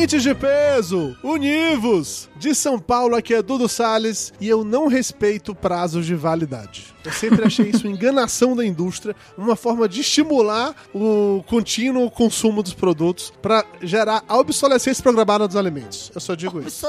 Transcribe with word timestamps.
Ouvintes 0.00 0.22
de 0.22 0.34
peso, 0.34 1.14
univos! 1.22 2.30
De 2.34 2.54
São 2.54 2.78
Paulo, 2.78 3.14
aqui 3.14 3.34
é 3.34 3.42
Dudu 3.42 3.68
Salles 3.68 4.32
e 4.40 4.48
eu 4.48 4.64
não 4.64 4.86
respeito 4.86 5.54
prazos 5.54 6.06
de 6.06 6.14
validade. 6.14 6.94
Eu 7.04 7.12
sempre 7.12 7.44
achei 7.44 7.68
isso 7.68 7.86
enganação 7.86 8.56
da 8.56 8.64
indústria, 8.64 9.14
uma 9.36 9.54
forma 9.54 9.86
de 9.86 10.00
estimular 10.00 10.74
o 10.94 11.44
contínuo 11.46 12.10
consumo 12.10 12.62
dos 12.62 12.72
produtos 12.72 13.30
para 13.42 13.62
gerar 13.82 14.24
a 14.26 14.38
obsolescência 14.38 15.02
programada 15.02 15.46
dos 15.46 15.56
alimentos. 15.56 16.10
Eu 16.14 16.20
só 16.22 16.34
digo 16.34 16.62
isso. 16.62 16.88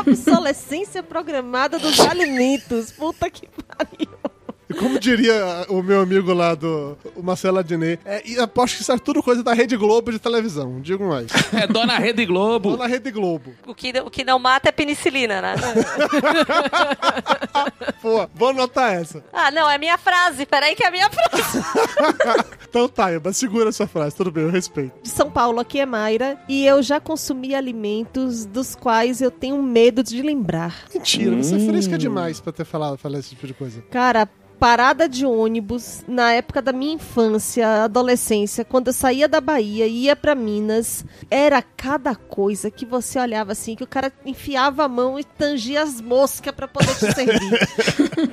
Obsolescência 0.00 1.02
programada 1.02 1.78
dos 1.78 2.00
alimentos. 2.00 2.90
Puta 2.90 3.28
que 3.28 3.46
pariu. 3.48 4.35
E 4.68 4.74
como 4.74 4.98
diria 4.98 5.66
o 5.68 5.82
meu 5.82 6.00
amigo 6.00 6.32
lá 6.32 6.54
do 6.54 6.96
o 7.14 7.22
Marcelo 7.22 7.58
Adnet, 7.58 8.00
é, 8.04 8.22
e 8.28 8.38
aposto 8.38 8.76
que 8.76 8.82
isso 8.82 8.92
é 8.92 8.98
tudo 8.98 9.22
coisa 9.22 9.42
da 9.42 9.52
Rede 9.52 9.76
Globo 9.76 10.10
de 10.10 10.18
televisão, 10.18 10.80
digo 10.80 11.08
mais. 11.08 11.30
É 11.54 11.66
Dona 11.66 11.98
Rede 11.98 12.24
Globo. 12.26 12.72
Dona 12.72 12.86
Rede 12.86 13.10
Globo. 13.10 13.54
O 13.66 13.74
que, 13.74 13.92
o 14.00 14.10
que 14.10 14.24
não 14.24 14.38
mata 14.38 14.68
é 14.68 14.72
penicilina, 14.72 15.40
né? 15.40 15.54
Pô, 18.02 18.28
vou 18.34 18.48
anotar 18.48 18.94
essa. 18.94 19.24
ah, 19.32 19.50
não, 19.50 19.68
é 19.70 19.78
minha 19.78 19.98
frase. 19.98 20.46
Peraí 20.46 20.74
que 20.74 20.84
é 20.84 20.90
minha 20.90 21.08
frase. 21.10 22.56
Então 22.68 22.88
tá, 22.88 23.06
mas 23.24 23.38
segura 23.38 23.70
essa 23.70 23.86
frase, 23.86 24.14
tudo 24.14 24.30
bem, 24.30 24.44
eu 24.44 24.50
respeito. 24.50 24.92
De 25.02 25.08
São 25.08 25.30
Paulo, 25.30 25.60
aqui 25.60 25.80
é 25.80 25.86
Mayra. 25.86 26.38
E 26.46 26.66
eu 26.66 26.82
já 26.82 27.00
consumi 27.00 27.54
alimentos 27.54 28.44
dos 28.44 28.74
quais 28.74 29.22
eu 29.22 29.30
tenho 29.30 29.62
medo 29.62 30.02
de 30.02 30.20
lembrar. 30.20 30.74
Mentira, 30.92 31.34
você 31.36 31.56
é 31.56 31.58
fresca 31.60 31.96
demais 31.96 32.38
pra 32.38 32.52
ter 32.52 32.66
falado, 32.66 32.98
falar 32.98 33.20
esse 33.20 33.30
tipo 33.30 33.46
de 33.46 33.54
coisa. 33.54 33.80
Cara, 33.90 34.28
parada 34.58 35.08
de 35.08 35.26
ônibus 35.26 36.04
na 36.08 36.32
época 36.32 36.62
da 36.62 36.72
minha 36.72 36.94
infância, 36.94 37.84
adolescência, 37.84 38.64
quando 38.64 38.88
eu 38.88 38.92
saía 38.92 39.28
da 39.28 39.40
Bahia 39.40 39.86
e 39.86 40.04
ia 40.04 40.16
pra 40.16 40.34
Minas, 40.34 41.04
era 41.30 41.62
cada 41.62 42.14
coisa 42.14 42.70
que 42.70 42.84
você 42.84 43.18
olhava 43.18 43.52
assim, 43.52 43.74
que 43.74 43.84
o 43.84 43.86
cara 43.86 44.12
enfiava 44.24 44.84
a 44.84 44.88
mão 44.88 45.18
e 45.18 45.24
tangia 45.24 45.82
as 45.82 46.00
moscas 46.00 46.54
pra 46.54 46.68
poder 46.68 46.94
te 46.94 47.12
servir. 47.12 47.58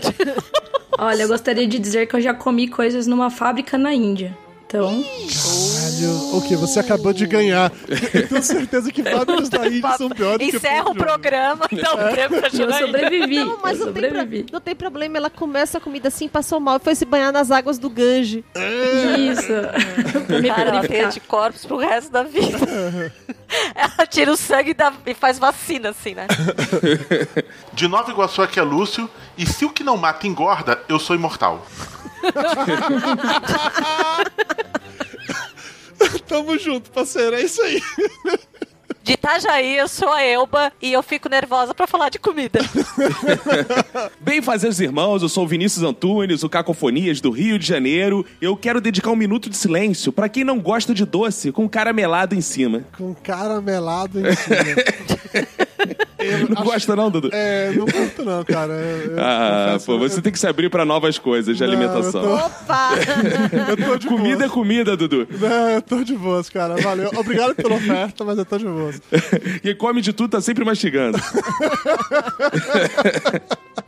Olha, 0.97 1.23
eu 1.23 1.27
gostaria 1.27 1.67
de 1.67 1.80
dizer 1.80 2.07
que 2.07 2.15
eu 2.15 2.21
já 2.21 2.33
comi 2.33 2.67
coisas 2.67 3.08
numa 3.08 3.30
fábrica 3.30 3.77
na 3.77 3.93
Índia. 3.93 4.37
Então, 4.73 5.03
Caralho, 5.03 6.35
o 6.38 6.41
que? 6.41 6.55
Você 6.55 6.79
acabou 6.79 7.13
de 7.13 7.27
ganhar. 7.27 7.71
Eu 8.11 8.27
tenho 8.27 8.41
certeza 8.41 8.91
que 8.91 9.03
fábricas 9.03 9.47
da 9.49 9.67
Índia 9.67 9.97
são 9.97 10.09
piores 10.09 10.47
do 10.47 10.52
que 10.52 10.57
Encerra 10.57 10.89
o 10.89 10.93
de 10.93 10.99
programa. 10.99 11.67
Dá 11.71 11.93
um 11.93 12.11
prêmio 12.11 12.39
pra 12.39 12.49
eu 12.52 12.73
sobrevivi. 12.73 13.35
Não, 13.43 13.59
mas 13.61 13.80
eu 13.80 13.85
não 13.85 13.93
tem, 13.93 14.03
sobrevivi. 14.09 14.45
não 14.52 14.59
tem 14.59 14.75
problema, 14.75 15.17
ela 15.17 15.30
começa 15.30 15.77
a 15.77 15.81
comida 15.81 16.07
assim, 16.07 16.27
passou 16.27 16.59
mal 16.59 16.77
e 16.77 16.80
foi 16.80 16.95
se 16.95 17.05
banhar 17.05 17.31
nas 17.31 17.52
águas 17.52 17.77
do 17.77 17.88
Gange. 17.89 18.43
Isso. 19.30 19.43
Pra 20.25 20.39
me 20.39 20.47
Cara, 20.49 20.61
ela 20.61 20.71
tem 20.71 20.87
purificar. 20.87 21.05
anticorpos 21.08 21.65
pro 21.65 21.77
resto 21.77 22.11
da 22.11 22.23
vida. 22.23 22.58
ela 23.75 24.08
tira 24.08 24.31
o 24.31 24.37
sangue 24.37 24.71
e, 24.71 24.73
dá- 24.73 24.93
e 25.05 25.13
faz 25.13 25.37
vacina, 25.37 25.89
assim, 25.89 26.15
né? 26.15 26.25
De 27.73 27.87
Nova 27.87 28.09
Iguaçu 28.11 28.41
aqui 28.41 28.59
é 28.59 28.63
Lúcio, 28.63 29.08
e 29.37 29.45
se 29.45 29.65
o 29.65 29.69
que 29.69 29.83
não 29.83 29.97
mata 29.97 30.25
engorda, 30.25 30.80
eu 30.89 30.97
sou 30.99 31.15
imortal. 31.15 31.63
Tamo 36.27 36.57
junto, 36.57 36.89
parceiro, 36.91 37.35
é 37.35 37.41
isso 37.41 37.61
aí. 37.61 37.81
De 39.03 39.13
Itajaí, 39.13 39.77
eu 39.77 39.88
sou 39.89 40.09
a 40.09 40.23
Elba 40.23 40.71
e 40.81 40.93
eu 40.93 41.03
fico 41.03 41.27
nervosa 41.27 41.73
pra 41.73 41.86
falar 41.86 42.08
de 42.09 42.17
comida. 42.17 42.59
Bem 44.21 44.42
fazeres 44.42 44.80
irmãos, 44.80 45.21
eu 45.21 45.27
sou 45.27 45.43
o 45.43 45.48
Vinícius 45.48 45.83
Antunes, 45.83 46.42
o 46.42 46.49
Cacofonias 46.49 47.20
do 47.20 47.30
Rio 47.30 47.59
de 47.59 47.67
Janeiro. 47.67 48.25
Eu 48.42 48.55
quero 48.55 48.80
dedicar 48.80 49.11
um 49.11 49.15
minuto 49.15 49.49
de 49.49 49.58
silêncio 49.58 50.14
pra 50.14 50.30
quem 50.30 50.45
não 50.45 50.58
gosta 50.58 50.93
de 50.93 51.05
doce 51.05 51.52
com 51.52 51.67
caramelado 51.67 52.33
em 52.33 52.39
cima. 52.39 52.86
Com 52.98 53.14
caramelado 53.14 54.21
em 54.21 54.33
cima. 54.36 54.58
Eu 56.26 56.50
Não 56.50 56.58
acho- 56.58 56.64
gosta 56.64 56.95
não, 56.95 57.10
Dudu? 57.11 57.30
É, 57.32 57.72
não 57.72 57.86
curto 57.86 58.23
não, 58.23 58.44
cara. 58.44 58.73
Eu- 58.73 59.16
Ah, 59.20 59.78
pô, 59.86 59.98
você 60.00 60.22
tem 60.22 60.32
que 60.32 60.39
se 60.39 60.48
abrir 60.48 60.70
pra 60.70 60.86
novas 60.86 61.17
coisas 61.17 61.56
de 61.58 61.64
Não, 61.64 61.70
alimentação. 61.72 62.23
eu 62.23 62.34
Opa! 62.34 62.89
Eu 63.70 63.78
tô 63.78 63.98
de 63.98 64.08
Comida 64.08 64.45
é 64.45 64.50
comida, 64.50 64.95
Dudu. 64.98 65.28
Não, 65.39 65.70
eu 65.70 65.82
tô 65.82 66.04
de 66.04 66.16
boas, 66.16 66.50
cara. 66.50 66.76
Valeu. 66.78 67.10
Obrigado 67.16 67.56
pela 67.56 67.76
oferta, 67.76 68.23
mas 68.23 68.38
eu 68.38 68.45
tô 68.45 68.58
de 68.58 68.66
boas. 68.66 69.02
Quem 69.61 69.76
come 69.76 70.02
de 70.02 70.14
tudo 70.14 70.30
tá 70.32 70.42
sempre 70.42 70.64
mastigando. 70.66 71.17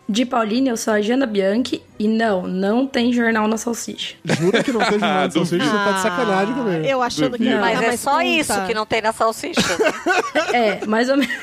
De 0.08 0.26
Paulínia, 0.26 0.72
eu 0.72 0.78
sou 0.78 0.94
a 0.94 1.02
Jana 1.02 1.26
Bianchi 1.26 1.82
e 1.98 2.08
não, 2.08 2.46
não 2.48 2.86
tem 2.86 3.12
jornal 3.14 3.48
na 3.48 3.58
salsicha. 3.58 4.16
Jura 4.26 4.64
que 4.64 4.72
não 4.72 4.82
tem 4.86 4.98
nada 4.98 5.28
de 5.30 5.34
salsicha? 5.34 5.66
Você 5.66 5.72
tá 5.72 5.92
de 5.94 6.02
sacanagem 6.02 6.54
comigo. 6.54 6.86
Eu 6.86 7.02
achando 7.02 7.38
que 7.38 7.44
ia 7.44 7.60
Mas 7.60 7.82
é 7.82 7.88
mais 7.88 8.00
só 8.00 8.22
isso 8.22 8.66
que 8.66 8.74
não 8.74 8.86
tem 8.86 9.02
na 9.02 9.12
salsicha. 9.14 9.62
né? 9.62 9.94
É, 10.56 10.86
mais 10.86 11.10
ou 11.10 11.18
menos 11.18 11.34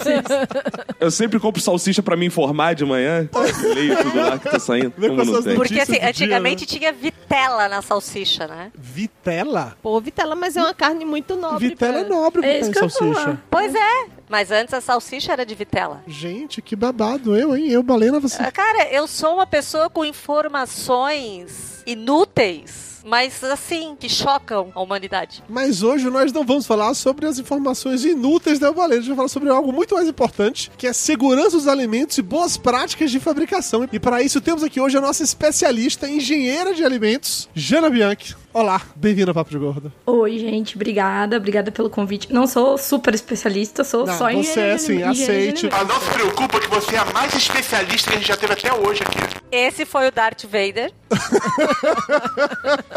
isso. 0.00 0.92
Eu 1.00 1.10
sempre 1.10 1.38
compro 1.38 1.60
salsicha 1.60 2.02
pra 2.02 2.16
me 2.16 2.26
informar 2.26 2.74
de 2.74 2.84
manhã. 2.84 3.28
Leio 3.74 3.96
tudo 4.02 4.16
lá 4.18 4.38
que 4.38 4.48
tá 4.48 4.58
saindo. 4.58 4.92
Como 4.92 5.16
com 5.16 5.24
não 5.24 5.42
tem? 5.42 5.56
Porque 5.56 5.80
assim, 5.80 5.92
do 5.92 5.98
dia, 6.00 6.08
antigamente 6.08 6.62
né? 6.62 6.66
tinha 6.78 6.92
vitela 6.92 7.68
na 7.68 7.82
salsicha, 7.82 8.46
né? 8.46 8.70
Vitela? 8.74 9.76
Pô, 9.82 10.00
vitela, 10.00 10.34
mas 10.34 10.56
é 10.56 10.62
uma 10.62 10.74
carne 10.74 11.04
muito 11.04 11.36
nobre. 11.36 11.68
Vitela 11.68 11.98
é 11.98 12.04
nobre 12.08 12.46
É 12.46 12.60
que 12.60 12.64
eu 12.64 12.68
ia 12.68 12.74
salsicha. 12.74 13.14
falar. 13.20 13.42
Pois 13.50 13.74
é. 13.74 14.06
Mas 14.28 14.50
antes 14.50 14.72
a 14.72 14.80
salsicha 14.80 15.30
era 15.32 15.44
de 15.44 15.54
vitela. 15.54 16.02
Gente, 16.06 16.62
que 16.62 16.74
babado. 16.74 17.36
Eu, 17.36 17.54
hein? 17.54 17.68
Eu, 17.68 17.82
Balena, 17.82 18.18
você. 18.18 18.42
Ah, 18.42 18.50
Cara, 18.50 18.88
eu 18.90 19.06
sou 19.06 19.34
uma 19.34 19.46
pessoa 19.46 19.90
com 19.90 20.01
informações 20.04 21.82
inúteis, 21.86 22.91
mas 23.04 23.42
assim, 23.44 23.96
que 23.98 24.08
chocam 24.08 24.70
a 24.74 24.80
humanidade. 24.80 25.42
Mas 25.48 25.82
hoje 25.82 26.08
nós 26.10 26.32
não 26.32 26.44
vamos 26.44 26.66
falar 26.66 26.94
sobre 26.94 27.26
as 27.26 27.38
informações 27.38 28.04
inúteis 28.04 28.58
da 28.58 28.72
Balena. 28.72 28.94
A 28.94 28.98
gente 29.00 29.08
vai 29.08 29.16
falar 29.16 29.28
sobre 29.28 29.48
algo 29.50 29.72
muito 29.72 29.94
mais 29.94 30.08
importante, 30.08 30.70
que 30.76 30.86
é 30.86 30.92
segurança 30.92 31.50
dos 31.56 31.66
alimentos 31.68 32.18
e 32.18 32.22
boas 32.22 32.56
práticas 32.56 33.10
de 33.10 33.18
fabricação. 33.20 33.88
E 33.92 33.98
para 33.98 34.22
isso 34.22 34.40
temos 34.40 34.62
aqui 34.62 34.80
hoje 34.80 34.96
a 34.96 35.00
nossa 35.00 35.22
especialista, 35.22 36.08
engenheira 36.08 36.74
de 36.74 36.84
alimentos, 36.84 37.48
Jana 37.54 37.88
Bianchi. 37.90 38.36
Olá, 38.54 38.82
bem-vinda 38.94 39.30
ao 39.30 39.34
Papo 39.34 39.50
de 39.50 39.56
Gordo. 39.56 39.90
Oi, 40.04 40.38
gente, 40.38 40.76
obrigada, 40.76 41.38
obrigada 41.38 41.72
pelo 41.72 41.88
convite. 41.88 42.30
Não 42.30 42.46
sou 42.46 42.76
super 42.76 43.14
especialista, 43.14 43.82
sou 43.82 44.04
Não, 44.04 44.12
só 44.18 44.26
você 44.30 44.34
engenheira 44.36 44.72
é 44.72 44.74
assim, 44.74 44.92
aliment- 45.02 45.12
engenheira 45.14 45.42
de 45.52 45.66
aceite. 45.66 45.68
Mas 45.72 45.88
não 45.88 45.98
se 46.00 46.10
preocupa 46.10 46.60
que 46.60 46.68
você 46.68 46.94
é 46.96 46.98
a 46.98 47.04
mais 47.06 47.32
especialista 47.34 48.10
que 48.10 48.16
a 48.16 48.18
gente 48.18 48.28
já 48.28 48.36
teve 48.36 48.52
até 48.52 48.70
hoje 48.74 49.00
aqui. 49.02 49.18
Esse 49.50 49.86
foi 49.86 50.06
o 50.08 50.12
Darth 50.12 50.44
Vader. 50.44 50.92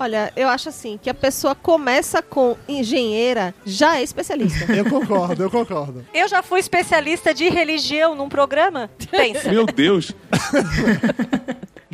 Olha, 0.00 0.32
eu 0.34 0.48
acho 0.48 0.68
assim, 0.68 0.98
que 1.00 1.08
a 1.08 1.14
pessoa 1.14 1.54
começa 1.54 2.20
com 2.20 2.56
engenheira, 2.68 3.54
já 3.64 3.98
é 3.98 4.02
especialista. 4.02 4.72
Eu 4.72 4.84
concordo, 4.90 5.42
eu 5.44 5.50
concordo. 5.50 6.04
Eu 6.12 6.26
já 6.26 6.42
fui 6.42 6.58
especialista 6.58 7.32
de 7.32 7.48
religião 7.48 8.14
num 8.14 8.28
programa. 8.28 8.90
Pensa. 9.10 9.50
Meu 9.50 9.64
Deus. 9.64 10.12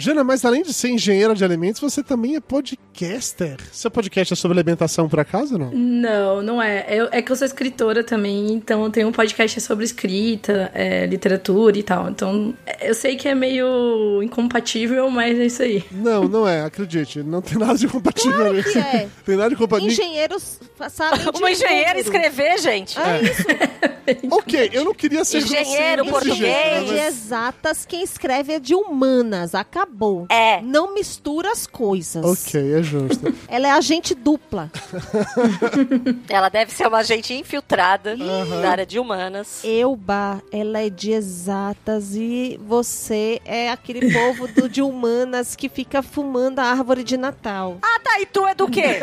Jana, 0.00 0.22
mas 0.22 0.44
além 0.44 0.62
de 0.62 0.72
ser 0.72 0.90
engenheira 0.90 1.34
de 1.34 1.44
alimentos, 1.44 1.80
você 1.80 2.02
também 2.04 2.36
é 2.36 2.40
podcaster. 2.40 3.56
Seu 3.72 3.90
podcast 3.90 4.32
é 4.32 4.36
sobre 4.36 4.56
alimentação, 4.58 5.08
por 5.08 5.18
acaso, 5.18 5.54
ou 5.54 5.58
não? 5.58 5.70
Não, 5.72 6.42
não 6.42 6.62
é. 6.62 6.86
Eu- 6.88 7.08
é 7.10 7.20
que 7.20 7.32
eu 7.32 7.36
sou 7.36 7.44
escritora 7.44 8.04
também, 8.04 8.52
então 8.52 8.84
eu 8.84 8.90
tenho 8.90 9.08
um 9.08 9.12
podcast 9.12 9.60
sobre 9.60 9.84
escrita, 9.84 10.70
é, 10.72 11.04
literatura 11.06 11.76
e 11.76 11.82
tal. 11.82 12.08
Então, 12.10 12.54
é, 12.64 12.88
eu 12.90 12.94
sei 12.94 13.16
que 13.16 13.26
é 13.28 13.34
meio 13.34 14.22
incompatível, 14.22 15.10
mas 15.10 15.36
é 15.38 15.46
isso 15.46 15.62
aí. 15.62 15.84
Não, 15.90 16.28
não 16.28 16.46
é, 16.48 16.62
acredite. 16.62 17.22
Não 17.24 17.42
tem 17.42 17.58
nada 17.58 17.74
de 17.76 17.88
compatível 17.88 18.46
ali. 18.46 18.62
que 18.62 18.78
é. 18.78 19.08
Tem 19.26 19.36
nada 19.36 19.50
de 19.50 19.56
compatível. 19.56 19.92
Engenheiros 19.92 20.60
sabem 20.90 21.20
de 21.32 21.38
Uma 21.38 21.50
engenheira 21.50 21.98
escrever, 21.98 22.58
gente. 22.58 22.96
É 22.98 23.22
isso. 23.22 23.42
Ok, 24.30 24.70
eu 24.72 24.86
não 24.86 24.94
queria 24.94 25.22
ser 25.22 25.36
Engenheiro, 25.42 26.02
desse 26.02 26.10
português. 26.14 26.38
jeito, 26.38 26.84
de 26.86 26.94
mas- 26.94 27.06
exatas, 27.08 27.84
quem 27.84 28.02
escreve 28.02 28.54
é 28.54 28.58
de 28.58 28.74
humanas. 28.74 29.54
Acabou. 29.54 29.87
É. 30.28 30.60
Não 30.62 30.94
mistura 30.94 31.50
as 31.50 31.66
coisas. 31.66 32.24
Ok, 32.24 32.74
é 32.74 32.82
justo. 32.82 33.34
Ela 33.48 33.68
é 33.68 33.70
agente 33.70 34.14
dupla. 34.14 34.70
Ela 36.28 36.48
deve 36.48 36.72
ser 36.72 36.86
uma 36.86 36.98
agente 36.98 37.34
infiltrada 37.34 38.16
da 38.16 38.70
área 38.70 38.86
de 38.86 38.98
humanas. 38.98 39.62
Euba, 39.64 40.42
ela 40.52 40.80
é 40.80 40.90
de 40.90 41.12
exatas 41.12 42.14
e 42.14 42.58
você 42.66 43.40
é 43.44 43.70
aquele 43.70 44.12
povo 44.12 44.48
do, 44.48 44.68
de 44.68 44.82
humanas 44.82 45.56
que 45.56 45.68
fica 45.68 46.02
fumando 46.02 46.58
a 46.58 46.64
árvore 46.64 47.02
de 47.02 47.16
Natal. 47.16 47.78
Ah, 47.82 48.00
tá. 48.02 48.20
E 48.20 48.26
tu 48.26 48.46
é 48.46 48.54
do 48.54 48.68
quê? 48.68 49.00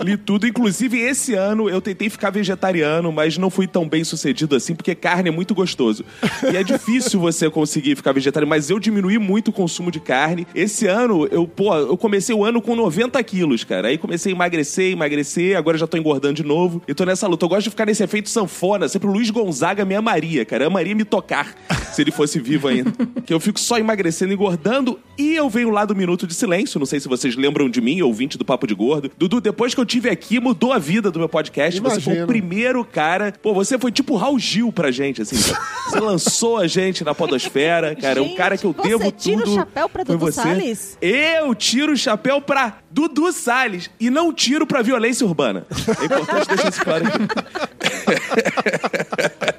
Li 0.00 0.16
tudo. 0.16 0.46
Inclusive, 0.46 0.98
esse 0.98 1.34
ano 1.34 1.68
eu 1.68 1.80
tentei 1.80 2.08
ficar 2.08 2.30
vegetariano, 2.30 3.10
mas 3.10 3.38
não 3.38 3.50
fui 3.50 3.66
tão 3.66 3.88
bem 3.88 4.04
sucedido 4.04 4.54
assim, 4.54 4.74
porque 4.74 4.94
carne 4.94 5.28
é 5.28 5.32
muito 5.32 5.54
gostoso. 5.54 6.04
E 6.52 6.56
é 6.56 6.62
difícil 6.62 7.18
você 7.18 7.50
conseguir 7.50 7.96
ficar 7.96 8.12
vegetariano, 8.12 8.48
mas 8.48 8.70
eu 8.70 8.78
diminuí 8.78 9.18
muito 9.18 9.48
o 9.48 9.52
consumo 9.52 9.90
de 9.90 10.00
carne. 10.00 10.46
Esse 10.54 10.86
ano, 10.86 11.26
eu, 11.30 11.46
pô, 11.46 11.74
eu 11.74 11.96
comecei 11.96 12.34
o 12.34 12.44
ano 12.44 12.60
com 12.60 12.76
90 12.76 13.22
quilos, 13.24 13.64
cara. 13.64 13.88
Aí 13.88 13.98
comecei 13.98 14.32
a 14.32 14.34
emagrecer, 14.34 14.92
emagrecer, 14.92 15.56
agora 15.56 15.78
já 15.78 15.86
tô 15.86 15.96
engordando 15.96 16.34
de 16.34 16.44
novo. 16.44 16.82
E 16.86 16.94
tô 16.94 17.04
nessa 17.04 17.26
luta. 17.26 17.44
Eu 17.44 17.48
gosto 17.48 17.64
de 17.64 17.70
ficar 17.70 17.86
nesse 17.86 18.02
efeito 18.02 18.28
sanfona. 18.28 18.88
Sempre 18.88 19.08
o 19.08 19.12
Luiz 19.12 19.30
Gonzaga 19.30 19.84
me 19.84 19.94
amaria, 19.94 20.44
cara. 20.44 20.66
Amaria 20.66 20.94
me 20.94 21.04
tocar 21.04 21.54
se 21.92 22.02
ele 22.02 22.10
fosse 22.10 22.38
vivo 22.38 22.68
ainda. 22.68 22.92
que 23.24 23.32
eu 23.32 23.40
fico 23.40 23.58
só 23.58 23.78
emagrecendo, 23.78 24.32
engordando. 24.32 24.98
E 25.18 25.34
eu 25.34 25.48
venho 25.48 25.70
lá 25.70 25.84
do 25.84 25.96
Minuto 25.96 26.26
de 26.26 26.34
Silêncio. 26.34 26.78
Não 26.78 26.86
sei 26.86 27.00
se 27.00 27.08
vocês 27.08 27.36
lembram 27.36 27.55
de 27.70 27.80
mim, 27.80 28.00
ouvinte 28.02 28.36
do 28.36 28.44
Papo 28.44 28.66
de 28.66 28.74
Gordo. 28.74 29.10
Dudu, 29.16 29.40
depois 29.40 29.74
que 29.74 29.80
eu 29.80 29.86
tive 29.86 30.10
aqui, 30.10 30.38
mudou 30.38 30.72
a 30.72 30.78
vida 30.78 31.10
do 31.10 31.18
meu 31.18 31.28
podcast. 31.28 31.80
Você 31.80 32.00
foi 32.00 32.12
o 32.12 32.16
Imagino. 32.16 32.26
primeiro 32.26 32.84
cara. 32.84 33.32
Pô, 33.42 33.54
você 33.54 33.78
foi 33.78 33.90
tipo 33.90 34.14
Raul 34.16 34.38
Gil 34.38 34.70
pra 34.70 34.90
gente, 34.90 35.22
assim. 35.22 35.36
Você 35.86 36.00
lançou 36.00 36.56
a 36.58 36.66
gente 36.66 37.04
na 37.04 37.14
Podosfera, 37.14 37.94
cara. 37.94 38.20
um 38.20 38.24
Gente, 38.26 38.36
cara 38.36 38.58
que 38.58 38.64
eu 38.66 38.72
você 38.72 38.88
devo 38.88 39.12
tira 39.12 39.36
o 39.38 39.44
tudo. 39.44 39.54
chapéu 39.54 39.88
pra 39.88 40.04
foi 40.04 40.16
Dudu 40.16 40.26
você. 40.32 40.42
Salles? 40.42 40.98
Eu 41.00 41.54
tiro 41.54 41.92
o 41.92 41.96
chapéu 41.96 42.40
pra 42.40 42.78
Dudu 42.90 43.32
Salles 43.32 43.88
e 44.00 44.10
não 44.10 44.32
tiro 44.32 44.66
pra 44.66 44.82
violência 44.82 45.24
urbana. 45.24 45.64
É 46.00 46.04
importante 46.06 46.48
deixar 46.48 46.68
isso 46.70 46.82
claro 46.84 47.04
aqui. 47.06 47.18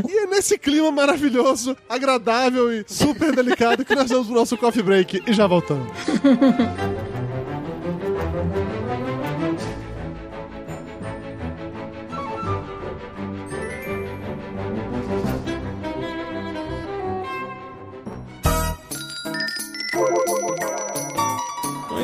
E 0.09 0.19
é 0.19 0.27
nesse 0.27 0.59
clima 0.59 0.91
maravilhoso, 0.91 1.77
agradável 1.89 2.73
e 2.73 2.85
super 2.89 3.35
delicado 3.35 3.85
que 3.85 3.95
nós 3.95 4.11
vamos 4.11 4.27
pro 4.27 4.35
nosso 4.35 4.57
coffee 4.57 4.83
break 4.83 5.23
e 5.27 5.33
já 5.33 5.47
voltamos. 5.47 5.87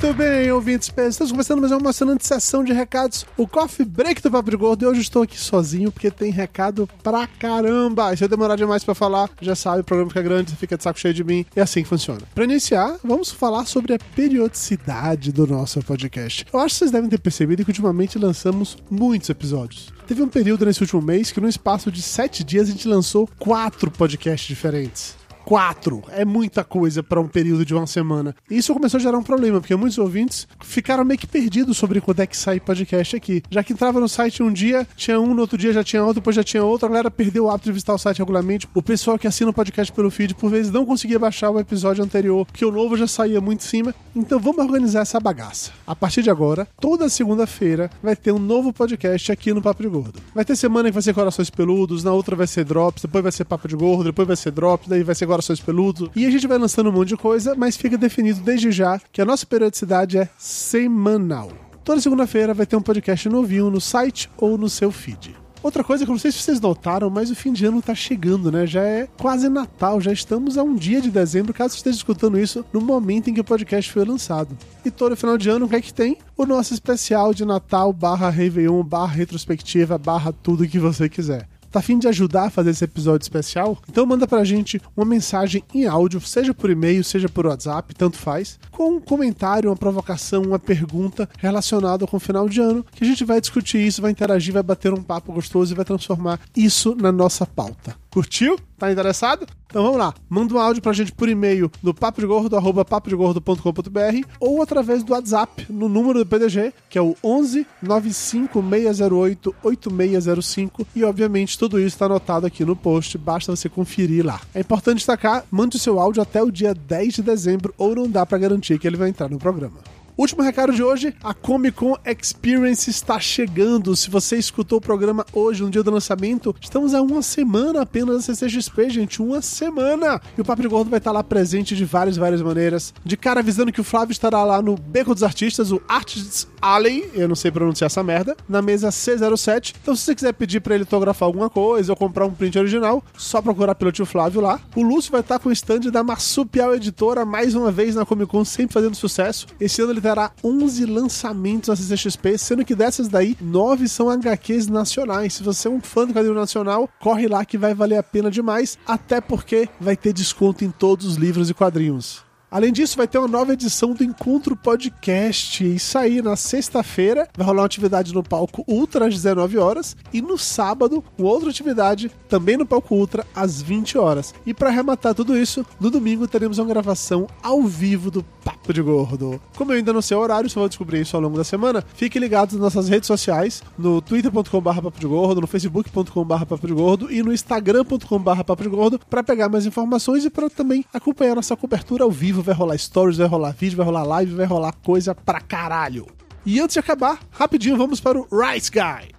Muito 0.00 0.16
bem, 0.16 0.52
ouvintes 0.52 0.88
pesos. 0.88 1.14
Estamos 1.14 1.32
começando 1.32 1.58
mais 1.58 1.72
uma 1.72 1.80
emocionante 1.80 2.24
sessão 2.24 2.62
de 2.62 2.72
recados. 2.72 3.26
O 3.36 3.48
Coffee 3.48 3.84
Break 3.84 4.22
do 4.22 4.30
Papo 4.30 4.48
de 4.48 4.56
Gordo. 4.56 4.84
E 4.84 4.86
hoje 4.86 5.00
estou 5.00 5.22
aqui 5.22 5.36
sozinho 5.36 5.90
porque 5.90 6.08
tem 6.08 6.30
recado 6.30 6.88
pra 7.02 7.26
caramba. 7.26 8.14
E 8.14 8.16
se 8.16 8.22
eu 8.22 8.28
demorar 8.28 8.54
demais 8.54 8.84
pra 8.84 8.94
falar, 8.94 9.28
já 9.40 9.56
sabe, 9.56 9.80
o 9.80 9.84
programa 9.84 10.08
fica 10.08 10.22
grande, 10.22 10.54
fica 10.54 10.76
de 10.76 10.84
saco 10.84 11.00
cheio 11.00 11.12
de 11.12 11.24
mim. 11.24 11.44
É 11.56 11.62
assim 11.62 11.82
que 11.82 11.88
funciona. 11.88 12.20
Pra 12.32 12.44
iniciar, 12.44 12.96
vamos 13.02 13.32
falar 13.32 13.66
sobre 13.66 13.92
a 13.92 13.98
periodicidade 13.98 15.32
do 15.32 15.48
nosso 15.48 15.82
podcast. 15.82 16.46
Eu 16.52 16.60
acho 16.60 16.76
que 16.76 16.78
vocês 16.78 16.92
devem 16.92 17.10
ter 17.10 17.18
percebido 17.18 17.64
que 17.64 17.70
ultimamente 17.70 18.20
lançamos 18.20 18.78
muitos 18.88 19.28
episódios. 19.28 19.92
Teve 20.06 20.22
um 20.22 20.28
período 20.28 20.64
nesse 20.64 20.80
último 20.80 21.02
mês 21.02 21.32
que, 21.32 21.40
no 21.40 21.48
espaço 21.48 21.90
de 21.90 22.02
sete 22.02 22.44
dias, 22.44 22.68
a 22.68 22.70
gente 22.70 22.86
lançou 22.86 23.28
quatro 23.36 23.90
podcasts 23.90 24.46
diferentes. 24.46 25.16
Quatro. 25.48 26.02
É 26.10 26.26
muita 26.26 26.62
coisa 26.62 27.02
para 27.02 27.18
um 27.18 27.26
período 27.26 27.64
de 27.64 27.74
uma 27.74 27.86
semana. 27.86 28.36
E 28.50 28.58
isso 28.58 28.74
começou 28.74 28.98
a 28.98 29.00
gerar 29.00 29.16
um 29.16 29.22
problema, 29.22 29.62
porque 29.62 29.74
muitos 29.74 29.96
ouvintes 29.96 30.46
ficaram 30.60 31.02
meio 31.06 31.18
que 31.18 31.26
perdidos 31.26 31.78
sobre 31.78 32.02
quando 32.02 32.20
é 32.20 32.26
que 32.26 32.36
sai 32.36 32.60
podcast 32.60 33.16
aqui. 33.16 33.42
Já 33.50 33.64
que 33.64 33.72
entrava 33.72 33.98
no 33.98 34.10
site 34.10 34.42
um 34.42 34.52
dia, 34.52 34.86
tinha 34.94 35.18
um, 35.18 35.32
no 35.32 35.40
outro 35.40 35.56
dia 35.56 35.72
já 35.72 35.82
tinha 35.82 36.02
outro, 36.04 36.20
depois 36.20 36.36
já 36.36 36.44
tinha 36.44 36.62
outro, 36.62 36.84
a 36.84 36.90
galera 36.90 37.10
perdeu 37.10 37.46
o 37.46 37.50
hábito 37.50 37.64
de 37.64 37.72
visitar 37.72 37.94
o 37.94 37.98
site 37.98 38.18
regularmente. 38.18 38.68
O 38.74 38.82
pessoal 38.82 39.18
que 39.18 39.26
assina 39.26 39.48
o 39.48 39.54
podcast 39.54 39.90
pelo 39.90 40.10
feed, 40.10 40.34
por 40.34 40.50
vezes, 40.50 40.70
não 40.70 40.84
conseguia 40.84 41.18
baixar 41.18 41.50
o 41.50 41.58
episódio 41.58 42.04
anterior, 42.04 42.44
porque 42.44 42.62
o 42.62 42.70
novo 42.70 42.94
já 42.94 43.06
saía 43.06 43.40
muito 43.40 43.64
em 43.64 43.66
cima. 43.66 43.94
Então 44.14 44.38
vamos 44.38 44.62
organizar 44.62 45.00
essa 45.00 45.18
bagaça. 45.18 45.72
A 45.86 45.96
partir 45.96 46.22
de 46.22 46.28
agora, 46.28 46.68
toda 46.78 47.08
segunda-feira, 47.08 47.90
vai 48.02 48.14
ter 48.14 48.32
um 48.32 48.38
novo 48.38 48.70
podcast 48.70 49.32
aqui 49.32 49.54
no 49.54 49.62
Papo 49.62 49.82
de 49.82 49.88
Gordo. 49.88 50.20
Vai 50.34 50.44
ter 50.44 50.56
semana 50.56 50.90
que 50.90 50.94
vai 50.94 51.02
ser 51.02 51.14
Corações 51.14 51.48
Peludos, 51.48 52.04
na 52.04 52.12
outra 52.12 52.36
vai 52.36 52.46
ser 52.46 52.66
Drops, 52.66 53.00
depois 53.00 53.22
vai 53.22 53.32
ser 53.32 53.46
Papo 53.46 53.66
de 53.66 53.76
Gordo, 53.76 54.04
depois 54.04 54.28
vai 54.28 54.36
ser 54.36 54.50
Drops, 54.50 54.88
daí 54.88 55.02
vai 55.02 55.14
ser 55.14 55.24
Peludos. 55.64 56.10
E 56.14 56.26
a 56.26 56.30
gente 56.30 56.46
vai 56.46 56.58
lançando 56.58 56.90
um 56.90 56.92
monte 56.92 57.08
de 57.08 57.16
coisa, 57.16 57.54
mas 57.54 57.76
fica 57.76 57.96
definido 57.96 58.40
desde 58.40 58.70
já 58.70 59.00
que 59.12 59.20
a 59.20 59.24
nossa 59.24 59.46
periodicidade 59.46 60.18
é 60.18 60.28
semanal. 60.36 61.50
Toda 61.84 62.00
segunda-feira 62.00 62.52
vai 62.52 62.66
ter 62.66 62.76
um 62.76 62.82
podcast 62.82 63.28
novinho 63.28 63.70
no 63.70 63.80
site 63.80 64.28
ou 64.36 64.58
no 64.58 64.68
seu 64.68 64.90
feed. 64.90 65.34
Outra 65.62 65.82
coisa 65.82 66.04
que 66.04 66.10
eu 66.10 66.14
não 66.14 66.20
sei 66.20 66.30
se 66.30 66.38
vocês 66.38 66.60
notaram, 66.60 67.10
mas 67.10 67.30
o 67.30 67.34
fim 67.34 67.52
de 67.52 67.66
ano 67.66 67.82
tá 67.82 67.94
chegando, 67.94 68.52
né? 68.52 68.66
Já 68.66 68.82
é 68.82 69.08
quase 69.18 69.48
Natal, 69.48 70.00
já 70.00 70.12
estamos 70.12 70.56
a 70.56 70.62
um 70.62 70.74
dia 70.74 71.00
de 71.00 71.10
dezembro, 71.10 71.52
caso 71.52 71.72
você 71.72 71.78
esteja 71.78 71.96
escutando 71.96 72.38
isso 72.38 72.64
no 72.72 72.80
momento 72.80 73.28
em 73.28 73.34
que 73.34 73.40
o 73.40 73.44
podcast 73.44 73.90
foi 73.90 74.04
lançado. 74.04 74.56
E 74.84 74.90
todo 74.90 75.16
final 75.16 75.36
de 75.36 75.48
ano, 75.48 75.66
o 75.66 75.68
que 75.68 75.76
é 75.76 75.80
que 75.80 75.92
tem? 75.92 76.18
O 76.36 76.46
nosso 76.46 76.74
especial 76.74 77.34
de 77.34 77.44
Natal 77.44 77.92
barra 77.92 78.30
Réveillon, 78.30 78.82
barra 78.84 79.14
retrospectiva, 79.14 79.98
barra 79.98 80.32
tudo 80.32 80.68
que 80.68 80.78
você 80.78 81.08
quiser. 81.08 81.48
Tá 81.70 81.80
afim 81.80 81.98
de 81.98 82.08
ajudar 82.08 82.44
a 82.44 82.50
fazer 82.50 82.70
esse 82.70 82.84
episódio 82.84 83.24
especial? 83.24 83.78
Então 83.88 84.06
manda 84.06 84.26
pra 84.26 84.44
gente 84.44 84.80
uma 84.96 85.04
mensagem 85.04 85.62
em 85.74 85.86
áudio, 85.86 86.20
seja 86.20 86.54
por 86.54 86.70
e-mail, 86.70 87.04
seja 87.04 87.28
por 87.28 87.46
WhatsApp, 87.46 87.94
tanto 87.94 88.16
faz, 88.16 88.58
com 88.70 88.96
um 88.96 89.00
comentário, 89.00 89.70
uma 89.70 89.76
provocação, 89.76 90.42
uma 90.42 90.58
pergunta 90.58 91.28
relacionada 91.38 92.06
com 92.06 92.16
o 92.16 92.20
final 92.20 92.48
de 92.48 92.60
ano, 92.60 92.84
que 92.92 93.04
a 93.04 93.06
gente 93.06 93.24
vai 93.24 93.40
discutir 93.40 93.78
isso, 93.78 94.02
vai 94.02 94.10
interagir, 94.10 94.52
vai 94.52 94.62
bater 94.62 94.92
um 94.92 95.02
papo 95.02 95.32
gostoso 95.32 95.72
e 95.72 95.76
vai 95.76 95.84
transformar 95.84 96.40
isso 96.56 96.94
na 96.94 97.12
nossa 97.12 97.44
pauta. 97.46 97.96
Curtiu? 98.18 98.58
Tá 98.76 98.90
interessado? 98.90 99.46
Então 99.68 99.84
vamos 99.84 99.96
lá. 99.96 100.12
Manda 100.28 100.52
um 100.52 100.58
áudio 100.58 100.82
pra 100.82 100.92
gente 100.92 101.12
por 101.12 101.28
e-mail 101.28 101.70
no 101.80 101.94
papodegordo.com.br 101.94 104.26
ou 104.40 104.60
através 104.60 105.04
do 105.04 105.12
WhatsApp 105.12 105.66
no 105.70 105.88
número 105.88 106.18
do 106.18 106.26
PDG, 106.26 106.74
que 106.90 106.98
é 106.98 107.00
o 107.00 107.14
11 107.22 107.64
95608 107.80 109.54
8605. 109.62 110.84
E 110.96 111.04
obviamente 111.04 111.56
tudo 111.56 111.78
isso 111.78 111.94
está 111.94 112.06
anotado 112.06 112.44
aqui 112.44 112.64
no 112.64 112.74
post, 112.74 113.16
basta 113.16 113.54
você 113.54 113.68
conferir 113.68 114.26
lá. 114.26 114.40
É 114.52 114.58
importante 114.58 114.96
destacar, 114.96 115.44
mande 115.48 115.76
o 115.76 115.80
seu 115.80 116.00
áudio 116.00 116.20
até 116.20 116.42
o 116.42 116.50
dia 116.50 116.74
10 116.74 117.14
de 117.14 117.22
dezembro 117.22 117.72
ou 117.78 117.94
não 117.94 118.10
dá 118.10 118.26
pra 118.26 118.36
garantir 118.36 118.80
que 118.80 118.86
ele 118.88 118.96
vai 118.96 119.10
entrar 119.10 119.28
no 119.28 119.38
programa. 119.38 119.76
Último 120.18 120.42
recado 120.42 120.72
de 120.72 120.82
hoje: 120.82 121.14
a 121.22 121.32
Comic 121.32 121.76
Con 121.76 121.94
Experience 122.04 122.90
está 122.90 123.20
chegando. 123.20 123.94
Se 123.94 124.10
você 124.10 124.36
escutou 124.36 124.78
o 124.78 124.80
programa 124.80 125.24
hoje, 125.32 125.62
no 125.62 125.70
dia 125.70 125.80
do 125.80 125.92
lançamento, 125.92 126.52
estamos 126.60 126.92
a 126.92 127.00
uma 127.00 127.22
semana 127.22 127.82
apenas 127.82 128.26
da 128.26 128.34
CCXP, 128.34 128.90
gente. 128.90 129.22
Uma 129.22 129.40
semana! 129.40 130.20
E 130.36 130.40
o 130.40 130.44
Papo 130.44 130.60
de 130.60 130.66
Gordo 130.66 130.90
vai 130.90 130.98
estar 130.98 131.12
lá 131.12 131.22
presente 131.22 131.76
de 131.76 131.84
várias, 131.84 132.16
várias 132.16 132.42
maneiras. 132.42 132.92
De 133.04 133.16
cara 133.16 133.38
avisando 133.38 133.70
que 133.70 133.80
o 133.80 133.84
Flávio 133.84 134.10
estará 134.10 134.42
lá 134.42 134.60
no 134.60 134.74
Beco 134.74 135.14
dos 135.14 135.22
Artistas, 135.22 135.70
o 135.70 135.80
Artists 135.86 136.48
Alley, 136.60 137.08
eu 137.14 137.28
não 137.28 137.36
sei 137.36 137.52
pronunciar 137.52 137.86
essa 137.86 138.02
merda, 138.02 138.36
na 138.48 138.60
mesa 138.60 138.88
C07. 138.88 139.76
Então, 139.80 139.94
se 139.94 140.02
você 140.02 140.16
quiser 140.16 140.32
pedir 140.32 140.60
para 140.60 140.74
ele 140.74 140.82
autografar 140.82 141.28
alguma 141.28 141.48
coisa 141.48 141.92
ou 141.92 141.96
comprar 141.96 142.26
um 142.26 142.32
print 142.32 142.58
original, 142.58 143.04
só 143.16 143.40
procurar 143.40 143.76
pelo 143.76 143.92
tio 143.92 144.04
Flávio 144.04 144.40
lá. 144.40 144.60
O 144.74 144.82
Lúcio 144.82 145.12
vai 145.12 145.20
estar 145.20 145.38
com 145.38 145.48
o 145.48 145.52
stand 145.52 145.92
da 145.92 146.02
Marsupial 146.02 146.74
Editora 146.74 147.24
mais 147.24 147.54
uma 147.54 147.70
vez 147.70 147.94
na 147.94 148.04
Comic 148.04 148.28
Con, 148.28 148.44
sempre 148.44 148.74
fazendo 148.74 148.96
sucesso. 148.96 149.46
Esse 149.60 149.80
ano 149.80 149.92
ele 149.92 150.07
terá 150.08 150.32
11 150.42 150.86
lançamentos 150.86 151.68
na 151.68 151.76
CCXP, 151.76 152.38
sendo 152.38 152.64
que 152.64 152.74
dessas 152.74 153.08
daí, 153.08 153.36
9 153.40 153.86
são 153.88 154.08
HQs 154.08 154.66
nacionais. 154.66 155.34
Se 155.34 155.42
você 155.42 155.68
é 155.68 155.70
um 155.70 155.82
fã 155.82 156.06
do 156.06 156.14
quadrinho 156.14 156.34
nacional, 156.34 156.88
corre 156.98 157.28
lá 157.28 157.44
que 157.44 157.58
vai 157.58 157.74
valer 157.74 157.98
a 157.98 158.02
pena 158.02 158.30
demais, 158.30 158.78
até 158.86 159.20
porque 159.20 159.68
vai 159.78 159.96
ter 159.96 160.14
desconto 160.14 160.64
em 160.64 160.70
todos 160.70 161.04
os 161.04 161.16
livros 161.16 161.50
e 161.50 161.54
quadrinhos. 161.54 162.27
Além 162.50 162.72
disso, 162.72 162.96
vai 162.96 163.06
ter 163.06 163.18
uma 163.18 163.28
nova 163.28 163.52
edição 163.52 163.92
do 163.92 164.02
Encontro 164.02 164.56
Podcast. 164.56 165.62
Isso 165.62 165.98
aí, 165.98 166.22
na 166.22 166.34
sexta-feira, 166.34 167.28
vai 167.36 167.46
rolar 167.46 167.60
uma 167.60 167.66
atividade 167.66 168.14
no 168.14 168.22
palco 168.22 168.64
Ultra 168.66 169.06
às 169.06 169.14
19 169.14 169.58
horas 169.58 169.94
e 170.14 170.22
no 170.22 170.38
sábado, 170.38 171.04
uma 171.18 171.28
outra 171.28 171.50
atividade 171.50 172.10
também 172.26 172.56
no 172.56 172.64
palco 172.64 172.94
Ultra 172.94 173.26
às 173.34 173.60
20 173.60 173.98
horas. 173.98 174.34
E 174.46 174.54
para 174.54 174.70
arrematar 174.70 175.14
tudo 175.14 175.36
isso, 175.36 175.64
no 175.78 175.90
domingo 175.90 176.26
teremos 176.26 176.56
uma 176.56 176.66
gravação 176.66 177.26
ao 177.42 177.62
vivo 177.64 178.10
do 178.10 178.22
Papo 178.42 178.72
de 178.72 178.80
Gordo. 178.80 179.38
Como 179.54 179.72
eu 179.72 179.76
ainda 179.76 179.92
não 179.92 180.00
sei 180.00 180.16
o 180.16 180.20
horário, 180.20 180.48
só 180.48 180.60
vou 180.60 180.70
descobrir 180.70 181.02
isso 181.02 181.16
ao 181.16 181.22
longo 181.22 181.36
da 181.36 181.44
semana, 181.44 181.84
fiquem 181.96 182.18
ligados 182.18 182.54
nas 182.54 182.74
nossas 182.74 182.88
redes 182.88 183.06
sociais, 183.06 183.62
no 183.78 184.00
twitter.com.br 184.00 184.80
papo 184.80 184.98
de 184.98 185.06
gordo, 185.06 185.42
no 185.42 185.46
facebook.com.br 185.46 186.44
papo 186.46 186.66
de 186.66 186.72
gordo 186.72 187.12
e 187.12 187.22
no 187.22 187.30
instagram.com.br 187.30 188.42
papo 188.42 188.62
de 188.62 188.68
gordo 188.70 188.98
para 189.10 189.22
pegar 189.22 189.50
mais 189.50 189.66
informações 189.66 190.24
e 190.24 190.30
para 190.30 190.48
também 190.48 190.82
acompanhar 190.94 191.34
nossa 191.34 191.54
cobertura 191.54 192.04
ao 192.04 192.10
vivo 192.10 192.37
vai 192.42 192.54
rolar 192.54 192.76
stories, 192.78 193.18
vai 193.18 193.26
rolar 193.26 193.52
vídeo, 193.52 193.76
vai 193.76 193.86
rolar 193.86 194.04
live, 194.04 194.34
vai 194.34 194.46
rolar 194.46 194.72
coisa 194.82 195.14
pra 195.14 195.40
caralho. 195.40 196.06
E 196.44 196.60
antes 196.60 196.74
de 196.74 196.80
acabar, 196.80 197.18
rapidinho 197.30 197.76
vamos 197.76 198.00
para 198.00 198.18
o 198.18 198.26
Rice 198.32 198.70
Guy. 198.70 199.14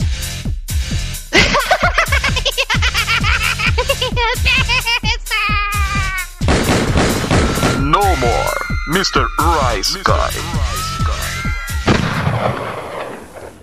No 7.80 8.02
more, 8.18 8.60
Mr. 8.88 9.26
Rice 9.40 9.98
Guy. 10.04 10.60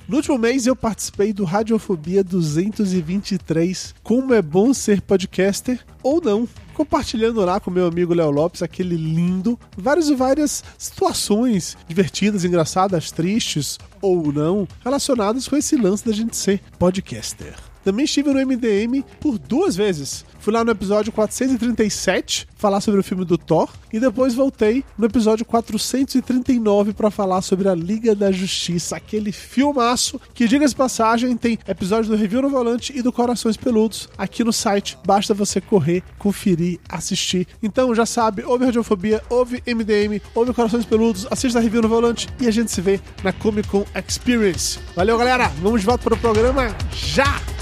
No 0.08 0.18
último 0.18 0.38
mês 0.38 0.68
eu 0.68 0.76
participei 0.76 1.32
do 1.32 1.44
Radiofobia 1.44 2.22
223, 2.22 3.92
Como 4.04 4.32
é 4.32 4.40
bom 4.40 4.72
ser 4.72 5.00
podcaster 5.00 5.84
ou 6.00 6.20
não. 6.20 6.48
Compartilhando 6.74 7.44
lá 7.44 7.58
com 7.58 7.72
meu 7.72 7.88
amigo 7.88 8.14
Léo 8.14 8.30
Lopes, 8.30 8.62
aquele 8.62 8.94
lindo, 8.94 9.58
várias 9.76 10.08
e 10.08 10.14
várias 10.14 10.62
situações 10.78 11.76
divertidas, 11.88 12.44
engraçadas, 12.44 13.10
tristes 13.10 13.78
ou 14.00 14.32
não, 14.32 14.68
relacionadas 14.84 15.48
com 15.48 15.56
esse 15.56 15.74
lance 15.74 16.06
da 16.06 16.12
gente 16.12 16.36
ser 16.36 16.60
podcaster. 16.78 17.56
Também 17.86 18.04
estive 18.04 18.32
no 18.32 18.44
MDM 18.44 19.04
por 19.20 19.38
duas 19.38 19.76
vezes. 19.76 20.24
Fui 20.40 20.52
lá 20.52 20.64
no 20.64 20.72
episódio 20.72 21.12
437 21.12 22.48
falar 22.56 22.80
sobre 22.80 22.98
o 22.98 23.02
filme 23.02 23.24
do 23.24 23.38
Thor 23.38 23.70
e 23.92 24.00
depois 24.00 24.34
voltei 24.34 24.84
no 24.98 25.06
episódio 25.06 25.44
439 25.44 26.92
para 26.94 27.12
falar 27.12 27.42
sobre 27.42 27.68
a 27.68 27.76
Liga 27.76 28.12
da 28.12 28.32
Justiça, 28.32 28.96
aquele 28.96 29.30
filmaço 29.30 30.20
que, 30.34 30.48
diga-se 30.48 30.74
passagem, 30.74 31.36
tem 31.36 31.60
episódio 31.68 32.10
do 32.10 32.16
Review 32.16 32.42
no 32.42 32.48
Volante 32.48 32.92
e 32.92 33.02
do 33.02 33.12
Corações 33.12 33.56
Peludos 33.56 34.08
aqui 34.18 34.42
no 34.42 34.52
site. 34.52 34.98
Basta 35.06 35.32
você 35.32 35.60
correr, 35.60 36.02
conferir, 36.18 36.80
assistir. 36.88 37.46
Então 37.62 37.94
já 37.94 38.04
sabe, 38.04 38.42
ouve 38.42 38.64
Radiofobia, 38.64 39.22
ouve 39.30 39.62
MDM, 39.64 40.20
ouve 40.34 40.52
Corações 40.52 40.84
Peludos, 40.84 41.24
assista 41.30 41.60
a 41.60 41.62
Review 41.62 41.82
no 41.82 41.88
Volante 41.88 42.28
e 42.40 42.48
a 42.48 42.50
gente 42.50 42.72
se 42.72 42.80
vê 42.80 43.00
na 43.22 43.32
Comic 43.32 43.68
Con 43.68 43.84
Experience. 43.94 44.80
Valeu, 44.96 45.16
galera! 45.16 45.46
Vamos 45.62 45.82
de 45.82 45.86
volta 45.86 46.02
para 46.02 46.14
o 46.14 46.18
programa 46.18 46.74
já! 46.92 47.55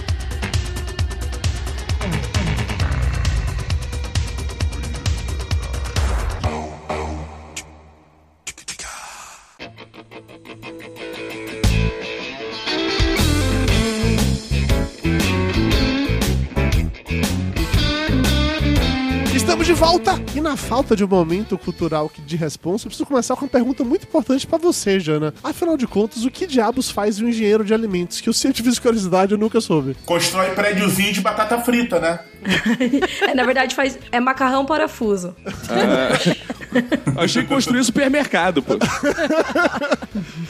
Estamos 19.65 19.67
de 19.67 19.73
volta! 19.73 20.23
E 20.35 20.41
na 20.43 20.59
falta 20.59 20.95
de 20.95 21.03
um 21.03 21.09
momento 21.09 21.57
cultural 21.57 22.11
de 22.27 22.37
responsa, 22.37 22.85
eu 22.85 22.91
preciso 22.91 23.07
começar 23.07 23.35
com 23.35 23.47
uma 23.47 23.51
pergunta 23.51 23.83
muito 23.83 24.05
importante 24.05 24.47
pra 24.47 24.59
você, 24.59 25.01
Jana. 25.01 25.33
Afinal 25.43 25.75
de 25.77 25.87
contas, 25.87 26.23
o 26.23 26.31
que 26.31 26.47
diabos 26.47 26.91
faz 26.91 27.19
um 27.19 27.29
engenheiro 27.29 27.65
de 27.65 27.73
alimentos? 27.73 28.21
Que 28.21 28.29
o 28.29 28.35
cientista 28.35 28.71
de 28.71 28.81
curiosidade 28.81 29.33
eu 29.33 29.39
nunca 29.39 29.63
soube. 29.63 29.97
Constrói 30.05 30.51
prédiozinho 30.51 31.15
de 31.15 31.21
batata 31.23 31.59
frita, 31.61 31.99
né? 31.99 32.21
É, 33.23 33.35
na 33.35 33.45
verdade, 33.45 33.75
faz 33.75 33.99
é 34.11 34.21
macarrão 34.21 34.65
parafuso. 34.65 35.35
Achei 37.17 37.43
que 37.43 37.49
construir 37.49 37.85
supermercado, 37.85 38.63
pô. 38.63 38.75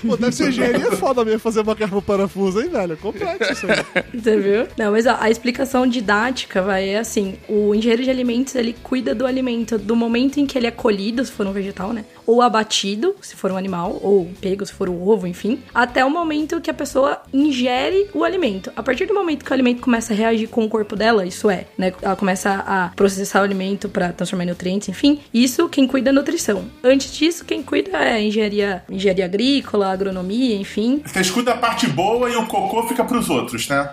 Pô, 0.07 0.17
deve 0.17 0.33
ser 0.33 0.49
engenharia 0.49 0.93
foda 0.93 1.25
mesmo 1.25 1.41
fazer 1.41 1.63
macarrão 1.63 2.01
parafuso, 2.01 2.61
hein, 2.61 2.69
velho? 2.69 2.97
Complexo 2.97 3.53
isso 3.53 3.67
aí. 3.67 4.05
Você 4.15 4.39
viu? 4.39 4.67
Não, 4.77 4.93
mas 4.93 5.07
ó, 5.07 5.17
a 5.21 5.31
explicação 5.31 5.87
didática 5.87 6.63
vai 6.63 6.91
é 6.91 6.99
assim: 6.99 7.37
o 7.49 7.75
engenheiro 7.75 8.03
de 8.03 8.11
alimentos 8.11 8.55
ele 8.55 8.75
cuida 8.83 9.15
do 9.15 9.27
alimento 9.27 9.79
do 9.79 9.97
momento 9.97 10.39
em 10.39 10.47
que 10.47 10.57
ele 10.59 10.67
é 10.67 10.71
colhido, 10.71 11.25
se 11.25 11.33
for 11.33 11.47
um 11.47 11.53
vegetal, 11.53 11.93
né? 11.93 12.05
Ou 12.27 12.41
abatido, 12.41 13.15
se 13.21 13.37
for 13.37 13.51
um 13.51 13.57
animal, 13.57 13.99
ou 14.03 14.31
pego, 14.41 14.65
se 14.65 14.73
for 14.73 14.89
um 14.89 15.07
ovo, 15.07 15.27
enfim, 15.27 15.61
até 15.75 16.05
o 16.05 16.11
momento 16.11 16.61
que 16.61 16.71
a 16.71 16.75
pessoa 16.75 17.21
ingere 17.33 18.09
o 18.15 18.25
alimento. 18.25 18.73
A 18.77 18.83
partir 18.83 19.07
do 19.07 19.15
momento 19.15 19.45
que 19.45 19.51
o 19.51 19.55
alimento 19.55 19.83
começa 19.83 20.13
a 20.13 20.17
reagir 20.17 20.49
com 20.49 20.65
o 20.65 20.69
corpo 20.69 20.97
dela, 20.97 21.27
isso 21.27 21.51
é, 21.51 21.67
né? 21.77 21.84
Ela 22.03 22.17
começa 22.17 22.65
a 22.67 22.91
processar 22.95 23.41
o 23.41 23.45
alimento 23.45 23.89
para 23.89 24.13
transformar 24.13 24.45
em 24.45 24.49
nutrientes, 24.49 24.89
enfim, 24.89 25.21
isso 25.33 25.69
quem 25.69 25.87
cuida 25.87 26.11
é 26.11 26.13
a 26.13 26.15
nutrição. 26.15 26.65
Antes 26.83 27.13
disso, 27.13 27.45
quem 27.45 27.63
cuida 27.63 27.99
é 27.99 28.23
engenharia, 28.23 28.83
engenharia 28.89 29.25
agrícola, 29.25 29.93
agronomia, 29.93 30.57
enfim. 30.57 31.03
Vocês 31.05 31.31
cuidam 31.31 31.55
a 31.55 31.57
parte 31.57 31.87
boa 31.87 32.31
e 32.31 32.37
o 32.37 32.47
cocô 32.47 32.87
fica 32.87 33.05
pros 33.05 33.29
outros, 33.29 33.69
né? 33.69 33.91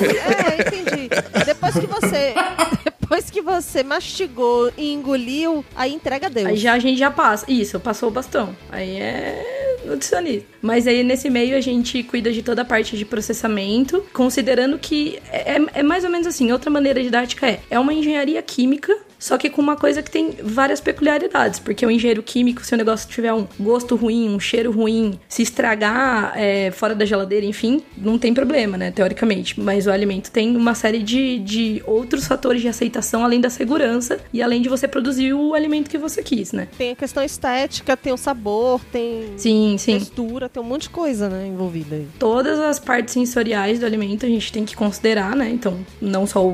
É, 0.00 0.60
entendi. 0.60 1.08
Depois 1.44 1.74
que 1.74 1.86
você. 1.86 2.34
Depois 3.06 3.30
que 3.30 3.40
você 3.40 3.84
mastigou 3.84 4.72
e 4.76 4.92
engoliu, 4.92 5.64
aí 5.76 5.94
entrega 5.94 6.26
a 6.26 6.28
Deus. 6.28 6.46
Aí 6.48 6.56
já 6.56 6.72
a 6.72 6.78
gente 6.80 6.98
já 6.98 7.08
passa. 7.08 7.46
Isso, 7.48 7.78
passou 7.78 8.08
o 8.08 8.12
bastão. 8.12 8.56
Aí 8.68 8.96
é 8.96 9.80
nutricionista. 9.86 10.44
Mas 10.60 10.88
aí 10.88 11.04
nesse 11.04 11.30
meio 11.30 11.56
a 11.56 11.60
gente 11.60 12.02
cuida 12.02 12.32
de 12.32 12.42
toda 12.42 12.62
a 12.62 12.64
parte 12.64 12.96
de 12.96 13.04
processamento, 13.04 14.04
considerando 14.12 14.76
que 14.76 15.20
é, 15.30 15.56
é 15.72 15.82
mais 15.84 16.02
ou 16.02 16.10
menos 16.10 16.26
assim. 16.26 16.50
Outra 16.50 16.68
maneira 16.68 17.00
didática 17.00 17.46
é: 17.46 17.60
é 17.70 17.78
uma 17.78 17.94
engenharia 17.94 18.42
química 18.42 19.05
só 19.18 19.36
que 19.38 19.48
com 19.50 19.60
uma 19.62 19.76
coisa 19.76 20.02
que 20.02 20.10
tem 20.10 20.30
várias 20.42 20.80
peculiaridades, 20.80 21.58
porque 21.58 21.84
o 21.86 21.90
engenheiro 21.90 22.22
químico, 22.22 22.64
se 22.64 22.74
o 22.74 22.76
negócio 22.76 23.08
tiver 23.08 23.32
um 23.32 23.46
gosto 23.58 23.96
ruim, 23.96 24.28
um 24.28 24.40
cheiro 24.40 24.70
ruim, 24.70 25.18
se 25.28 25.42
estragar 25.42 26.32
é, 26.36 26.70
fora 26.70 26.94
da 26.94 27.04
geladeira, 27.04 27.44
enfim, 27.46 27.82
não 27.96 28.18
tem 28.18 28.32
problema, 28.34 28.76
né, 28.76 28.90
teoricamente. 28.90 29.58
Mas 29.60 29.86
o 29.86 29.90
alimento 29.90 30.30
tem 30.30 30.56
uma 30.56 30.74
série 30.74 31.02
de, 31.02 31.38
de 31.38 31.82
outros 31.86 32.26
fatores 32.26 32.60
de 32.62 32.68
aceitação 32.68 33.24
além 33.24 33.40
da 33.40 33.50
segurança 33.50 34.18
e 34.32 34.42
além 34.42 34.60
de 34.62 34.68
você 34.68 34.86
produzir 34.88 35.32
o 35.32 35.54
alimento 35.54 35.88
que 35.90 35.98
você 35.98 36.22
quis, 36.22 36.52
né? 36.52 36.68
Tem 36.76 36.90
a 36.92 36.96
questão 36.96 37.22
estética, 37.22 37.96
tem 37.96 38.12
o 38.12 38.16
sabor, 38.16 38.80
tem 38.92 39.32
Sim, 39.36 39.76
sim. 39.78 39.98
textura, 39.98 40.48
tem 40.48 40.62
um 40.62 40.66
monte 40.66 40.82
de 40.82 40.90
coisa, 40.90 41.28
né, 41.28 41.46
envolvida 41.46 41.96
aí. 41.96 42.06
Todas 42.18 42.58
as 42.60 42.78
partes 42.78 43.14
sensoriais 43.14 43.78
do 43.80 43.86
alimento 43.86 44.24
a 44.26 44.28
gente 44.28 44.52
tem 44.52 44.64
que 44.64 44.76
considerar, 44.76 45.34
né? 45.34 45.48
Então, 45.50 45.78
não 46.00 46.26
só 46.26 46.44
o, 46.44 46.50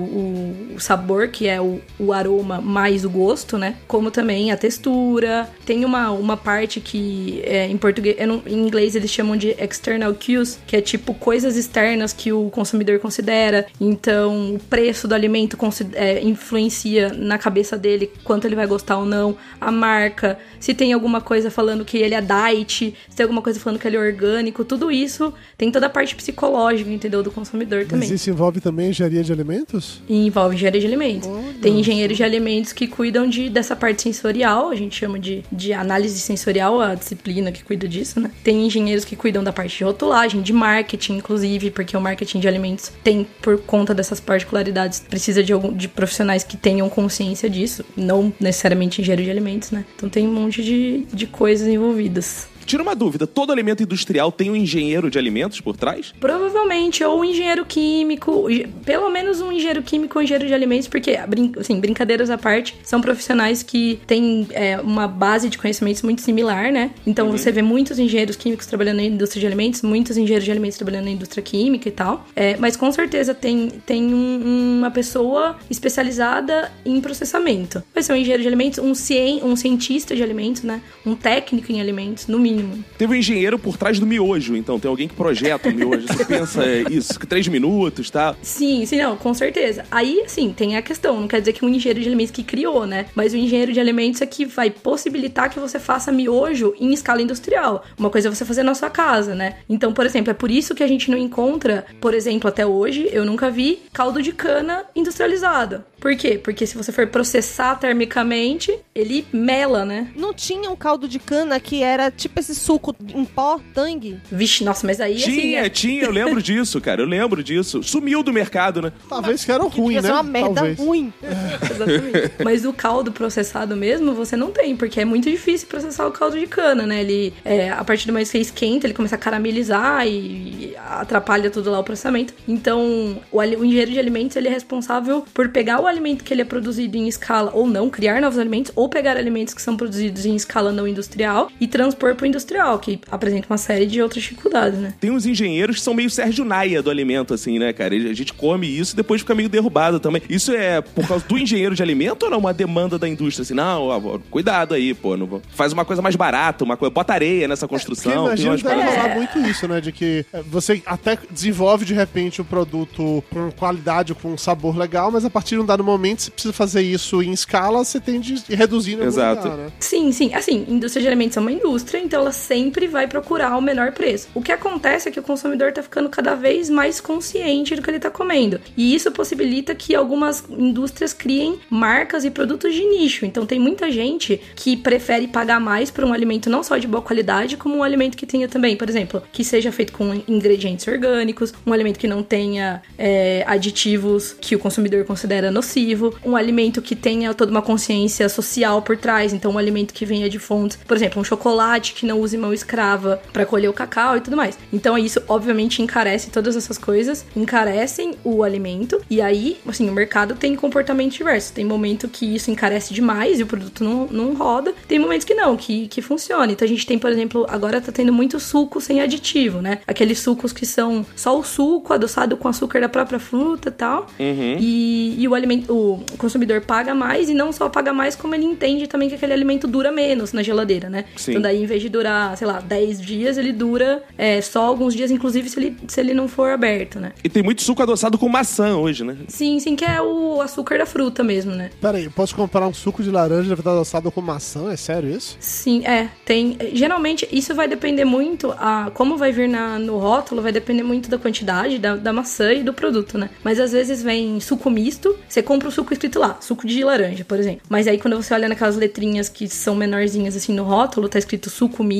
o- 0.75 0.81
sabor, 0.81 1.29
que 1.29 1.47
é 1.47 1.61
o, 1.61 1.81
o 1.99 2.13
aroma, 2.13 2.52
mais 2.61 3.05
o 3.05 3.11
gosto, 3.11 3.57
né? 3.59 3.77
Como 3.87 4.11
também 4.11 4.51
a 4.53 4.57
textura. 4.57 5.49
Tem 5.65 5.85
uma, 5.85 6.11
uma 6.11 6.37
parte 6.37 6.81
que 6.81 7.41
é, 7.45 7.67
em 7.69 7.77
português, 7.77 8.17
não- 8.27 8.43
em 8.47 8.59
inglês 8.67 8.95
eles 8.95 9.11
chamam 9.11 9.37
de 9.37 9.51
external 9.59 10.15
cues, 10.15 10.59
que 10.67 10.77
é 10.77 10.81
tipo 10.81 11.15
coisas 11.15 11.57
externas 11.57 12.13
que 12.13 12.33
o 12.33 12.51
consumidor 12.51 12.99
considera. 12.99 13.67
Então, 13.81 14.55
o 14.55 14.59
preço 14.59 15.07
do 15.09 15.15
alimento 15.15 15.57
é, 15.95 16.21
influencia 16.23 17.13
na 17.13 17.39
cabeça 17.39 17.77
dele 17.77 18.11
quanto 18.25 18.47
ele 18.47 18.55
vai 18.57 18.67
gostar 18.67 18.99
ou 18.99 19.05
não. 19.07 19.37
A 19.61 19.71
marca, 19.71 20.39
se 20.61 20.75
tem 20.75 20.93
alguma 20.93 21.21
coisa 21.21 21.51
falando 21.51 21.85
que 21.85 21.97
ele 21.99 22.15
é 22.15 22.21
diet, 22.21 22.95
se 23.09 23.17
tem 23.17 23.25
alguma 23.25 23.41
coisa 23.43 23.59
falando 23.61 23.79
que 23.79 23.87
ele 23.87 23.97
é 23.97 24.01
orgânico, 24.01 24.65
tudo 24.65 24.91
isso 24.91 25.33
tem 25.57 25.71
toda 25.71 25.87
a 25.87 25.91
parte 25.91 26.15
psicológica, 26.15 26.91
entendeu? 26.91 27.23
Do 27.23 27.31
consumidor 27.31 27.85
também. 27.87 28.09
Mas 28.09 28.11
isso 28.21 28.31
envolve 28.31 28.61
também 28.61 28.91
engenharia 28.91 29.23
de 29.23 29.33
alimentos? 29.33 30.03
E 30.09 30.27
envolve 30.27 30.55
engenharia 30.57 30.81
de 30.81 30.87
alimentos. 30.87 31.29
Tem 31.61 31.79
engenheiros 31.79 32.17
de 32.17 32.23
alimentos 32.25 32.42
que 32.73 32.87
cuidam 32.87 33.29
de, 33.29 33.49
dessa 33.49 33.77
parte 33.77 34.03
sensorial, 34.03 34.71
a 34.71 34.75
gente 34.75 34.97
chama 34.97 35.19
de, 35.19 35.45
de 35.51 35.73
análise 35.73 36.19
sensorial, 36.19 36.81
a 36.81 36.95
disciplina 36.95 37.53
que 37.53 37.63
cuida 37.63 37.87
disso, 37.89 38.21
né? 38.21 38.31
Tem 38.43 38.67
engenheiros 38.67 39.05
que 39.05 39.17
cuidam 39.17 39.43
da 39.43 39.53
parte 39.53 39.79
de 39.79 39.85
rotulagem, 39.85 40.43
de 40.43 40.53
marketing, 40.53 41.15
inclusive, 41.15 41.71
porque 41.71 41.97
o 41.97 42.01
marketing 42.01 42.41
de 42.41 42.49
alimentos 42.49 42.93
tem, 43.03 43.27
por 43.41 43.59
conta 43.61 43.95
dessas 43.95 44.21
particularidades, 44.21 45.01
precisa 45.01 45.43
de, 45.43 45.53
algum, 45.53 45.73
de 45.73 45.89
profissionais 45.89 46.45
que 46.45 46.57
tenham 46.57 46.89
consciência 46.89 47.49
disso, 47.49 47.85
não 47.97 48.33
necessariamente 48.39 49.01
engenheiro 49.01 49.25
de 49.25 49.31
alimentos, 49.31 49.71
né? 49.71 49.85
Então 49.97 50.09
tem 50.09 50.27
um 50.27 50.33
monte 50.33 50.63
de, 50.63 51.07
de 51.13 51.27
coisas 51.27 51.67
envolvidas. 51.67 52.52
Tira 52.67 52.83
uma 52.83 52.95
dúvida, 52.95 53.27
todo 53.27 53.53
alimento 53.53 53.83
industrial 53.83 54.31
tem 54.33 54.51
um 54.51 54.57
engenheiro 54.57 55.11
de 55.11 55.19
alimentos 55.19 55.61
por 55.61 55.77
trás? 55.77 56.15
Provavelmente, 56.21 57.03
ou 57.05 57.21
um 57.21 57.25
engenheiro 57.25 57.65
químico, 57.65 58.47
pelo 58.85 59.11
menos 59.11 59.41
um 59.41 59.51
engenheiro 59.53 59.83
químico 59.83 60.19
ou 60.19 60.23
engenheiro 60.23 60.47
de 60.47 60.55
alimentos, 60.55 60.89
porque, 60.89 61.17
brin 61.29 61.53
assim, 61.59 61.79
brincadeiras 61.81 62.31
à 62.31 62.39
parte, 62.39 62.77
são 62.85 63.01
profissionais 63.01 63.63
que 63.63 63.99
têm 64.07 64.47
é, 64.51 64.79
uma 64.81 65.07
base 65.09 65.49
de 65.49 65.59
conhecimentos 65.59 66.03
muito 66.03 66.23
similar, 66.23 66.73
né? 66.73 66.91
Então 67.07 67.31
você 67.31 67.51
vê 67.53 67.63
muitos 67.63 67.99
engenheiros 67.99 68.37
químicos 68.37 68.67
trabalhando 68.67 68.97
na 68.97 69.05
indústria 69.05 69.41
de 69.41 69.47
alimentos, 69.47 69.83
muitos 69.83 70.17
engenheiros 70.17 70.45
de 70.45 70.51
alimentos 70.51 70.77
trabalhando 70.79 71.05
na 71.05 71.11
indústria 71.11 71.43
química 71.43 71.89
e 71.89 71.93
tal. 71.93 72.27
É, 72.35 72.57
mas 72.59 72.77
com 72.77 72.91
certeza 72.93 73.35
tem, 73.35 73.69
tem 73.85 74.13
um- 74.15 74.79
uma 74.79 74.91
pessoa 74.91 75.57
especializada 75.71 76.71
em 76.85 77.01
processamento. 77.01 77.83
Vai 77.95 78.03
ser 78.03 78.13
um 78.13 78.17
engenheiro 78.17 78.43
de 78.43 78.49
alimentos, 78.49 78.79
um, 78.79 78.95
cien, 78.95 79.43
um 79.45 79.55
cientista 79.57 80.15
de 80.17 80.23
alimentos, 80.23 80.63
né? 80.63 80.81
Um 81.05 81.15
técnico 81.15 81.71
em 81.73 81.81
alimentos, 81.81 82.27
no 82.27 82.39
mínimo. 82.39 82.52
Teve 82.99 83.13
um 83.13 83.17
engenheiro 83.17 83.59
por 83.59 83.77
trás 83.77 83.99
do 83.99 84.07
miojo, 84.07 84.57
então 84.57 84.79
tem 84.79 84.89
alguém 84.89 85.09
que 85.09 85.15
projeta 85.15 85.69
o 85.69 85.73
miojo. 85.73 86.07
Você 86.07 86.25
pensa 86.25 86.65
é, 86.65 86.85
isso, 86.91 87.19
que 87.19 87.27
três 87.27 87.47
minutos, 87.49 88.11
tá? 88.11 88.35
Sim, 88.43 88.85
sim, 88.87 88.99
não, 89.01 89.17
com 89.17 89.33
certeza. 89.35 89.85
Aí, 89.91 90.23
assim, 90.25 90.53
tem 90.53 90.77
a 90.77 90.83
questão, 90.83 91.21
não 91.21 91.29
quer 91.29 91.41
dizer 91.41 91.53
que 91.53 91.65
um 91.65 91.69
engenheiro 91.69 92.01
de 92.01 92.07
alimentos 92.07 92.33
que 92.33 92.43
criou, 92.43 92.87
né? 92.87 93.07
Mas 93.15 93.33
o 93.33 93.37
engenheiro 93.37 93.73
de 93.73 93.81
alimentos 93.81 94.21
é 94.21 94.27
que 94.27 94.45
vai 94.45 94.71
possibilitar 94.71 95.51
que 95.51 95.59
você 95.59 95.79
faça 95.79 96.13
miojo 96.13 96.75
em 96.79 96.93
escala 96.93 97.23
industrial. 97.23 97.85
Uma 97.99 98.11
coisa 98.11 98.29
é 98.29 98.31
você 98.31 98.45
fazer 98.45 98.63
na 98.63 98.75
sua 98.75 98.91
casa, 98.91 99.35
né? 99.35 99.57
Então, 99.69 99.93
por 99.93 100.07
exemplo, 100.07 100.31
é 100.31 100.35
por 100.35 100.51
isso 100.51 100.75
que 100.75 100.83
a 100.83 100.89
gente 100.89 101.11
não 101.11 101.19
encontra, 101.19 101.87
por 102.01 102.15
exemplo, 102.15 102.49
até 102.49 102.67
hoje, 102.67 103.09
eu 103.13 103.25
nunca 103.25 103.51
vi 103.51 103.83
caldo 103.93 104.23
de 104.23 104.33
cana 104.33 104.85
industrializado. 104.95 105.85
Por 106.03 106.17
quê? 106.17 106.37
Porque 106.37 106.67
se 106.67 106.77
você 106.77 106.91
for 106.91 107.07
processar 107.07 107.77
termicamente, 107.77 108.77
ele 108.93 109.25
mela, 109.33 109.85
né? 109.85 110.11
Não 110.17 110.35
tinha 110.35 110.69
um 110.69 110.75
caldo 110.75 111.07
de 111.07 111.21
cana 111.21 111.61
que 111.61 111.81
era 111.81 112.11
tipo 112.11 112.41
esse 112.43 112.55
suco 112.55 112.95
em 113.15 113.25
pó, 113.25 113.61
tangue? 113.75 114.19
Vixe, 114.31 114.65
nossa, 114.65 114.87
mas 114.87 115.01
aí 115.01 115.17
assim. 115.17 115.33
Tinha, 115.33 115.61
é- 115.67 115.69
tinha, 115.69 116.05
eu 116.05 116.11
lembro 116.11 116.43
disso, 116.43 116.81
cara. 116.81 117.03
Eu 117.03 117.07
lembro 117.07 117.43
disso. 117.43 117.83
Sumiu 117.83 118.23
do 118.23 118.33
mercado, 118.33 118.83
né? 118.83 118.93
Talvez 119.09 119.45
que 119.45 119.53
era 119.53 119.63
ruim, 119.65 119.95
Devia 119.95 120.03
né? 120.03 120.13
uma 120.13 120.23
merda 120.23 120.55
Talvez. 120.55 120.79
ruim. 120.79 121.13
Exatamente. 121.71 122.33
Mas 122.45 122.65
o 122.65 122.73
caldo 122.73 123.13
processado 123.13 123.77
mesmo, 123.77 124.15
você 124.15 124.37
não 124.37 124.51
tem, 124.51 124.77
porque 124.77 125.01
é 125.01 125.05
muito 125.05 125.31
difícil 125.31 125.69
processar 125.69 126.07
o 126.07 126.11
caldo 126.13 126.39
de 126.39 126.47
cana, 126.47 126.87
né? 126.87 127.01
Ele, 127.01 127.33
é, 127.45 127.71
a 127.71 127.85
partir 127.85 128.07
do 128.07 128.13
momento 128.13 128.27
que 128.27 128.33
você 128.33 128.39
esquenta, 128.39 128.87
ele 128.87 128.95
começa 128.95 129.15
a 129.15 129.19
caramelizar 129.19 130.07
e 130.07 130.75
atrapalha 130.77 131.51
tudo 131.51 131.71
lá 131.71 131.79
o 131.79 131.85
processamento. 131.85 132.35
Então, 132.47 133.21
o, 133.31 133.39
o 133.39 133.65
engenheiro 133.65 133.91
de 133.91 133.99
alimentos, 133.99 134.37
ele 134.37 134.49
é 134.49 134.51
responsável 134.51 135.25
por 135.33 135.49
pegar 135.51 135.81
o 135.81 135.87
alimento 135.87 136.25
que 136.25 136.33
ele 136.35 136.43
é 136.43 136.45
produzido 136.45 136.97
em 136.97 137.09
escala 137.09 137.51
ou 137.55 137.67
não, 137.67 137.89
criar 137.89 138.21
novos 138.21 138.39
alimentos, 138.39 138.73
ou 138.75 138.89
pegar 138.89 139.17
alimentos 139.17 139.55
que 139.55 139.63
são 139.63 139.77
produzidos 139.77 140.27
em 140.27 140.35
escala 140.35 140.73
não 140.73 140.87
industrial 140.87 141.51
e 141.61 141.67
transpor 141.67 142.15
para 142.15 142.25
o 142.25 142.27
industrial, 142.33 142.79
que 142.79 143.01
apresenta 143.11 143.47
uma 143.49 143.59
série 143.59 143.87
de 143.87 144.03
outras 144.03 144.23
dificuldades, 144.23 144.79
né? 144.79 144.95
Tem 145.01 145.11
uns 145.11 145.27
engenheiros 145.27 145.77
que 145.77 145.83
são 145.83 145.95
meio 145.95 146.11
Sérgio 146.11 146.45
Naia 146.45 146.83
do 146.83 146.91
alimento, 146.91 147.35
assim, 147.35 147.59
né, 147.59 147.73
cara? 147.73 147.95
A 147.95 148.15
gente 148.15 148.33
come 148.33 148.67
isso 148.67 148.95
e 148.95 148.97
depois 148.97 149.21
fica 149.21 149.35
meio 149.35 149.49
derrubado 149.49 150.01
também. 150.01 150.23
Isso 150.29 150.53
é 150.53 150.81
por 150.81 151.07
causa 151.07 151.25
do 151.27 151.39
engenheiro 151.39 151.75
de 151.75 151.83
alimento 151.83 152.25
ou 152.25 152.31
não? 152.31 152.39
Uma 152.39 152.53
demanda 152.53 152.99
da 152.99 153.09
indústria, 153.09 153.43
assim, 153.43 153.55
não, 153.55 153.89
ó, 153.89 154.19
cuidado 154.31 154.75
aí, 154.75 154.95
pô. 154.95 155.17
Não 155.17 155.41
faz 155.51 155.73
uma 155.73 155.85
coisa 155.85 156.03
mais 156.03 156.17
barata, 156.17 156.65
uma 156.65 156.77
coisa. 156.77 156.91
Bota 156.91 157.13
areia 157.13 157.47
nessa 157.47 157.69
Porque 157.69 157.85
construção. 157.85 158.27
umas 158.27 158.63
que 158.63 158.69
deve 158.69 158.83
rolar 158.83 159.15
muito 159.15 159.39
isso, 159.41 159.69
né? 159.69 159.81
De 159.81 159.93
que 159.93 160.25
é, 160.33 160.43
você 160.43 160.83
até 160.87 161.19
desenvolve 161.31 161.85
de 161.85 161.95
repente 161.95 162.41
o 162.41 162.45
produto 162.45 163.23
com 163.31 163.51
qualidade, 163.53 164.15
com 164.15 164.33
um 164.33 164.39
sabor 164.39 164.77
legal, 164.77 165.11
mas 165.11 165.25
a 165.25 165.31
partir 165.31 165.57
de 165.57 165.61
um 165.61 165.67
dado 165.67 165.85
momento, 165.85 166.23
se 166.23 166.31
precisa 166.31 166.53
fazer 166.53 166.83
isso 166.83 167.23
em 167.23 167.33
escala, 167.33 167.85
você 167.85 168.01
tem 168.01 168.21
de 168.21 168.43
reduzir 168.55 168.95
algum 168.95 169.07
Exato. 169.07 169.49
lugar, 169.49 169.59
né? 169.59 169.73
Sim, 169.79 170.13
sim. 170.13 170.35
Assim, 170.35 170.65
indústria 170.69 171.03
de 171.03 171.09
alimentos 171.09 171.37
é 171.37 171.41
uma 171.41 171.53
indústria, 171.53 171.99
então 171.99 172.22
ela 172.23 172.33
sempre 172.33 172.87
vai 172.87 173.07
procurar 173.07 173.57
o 173.57 173.61
menor 173.61 173.93
preço. 173.93 174.29
O 174.35 174.41
que 174.41 174.53
acontece 174.53 175.09
é 175.09 175.13
que 175.13 175.21
o 175.21 175.23
consumidor 175.23 175.73
tá 175.73 175.83
ficando 175.83 176.09
cada 176.09 176.35
vez 176.35 176.71
mais 176.71 177.01
consciente 177.01 177.75
do 177.75 177.83
que 177.83 177.91
ele 177.91 177.99
tá 177.99 178.11
comendo. 178.11 178.61
E 178.77 178.95
isso 178.95 179.11
possibilita 179.11 179.75
que 179.75 179.95
algumas 179.95 180.45
indústrias 180.49 181.13
criem 181.13 181.59
marcas 181.69 182.25
e 182.25 182.31
produtos 182.31 182.75
de 182.75 182.85
nicho. 182.85 183.27
Então 183.27 183.45
tem 183.45 183.59
muita 183.59 183.91
gente 183.91 184.41
que 184.55 184.77
prefere 184.77 185.27
pagar 185.27 185.61
mais 185.61 185.91
por 185.91 186.05
um 186.05 186.13
alimento 186.13 186.49
não 186.49 186.63
só 186.63 186.79
de 186.79 186.87
boa 186.87 187.03
qualidade, 187.03 187.57
como 187.57 187.77
um 187.77 187.83
alimento 187.83 188.17
que 188.17 188.27
tenha 188.27 188.49
também, 188.49 188.77
por 188.77 188.89
exemplo, 188.89 189.23
que 189.33 189.45
seja 189.45 189.73
feito 189.73 189.93
com 189.93 190.23
ingredientes 190.29 190.87
orgânicos, 190.87 191.53
um 191.67 191.73
alimento 191.73 191.99
que 191.99 192.07
não 192.07 192.23
tenha 192.23 192.83
é, 192.97 193.45
aditivos 193.47 194.35
que 194.41 194.55
o 194.55 194.59
consumidor 194.59 195.05
considera 195.05 195.51
nocivo, 195.51 196.15
um 196.25 196.37
alimento 196.37 196.81
que 196.81 196.95
tenha 196.95 197.35
toda 197.35 197.51
uma 197.51 197.63
consciência 197.63 198.29
social 198.29 198.81
por 198.83 198.97
trás, 198.97 199.33
então 199.33 199.53
um 199.53 199.59
alimento 199.59 199.93
que 199.93 200.07
venha 200.07 200.29
de 200.29 200.39
fontes, 200.39 200.79
por 200.87 200.97
exemplo, 200.97 201.21
um 201.21 201.25
chocolate 201.25 201.95
que 201.95 202.07
não 202.07 202.12
use 202.21 202.37
mão 202.37 202.53
escrava 202.53 203.21
para 203.33 203.47
colher 203.47 203.69
o 203.69 203.73
cacau 203.73 204.17
e 204.17 204.21
tudo 204.21 204.37
mais. 204.37 204.59
Então 204.73 204.97
isso 204.97 205.23
obviamente 205.29 205.83
encarece 205.83 206.31
todas 206.31 206.57
essas 206.57 206.79
coisas, 206.79 207.25
encarecem 207.37 208.15
o 208.25 208.43
alimento 208.43 209.01
e 209.09 209.21
aí, 209.21 209.59
assim, 209.67 209.89
o 209.89 209.93
mercado 209.93 210.35
tem 210.35 210.55
comportamentos 210.55 211.17
diversos. 211.17 211.51
Tem 211.51 211.65
momento 211.65 212.09
que 212.09 212.35
isso 212.35 212.51
encarece 212.51 212.95
demais 212.95 213.41
e 213.41 213.43
o 213.43 213.47
produto 213.47 213.85
não, 213.85 214.07
não 214.07 214.35
roda, 214.35 214.75
tem 214.87 214.99
momentos 214.99 215.25
que 215.25 215.35
não, 215.35 215.57
que, 215.57 215.89
que 215.89 216.03
funciona. 216.03 216.53
Então 216.53 216.65
a 216.65 216.69
gente 216.69 216.87
tem, 216.87 216.99
por 216.99 217.11
exemplo, 217.11 217.47
agora 217.49 217.81
tá 217.81 217.93
tendo 217.93 218.13
muito 218.13 218.39
suco 218.41 218.81
sem 218.81 219.01
aditivo, 219.01 219.61
né? 219.61 219.79
Aqueles 219.87 220.19
sucos 220.19 220.53
que 220.53 220.67
são 220.67 221.05
só 221.17 221.39
o 221.39 221.45
suco 221.45 221.93
adoçado 221.93 222.37
com 222.37 222.49
açúcar 222.49 222.81
da 222.81 222.89
própria 222.89 223.19
fruta 223.19 223.69
e 223.69 223.73
tal. 223.73 224.07
Uhum. 224.19 224.57
E, 224.59 225.17
e 225.19 225.29
o 225.29 225.35
alimento, 225.35 225.73
o 225.73 226.05
consumidor 226.19 226.61
paga 226.63 226.95
mais 226.95 227.29
e 227.29 227.35
não 227.35 227.53
só 227.53 227.69
paga 227.69 227.93
mais, 227.93 228.15
como 228.17 228.35
ele 228.35 228.45
entende 228.45 228.87
também 228.87 229.09
que 229.09 229.15
aquele 229.15 229.33
alimento 229.33 229.67
dura 229.67 229.91
menos 229.91 230.33
na 230.33 230.43
geladeira, 230.43 230.89
né? 230.89 231.05
Sim. 231.17 231.33
Então 231.33 231.43
daí, 231.43 231.63
em 231.63 231.67
vez 231.67 231.83
de 231.83 231.89
durar, 232.03 232.37
sei 232.37 232.47
lá, 232.47 232.61
10 232.61 233.01
dias, 233.01 233.39
ele 233.39 233.53
dura 233.53 234.03
é, 234.17 234.41
só 234.41 234.65
alguns 234.65 234.95
dias, 234.95 235.11
inclusive 235.11 235.49
se 235.49 235.59
ele, 235.59 235.77
se 235.87 236.01
ele 236.01 236.15
não 236.15 236.27
for 236.27 236.51
aberto, 236.51 236.99
né? 236.99 237.13
E 237.23 237.29
tem 237.29 237.43
muito 237.43 237.63
suco 237.63 237.83
adoçado 237.83 238.19
com 238.19 238.29
maçã 238.29 238.77
hoje, 238.77 239.05
né? 239.05 239.17
Sim, 239.29 239.61
sim, 239.61 239.77
que 239.77 239.85
é 239.85 240.01
o 240.01 240.41
açúcar 240.41 240.79
da 240.79 240.87
fruta 240.87 241.23
mesmo, 241.23 241.53
né? 241.53 241.71
Pera 241.81 241.99
aí, 241.99 242.09
posso 242.09 242.35
comprar 242.35 242.67
um 242.67 242.75
suco 242.75 243.03
de 243.03 243.11
laranja 243.11 243.53
adoçado 243.53 244.11
com 244.11 244.21
maçã? 244.21 244.73
É 244.73 244.77
sério 244.77 245.11
isso? 245.11 245.37
Sim, 245.39 245.85
é. 245.87 246.09
Tem. 246.25 246.57
Geralmente, 246.73 247.29
isso 247.31 247.55
vai 247.55 247.69
depender 247.69 248.05
muito. 248.05 248.53
A, 248.53 248.91
como 248.95 249.17
vai 249.17 249.33
vir 249.33 249.49
na, 249.49 249.79
no 249.79 249.99
rótulo, 249.99 250.43
vai 250.43 250.53
depender 250.53 250.83
muito 250.83 251.09
da 251.11 251.19
quantidade 251.19 251.79
da, 251.79 251.97
da 251.97 252.13
maçã 252.13 252.53
e 252.53 252.63
do 252.63 252.73
produto, 252.73 253.19
né? 253.19 253.31
Mas 253.45 253.61
às 253.61 253.73
vezes 253.73 254.03
vem 254.03 254.41
suco 254.41 254.71
misto. 254.71 255.17
Você 255.29 255.43
você 255.43 255.47
compra 255.47 255.69
o 255.69 255.73
suco 255.73 255.93
escrito 255.93 256.21
lá, 256.21 256.39
suco 256.41 256.67
de 256.67 256.85
laranja, 256.85 257.25
por 257.25 257.39
exemplo. 257.39 257.63
Mas 257.69 257.89
aí 257.89 257.99
quando 257.99 258.17
você 258.17 258.33
olha 258.33 258.49
naquelas 258.49 258.77
letrinhas 258.77 259.29
que 259.29 259.49
são 259.49 259.75
menorzinhas 259.75 260.37
assim 260.37 260.55
no 260.55 260.63
rótulo, 260.63 261.09
tá 261.09 261.19
escrito 261.19 261.51
suco 261.51 261.83
misto. 261.83 261.92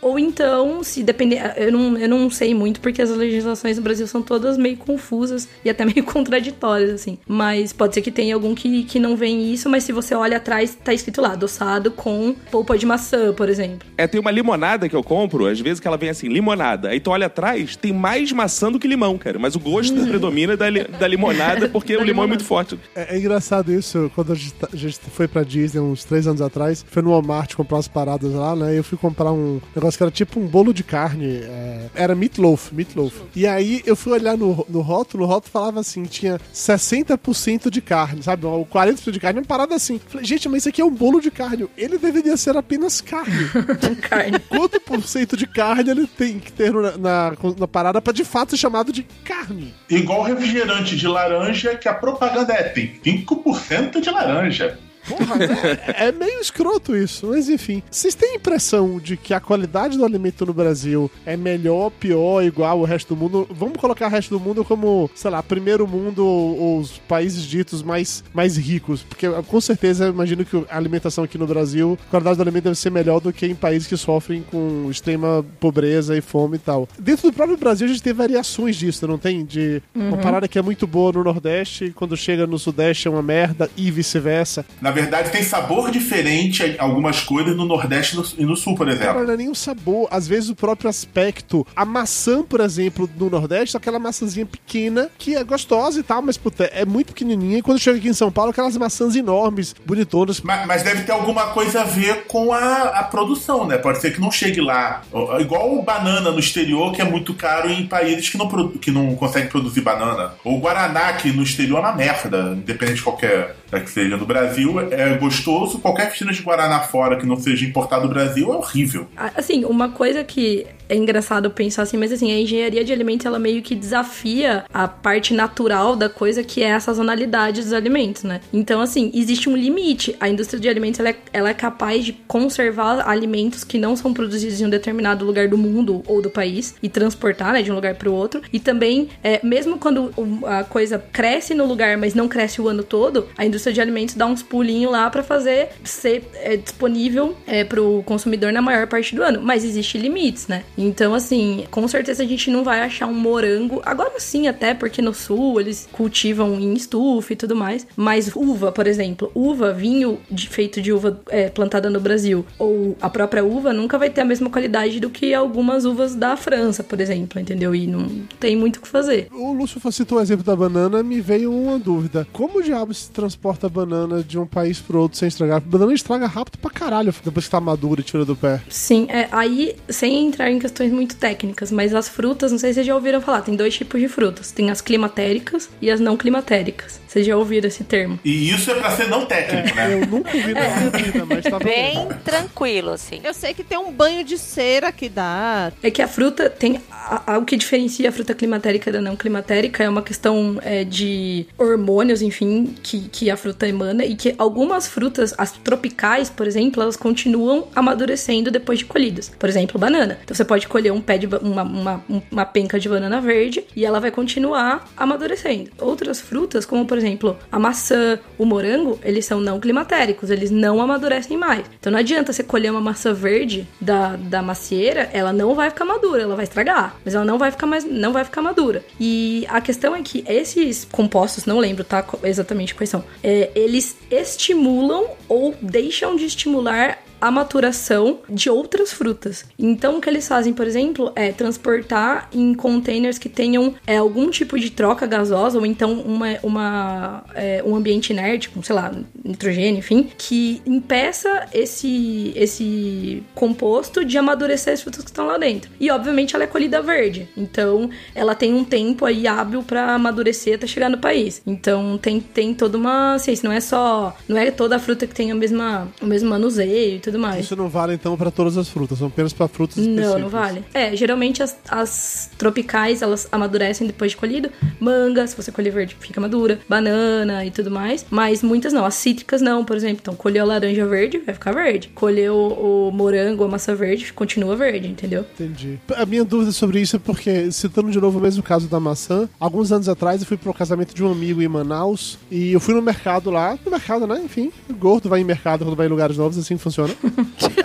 Ou 0.00 0.18
então, 0.18 0.82
se 0.82 1.02
depender. 1.02 1.40
Eu 1.56 1.72
não, 1.72 1.96
eu 1.98 2.08
não 2.08 2.30
sei 2.30 2.54
muito, 2.54 2.80
porque 2.80 3.00
as 3.02 3.10
legislações 3.10 3.76
no 3.76 3.82
Brasil 3.82 4.06
são 4.06 4.22
todas 4.22 4.56
meio 4.56 4.76
confusas 4.76 5.48
e 5.64 5.70
até 5.70 5.84
meio 5.84 6.04
contraditórias, 6.06 6.90
assim. 6.90 7.18
Mas 7.26 7.72
pode 7.72 7.94
ser 7.94 8.02
que 8.02 8.10
tenha 8.10 8.34
algum 8.34 8.54
que, 8.54 8.84
que 8.84 8.98
não 8.98 9.16
vem 9.16 9.52
isso, 9.52 9.68
mas 9.68 9.84
se 9.84 9.92
você 9.92 10.14
olha 10.14 10.36
atrás, 10.36 10.76
tá 10.82 10.92
escrito 10.92 11.20
lá, 11.20 11.32
adoçado 11.32 11.90
com 11.90 12.34
polpa 12.50 12.76
de 12.78 12.86
maçã, 12.86 13.32
por 13.32 13.48
exemplo. 13.48 13.88
É, 13.96 14.06
tem 14.06 14.20
uma 14.20 14.30
limonada 14.30 14.88
que 14.88 14.96
eu 14.96 15.02
compro, 15.02 15.46
às 15.46 15.60
vezes 15.60 15.80
que 15.80 15.88
ela 15.88 15.96
vem 15.96 16.08
assim, 16.10 16.28
limonada. 16.28 16.88
Aí 16.88 17.00
tu 17.00 17.10
olha 17.10 17.26
atrás, 17.26 17.76
tem 17.76 17.92
mais 17.92 18.30
maçã 18.32 18.70
do 18.70 18.78
que 18.78 18.86
limão, 18.88 19.16
cara. 19.18 19.38
Mas 19.38 19.54
o 19.54 19.60
gosto 19.60 19.94
predomina 20.06 20.56
da, 20.56 20.68
li- 20.68 20.86
da 20.98 21.06
limonada 21.08 21.68
porque 21.70 21.96
o 21.96 22.02
limão 22.02 22.24
é 22.24 22.28
muito 22.28 22.44
forte. 22.44 22.78
É, 22.94 23.14
é 23.16 23.18
engraçado 23.18 23.72
isso, 23.72 24.10
quando 24.14 24.32
a 24.32 24.34
gente, 24.34 24.54
tá- 24.54 24.68
a 24.72 24.76
gente 24.76 24.98
foi 25.12 25.26
pra 25.28 25.42
Disney 25.42 25.80
uns 25.80 26.04
três 26.04 26.26
anos 26.26 26.40
atrás, 26.40 26.84
foi 26.88 27.02
no 27.02 27.10
Walmart 27.10 27.54
comprar 27.54 27.76
umas 27.76 27.88
paradas 27.88 28.32
lá, 28.32 28.54
né? 28.54 28.74
E 28.74 28.76
eu 28.76 28.84
fui 28.84 28.98
comprar 28.98 29.32
um 29.32 29.37
negócio 29.74 29.98
que 29.98 30.02
era 30.02 30.10
tipo 30.10 30.40
um 30.40 30.46
bolo 30.46 30.72
de 30.72 30.82
carne. 30.82 31.40
é, 31.42 31.90
era 31.94 32.14
meatloaf, 32.14 32.74
meatloaf. 32.74 33.14
E 33.34 33.46
aí 33.46 33.82
eu 33.84 33.96
fui 33.96 34.12
olhar 34.12 34.36
no, 34.36 34.64
no 34.68 34.80
rótulo, 34.80 35.24
o 35.24 35.26
rótulo 35.26 35.52
falava 35.52 35.80
assim, 35.80 36.04
tinha 36.04 36.40
60% 36.54 37.70
de 37.70 37.80
carne, 37.80 38.22
sabe? 38.22 38.46
O 38.46 38.66
40% 38.66 39.10
de 39.10 39.20
carne, 39.20 39.40
uma 39.40 39.46
parada 39.46 39.74
assim. 39.74 40.00
Falei, 40.08 40.26
gente, 40.26 40.48
mas 40.48 40.58
isso 40.58 40.68
aqui 40.68 40.80
é 40.80 40.84
um 40.84 40.90
bolo 40.90 41.20
de 41.20 41.30
carne. 41.30 41.68
Ele 41.76 41.98
deveria 41.98 42.36
ser 42.36 42.56
apenas 42.56 43.00
carne. 43.00 43.48
carne. 44.08 44.38
Quanto 44.48 44.80
por 44.80 45.02
cento 45.02 45.36
de 45.36 45.46
carne 45.46 45.90
ele 45.90 46.06
tem 46.06 46.38
que 46.38 46.52
ter 46.52 46.72
na, 46.72 46.96
na, 46.96 47.32
na 47.58 47.68
parada 47.68 48.00
pra 48.00 48.12
de 48.12 48.24
fato 48.24 48.50
ser 48.50 48.56
chamado 48.56 48.92
de 48.92 49.02
carne? 49.24 49.74
Igual 49.88 50.22
refrigerante 50.22 50.96
de 50.96 51.06
laranja, 51.06 51.76
que 51.76 51.88
a 51.88 51.94
propaganda 51.94 52.52
é 52.52 52.62
tem 52.62 53.24
5% 53.24 54.00
de 54.00 54.10
laranja. 54.10 54.78
Porra, 55.08 55.36
é, 55.96 56.08
é 56.08 56.12
meio 56.12 56.40
escroto 56.40 56.96
isso, 56.96 57.26
mas 57.28 57.48
enfim. 57.48 57.82
Vocês 57.90 58.14
têm 58.14 58.32
a 58.32 58.36
impressão 58.36 58.98
de 58.98 59.16
que 59.16 59.32
a 59.34 59.40
qualidade 59.40 59.96
do 59.96 60.04
alimento 60.04 60.44
no 60.46 60.52
Brasil 60.52 61.10
é 61.24 61.36
melhor, 61.36 61.90
pior, 61.90 62.42
igual 62.42 62.78
ao 62.78 62.84
resto 62.84 63.14
do 63.14 63.16
mundo? 63.20 63.46
Vamos 63.50 63.76
colocar 63.78 64.06
o 64.06 64.10
resto 64.10 64.30
do 64.36 64.40
mundo 64.40 64.64
como, 64.64 65.10
sei 65.14 65.30
lá, 65.30 65.42
primeiro 65.42 65.86
mundo 65.86 66.24
ou 66.26 66.78
os 66.78 66.98
países 67.08 67.42
ditos 67.44 67.82
mais, 67.82 68.22
mais 68.34 68.56
ricos. 68.56 69.02
Porque 69.02 69.28
com 69.46 69.60
certeza 69.60 70.06
eu 70.06 70.10
imagino 70.12 70.44
que 70.44 70.56
a 70.70 70.76
alimentação 70.76 71.24
aqui 71.24 71.38
no 71.38 71.46
Brasil, 71.46 71.98
a 72.08 72.10
qualidade 72.10 72.36
do 72.36 72.42
alimento 72.42 72.64
deve 72.64 72.76
ser 72.76 72.90
melhor 72.90 73.20
do 73.20 73.32
que 73.32 73.46
em 73.46 73.54
países 73.54 73.88
que 73.88 73.96
sofrem 73.96 74.42
com 74.50 74.88
extrema 74.90 75.44
pobreza 75.60 76.16
e 76.16 76.20
fome 76.20 76.56
e 76.56 76.58
tal. 76.60 76.88
Dentro 76.98 77.30
do 77.30 77.34
próprio 77.34 77.56
Brasil 77.56 77.86
a 77.86 77.90
gente 77.90 78.02
tem 78.02 78.12
variações 78.12 78.76
disso, 78.76 79.06
não 79.06 79.18
tem? 79.18 79.44
De 79.44 79.82
uma 79.94 80.16
Uhum. 80.16 80.22
parada 80.22 80.48
que 80.48 80.58
é 80.58 80.62
muito 80.62 80.86
boa 80.86 81.12
no 81.12 81.22
Nordeste 81.24 81.86
e 81.86 81.90
quando 81.92 82.16
chega 82.16 82.46
no 82.46 82.58
Sudeste 82.58 83.06
é 83.08 83.10
uma 83.10 83.22
merda 83.22 83.70
e 83.76 83.90
vice-versa. 83.90 84.64
Na 84.80 84.90
verdade, 85.02 85.30
tem 85.30 85.42
sabor 85.42 85.90
diferente 85.90 86.76
algumas 86.78 87.20
coisas 87.20 87.56
no 87.56 87.64
Nordeste 87.64 88.14
e 88.14 88.18
no- 88.18 88.26
e 88.38 88.44
no 88.44 88.56
Sul, 88.56 88.74
por 88.74 88.88
exemplo. 88.88 89.06
Cara, 89.06 89.24
não 89.24 89.34
é 89.34 89.36
nem 89.36 89.48
o 89.50 89.54
sabor, 89.54 90.08
às 90.10 90.26
vezes 90.26 90.50
o 90.50 90.54
próprio 90.54 90.88
aspecto. 90.90 91.66
A 91.74 91.84
maçã, 91.84 92.42
por 92.42 92.60
exemplo, 92.60 93.08
no 93.18 93.30
Nordeste, 93.30 93.76
é 93.76 93.78
aquela 93.78 93.98
maçãzinha 93.98 94.46
pequena, 94.46 95.08
que 95.18 95.34
é 95.36 95.44
gostosa 95.44 96.00
e 96.00 96.02
tal, 96.02 96.22
mas 96.22 96.36
puta, 96.36 96.64
é 96.64 96.84
muito 96.84 97.08
pequenininha. 97.08 97.58
E 97.58 97.62
quando 97.62 97.78
chega 97.78 97.98
aqui 97.98 98.08
em 98.08 98.12
São 98.12 98.30
Paulo, 98.30 98.50
aquelas 98.50 98.76
maçãs 98.76 99.14
enormes, 99.16 99.74
bonitonas. 99.86 100.40
Mas, 100.40 100.66
mas 100.66 100.82
deve 100.82 101.02
ter 101.04 101.12
alguma 101.12 101.48
coisa 101.48 101.82
a 101.82 101.84
ver 101.84 102.24
com 102.26 102.52
a, 102.52 102.82
a 102.84 103.02
produção, 103.04 103.66
né? 103.66 103.78
Pode 103.78 104.00
ser 104.00 104.12
que 104.14 104.20
não 104.20 104.30
chegue 104.30 104.60
lá. 104.60 105.02
Igual 105.40 105.74
o 105.78 105.82
banana 105.82 106.30
no 106.30 106.38
exterior, 106.38 106.92
que 106.92 107.00
é 107.00 107.04
muito 107.04 107.34
caro 107.34 107.70
em 107.70 107.86
países 107.86 108.28
que 108.28 108.36
não, 108.38 108.48
que 108.68 108.90
não 108.90 109.14
conseguem 109.16 109.48
produzir 109.48 109.80
banana. 109.80 110.34
Ou 110.44 110.56
o 110.56 110.60
Guaraná, 110.60 111.12
que 111.14 111.30
no 111.32 111.42
exterior 111.42 111.78
é 111.78 111.80
uma 111.80 111.92
merda, 111.94 112.54
independente 112.56 112.96
de 112.98 113.02
qualquer 113.02 113.56
é 113.72 113.80
que 113.80 113.90
seja. 113.90 114.16
No 114.16 114.24
Brasil 114.26 114.80
é 114.92 115.14
gostoso, 115.18 115.78
qualquer 115.78 116.10
piscina 116.10 116.32
de 116.32 116.42
Guaraná 116.42 116.80
fora 116.80 117.16
que 117.18 117.26
não 117.26 117.36
seja 117.36 117.64
importado 117.66 118.06
do 118.06 118.14
Brasil 118.14 118.52
é 118.52 118.56
horrível. 118.56 119.06
A- 119.16 119.32
Assim, 119.36 119.64
uma 119.64 119.90
coisa 119.90 120.24
que 120.24 120.66
é 120.88 120.96
engraçado 120.96 121.50
pensar 121.50 121.82
assim, 121.82 121.96
mas 121.96 122.12
assim, 122.12 122.32
a 122.32 122.40
engenharia 122.40 122.84
de 122.84 122.92
alimentos 122.92 123.26
ela 123.26 123.38
meio 123.38 123.62
que 123.62 123.74
desafia 123.74 124.64
a 124.72 124.88
parte 124.88 125.34
natural 125.34 125.94
da 125.94 126.08
coisa 126.08 126.42
que 126.42 126.62
é 126.62 126.74
a 126.74 126.80
sazonalidade 126.80 127.62
dos 127.62 127.72
alimentos, 127.72 128.22
né? 128.22 128.40
Então, 128.52 128.80
assim, 128.80 129.10
existe 129.14 129.48
um 129.48 129.56
limite. 129.56 130.16
A 130.20 130.28
indústria 130.28 130.58
de 130.58 130.68
alimentos 130.68 131.00
ela 131.00 131.10
é, 131.10 131.16
ela 131.32 131.50
é 131.50 131.54
capaz 131.54 132.04
de 132.04 132.12
conservar 132.12 133.08
alimentos 133.08 133.64
que 133.64 133.78
não 133.78 133.96
são 133.96 134.12
produzidos 134.14 134.60
em 134.60 134.66
um 134.66 134.70
determinado 134.70 135.24
lugar 135.24 135.48
do 135.48 135.58
mundo 135.58 136.02
ou 136.06 136.22
do 136.22 136.30
país 136.30 136.74
e 136.82 136.88
transportar, 136.88 137.52
né, 137.52 137.62
de 137.62 137.70
um 137.70 137.74
lugar 137.74 137.94
para 137.94 138.08
o 138.08 138.12
outro. 138.12 138.40
E 138.52 138.58
também, 138.58 139.08
é, 139.22 139.40
mesmo 139.44 139.78
quando 139.78 140.12
a 140.46 140.64
coisa 140.64 140.98
cresce 141.12 141.54
no 141.54 141.66
lugar, 141.66 141.96
mas 141.96 142.14
não 142.14 142.28
cresce 142.28 142.60
o 142.60 142.68
ano 142.68 142.82
todo, 142.82 143.28
a 143.36 143.44
indústria 143.44 143.72
de 143.72 143.80
alimentos 143.80 144.14
dá 144.14 144.26
uns 144.26 144.42
pulinhos 144.42 144.90
lá 144.90 145.10
para 145.10 145.22
fazer 145.22 145.68
ser 145.84 146.24
é, 146.34 146.56
disponível 146.56 147.36
é, 147.46 147.64
para 147.64 147.82
o 147.82 148.02
consumidor 148.02 148.52
na 148.52 148.62
maior 148.62 148.86
parte 148.86 149.14
do 149.14 149.22
ano. 149.22 149.40
Mas 149.42 149.64
existe 149.64 149.98
limites, 149.98 150.48
né? 150.48 150.64
Então, 150.78 151.12
assim, 151.12 151.64
com 151.70 151.86
certeza 151.88 152.22
a 152.22 152.26
gente 152.26 152.50
não 152.50 152.62
vai 152.62 152.80
achar 152.80 153.06
um 153.06 153.14
morango. 153.14 153.82
Agora 153.84 154.18
sim, 154.18 154.46
até 154.46 154.72
porque 154.74 155.02
no 155.02 155.12
sul 155.12 155.60
eles 155.60 155.88
cultivam 155.92 156.54
em 156.54 156.72
estufa 156.74 157.32
e 157.32 157.36
tudo 157.36 157.56
mais. 157.56 157.86
Mas 157.96 158.30
uva, 158.34 158.70
por 158.70 158.86
exemplo, 158.86 159.30
uva, 159.34 159.72
vinho 159.72 160.18
de- 160.30 160.48
feito 160.48 160.80
de 160.80 160.92
uva 160.92 161.20
é, 161.28 161.48
plantada 161.48 161.90
no 161.90 161.98
Brasil, 162.00 162.46
ou 162.58 162.96
a 163.00 163.10
própria 163.10 163.44
uva, 163.44 163.72
nunca 163.72 163.98
vai 163.98 164.08
ter 164.10 164.20
a 164.20 164.24
mesma 164.24 164.48
qualidade 164.50 165.00
do 165.00 165.10
que 165.10 165.34
algumas 165.34 165.84
uvas 165.84 166.14
da 166.14 166.36
França, 166.36 166.84
por 166.84 167.00
exemplo, 167.00 167.40
entendeu? 167.40 167.74
E 167.74 167.86
não 167.86 168.06
tem 168.38 168.56
muito 168.56 168.76
o 168.76 168.80
que 168.80 168.88
fazer. 168.88 169.26
O 169.32 169.52
Lúcio 169.52 169.80
citou 169.92 170.18
o 170.18 170.20
exemplo 170.20 170.44
da 170.44 170.54
banana, 170.54 171.02
me 171.02 171.20
veio 171.20 171.52
uma 171.52 171.78
dúvida. 171.78 172.26
Como 172.32 172.62
diabo 172.62 172.94
se 172.94 173.10
transporta 173.10 173.66
a 173.66 173.70
banana 173.70 174.22
de 174.22 174.38
um 174.38 174.46
país 174.46 174.78
pro 174.80 175.00
outro 175.00 175.18
sem 175.18 175.26
estragar? 175.28 175.56
A 175.56 175.60
banana 175.60 175.92
estraga 175.92 176.26
rápido 176.26 176.58
pra 176.58 176.70
caralho 176.70 177.12
depois 177.24 177.46
que 177.46 177.50
tá 177.50 177.58
madura 177.60 178.00
e 178.00 178.04
tira 178.04 178.24
do 178.24 178.36
pé. 178.36 178.60
Sim, 178.68 179.06
é, 179.08 179.28
aí, 179.32 179.74
sem 179.88 180.26
entrar 180.26 180.50
em 180.50 180.58
questões 180.68 180.92
muito 180.92 181.16
técnicas, 181.16 181.72
mas 181.72 181.94
as 181.94 182.08
frutas, 182.08 182.52
não 182.52 182.58
sei 182.58 182.70
se 182.70 182.74
vocês 182.74 182.86
já 182.86 182.94
ouviram 182.94 183.20
falar, 183.20 183.42
tem 183.42 183.56
dois 183.56 183.74
tipos 183.74 184.00
de 184.00 184.08
frutas. 184.08 184.52
Tem 184.52 184.70
as 184.70 184.80
climatéricas 184.80 185.68
e 185.80 185.90
as 185.90 185.98
não 185.98 186.16
climatéricas. 186.16 187.00
Vocês 187.08 187.26
já 187.26 187.36
ouviram 187.36 187.66
esse 187.66 187.82
termo? 187.84 188.20
E 188.24 188.50
isso 188.50 188.70
é 188.70 188.74
pra 188.74 188.90
ser 188.90 189.08
não 189.08 189.24
técnico, 189.26 189.74
né? 189.74 189.94
Eu 189.94 190.06
nunca 190.06 190.36
ouvi 190.36 190.52
na 190.54 190.60
minha 190.60 190.90
vida, 190.90 191.26
mas 191.26 191.42
tá 191.44 191.58
Bem 191.58 192.06
tranquilo, 192.24 192.90
assim. 192.90 193.20
Eu 193.24 193.32
sei 193.34 193.54
que 193.54 193.64
tem 193.64 193.78
um 193.78 193.90
banho 193.90 194.22
de 194.22 194.36
cera 194.38 194.92
que 194.92 195.08
dá. 195.08 195.72
É 195.82 195.90
que 195.90 196.02
a 196.02 196.06
fruta 196.08 196.48
tem. 196.50 196.80
a- 196.90 197.34
a- 197.34 197.38
o 197.38 197.44
que 197.46 197.56
diferencia 197.56 198.08
a 198.10 198.12
fruta 198.12 198.34
climatérica 198.34 198.92
da 198.92 199.00
não 199.00 199.16
climatérica 199.16 199.82
é 199.82 199.88
uma 199.88 200.02
questão 200.02 200.58
é, 200.62 200.84
de 200.84 201.46
hormônios, 201.56 202.20
enfim, 202.20 202.74
que, 202.82 203.08
que 203.08 203.30
a 203.30 203.36
fruta 203.36 203.66
emana 203.66 204.04
e 204.04 204.14
que 204.14 204.34
algumas 204.36 204.86
frutas, 204.86 205.34
as 205.38 205.52
tropicais, 205.52 206.28
por 206.28 206.46
exemplo, 206.46 206.82
elas 206.82 206.96
continuam 206.96 207.68
amadurecendo 207.74 208.50
depois 208.50 208.80
de 208.80 208.84
colhidas. 208.84 209.30
Por 209.38 209.48
exemplo, 209.48 209.78
banana. 209.80 210.18
Então 210.22 210.36
você 210.36 210.44
pode 210.44 210.68
colher 210.68 210.92
um 210.92 211.00
pé 211.00 211.16
de 211.16 211.26
uma, 211.26 211.62
uma, 211.62 212.04
uma 212.30 212.44
penca 212.44 212.78
de 212.78 212.88
banana 212.88 213.20
verde 213.22 213.64
e 213.74 213.86
ela 213.86 213.98
vai 214.00 214.10
continuar 214.10 214.86
amadurecendo. 214.96 215.70
Outras 215.78 216.20
frutas, 216.20 216.66
como 216.66 216.84
por 216.86 216.97
exemplo 216.98 217.36
a 217.50 217.58
maçã, 217.58 218.18
o 218.36 218.44
morango, 218.44 218.98
eles 219.02 219.24
são 219.24 219.40
não 219.40 219.60
climatéricos, 219.60 220.30
eles 220.30 220.50
não 220.50 220.80
amadurecem 220.80 221.36
mais. 221.36 221.64
Então 221.78 221.92
não 221.92 221.98
adianta 221.98 222.32
você 222.32 222.42
colher 222.42 222.70
uma 222.70 222.80
maçã 222.80 223.12
verde 223.12 223.66
da, 223.80 224.16
da 224.16 224.42
macieira, 224.42 225.08
ela 225.12 225.32
não 225.32 225.54
vai 225.54 225.70
ficar 225.70 225.84
madura, 225.84 226.22
ela 226.22 226.36
vai 226.36 226.44
estragar, 226.44 226.96
mas 227.04 227.14
ela 227.14 227.24
não 227.24 227.38
vai 227.38 227.50
ficar 227.50 227.66
mais, 227.66 227.84
não 227.84 228.12
vai 228.12 228.24
ficar 228.24 228.42
madura. 228.42 228.84
E 229.00 229.46
a 229.48 229.60
questão 229.60 229.94
é 229.94 230.02
que 230.02 230.24
esses 230.28 230.84
compostos, 230.84 231.46
não 231.46 231.58
lembro, 231.58 231.84
tá, 231.84 232.04
exatamente 232.24 232.74
quais 232.74 232.90
são, 232.90 233.04
é, 233.22 233.50
eles 233.54 233.96
estimulam 234.10 235.06
ou 235.28 235.54
deixam 235.60 236.16
de 236.16 236.24
estimular 236.24 236.98
a 237.20 237.30
maturação 237.30 238.20
de 238.28 238.50
outras 238.50 238.92
frutas. 238.92 239.44
Então, 239.58 239.98
o 239.98 240.00
que 240.00 240.08
eles 240.08 240.26
fazem, 240.26 240.52
por 240.52 240.66
exemplo, 240.66 241.12
é 241.14 241.32
transportar 241.32 242.28
em 242.32 242.54
containers 242.54 243.18
que 243.18 243.28
tenham 243.28 243.74
é, 243.86 243.96
algum 243.96 244.30
tipo 244.30 244.58
de 244.58 244.70
troca 244.70 245.06
gasosa 245.06 245.58
ou 245.58 245.66
então 245.66 245.92
uma, 246.00 246.38
uma, 246.42 247.24
é, 247.34 247.62
um 247.64 247.74
ambiente 247.74 248.10
inerte, 248.10 248.48
com, 248.50 248.62
sei 248.62 248.74
lá, 248.74 248.92
nitrogênio, 249.24 249.78
enfim, 249.78 250.08
que 250.16 250.62
impeça 250.66 251.46
esse, 251.52 252.32
esse 252.36 253.22
composto 253.34 254.04
de 254.04 254.16
amadurecer 254.16 254.72
as 254.72 254.82
frutas 254.82 255.02
que 255.02 255.10
estão 255.10 255.26
lá 255.26 255.38
dentro. 255.38 255.70
E, 255.80 255.90
obviamente, 255.90 256.34
ela 256.34 256.44
é 256.44 256.46
colhida 256.46 256.80
verde. 256.82 257.28
Então, 257.36 257.90
ela 258.14 258.34
tem 258.34 258.54
um 258.54 258.64
tempo 258.64 259.04
aí 259.04 259.26
hábil 259.26 259.62
para 259.62 259.94
amadurecer 259.94 260.54
até 260.54 260.66
chegar 260.66 260.88
no 260.88 260.98
país. 260.98 261.42
Então, 261.46 261.98
tem, 261.98 262.20
tem 262.20 262.54
toda 262.54 262.76
uma 262.76 263.18
ciência. 263.18 263.48
Não 263.48 263.54
é 263.54 263.60
só... 263.60 264.16
Não 264.28 264.36
é 264.36 264.50
toda 264.50 264.76
a 264.76 264.78
fruta 264.78 265.06
que 265.06 265.14
tem 265.14 265.30
a 265.30 265.34
mesma, 265.34 265.88
o 266.00 266.06
mesmo 266.06 266.28
manuseio 266.28 267.00
tudo 267.10 267.18
mais. 267.20 267.44
Isso 267.44 267.56
não 267.56 267.68
vale 267.68 267.94
então 267.94 268.16
pra 268.16 268.30
todas 268.30 268.56
as 268.56 268.68
frutas, 268.68 268.98
são 268.98 269.08
apenas 269.08 269.32
pra 269.32 269.48
frutas 269.48 269.76
Não, 269.78 269.84
específicas. 269.92 270.20
não 270.22 270.28
vale. 270.28 270.64
É, 270.74 270.94
geralmente 270.96 271.42
as, 271.42 271.56
as 271.68 272.30
tropicais, 272.38 273.02
elas 273.02 273.28
amadurecem 273.30 273.86
depois 273.86 274.12
de 274.12 274.16
colhido. 274.16 274.50
Manga, 274.80 275.26
se 275.26 275.36
você 275.36 275.50
colher 275.50 275.72
verde, 275.72 275.96
fica 275.98 276.20
madura. 276.20 276.58
Banana 276.68 277.44
e 277.44 277.50
tudo 277.50 277.70
mais. 277.70 278.04
Mas 278.10 278.42
muitas 278.42 278.72
não. 278.72 278.84
As 278.84 278.94
cítricas 278.94 279.40
não, 279.40 279.64
por 279.64 279.76
exemplo. 279.76 279.98
Então, 280.00 280.14
colheu 280.14 280.44
a 280.44 280.46
laranja 280.46 280.86
verde, 280.86 281.18
vai 281.18 281.34
ficar 281.34 281.52
verde. 281.52 281.88
Colheu 281.94 282.34
o 282.36 282.90
morango, 282.92 283.44
a 283.44 283.48
maçã 283.48 283.74
verde, 283.74 284.12
continua 284.12 284.54
verde, 284.56 284.88
entendeu? 284.88 285.24
Entendi. 285.34 285.78
A 285.96 286.06
minha 286.06 286.24
dúvida 286.24 286.52
sobre 286.52 286.80
isso 286.80 286.96
é 286.96 286.98
porque, 286.98 287.50
citando 287.52 287.90
de 287.90 288.00
novo 288.00 288.18
o 288.18 288.22
mesmo 288.22 288.42
caso 288.42 288.68
da 288.68 288.78
maçã, 288.80 289.28
alguns 289.38 289.72
anos 289.72 289.88
atrás 289.88 290.20
eu 290.20 290.26
fui 290.26 290.36
pro 290.36 290.52
casamento 290.54 290.94
de 290.94 291.02
um 291.02 291.10
amigo 291.10 291.42
em 291.42 291.48
Manaus 291.48 292.18
e 292.30 292.52
eu 292.52 292.60
fui 292.60 292.74
no 292.74 292.82
mercado 292.82 293.30
lá, 293.30 293.58
no 293.64 293.70
mercado, 293.70 294.06
né? 294.06 294.20
Enfim, 294.24 294.50
o 294.68 294.74
gordo 294.74 295.08
vai 295.08 295.20
em 295.20 295.24
mercado 295.24 295.64
quando 295.64 295.76
vai 295.76 295.86
em 295.86 295.90
lugares 295.90 296.16
novos, 296.16 296.38
assim 296.38 296.56
funciona. 296.58 296.94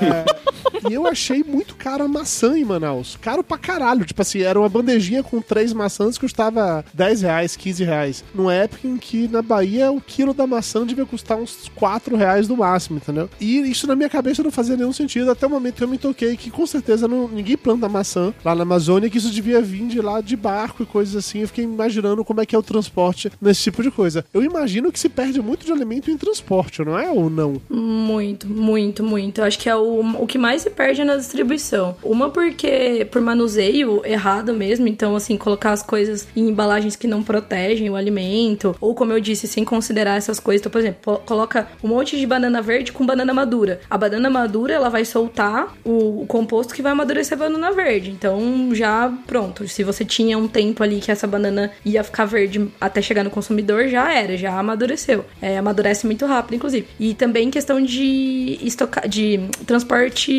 É, 0.02 0.26
e 0.89 0.93
eu 0.93 1.08
achei 1.08 1.43
muito 1.43 1.76
caro 1.76 2.04
a 2.04 2.08
maçã 2.08 2.58
em 2.58 2.63
Manaus. 2.63 3.17
Caro 3.21 3.43
pra 3.43 3.58
caralho. 3.58 4.06
Tipo 4.06 4.21
assim, 4.21 4.41
era 4.41 4.60
uma 4.60 4.69
bandejinha 4.69 5.23
com 5.23 5.41
três 5.41 5.73
maçãs 5.73 6.17
que 6.17 6.21
custava 6.21 6.84
10 6.93 7.21
reais, 7.21 7.56
15 7.56 7.84
reais. 7.84 8.23
Numa 8.34 8.54
época 8.54 8.88
em 8.88 8.97
que 8.97 9.28
na 9.28 9.41
Bahia 9.41 9.91
o 9.91 10.02
quilo 10.02 10.34
da 10.34 10.47
maçã 10.47 10.86
devia 10.86 11.06
custar 11.06 11.38
uns 11.38 11.69
4 11.76 12.15
reais 12.15 12.47
no 12.47 12.58
máximo, 12.58 12.97
entendeu? 12.97 13.30
E 13.39 13.60
isso 13.69 13.88
na 13.88 13.95
minha 13.95 14.10
cabeça 14.10 14.43
não 14.43 14.52
fazia 14.52 14.78
nenhum 14.78 14.93
sentido 14.93 15.32
até 15.32 15.45
o 15.45 15.49
momento 15.49 15.76
que 15.76 15.84
eu 15.84 15.88
me 15.88 15.97
toquei 15.97 16.38
que 16.38 16.49
com 16.49 16.65
certeza 16.65 17.08
não, 17.08 17.28
ninguém 17.28 17.58
planta 17.58 17.89
maçã 17.89 18.34
lá 18.43 18.56
na 18.56 18.63
Amazônia, 18.63 19.10
que 19.10 19.17
isso 19.17 19.30
devia 19.30 19.62
vir 19.62 19.88
de 19.88 20.02
lá 20.02 20.21
de 20.21 20.36
barco 20.36 20.84
e 20.84 20.86
coisas 20.86 21.15
assim. 21.15 21.39
Eu 21.39 21.47
fiquei 21.47 21.63
imaginando 21.63 22.23
como 22.23 22.41
é 22.41 22.45
que 22.45 22.56
é 22.56 22.60
o 22.60 22.63
transporte 22.63 23.32
nesse 23.41 23.63
tipo 23.63 23.82
de 23.82 23.91
coisa. 23.91 24.26
Eu 24.34 24.43
imagino 24.43 24.91
que 24.91 24.99
se 24.99 25.10
perde 25.10 25.41
muito 25.41 25.65
de 25.65 25.71
alimento 25.71 26.10
em 26.10 26.17
transporte, 26.17 26.84
não 26.84 26.97
é? 26.97 27.10
Ou 27.10 27.30
não? 27.30 27.62
Muito, 27.69 28.47
muito, 28.47 29.04
muito. 29.04 29.41
Eu 29.41 29.45
acho 29.45 29.60
que 29.60 29.69
é 29.69 29.76
o, 29.76 30.02
o 30.21 30.28
que 30.28 30.38
mais 30.38 30.52
se 30.61 30.69
perde 30.69 31.03
na 31.03 31.15
distribuição. 31.15 31.95
Uma 32.03 32.29
porque 32.29 33.07
por 33.11 33.21
manuseio 33.21 34.01
errado 34.05 34.53
mesmo, 34.53 34.87
então 34.87 35.15
assim, 35.15 35.37
colocar 35.37 35.71
as 35.71 35.83
coisas 35.83 36.27
em 36.35 36.47
embalagens 36.49 36.95
que 36.95 37.07
não 37.07 37.23
protegem 37.23 37.89
o 37.89 37.95
alimento, 37.95 38.75
ou 38.79 38.93
como 38.93 39.11
eu 39.11 39.19
disse, 39.19 39.47
sem 39.47 39.63
considerar 39.63 40.17
essas 40.17 40.39
coisas. 40.39 40.61
Então, 40.61 40.71
por 40.71 40.79
exemplo, 40.79 41.21
coloca 41.25 41.67
um 41.83 41.87
monte 41.87 42.17
de 42.17 42.25
banana 42.25 42.61
verde 42.61 42.91
com 42.91 43.05
banana 43.05 43.33
madura. 43.33 43.81
A 43.89 43.97
banana 43.97 44.29
madura, 44.29 44.73
ela 44.73 44.89
vai 44.89 45.05
soltar 45.05 45.75
o, 45.83 46.21
o 46.21 46.25
composto 46.25 46.73
que 46.73 46.81
vai 46.81 46.91
amadurecer 46.91 47.37
a 47.37 47.41
banana 47.41 47.71
verde. 47.71 48.11
Então, 48.11 48.73
já 48.73 49.11
pronto. 49.25 49.67
Se 49.67 49.83
você 49.83 50.05
tinha 50.05 50.37
um 50.37 50.47
tempo 50.47 50.83
ali 50.83 50.99
que 50.99 51.11
essa 51.11 51.27
banana 51.27 51.71
ia 51.85 52.03
ficar 52.03 52.25
verde 52.25 52.69
até 52.79 53.01
chegar 53.01 53.23
no 53.23 53.29
consumidor, 53.29 53.87
já 53.87 54.13
era, 54.13 54.37
já 54.37 54.57
amadureceu. 54.57 55.25
É, 55.41 55.57
amadurece 55.57 56.05
muito 56.05 56.25
rápido, 56.25 56.55
inclusive. 56.55 56.87
E 56.99 57.13
também 57.13 57.49
questão 57.49 57.81
de, 57.81 58.59
estoca 58.61 59.07
de 59.07 59.39
transporte 59.65 60.31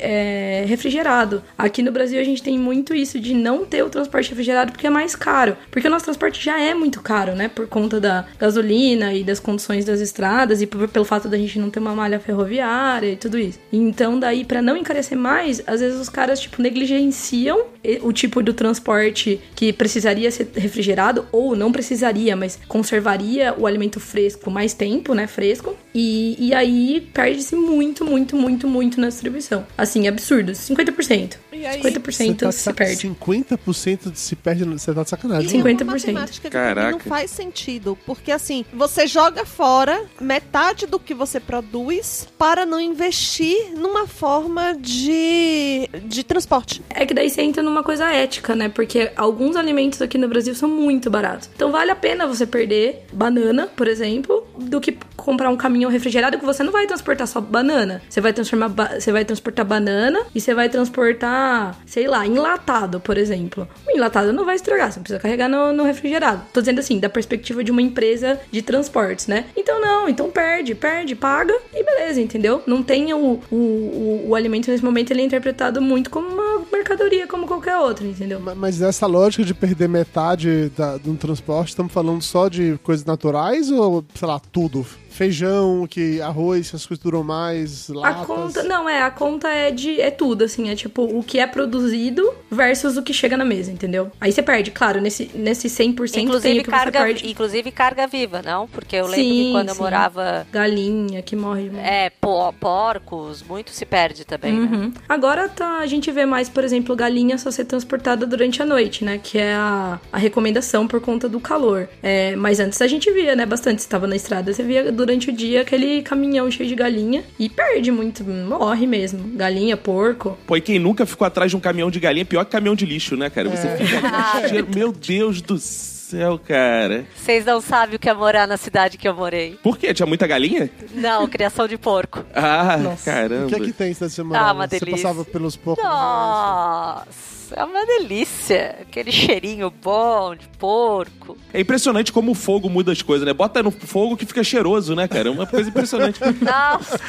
é, 0.00 0.64
refrigerado. 0.66 1.42
Aqui 1.56 1.82
no 1.82 1.92
Brasil 1.92 2.20
a 2.20 2.24
gente 2.24 2.42
tem 2.42 2.58
muito 2.58 2.94
isso 2.94 3.18
de 3.18 3.34
não 3.34 3.64
ter 3.64 3.82
o 3.82 3.90
transporte 3.90 4.30
refrigerado 4.30 4.72
porque 4.72 4.86
é 4.86 4.90
mais 4.90 5.14
caro. 5.14 5.56
Porque 5.70 5.88
o 5.88 5.90
nosso 5.90 6.04
transporte 6.04 6.42
já 6.44 6.60
é 6.60 6.74
muito 6.74 7.00
caro, 7.00 7.34
né? 7.34 7.48
Por 7.48 7.66
conta 7.66 8.00
da 8.00 8.26
gasolina 8.38 9.12
e 9.14 9.24
das 9.24 9.40
condições 9.40 9.84
das 9.84 10.00
estradas 10.00 10.62
e 10.62 10.66
pelo 10.66 11.04
fato 11.04 11.28
da 11.28 11.36
gente 11.36 11.58
não 11.58 11.70
ter 11.70 11.80
uma 11.80 11.94
malha 11.94 12.20
ferroviária 12.20 13.12
e 13.12 13.16
tudo 13.16 13.38
isso. 13.38 13.58
Então, 13.72 14.18
daí, 14.18 14.44
pra 14.44 14.62
não 14.62 14.76
encarecer 14.76 15.16
mais, 15.16 15.62
às 15.66 15.80
vezes 15.80 16.00
os 16.00 16.08
caras, 16.08 16.40
tipo, 16.40 16.60
negligenciam 16.60 17.64
o 18.02 18.12
tipo 18.12 18.42
do 18.42 18.52
transporte 18.52 19.40
que 19.56 19.72
precisaria 19.72 20.30
ser 20.30 20.48
refrigerado 20.54 21.26
ou 21.32 21.56
não 21.56 21.72
precisaria, 21.72 22.36
mas 22.36 22.58
conservaria 22.68 23.54
o 23.58 23.66
alimento 23.66 23.98
fresco 23.98 24.50
mais 24.50 24.72
tempo, 24.72 25.14
né? 25.14 25.26
Fresco. 25.26 25.76
E, 25.94 26.36
e 26.38 26.54
aí 26.54 27.08
perde-se 27.12 27.56
muito, 27.56 28.04
muito, 28.04 28.36
muito, 28.36 28.66
muito 28.68 29.00
na 29.00 29.08
distribuição. 29.08 29.41
Assim, 29.76 30.06
absurdo. 30.08 30.52
50%. 30.52 31.36
E 31.52 31.66
aí- 31.66 31.80
50% 31.82 32.38
Você 32.40 32.44
tá 32.44 32.52
se 32.52 32.72
perde. 32.72 32.96
50% 32.96 34.10
de 34.10 34.18
se 34.18 34.36
perde, 34.36 34.64
você 34.64 34.92
tá 34.94 35.02
de 35.02 35.08
sacanagem. 35.10 35.50
E 35.50 35.54
é 35.54 35.56
uma 35.56 35.64
50%. 35.70 35.86
matemática 35.86 36.48
que 36.48 36.50
pra 36.50 36.60
mim 36.60 36.74
não 36.74 36.74
Caraca. 36.98 37.08
faz 37.08 37.30
sentido. 37.30 37.98
Porque 38.06 38.30
assim, 38.32 38.64
você 38.72 39.06
joga 39.06 39.44
fora 39.44 40.04
metade 40.20 40.86
do 40.86 40.98
que 40.98 41.14
você 41.14 41.38
produz 41.40 42.26
para 42.38 42.64
não 42.66 42.80
investir 42.80 43.72
numa 43.76 44.06
forma 44.06 44.74
de, 44.74 45.88
de 46.04 46.22
transporte. 46.24 46.82
É 46.90 47.04
que 47.06 47.14
daí 47.14 47.30
você 47.30 47.42
entra 47.42 47.62
numa 47.62 47.82
coisa 47.82 48.10
ética, 48.10 48.54
né? 48.54 48.68
Porque 48.68 49.10
alguns 49.16 49.56
alimentos 49.56 50.00
aqui 50.02 50.18
no 50.18 50.28
Brasil 50.28 50.54
são 50.54 50.68
muito 50.68 51.10
baratos. 51.10 51.48
Então 51.54 51.70
vale 51.70 51.90
a 51.90 51.96
pena 51.96 52.26
você 52.26 52.46
perder 52.46 53.04
banana, 53.12 53.66
por 53.76 53.86
exemplo, 53.88 54.46
do 54.58 54.80
que 54.80 54.96
comprar 55.24 55.48
um 55.50 55.56
caminhão 55.56 55.90
refrigerado 55.90 56.38
que 56.38 56.44
você 56.44 56.62
não 56.62 56.72
vai 56.72 56.86
transportar 56.86 57.26
só 57.26 57.40
banana. 57.40 58.02
Você 58.08 58.20
vai 58.20 58.32
transformar, 58.32 58.68
você 58.98 59.12
vai 59.12 59.24
transportar 59.24 59.64
banana 59.64 60.20
e 60.34 60.40
você 60.40 60.54
vai 60.54 60.68
transportar, 60.68 61.76
sei 61.86 62.06
lá, 62.06 62.26
enlatado, 62.26 63.00
por 63.00 63.16
exemplo. 63.18 63.68
O 63.86 63.90
enlatado 63.96 64.32
não 64.32 64.44
vai 64.44 64.56
estragar, 64.56 64.90
você 64.92 64.98
não 64.98 65.02
precisa 65.04 65.20
carregar 65.20 65.48
no, 65.48 65.72
no 65.72 65.84
refrigerado. 65.84 66.42
Tô 66.52 66.60
dizendo 66.60 66.78
assim, 66.80 66.98
da 66.98 67.08
perspectiva 67.08 67.62
de 67.64 67.70
uma 67.70 67.82
empresa 67.82 68.40
de 68.50 68.62
transportes, 68.62 69.26
né? 69.26 69.46
Então 69.56 69.80
não, 69.80 70.08
então 70.08 70.30
perde, 70.30 70.74
perde, 70.74 71.14
paga 71.14 71.54
e 71.74 71.82
beleza, 71.84 72.20
entendeu? 72.20 72.62
Não 72.66 72.82
tem 72.82 73.12
o, 73.14 73.40
o, 73.50 73.56
o, 73.56 74.24
o 74.28 74.34
alimento 74.34 74.70
nesse 74.70 74.84
momento, 74.84 75.10
ele 75.10 75.22
é 75.22 75.24
interpretado 75.24 75.80
muito 75.80 76.10
como 76.10 76.28
uma 76.28 76.62
mercadoria, 76.72 77.26
como 77.26 77.46
qualquer 77.46 77.76
outra, 77.78 78.06
entendeu? 78.06 78.40
Ma- 78.40 78.54
Mas 78.54 78.80
essa 78.80 79.06
lógica 79.06 79.44
de 79.44 79.54
perder 79.54 79.88
metade 79.88 80.70
da, 80.76 80.96
de 80.98 81.08
um 81.10 81.16
transporte, 81.16 81.68
estamos 81.70 81.92
falando 81.92 82.22
só 82.22 82.48
de 82.48 82.78
coisas 82.82 83.04
naturais 83.04 83.70
ou, 83.70 84.04
sei 84.14 84.28
lá, 84.28 84.40
tudo? 84.40 84.84
Feijão, 85.12 85.86
que 85.86 86.20
arroz, 86.20 86.68
essas 86.68 86.86
coisas 86.86 87.02
duram 87.02 87.22
mais, 87.22 87.90
A 87.90 87.94
latas... 87.94 88.26
conta, 88.26 88.62
não, 88.64 88.88
é, 88.88 89.02
a 89.02 89.10
conta 89.10 89.48
é 89.48 89.70
de, 89.70 90.00
é 90.00 90.10
tudo, 90.10 90.44
assim, 90.44 90.70
é 90.70 90.74
tipo 90.74 91.02
o 91.04 91.22
que 91.22 91.38
é 91.38 91.46
produzido 91.46 92.32
versus 92.52 92.96
o 92.96 93.02
que 93.02 93.12
chega 93.12 93.36
na 93.36 93.44
mesa, 93.44 93.70
entendeu? 93.72 94.10
Aí 94.20 94.30
você 94.30 94.42
perde, 94.42 94.70
claro, 94.70 95.00
nesse, 95.00 95.30
nesse 95.34 95.68
100% 95.68 96.10
tem 96.12 96.22
o 96.24 96.28
Inclusive 96.28 96.62
que 96.62 96.70
carga, 96.70 96.98
você 97.00 97.04
perde. 97.06 97.30
inclusive 97.30 97.70
carga 97.72 98.06
viva, 98.06 98.42
não? 98.42 98.68
Porque 98.68 98.96
eu 98.96 99.06
lembro 99.06 99.16
Sim, 99.24 99.44
que 99.46 99.52
quando 99.52 99.68
eu 99.70 99.74
sim. 99.74 99.80
morava. 99.80 100.46
Galinha 100.52 101.22
que 101.22 101.34
morre. 101.34 101.70
É, 101.82 102.10
po- 102.20 102.52
porcos, 102.60 103.42
muito 103.42 103.70
se 103.70 103.84
perde 103.86 104.24
também, 104.24 104.52
né? 104.52 104.68
Uhum. 104.70 104.92
Agora 105.08 105.48
tá, 105.48 105.78
a 105.78 105.86
gente 105.86 106.10
vê 106.10 106.26
mais, 106.26 106.48
por 106.48 106.64
exemplo, 106.64 106.94
galinha 106.96 107.38
só 107.38 107.50
ser 107.50 107.64
transportada 107.64 108.26
durante 108.26 108.60
a 108.62 108.66
noite, 108.66 109.04
né? 109.04 109.18
Que 109.22 109.38
é 109.38 109.54
a, 109.54 109.98
a 110.12 110.18
recomendação 110.18 110.86
por 110.86 111.00
conta 111.00 111.28
do 111.28 111.40
calor. 111.40 111.88
É, 112.02 112.34
mas 112.36 112.60
antes 112.60 112.80
a 112.82 112.86
gente 112.86 113.10
via, 113.12 113.34
né? 113.34 113.46
Bastante. 113.46 113.82
Você 113.82 113.88
tava 113.88 114.06
na 114.06 114.16
estrada, 114.16 114.52
você 114.52 114.62
via 114.62 114.90
durante 114.92 115.30
o 115.30 115.32
dia 115.32 115.62
aquele 115.62 116.02
caminhão 116.02 116.50
cheio 116.50 116.68
de 116.68 116.74
galinha 116.74 117.24
e 117.38 117.48
perde 117.48 117.90
muito, 117.90 118.24
morre 118.24 118.86
mesmo. 118.86 119.28
Galinha, 119.36 119.76
porco. 119.76 120.36
Pô, 120.46 120.56
e 120.56 120.60
quem 120.60 120.78
nunca 120.78 121.06
ficou 121.06 121.26
atrás 121.26 121.50
de 121.50 121.56
um 121.56 121.60
caminhão 121.60 121.90
de 121.90 122.00
galinha, 122.00 122.24
pior 122.24 122.41
que 122.44 122.50
caminhão 122.52 122.74
de 122.74 122.84
lixo, 122.86 123.16
né, 123.16 123.28
cara? 123.30 123.48
Você 123.48 123.76
fica. 123.76 124.00
cheiro- 124.48 124.68
Meu 124.74 124.92
Deus 124.92 125.40
do 125.42 125.58
céu, 125.58 126.38
cara. 126.38 127.04
Vocês 127.16 127.44
não 127.44 127.60
sabem 127.60 127.96
o 127.96 127.98
que 127.98 128.08
é 128.08 128.14
morar 128.14 128.46
na 128.46 128.56
cidade 128.56 128.98
que 128.98 129.08
eu 129.08 129.14
morei. 129.14 129.58
Por 129.62 129.78
quê? 129.78 129.92
Tinha 129.94 130.06
muita 130.06 130.26
galinha? 130.26 130.70
Não, 130.94 131.26
criação 131.28 131.66
de 131.66 131.78
porco. 131.78 132.24
Ah, 132.34 132.76
O 132.94 133.04
caramba. 133.04 133.46
que 133.48 133.54
é 133.54 133.60
que 133.60 133.72
tem 133.72 133.94
cidade 133.94 134.14
de 134.14 134.20
Ah, 134.36 134.52
uma 134.52 134.66
Você 134.68 134.78
delícia. 134.80 135.08
passava 135.08 135.24
pelos 135.24 135.56
porcos... 135.56 135.82
Nossa, 135.84 137.06
é 137.54 137.64
uma 137.64 137.84
delícia. 137.86 138.76
Aquele 138.82 139.10
cheirinho 139.12 139.72
bom 139.82 140.34
de 140.34 140.46
porco. 140.58 141.36
É 141.52 141.60
impressionante 141.60 142.12
como 142.12 142.32
o 142.32 142.34
fogo 142.34 142.68
muda 142.68 142.92
as 142.92 143.02
coisas, 143.02 143.26
né? 143.26 143.32
Bota 143.32 143.62
no 143.62 143.70
fogo 143.70 144.16
que 144.16 144.24
fica 144.26 144.42
cheiroso, 144.42 144.94
né, 144.94 145.06
cara? 145.08 145.28
É 145.28 145.30
uma 145.32 145.46
coisa 145.46 145.68
impressionante. 145.68 146.20
Nossa, 146.40 147.00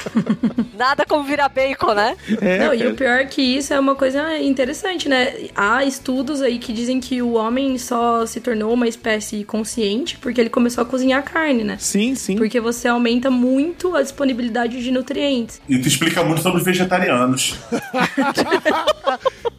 nada 0.77 1.05
como 1.05 1.23
virar 1.23 1.49
bacon, 1.49 1.93
né? 1.93 2.15
É, 2.41 2.59
Não, 2.59 2.73
e 2.73 2.79
cara. 2.79 2.89
o 2.91 2.95
pior 2.95 3.19
é 3.19 3.25
que 3.25 3.41
isso 3.41 3.73
é 3.73 3.79
uma 3.79 3.95
coisa 3.95 4.37
interessante, 4.39 5.07
né? 5.07 5.33
Há 5.55 5.83
estudos 5.85 6.41
aí 6.41 6.59
que 6.59 6.73
dizem 6.73 6.99
que 6.99 7.21
o 7.21 7.33
homem 7.33 7.77
só 7.77 8.25
se 8.25 8.39
tornou 8.41 8.73
uma 8.73 8.87
espécie 8.87 9.43
consciente 9.43 10.17
porque 10.17 10.39
ele 10.41 10.49
começou 10.49 10.81
a 10.81 10.85
cozinhar 10.85 11.23
carne, 11.23 11.63
né? 11.63 11.77
Sim, 11.79 12.15
sim. 12.15 12.35
Porque 12.35 12.59
você 12.59 12.87
aumenta 12.87 13.29
muito 13.31 13.95
a 13.95 14.01
disponibilidade 14.01 14.81
de 14.83 14.91
nutrientes. 14.91 15.61
Isso 15.67 15.87
explica 15.87 16.23
muito 16.23 16.41
sobre 16.41 16.59
os 16.59 16.65
vegetarianos. 16.65 17.55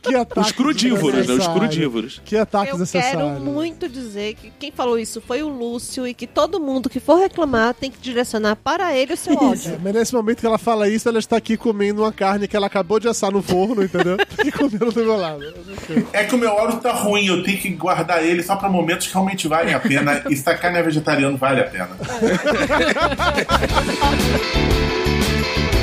Que 0.02 0.14
ataque 0.14 0.40
Os 0.40 0.52
crudívoros, 0.74 1.26
né? 1.26 1.34
Os 1.34 1.46
crudívoros. 1.46 2.22
Que 2.24 2.36
ataque 2.36 2.72
Eu 2.72 2.86
quero 2.86 3.28
muito 3.40 3.88
dizer 3.88 4.34
que 4.34 4.52
quem 4.58 4.70
falou 4.70 4.98
isso 4.98 5.20
foi 5.20 5.42
o 5.42 5.48
Lúcio 5.48 6.06
e 6.06 6.14
que 6.14 6.26
todo 6.26 6.60
mundo 6.60 6.88
que 6.88 7.00
for 7.00 7.18
reclamar 7.18 7.74
tem 7.74 7.90
que 7.90 7.98
direcionar 7.98 8.56
para 8.56 8.96
ele 8.96 9.14
o 9.14 9.16
seu 9.16 9.34
ódio. 9.34 9.78
Mas 9.82 9.94
nesse 9.94 10.14
momento 10.14 10.40
que 10.40 10.46
ela 10.46 10.58
fala 10.58 10.88
isso, 10.88 11.08
ela 11.08 11.18
está 11.18 11.36
aqui 11.36 11.56
comendo 11.56 12.02
uma 12.02 12.12
carne 12.12 12.48
que 12.48 12.56
ela 12.56 12.66
acabou 12.66 13.00
de 13.00 13.08
assar 13.08 13.30
no 13.30 13.42
forno, 13.42 13.82
entendeu? 13.82 14.16
E 14.44 14.52
comendo 14.52 14.92
do 14.92 15.00
meu 15.00 15.16
lado. 15.16 15.42
É 16.12 16.24
que 16.24 16.34
o 16.34 16.38
meu 16.38 16.50
áudio 16.50 16.78
tá 16.78 16.92
ruim, 16.92 17.26
eu 17.26 17.42
tenho 17.42 17.56
que 17.56 17.70
guardar 17.70 18.22
ele 18.22 18.42
só 18.42 18.56
pra 18.56 18.68
momentos 18.68 19.06
que 19.06 19.14
realmente 19.14 19.48
valem 19.48 19.72
a 19.72 19.80
pena. 19.80 20.22
E 20.28 20.36
se 20.36 20.48
a 20.48 20.56
carne 20.56 20.78
é 20.78 20.82
vegetariano, 20.82 21.36
vale 21.36 21.60
a 21.60 21.64
pena. 21.64 21.90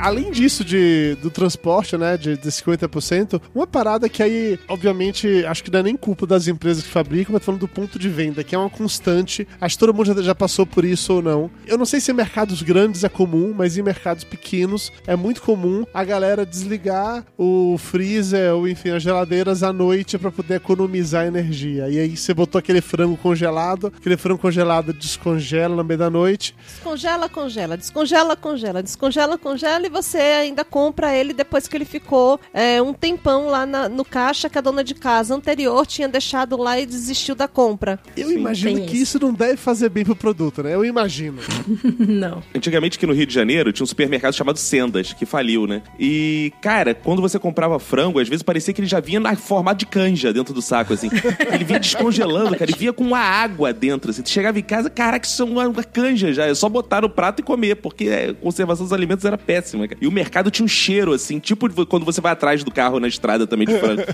além 0.00 0.30
disso 0.30 0.64
de, 0.64 1.16
do 1.22 1.30
transporte, 1.30 1.96
né, 1.96 2.16
de, 2.16 2.36
de 2.36 2.48
50%, 2.48 3.40
uma 3.54 3.66
parada 3.66 4.08
que 4.08 4.22
aí, 4.22 4.58
obviamente, 4.68 5.44
acho 5.46 5.62
que 5.62 5.70
não 5.70 5.80
é 5.80 5.82
nem 5.82 5.96
culpa 5.96 6.26
das 6.26 6.48
empresas 6.48 6.84
que 6.84 6.90
fabricam, 6.90 7.32
mas 7.32 7.44
falando 7.44 7.60
do 7.60 7.68
ponto 7.68 7.98
de 7.98 8.08
venda, 8.08 8.42
que 8.42 8.54
é 8.54 8.58
uma 8.58 8.70
constante. 8.70 9.46
Acho 9.60 9.76
que 9.76 9.80
todo 9.80 9.94
mundo 9.94 10.06
já, 10.06 10.22
já 10.22 10.34
passou 10.34 10.66
por 10.66 10.84
isso 10.84 11.14
ou 11.14 11.22
não. 11.22 11.50
Eu 11.66 11.76
não 11.76 11.84
sei 11.84 12.00
se 12.00 12.10
em 12.10 12.14
mercados 12.14 12.62
grandes 12.62 13.04
é 13.04 13.08
comum, 13.08 13.54
mas 13.56 13.76
em 13.76 13.82
mercados 13.82 14.24
pequenos 14.24 14.90
é 15.06 15.14
muito 15.14 15.42
comum 15.42 15.84
a 15.92 16.02
galera 16.02 16.46
desligar 16.46 17.24
o 17.36 17.76
freezer 17.78 18.54
ou, 18.54 18.66
enfim, 18.66 18.90
as 18.90 19.02
geladeiras 19.02 19.62
à 19.62 19.72
noite 19.72 20.18
para 20.18 20.30
poder 20.30 20.54
economizar 20.54 21.26
energia. 21.26 21.88
E 21.88 21.98
aí 21.98 22.16
você 22.16 22.32
botou 22.32 22.58
aquele 22.58 22.80
frango 22.80 23.16
congelado, 23.16 23.92
aquele 23.96 24.16
frango 24.16 24.40
congelado 24.40 24.92
descongela 24.92 25.76
no 25.76 25.84
meio 25.84 25.98
da 25.98 26.08
noite. 26.08 26.54
Descongela, 26.66 27.28
congela, 27.28 27.76
descongela, 27.76 28.36
congela, 28.36 28.82
descongela, 28.82 29.38
congela 29.38 29.86
e 29.86 29.89
você 29.90 30.18
ainda 30.18 30.64
compra 30.64 31.14
ele 31.14 31.32
depois 31.32 31.66
que 31.68 31.76
ele 31.76 31.84
ficou 31.84 32.40
é, 32.54 32.80
um 32.80 32.92
tempão 32.92 33.48
lá 33.48 33.66
na- 33.66 33.88
no 33.88 34.04
caixa 34.04 34.48
que 34.48 34.56
a 34.58 34.60
dona 34.60 34.82
de 34.84 34.94
casa 34.94 35.34
anterior 35.34 35.86
tinha 35.86 36.08
deixado 36.08 36.56
lá 36.56 36.78
e 36.78 36.86
desistiu 36.86 37.34
da 37.34 37.48
compra. 37.48 37.98
Eu 38.16 38.30
imagino 38.32 38.86
que 38.86 38.96
isso 38.96 39.18
não 39.20 39.32
deve 39.32 39.56
fazer 39.56 39.88
bem 39.88 40.04
pro 40.04 40.16
produto, 40.16 40.62
né? 40.62 40.74
Eu 40.74 40.84
imagino. 40.84 41.38
não. 41.98 42.42
Antigamente 42.54 42.96
aqui 42.96 43.06
no 43.06 43.12
Rio 43.12 43.26
de 43.26 43.34
Janeiro 43.34 43.72
tinha 43.72 43.84
um 43.84 43.86
supermercado 43.86 44.32
chamado 44.34 44.58
Sendas, 44.58 45.12
que 45.12 45.26
faliu, 45.26 45.66
né? 45.66 45.82
E, 45.98 46.52
cara, 46.62 46.94
quando 46.94 47.20
você 47.20 47.38
comprava 47.38 47.78
frango, 47.78 48.18
às 48.20 48.28
vezes 48.28 48.42
parecia 48.42 48.72
que 48.72 48.80
ele 48.80 48.88
já 48.88 49.00
vinha 49.00 49.20
na 49.20 49.34
formato 49.36 49.78
de 49.80 49.86
canja 49.86 50.32
dentro 50.32 50.54
do 50.54 50.62
saco, 50.62 50.92
assim. 50.92 51.08
Ele 51.52 51.64
vinha 51.64 51.80
descongelando, 51.80 52.56
cara, 52.56 52.70
ele 52.70 52.78
vinha 52.78 52.92
com 52.92 53.02
uma 53.04 53.18
água 53.18 53.72
dentro, 53.72 54.10
assim. 54.10 54.22
Tu 54.22 54.30
chegava 54.30 54.58
em 54.58 54.62
casa, 54.62 54.88
caraca, 54.88 55.26
isso 55.26 55.42
é 55.42 55.44
uma, 55.44 55.82
canja 55.82 56.32
já. 56.32 56.46
É 56.46 56.54
só 56.54 56.68
botar 56.68 57.00
no 57.02 57.08
prato 57.10 57.40
e 57.40 57.42
comer, 57.42 57.76
porque 57.76 58.04
é, 58.08 58.30
a 58.30 58.34
conservação 58.34 58.84
dos 58.84 58.92
alimentos 58.92 59.24
era 59.24 59.36
péssima, 59.36 59.79
cara. 59.88 59.98
E 60.00 60.06
o 60.06 60.12
mercado 60.12 60.50
tinha 60.50 60.64
um 60.64 60.68
cheiro, 60.68 61.12
assim, 61.12 61.38
tipo 61.38 61.68
quando 61.86 62.04
você 62.04 62.20
vai 62.20 62.32
atrás 62.32 62.62
do 62.64 62.70
carro 62.70 62.98
na 63.00 63.08
estrada 63.08 63.46
também 63.46 63.66
de 63.66 63.78
frango. 63.78 64.02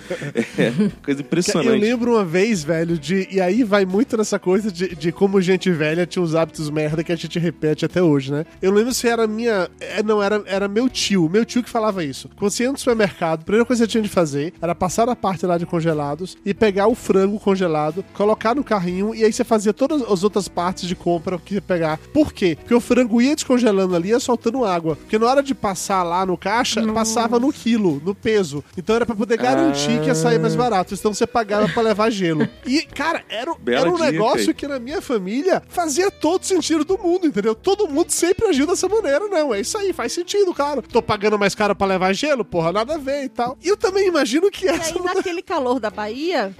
É, 0.58 0.70
coisa 1.04 1.20
Eu 1.20 1.24
impressionante. 1.24 1.80
lembro 1.80 2.12
uma 2.12 2.24
vez, 2.24 2.64
velho, 2.64 2.98
de. 2.98 3.28
E 3.30 3.40
aí 3.40 3.62
vai 3.62 3.84
muito 3.84 4.16
nessa 4.16 4.38
coisa 4.38 4.70
de, 4.70 4.94
de 4.94 5.12
como 5.12 5.40
gente 5.40 5.70
velha 5.70 6.06
tinha 6.06 6.22
os 6.22 6.34
hábitos 6.34 6.70
merda 6.70 7.02
que 7.04 7.12
a 7.12 7.16
gente 7.16 7.38
repete 7.38 7.84
até 7.84 8.02
hoje, 8.02 8.32
né? 8.32 8.44
Eu 8.62 8.70
lembro 8.72 8.92
se 8.94 9.08
era 9.08 9.26
minha. 9.26 9.68
é, 9.80 10.02
não, 10.02 10.22
era, 10.22 10.42
era 10.46 10.68
meu 10.68 10.88
tio, 10.88 11.28
meu 11.28 11.44
tio 11.44 11.62
que 11.62 11.70
falava 11.70 12.04
isso. 12.04 12.30
Quando 12.36 12.50
você 12.50 12.64
ia 12.64 12.72
no 12.72 12.78
supermercado, 12.78 13.40
a 13.40 13.44
primeira 13.44 13.64
coisa 13.64 13.82
que 13.84 13.86
você 13.86 13.92
tinha 13.92 14.02
de 14.02 14.08
fazer 14.08 14.54
era 14.60 14.74
passar 14.74 15.08
a 15.08 15.16
parte 15.16 15.44
lá 15.46 15.58
de 15.58 15.66
congelados 15.66 16.36
e 16.44 16.54
pegar 16.54 16.86
o 16.86 16.94
frango 16.94 17.38
congelado, 17.38 18.04
colocar 18.14 18.54
no 18.54 18.64
carrinho 18.64 19.14
e 19.14 19.24
aí 19.24 19.32
você 19.32 19.44
fazia 19.44 19.72
todas 19.72 20.02
as 20.02 20.22
outras 20.24 20.48
partes 20.48 20.88
de 20.88 20.94
compra 20.94 21.38
que 21.38 21.54
ia 21.54 21.62
pegar. 21.62 21.98
Por 22.12 22.32
quê? 22.32 22.56
Porque 22.58 22.74
o 22.74 22.80
frango 22.80 23.20
ia 23.20 23.34
descongelando 23.34 23.94
ali 23.94 24.08
e 24.08 24.10
ia 24.12 24.20
soltando 24.20 24.64
água. 24.64 24.96
Porque 24.96 25.18
na 25.18 25.26
hora 25.26 25.42
de 25.42 25.54
passar 25.56 26.02
lá 26.02 26.24
no 26.24 26.36
caixa, 26.36 26.86
passava 26.92 27.40
no 27.40 27.52
quilo, 27.52 28.00
no 28.04 28.14
peso. 28.14 28.62
Então 28.76 28.94
era 28.96 29.04
pra 29.06 29.14
poder 29.16 29.36
garantir 29.38 30.00
que 30.00 30.06
ia 30.06 30.14
sair 30.14 30.38
mais 30.38 30.54
barato. 30.54 30.94
Então 30.94 31.12
você 31.12 31.26
pagava 31.26 31.68
pra 31.68 31.82
levar 31.82 32.10
gelo. 32.10 32.48
E, 32.66 32.82
cara, 32.82 33.24
era, 33.28 33.54
Bela 33.58 33.80
era 33.80 33.90
um 33.90 33.94
dica, 33.94 34.10
negócio 34.12 34.54
que 34.54 34.68
na 34.68 34.78
minha 34.78 35.00
família 35.02 35.62
fazia 35.68 36.10
todo 36.10 36.44
sentido 36.44 36.84
do 36.84 36.98
mundo, 36.98 37.26
entendeu? 37.26 37.54
Todo 37.54 37.88
mundo 37.88 38.10
sempre 38.10 38.46
agiu 38.48 38.66
dessa 38.66 38.88
maneira, 38.88 39.26
não. 39.28 39.52
É 39.54 39.60
isso 39.60 39.76
aí, 39.78 39.92
faz 39.92 40.12
sentido, 40.12 40.52
cara. 40.54 40.82
Tô 40.82 41.00
pagando 41.02 41.38
mais 41.38 41.54
caro 41.54 41.74
pra 41.74 41.86
levar 41.86 42.12
gelo, 42.12 42.44
porra, 42.44 42.72
nada 42.72 42.94
a 42.94 42.98
ver 42.98 43.24
e 43.24 43.28
tal. 43.28 43.56
E 43.62 43.68
eu 43.68 43.76
também 43.76 44.08
imagino 44.08 44.50
que 44.50 44.66
E 44.66 44.68
essa. 44.68 44.94
aí, 44.98 45.02
naquele 45.02 45.42
calor 45.42 45.80
da 45.80 45.90
Bahia, 45.90 46.54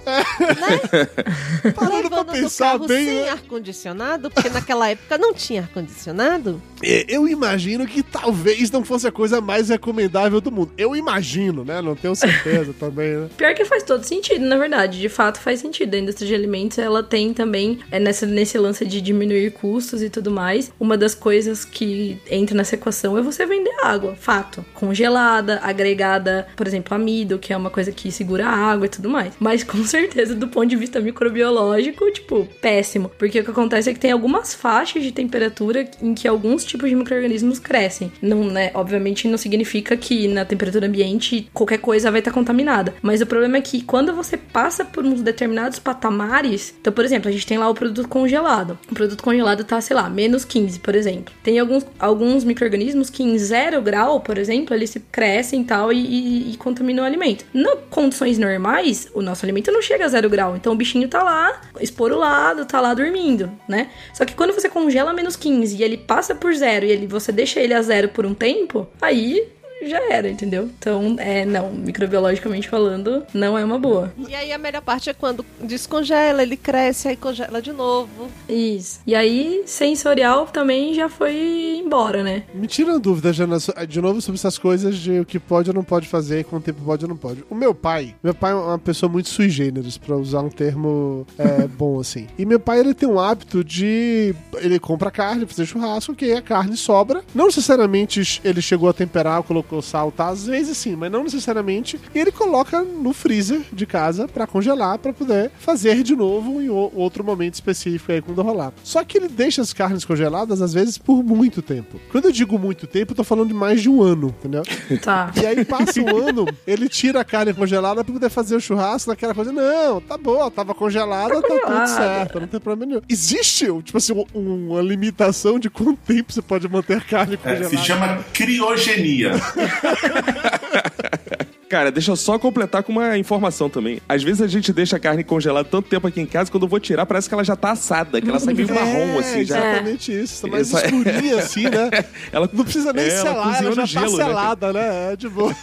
Parando 1.75 2.09
pra 2.09 2.25
pensar 2.25 2.77
bem, 2.79 3.05
sem 3.05 3.21
né? 3.21 3.29
ar-condicionado, 3.29 4.29
porque 4.31 4.49
naquela 4.49 4.89
época 4.89 5.17
não 5.17 5.33
tinha 5.33 5.61
ar-condicionado. 5.61 6.61
Eu 6.83 7.27
imagino 7.27 7.85
que 7.85 8.03
talvez 8.03 8.69
não 8.69 8.83
fosse 8.83 9.07
a 9.07 9.11
coisa 9.11 9.41
mais 9.41 9.69
recomendável 9.69 10.39
do 10.39 10.51
mundo. 10.51 10.71
Eu 10.77 10.95
imagino, 10.95 11.63
né? 11.63 11.81
Não 11.81 11.95
tenho 11.95 12.15
certeza 12.15 12.73
também, 12.79 13.15
né? 13.15 13.29
Pior 13.35 13.53
que 13.53 13.65
faz 13.65 13.83
todo 13.83 14.03
sentido, 14.03 14.45
na 14.45 14.57
verdade. 14.57 14.99
De 14.99 15.09
fato, 15.09 15.39
faz 15.39 15.59
sentido. 15.59 15.95
A 15.95 15.99
indústria 15.99 16.27
de 16.27 16.35
alimentos, 16.35 16.77
ela 16.77 17.01
tem 17.01 17.33
também, 17.33 17.79
é 17.91 17.99
nessa, 17.99 18.25
nesse 18.25 18.57
lance 18.57 18.85
de 18.85 19.01
diminuir 19.01 19.51
custos 19.51 20.01
e 20.01 20.09
tudo 20.09 20.29
mais, 20.29 20.71
uma 20.79 20.97
das 20.97 21.15
coisas 21.15 21.65
que 21.65 22.19
entra 22.29 22.55
nessa 22.55 22.75
equação 22.75 23.17
é 23.17 23.21
você 23.21 23.45
vender 23.45 23.73
água, 23.81 24.15
fato. 24.15 24.63
Congelada, 24.73 25.59
agregada, 25.63 26.47
por 26.55 26.67
exemplo, 26.67 26.93
amido, 26.93 27.39
que 27.39 27.53
é 27.53 27.57
uma 27.57 27.69
coisa 27.69 27.91
que 27.91 28.11
segura 28.11 28.47
a 28.47 28.55
água 28.55 28.85
e 28.85 28.89
tudo 28.89 29.09
mais. 29.09 29.33
Mas 29.39 29.63
com 29.63 29.83
certeza, 29.83 30.35
do 30.35 30.47
ponto 30.47 30.67
de 30.67 30.75
vista 30.75 30.99
microbiológico, 30.99 32.09
tipo, 32.11 32.47
péssimo. 32.61 33.09
Porque 33.17 33.39
o 33.39 33.43
que 33.43 33.51
acontece 33.51 33.89
é 33.89 33.93
que 33.93 33.99
tem 33.99 34.11
algumas 34.11 34.53
faixas 34.53 35.03
de 35.03 35.11
temperatura 35.11 35.89
em 36.01 36.13
que 36.13 36.27
alguns 36.27 36.66
tipos 36.67 36.89
de 36.89 36.95
micro-organismos 36.95 37.59
crescem. 37.59 38.11
Não, 38.21 38.43
né? 38.43 38.71
Obviamente 38.73 39.27
não 39.27 39.37
significa 39.37 39.95
que 39.97 40.27
na 40.27 40.45
temperatura 40.45 40.87
ambiente 40.87 41.49
qualquer 41.53 41.79
coisa 41.79 42.11
vai 42.11 42.19
estar 42.19 42.31
contaminada. 42.31 42.93
Mas 43.01 43.21
o 43.21 43.25
problema 43.25 43.57
é 43.57 43.61
que 43.61 43.81
quando 43.81 44.13
você 44.13 44.37
passa 44.37 44.83
por 44.83 45.05
uns 45.05 45.21
determinados 45.21 45.79
patamares. 45.79 46.73
Então, 46.79 46.91
por 46.91 47.05
exemplo, 47.05 47.29
a 47.29 47.31
gente 47.31 47.45
tem 47.45 47.57
lá 47.57 47.69
o 47.69 47.73
produto 47.73 48.07
congelado. 48.07 48.77
O 48.91 48.93
produto 48.93 49.23
congelado 49.23 49.63
tá, 49.63 49.79
sei 49.79 49.95
lá, 49.95 50.09
menos 50.09 50.43
15, 50.43 50.79
por 50.79 50.95
exemplo. 50.95 51.33
Tem 51.43 51.59
alguns, 51.59 51.85
alguns 51.99 52.43
micro-organismos 52.43 53.09
que 53.09 53.23
em 53.23 53.37
zero 53.37 53.81
grau, 53.81 54.19
por 54.19 54.37
exemplo, 54.37 54.75
eles 54.75 54.89
se 54.89 54.99
crescem 54.99 55.61
e 55.61 55.63
tal 55.63 55.93
e, 55.93 56.51
e, 56.51 56.57
contaminam 56.57 57.03
o 57.03 57.07
alimento. 57.07 57.45
Em 57.53 57.65
condições 57.89 58.37
normais, 58.37 59.07
o 59.13 59.21
nosso 59.21 59.45
alimento 59.45 59.71
não 59.71 59.81
chega 59.81 60.05
a 60.05 60.07
zero 60.07 60.29
grau. 60.29 60.55
Então 60.55 60.73
o 60.73 60.75
bichinho 60.75 61.07
tá 61.07 61.23
lá, 61.23 61.61
esporulado, 61.79 62.65
tá 62.65 62.81
lá 62.81 62.93
dormindo, 62.93 63.51
né? 63.67 63.89
Só 64.13 64.25
que 64.25 64.35
quando 64.35 64.53
você 64.53 64.69
congela 64.69 65.13
menos 65.13 65.35
15 65.35 65.77
e 65.77 65.83
ele 65.83 65.97
passa 65.97 66.35
por 66.35 66.51
zero 66.57 66.85
e 66.85 66.91
ele, 66.91 67.07
você 67.07 67.31
deixa 67.31 67.59
ele 67.59 67.73
a 67.73 67.81
zero 67.81 68.09
por 68.09 68.25
um 68.25 68.33
tempo, 68.33 68.87
aí 69.01 69.47
já 69.87 69.99
era, 70.11 70.29
entendeu? 70.29 70.69
Então, 70.77 71.15
é, 71.19 71.45
não, 71.45 71.71
microbiologicamente 71.71 72.69
falando, 72.69 73.23
não 73.33 73.57
é 73.57 73.63
uma 73.63 73.79
boa. 73.79 74.13
E 74.27 74.33
aí 74.35 74.51
a 74.51 74.57
melhor 74.57 74.81
parte 74.81 75.09
é 75.09 75.13
quando 75.13 75.45
descongela, 75.61 76.41
ele 76.43 76.57
cresce, 76.57 77.07
aí 77.07 77.15
congela 77.15 77.61
de 77.61 77.71
novo. 77.71 78.27
Isso. 78.49 78.99
E 79.05 79.15
aí, 79.15 79.63
sensorial 79.65 80.45
também 80.47 80.93
já 80.93 81.09
foi 81.09 81.81
embora, 81.83 82.23
né? 82.23 82.43
Me 82.53 82.67
tira 82.67 82.91
uma 82.91 82.99
dúvida, 82.99 83.31
Jana, 83.33 83.59
so- 83.59 83.73
de 83.87 84.01
novo 84.01 84.21
sobre 84.21 84.37
essas 84.39 84.57
coisas 84.57 84.97
de 84.97 85.19
o 85.19 85.25
que 85.25 85.39
pode 85.39 85.69
ou 85.69 85.73
não 85.75 85.83
pode 85.83 86.07
fazer, 86.07 86.43
com 86.45 86.57
o 86.57 86.61
tempo 86.61 86.81
pode 86.83 87.05
ou 87.05 87.09
não 87.09 87.17
pode. 87.17 87.43
O 87.49 87.55
meu 87.55 87.73
pai, 87.73 88.15
meu 88.23 88.33
pai 88.33 88.51
é 88.51 88.55
uma 88.55 88.79
pessoa 88.79 89.11
muito 89.11 89.29
sui 89.29 89.49
generis, 89.49 89.97
pra 89.97 90.15
usar 90.15 90.41
um 90.41 90.49
termo 90.49 91.25
é, 91.37 91.67
bom 91.77 91.99
assim. 91.99 92.27
E 92.37 92.45
meu 92.45 92.59
pai, 92.59 92.79
ele 92.79 92.93
tem 92.93 93.07
um 93.07 93.19
hábito 93.19 93.63
de. 93.63 94.33
Ele 94.57 94.79
compra 94.79 95.11
carne, 95.11 95.45
fazer 95.45 95.65
churrasco, 95.65 96.15
que 96.15 96.31
a 96.33 96.41
carne 96.41 96.75
sobra. 96.77 97.23
Não 97.33 97.45
necessariamente 97.45 98.41
ele 98.43 98.61
chegou 98.61 98.89
a 98.89 98.93
temperar, 98.93 99.41
colocou 99.43 99.76
sal, 99.81 100.11
tá? 100.11 100.27
Às 100.29 100.45
vezes 100.45 100.77
sim, 100.77 100.95
mas 100.95 101.11
não 101.11 101.23
necessariamente. 101.23 101.99
E 102.13 102.19
ele 102.19 102.31
coloca 102.31 102.81
no 102.81 103.13
freezer 103.13 103.61
de 103.71 103.85
casa 103.85 104.27
pra 104.27 104.45
congelar, 104.47 104.97
pra 104.99 105.13
poder 105.13 105.51
fazer 105.59 106.03
de 106.03 106.15
novo 106.15 106.61
em 106.61 106.69
outro 106.69 107.23
momento 107.23 107.55
específico 107.55 108.11
aí 108.11 108.21
quando 108.21 108.41
rolar. 108.41 108.73
Só 108.83 109.03
que 109.03 109.17
ele 109.17 109.27
deixa 109.27 109.61
as 109.61 109.73
carnes 109.73 110.05
congeladas, 110.05 110.61
às 110.61 110.73
vezes, 110.73 110.97
por 110.97 111.23
muito 111.23 111.61
tempo. 111.61 111.99
Quando 112.11 112.25
eu 112.25 112.31
digo 112.31 112.57
muito 112.59 112.85
tempo, 112.87 113.11
eu 113.11 113.15
tô 113.15 113.23
falando 113.23 113.47
de 113.49 113.53
mais 113.53 113.81
de 113.81 113.89
um 113.89 114.01
ano, 114.01 114.27
entendeu? 114.39 114.63
Tá. 115.01 115.31
E 115.41 115.45
aí 115.45 115.63
passa 115.63 116.01
um 116.01 116.17
ano, 116.27 116.45
ele 116.65 116.89
tira 116.89 117.21
a 117.21 117.23
carne 117.23 117.53
congelada 117.53 118.03
pra 118.03 118.13
poder 118.13 118.29
fazer 118.29 118.55
o 118.55 118.59
churrasco 118.59 119.09
naquela 119.09 119.33
coisa. 119.33 119.51
Não, 119.51 120.01
tá 120.01 120.17
boa, 120.17 120.49
tava 120.51 120.73
congelada, 120.73 121.35
tá, 121.35 121.41
tudo 121.41 121.59
congelada. 121.61 121.87
certo, 121.87 122.39
não 122.39 122.47
tem 122.47 122.59
problema 122.59 122.85
nenhum. 122.89 123.01
Existe, 123.07 123.65
tipo 123.83 123.97
assim, 123.97 124.13
um- 124.33 124.67
uma 124.71 124.81
limitação 124.81 125.59
de 125.59 125.69
quanto 125.69 125.97
tempo 126.05 126.31
você 126.33 126.41
pode 126.41 126.67
manter 126.67 127.01
carne 127.03 127.35
É, 127.35 127.37
congelada? 127.37 127.69
se 127.69 127.77
chama 127.77 128.23
criogenia. 128.33 129.31
Cara, 131.69 131.91
deixa 131.91 132.11
eu 132.11 132.15
só 132.15 132.39
completar 132.39 132.81
com 132.81 132.93
uma 132.93 133.17
informação 133.17 133.69
também. 133.69 133.99
Às 134.07 134.23
vezes 134.23 134.41
a 134.41 134.47
gente 134.47 134.71
deixa 134.71 134.95
a 134.95 134.99
carne 134.99 135.21
congelada 135.21 135.67
tanto 135.67 135.89
tempo 135.89 136.07
aqui 136.07 136.21
em 136.21 136.25
casa, 136.25 136.49
quando 136.49 136.63
eu 136.63 136.69
vou 136.69 136.79
tirar, 136.79 137.05
parece 137.05 137.27
que 137.27 137.33
ela 137.33 137.43
já 137.43 137.57
tá 137.57 137.71
assada, 137.71 138.21
que 138.21 138.29
ela 138.29 138.39
sai 138.39 138.53
meio 138.53 138.69
marrom, 138.73 139.19
assim, 139.19 139.43
já. 139.43 139.57
Exatamente 139.57 140.21
isso. 140.23 140.43
Tá 140.43 140.47
mais 140.47 140.73
Essa- 140.73 140.85
escurinha 140.85 141.39
assim, 141.39 141.63
né? 141.63 141.89
Ela 142.31 142.49
Não 142.53 142.63
precisa 142.63 142.93
nem 142.93 143.03
É, 143.03 143.09
ela 143.09 143.21
selar, 143.21 143.35
ela, 143.35 143.51
cozinhou 143.53 143.73
já 143.75 143.81
tá 143.81 143.85
gelo, 143.87 144.11
né, 144.11 144.17
cara? 144.17 144.29
selada, 144.29 144.73
né? 144.73 145.11
É 145.11 145.15
de 145.17 145.27
boa. 145.27 145.53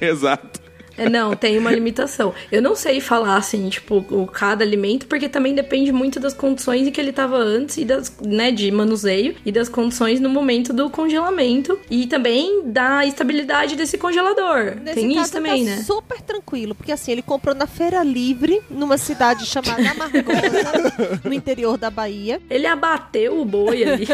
Exato. 0.00 0.60
É, 0.98 1.08
não, 1.08 1.34
tem 1.34 1.56
uma 1.58 1.70
limitação. 1.70 2.34
Eu 2.50 2.60
não 2.60 2.74
sei 2.74 3.00
falar 3.00 3.36
assim, 3.36 3.68
tipo, 3.68 4.04
o 4.10 4.26
cada 4.26 4.64
alimento, 4.64 5.06
porque 5.06 5.28
também 5.28 5.54
depende 5.54 5.92
muito 5.92 6.18
das 6.18 6.34
condições 6.34 6.86
em 6.86 6.90
que 6.90 7.00
ele 7.00 7.12
tava 7.12 7.36
antes 7.36 7.76
e 7.76 7.84
das, 7.84 8.12
né, 8.20 8.50
de 8.50 8.70
manuseio 8.70 9.36
e 9.46 9.52
das 9.52 9.68
condições 9.68 10.20
no 10.20 10.28
momento 10.28 10.72
do 10.72 10.90
congelamento 10.90 11.78
e 11.90 12.06
também 12.06 12.62
da 12.64 13.06
estabilidade 13.06 13.76
desse 13.76 13.96
congelador. 13.96 14.76
Nesse 14.82 14.94
tem 15.00 15.08
caso, 15.14 15.24
isso 15.24 15.32
também, 15.32 15.64
tá 15.64 15.70
né? 15.70 15.82
super 15.82 16.20
tranquilo, 16.20 16.74
porque 16.74 16.92
assim, 16.92 17.12
ele 17.12 17.22
comprou 17.22 17.54
na 17.54 17.66
Feira 17.66 18.02
Livre, 18.02 18.60
numa 18.68 18.98
cidade 18.98 19.46
chamada 19.46 19.88
Amargosa, 19.90 21.20
no 21.24 21.32
interior 21.32 21.78
da 21.78 21.90
Bahia. 21.90 22.40
Ele 22.50 22.66
abateu 22.66 23.40
o 23.40 23.44
boi 23.44 23.84
ali. 23.84 24.08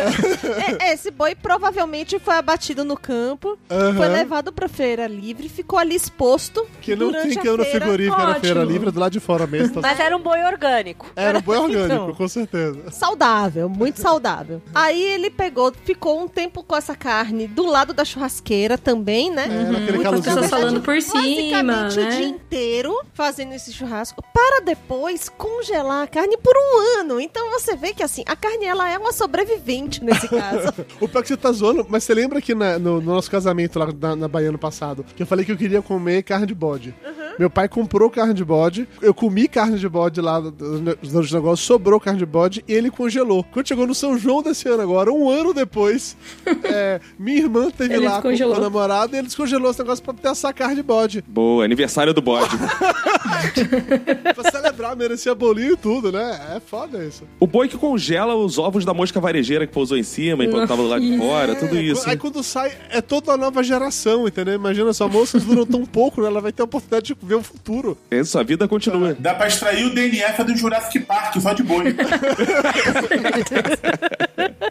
É, 0.80 0.92
esse 0.92 1.10
boi 1.10 1.34
provavelmente 1.34 2.18
foi 2.18 2.34
abatido 2.34 2.84
no 2.84 2.96
campo, 2.96 3.58
Aham. 3.70 3.94
foi 3.96 4.08
levado 4.08 4.52
pra 4.52 4.68
Feira 4.68 5.06
Livre, 5.06 5.48
ficou 5.48 5.78
ali 5.78 5.94
exposto 5.94 6.66
Que 6.80 6.94
não 6.96 7.06
Durante 7.08 7.28
tem 7.30 7.38
a 7.38 7.42
câmera 7.42 7.64
feira, 7.64 7.80
frigorífica 7.80 8.26
na 8.26 8.34
feira 8.36 8.64
livre, 8.64 8.90
do 8.90 9.00
lado 9.00 9.12
de 9.12 9.20
fora 9.20 9.46
mesmo. 9.46 9.74
Tá 9.74 9.80
Mas 9.88 10.00
era 10.00 10.16
um 10.16 10.20
boi 10.20 10.42
orgânico. 10.44 11.10
Era 11.16 11.38
um 11.38 11.42
boi 11.42 11.56
orgânico, 11.58 11.94
Então. 11.94 12.14
com 12.14 12.28
certeza. 12.28 12.90
Saudável, 12.90 13.68
muito 13.68 14.00
saudável. 14.00 14.60
Aí 14.74 15.02
ele 15.02 15.30
pegou, 15.30 15.72
ficou 15.84 16.20
um 16.22 16.28
tempo 16.28 16.62
com 16.62 16.76
essa 16.76 16.94
carne 16.94 17.46
do 17.46 17.64
lado 17.66 17.92
da 17.94 18.04
churrasqueira 18.04 18.76
também, 18.78 19.30
né? 19.30 19.44
É, 19.44 19.70
Muitas 19.70 20.02
calorzinho. 20.02 20.34
pessoas 20.34 20.50
falando 20.50 20.80
por 20.80 21.00
cima, 21.00 21.22
Basicamente 21.22 21.98
o 21.98 22.02
dia 22.08 22.08
né? 22.10 22.22
inteiro 22.24 22.94
fazendo 23.14 23.52
esse 23.54 23.72
churrasco 23.72 24.22
para 24.32 24.60
depois 24.60 25.28
congelar 25.28 26.02
a 26.04 26.06
carne 26.06 26.36
por 26.36 26.54
um 26.56 27.00
ano. 27.00 27.20
Então 27.20 27.50
você 27.50 27.76
vê 27.76 27.92
que 27.92 28.02
assim, 28.02 28.22
a 28.26 28.36
carne 28.36 28.64
ela 28.66 28.90
é 28.90 28.98
uma 28.98 29.12
sobrevivente 29.12 30.02
nesse 30.02 30.28
caso. 30.28 30.72
O 31.00 31.08
pior 31.08 31.22
que 31.22 31.28
você 31.28 31.36
tá 31.36 31.50
zoando, 31.52 31.86
mas 31.88 32.04
você 32.04 32.14
lembra 32.14 32.40
que 32.40 32.54
na- 32.54 32.78
no, 32.78 33.00
no 33.00 33.14
nosso 33.14 33.30
casamento 33.30 33.78
lá 33.78 33.88
na, 34.00 34.16
na 34.16 34.28
Bahia 34.28 34.50
no 34.52 34.58
passado, 34.58 35.04
que 35.16 35.22
eu 35.22 35.26
falei 35.26 35.44
que 35.44 35.52
eu 35.52 35.56
queria 35.56 35.82
comer 35.82 36.22
carne 36.22 36.46
de 36.46 36.54
bode. 36.64 36.94
Meu 37.38 37.50
pai 37.50 37.68
comprou 37.68 38.08
carne 38.10 38.34
de 38.34 38.44
bode, 38.44 38.86
eu 39.02 39.12
comi 39.12 39.48
carne 39.48 39.78
de 39.78 39.88
bode 39.88 40.20
lá 40.20 40.40
dos 40.40 41.32
negócios, 41.32 41.66
sobrou 41.66 41.98
carne 41.98 42.18
de 42.18 42.26
bode 42.26 42.64
e 42.68 42.72
ele 42.72 42.90
congelou. 42.90 43.44
Quando 43.52 43.66
chegou 43.68 43.86
no 43.86 43.94
São 43.94 44.16
João 44.18 44.42
desse 44.42 44.68
ano 44.68 44.82
agora, 44.82 45.12
um 45.12 45.28
ano 45.28 45.52
depois, 45.52 46.16
é, 46.64 47.00
minha 47.18 47.38
irmã 47.38 47.70
teve 47.70 47.94
Ele 47.94 48.04
lá 48.04 48.16
com, 48.16 48.22
com 48.22 48.28
descongelou. 48.28 48.56
o 48.56 48.60
namorado 48.60 49.14
e 49.14 49.18
ele 49.18 49.26
descongelou 49.26 49.70
esse 49.70 49.80
negócio 49.80 50.04
pra 50.04 50.14
ter 50.14 50.28
essa 50.28 50.52
carne 50.52 50.76
de 50.76 50.82
bode. 50.82 51.24
Boa, 51.26 51.64
aniversário 51.64 52.12
do 52.14 52.22
bode. 52.22 52.56
pra 54.34 54.50
celebrar, 54.50 54.96
merecia 54.96 55.34
bolinho 55.34 55.72
e 55.72 55.76
tudo, 55.76 56.12
né? 56.12 56.40
É 56.56 56.60
foda 56.60 57.04
isso. 57.04 57.24
o 57.40 57.46
boi 57.46 57.68
que 57.68 57.76
congela 57.76 58.34
os 58.34 58.58
ovos 58.58 58.84
da 58.84 58.94
mosca 58.94 59.20
varejeira 59.20 59.66
que 59.66 59.72
pousou 59.72 59.96
em 59.96 60.02
cima 60.02 60.44
enquanto 60.44 60.68
tava 60.68 60.82
do 60.82 60.88
lado 60.88 61.02
de 61.04 61.16
fora, 61.18 61.54
tudo 61.54 61.76
isso. 61.78 62.08
Aí 62.08 62.16
quando 62.16 62.42
sai, 62.42 62.72
é 62.90 63.00
toda 63.00 63.30
uma 63.32 63.36
nova 63.36 63.62
geração, 63.62 64.26
entendeu? 64.28 64.54
Imagina 64.54 64.92
só, 64.92 65.08
moças 65.08 65.42
duram 65.44 65.66
tão 65.66 65.84
pouco, 65.84 66.20
né? 66.20 66.28
Ela 66.28 66.40
vai 66.40 66.52
ter 66.52 66.62
a 66.62 66.64
oportunidade 66.64 67.06
de 67.06 67.14
ver 67.24 67.34
o 67.36 67.42
futuro. 67.42 67.96
Isso, 68.10 68.38
a 68.38 68.42
vida 68.42 68.66
continua. 68.68 69.14
Dá 69.18 69.34
pra 69.34 69.46
extrair 69.46 69.86
o 69.86 69.94
DNF 69.94 70.44
do 70.44 70.56
Jurassic 70.56 71.00
Park, 71.00 71.36
só 71.40 71.52
de 71.52 71.62
boi. 71.62 71.94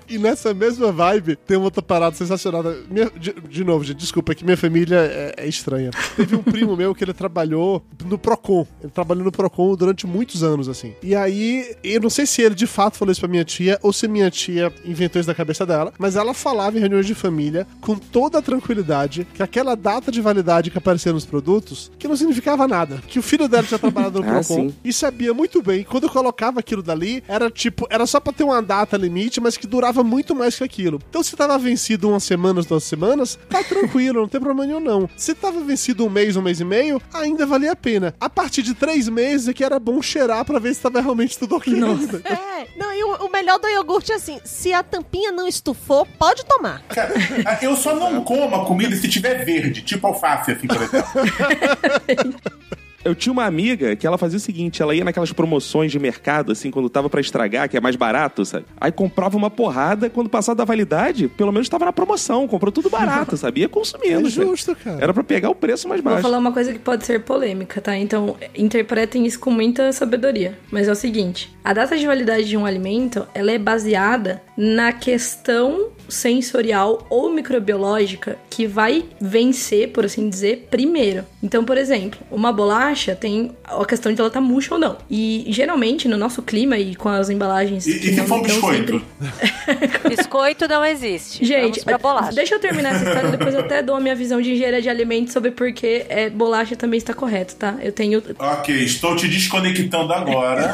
E 0.08 0.18
nessa 0.18 0.54
mesma 0.54 0.91
vibe, 0.91 1.36
tem 1.36 1.58
uma 1.58 1.66
outra 1.66 1.82
parada 1.82 2.16
sensacional. 2.16 2.64
Minha- 2.89 3.12
de, 3.18 3.34
de 3.34 3.64
novo, 3.64 3.84
gente, 3.84 3.97
desculpa, 3.97 4.32
é 4.32 4.36
que 4.36 4.43
minha 4.43 4.58
família 4.58 4.97
é, 4.97 5.34
é 5.38 5.47
estranha. 5.47 5.89
Teve 6.16 6.36
um 6.36 6.43
primo 6.43 6.76
meu 6.76 6.93
que 6.93 7.04
ele 7.04 7.14
trabalhou 7.14 7.84
no 8.06 8.18
Procon. 8.18 8.68
Ele 8.82 8.91
trabalhou 8.91 9.24
no 9.24 9.32
Procon 9.32 9.76
durante 9.76 10.06
muitos 10.06 10.43
anos, 10.43 10.68
assim. 10.70 10.93
E 11.01 11.16
aí, 11.16 11.76
eu 11.84 12.01
não 12.01 12.10
sei 12.10 12.26
se 12.26 12.41
ele 12.41 12.54
de 12.56 12.68
fato 12.68 12.97
falou 12.97 13.12
isso 13.12 13.22
pra 13.22 13.30
minha 13.30 13.43
tia 13.45 13.80
ou 13.82 13.91
se 13.93 14.08
minha 14.08 14.30
tia 14.30 14.72
inventou 14.86 15.20
isso 15.20 15.28
da 15.28 15.34
cabeça 15.36 15.66
dela, 15.66 15.93
mas 15.97 16.16
ela 16.16 16.34
falava 16.34 16.78
em 16.78 16.82
reuniões 16.82 17.06
de 17.08 17.16
família 17.16 17.66
com 17.82 17.95
toda 17.95 18.38
a 18.39 18.41
tranquilidade 18.41 19.26
que 19.34 19.41
aquela 19.41 19.76
data 19.76 20.12
de 20.12 20.22
validade 20.22 20.70
que 20.70 20.78
aparecia 20.78 21.14
nos 21.14 21.26
produtos, 21.26 21.91
que 21.97 22.08
não 22.08 22.16
significava 22.44 22.68
nada. 22.68 23.02
Que 23.08 23.18
o 23.20 23.24
filho 23.24 23.48
dela 23.48 23.64
tinha 23.64 23.80
trabalhado 23.80 24.20
no 24.22 24.28
Ah, 24.34 24.39
Procon 24.44 24.70
sim. 24.70 24.76
e 24.84 24.91
sabia 24.91 25.34
muito 25.34 25.62
bem. 25.62 25.84
Quando 25.84 26.04
eu 26.06 26.10
colocava 26.10 26.60
aquilo 26.60 26.82
dali, 26.84 27.24
era 27.28 27.50
tipo, 27.50 27.88
era 27.89 28.06
só 28.06 28.20
pra 28.20 28.34
ter 28.34 28.44
uma 28.44 28.62
data 28.62 28.98
limite, 28.98 29.39
mas 29.39 29.56
que 29.58 29.66
durava 29.68 30.04
muito 30.04 30.36
mais 30.36 30.58
que 30.58 30.64
aquilo. 30.64 31.00
Então, 31.10 31.22
se 31.24 31.36
tava 31.36 31.58
vencido 31.58 32.10
umas 32.10 32.24
semanas, 32.24 32.66
duas 32.66 32.84
semanas, 32.84 33.38
tá 33.50 33.64
tranquilo, 33.64 34.22
não 34.22 34.28
tem 34.28 34.41
problema 34.41 34.66
nenhum, 34.66 34.80
não. 34.80 35.10
Se 35.16 35.34
tava 35.34 35.62
vencido 35.62 36.06
um 36.06 36.10
mês, 36.10 36.36
um 36.36 36.41
mês 36.41 36.60
e 36.60 36.66
meio, 36.66 37.02
ainda 37.14 37.46
valia 37.46 37.72
a 37.72 37.76
pena. 37.76 38.14
A 38.20 38.30
partir 38.30 38.62
de 38.64 38.74
três 38.74 39.08
meses 39.08 39.48
é 39.48 39.54
que 39.54 39.64
era 39.64 39.80
bom 39.80 40.02
cheirar 40.02 40.44
pra 40.46 40.60
ver 40.60 40.74
se 40.74 40.82
tava 40.82 41.00
realmente 41.02 41.38
tudo 41.38 41.56
ok. 41.56 41.74
ainda. 41.74 42.22
É, 42.26 42.68
não, 42.78 42.94
e 42.94 43.04
o, 43.04 43.28
o 43.28 43.32
melhor 43.32 43.60
do 43.60 43.68
iogurte 43.68 44.12
é 44.12 44.16
assim: 44.16 44.39
se 44.44 44.74
a 44.74 44.82
tampinha 44.82 45.32
não 45.32 45.48
estufou, 45.48 46.08
pode 46.18 46.44
tomar. 46.46 46.82
Cara, 46.89 47.14
eu 47.62 47.76
só 47.78 47.96
não 47.96 48.24
como 48.24 48.56
a 48.56 48.66
comida 48.66 48.96
se 48.96 49.08
tiver 49.08 49.46
verde, 49.46 49.82
tipo 49.84 50.08
alface, 50.08 50.52
assim, 50.52 50.68
por 50.68 50.78
exemplo. 50.82 52.33
Eu 53.06 53.14
tinha 53.14 53.34
uma 53.34 53.44
amiga 53.46 53.96
que 53.96 54.08
ela 54.08 54.18
fazia 54.18 54.38
o 54.38 54.40
seguinte: 54.40 54.82
ela 54.82 54.96
ia 54.96 55.04
naquelas 55.04 55.34
promoções 55.34 55.92
de 55.92 56.00
mercado, 56.00 56.52
assim, 56.54 56.72
quando 56.72 56.90
tava 56.90 57.10
pra 57.10 57.20
estragar, 57.20 57.68
que 57.68 57.76
é 57.76 57.82
mais 57.82 57.96
barato, 57.96 58.46
sabe? 58.46 58.66
Aí 58.80 58.92
comprava 58.92 59.36
uma 59.36 59.50
porrada, 59.50 60.10
quando 60.10 60.30
passava 60.30 60.56
da 60.56 60.66
validade, 60.66 61.28
pelo 61.28 61.52
menos 61.52 61.68
tava 61.68 61.86
na 61.86 61.92
promoção, 61.92 62.48
comprou 62.48 62.72
tudo 62.72 62.90
barato, 62.90 63.36
sabe? 63.36 63.62
Ia 63.62 63.70
consumindo. 63.70 64.28
É 64.28 64.30
justo, 64.30 64.76
cara. 64.76 65.04
Era 65.04 65.14
pra 65.14 65.24
pegar 65.24 65.50
o 65.50 65.56
preço 65.56 65.88
mais 65.88 66.02
Vou 66.02 66.12
baixo. 66.12 66.24
falar 66.24 66.38
uma 66.38 66.54
coisa 66.54 66.72
que 66.72 66.80
pode 66.80 67.06
ser 67.06 67.20
polêmica, 67.20 67.82
tá? 67.82 67.98
Então, 67.98 68.38
interpretem 68.56 69.26
isso 69.26 69.40
com 69.40 69.52
muita 69.52 69.92
sabedoria. 69.92 70.58
Mas 70.72 70.88
é 70.88 70.92
o 70.92 70.96
seguinte: 70.96 71.54
a 71.64 71.74
data 71.74 71.98
de 71.98 72.08
validade 72.08 72.48
de 72.48 72.56
um 72.56 72.66
alimento, 72.66 73.28
ela 73.34 73.52
é 73.52 73.58
baseada 73.58 74.42
na 74.56 74.94
questão 74.94 75.90
sensorial 76.08 77.06
ou 77.10 77.32
microbiológica 77.32 78.38
que 78.49 78.68
vai 78.68 79.04
vencer, 79.20 79.89
por 79.89 80.06
assim 80.06 80.30
dizer, 80.30 80.68
primeiro. 80.70 81.26
Então, 81.41 81.64
por 81.64 81.78
exemplo, 81.78 82.20
uma 82.32 82.51
bolacha 82.51 83.16
tem 83.16 83.51
a 83.64 83.84
questão 83.86 84.14
de 84.14 84.20
ela 84.20 84.28
estar 84.28 84.41
murcha 84.41 84.74
ou 84.76 84.80
não. 84.80 84.97
E 85.10 85.45
geralmente 85.49 86.08
no 86.08 86.18
nosso 86.18 86.41
clima 86.41 86.78
e 86.78 86.95
com 86.95 87.10
as 87.10 87.30
embalagens 87.30 87.86
E, 87.88 87.99
que 87.99 88.10
e 88.12 88.14
se 88.16 88.22
for 88.22 88.41
biscoito? 88.41 89.01
Biscoito 90.08 90.68
não 90.68 90.84
existe. 90.86 91.43
Gente, 91.43 91.80
Vamos 91.80 91.84
pra 91.84 91.97
bolacha. 91.97 92.34
deixa 92.34 92.56
eu 92.56 92.60
terminar 92.60 92.95
essa 92.95 93.06
história, 93.06 93.32
depois 93.32 93.54
eu 93.54 93.62
até 93.62 93.82
dou 93.82 93.95
a 93.95 93.99
minha 93.99 94.16
visão 94.16 94.41
de 94.41 94.51
engenharia 94.51 94.82
de 94.82 94.89
alimentos 94.89 95.34
sobre 95.34 95.51
por 95.51 95.72
que 95.74 96.06
é, 96.10 96.30
bolacha 96.30 96.76
também 96.76 96.97
está 96.97 97.14
correto, 97.14 97.56
tá? 97.56 97.76
Eu 97.82 97.91
tenho 97.91 98.22
Ok, 98.38 98.76
estou 98.84 99.16
te 99.16 99.28
desconectando 99.28 100.14
agora. 100.14 100.74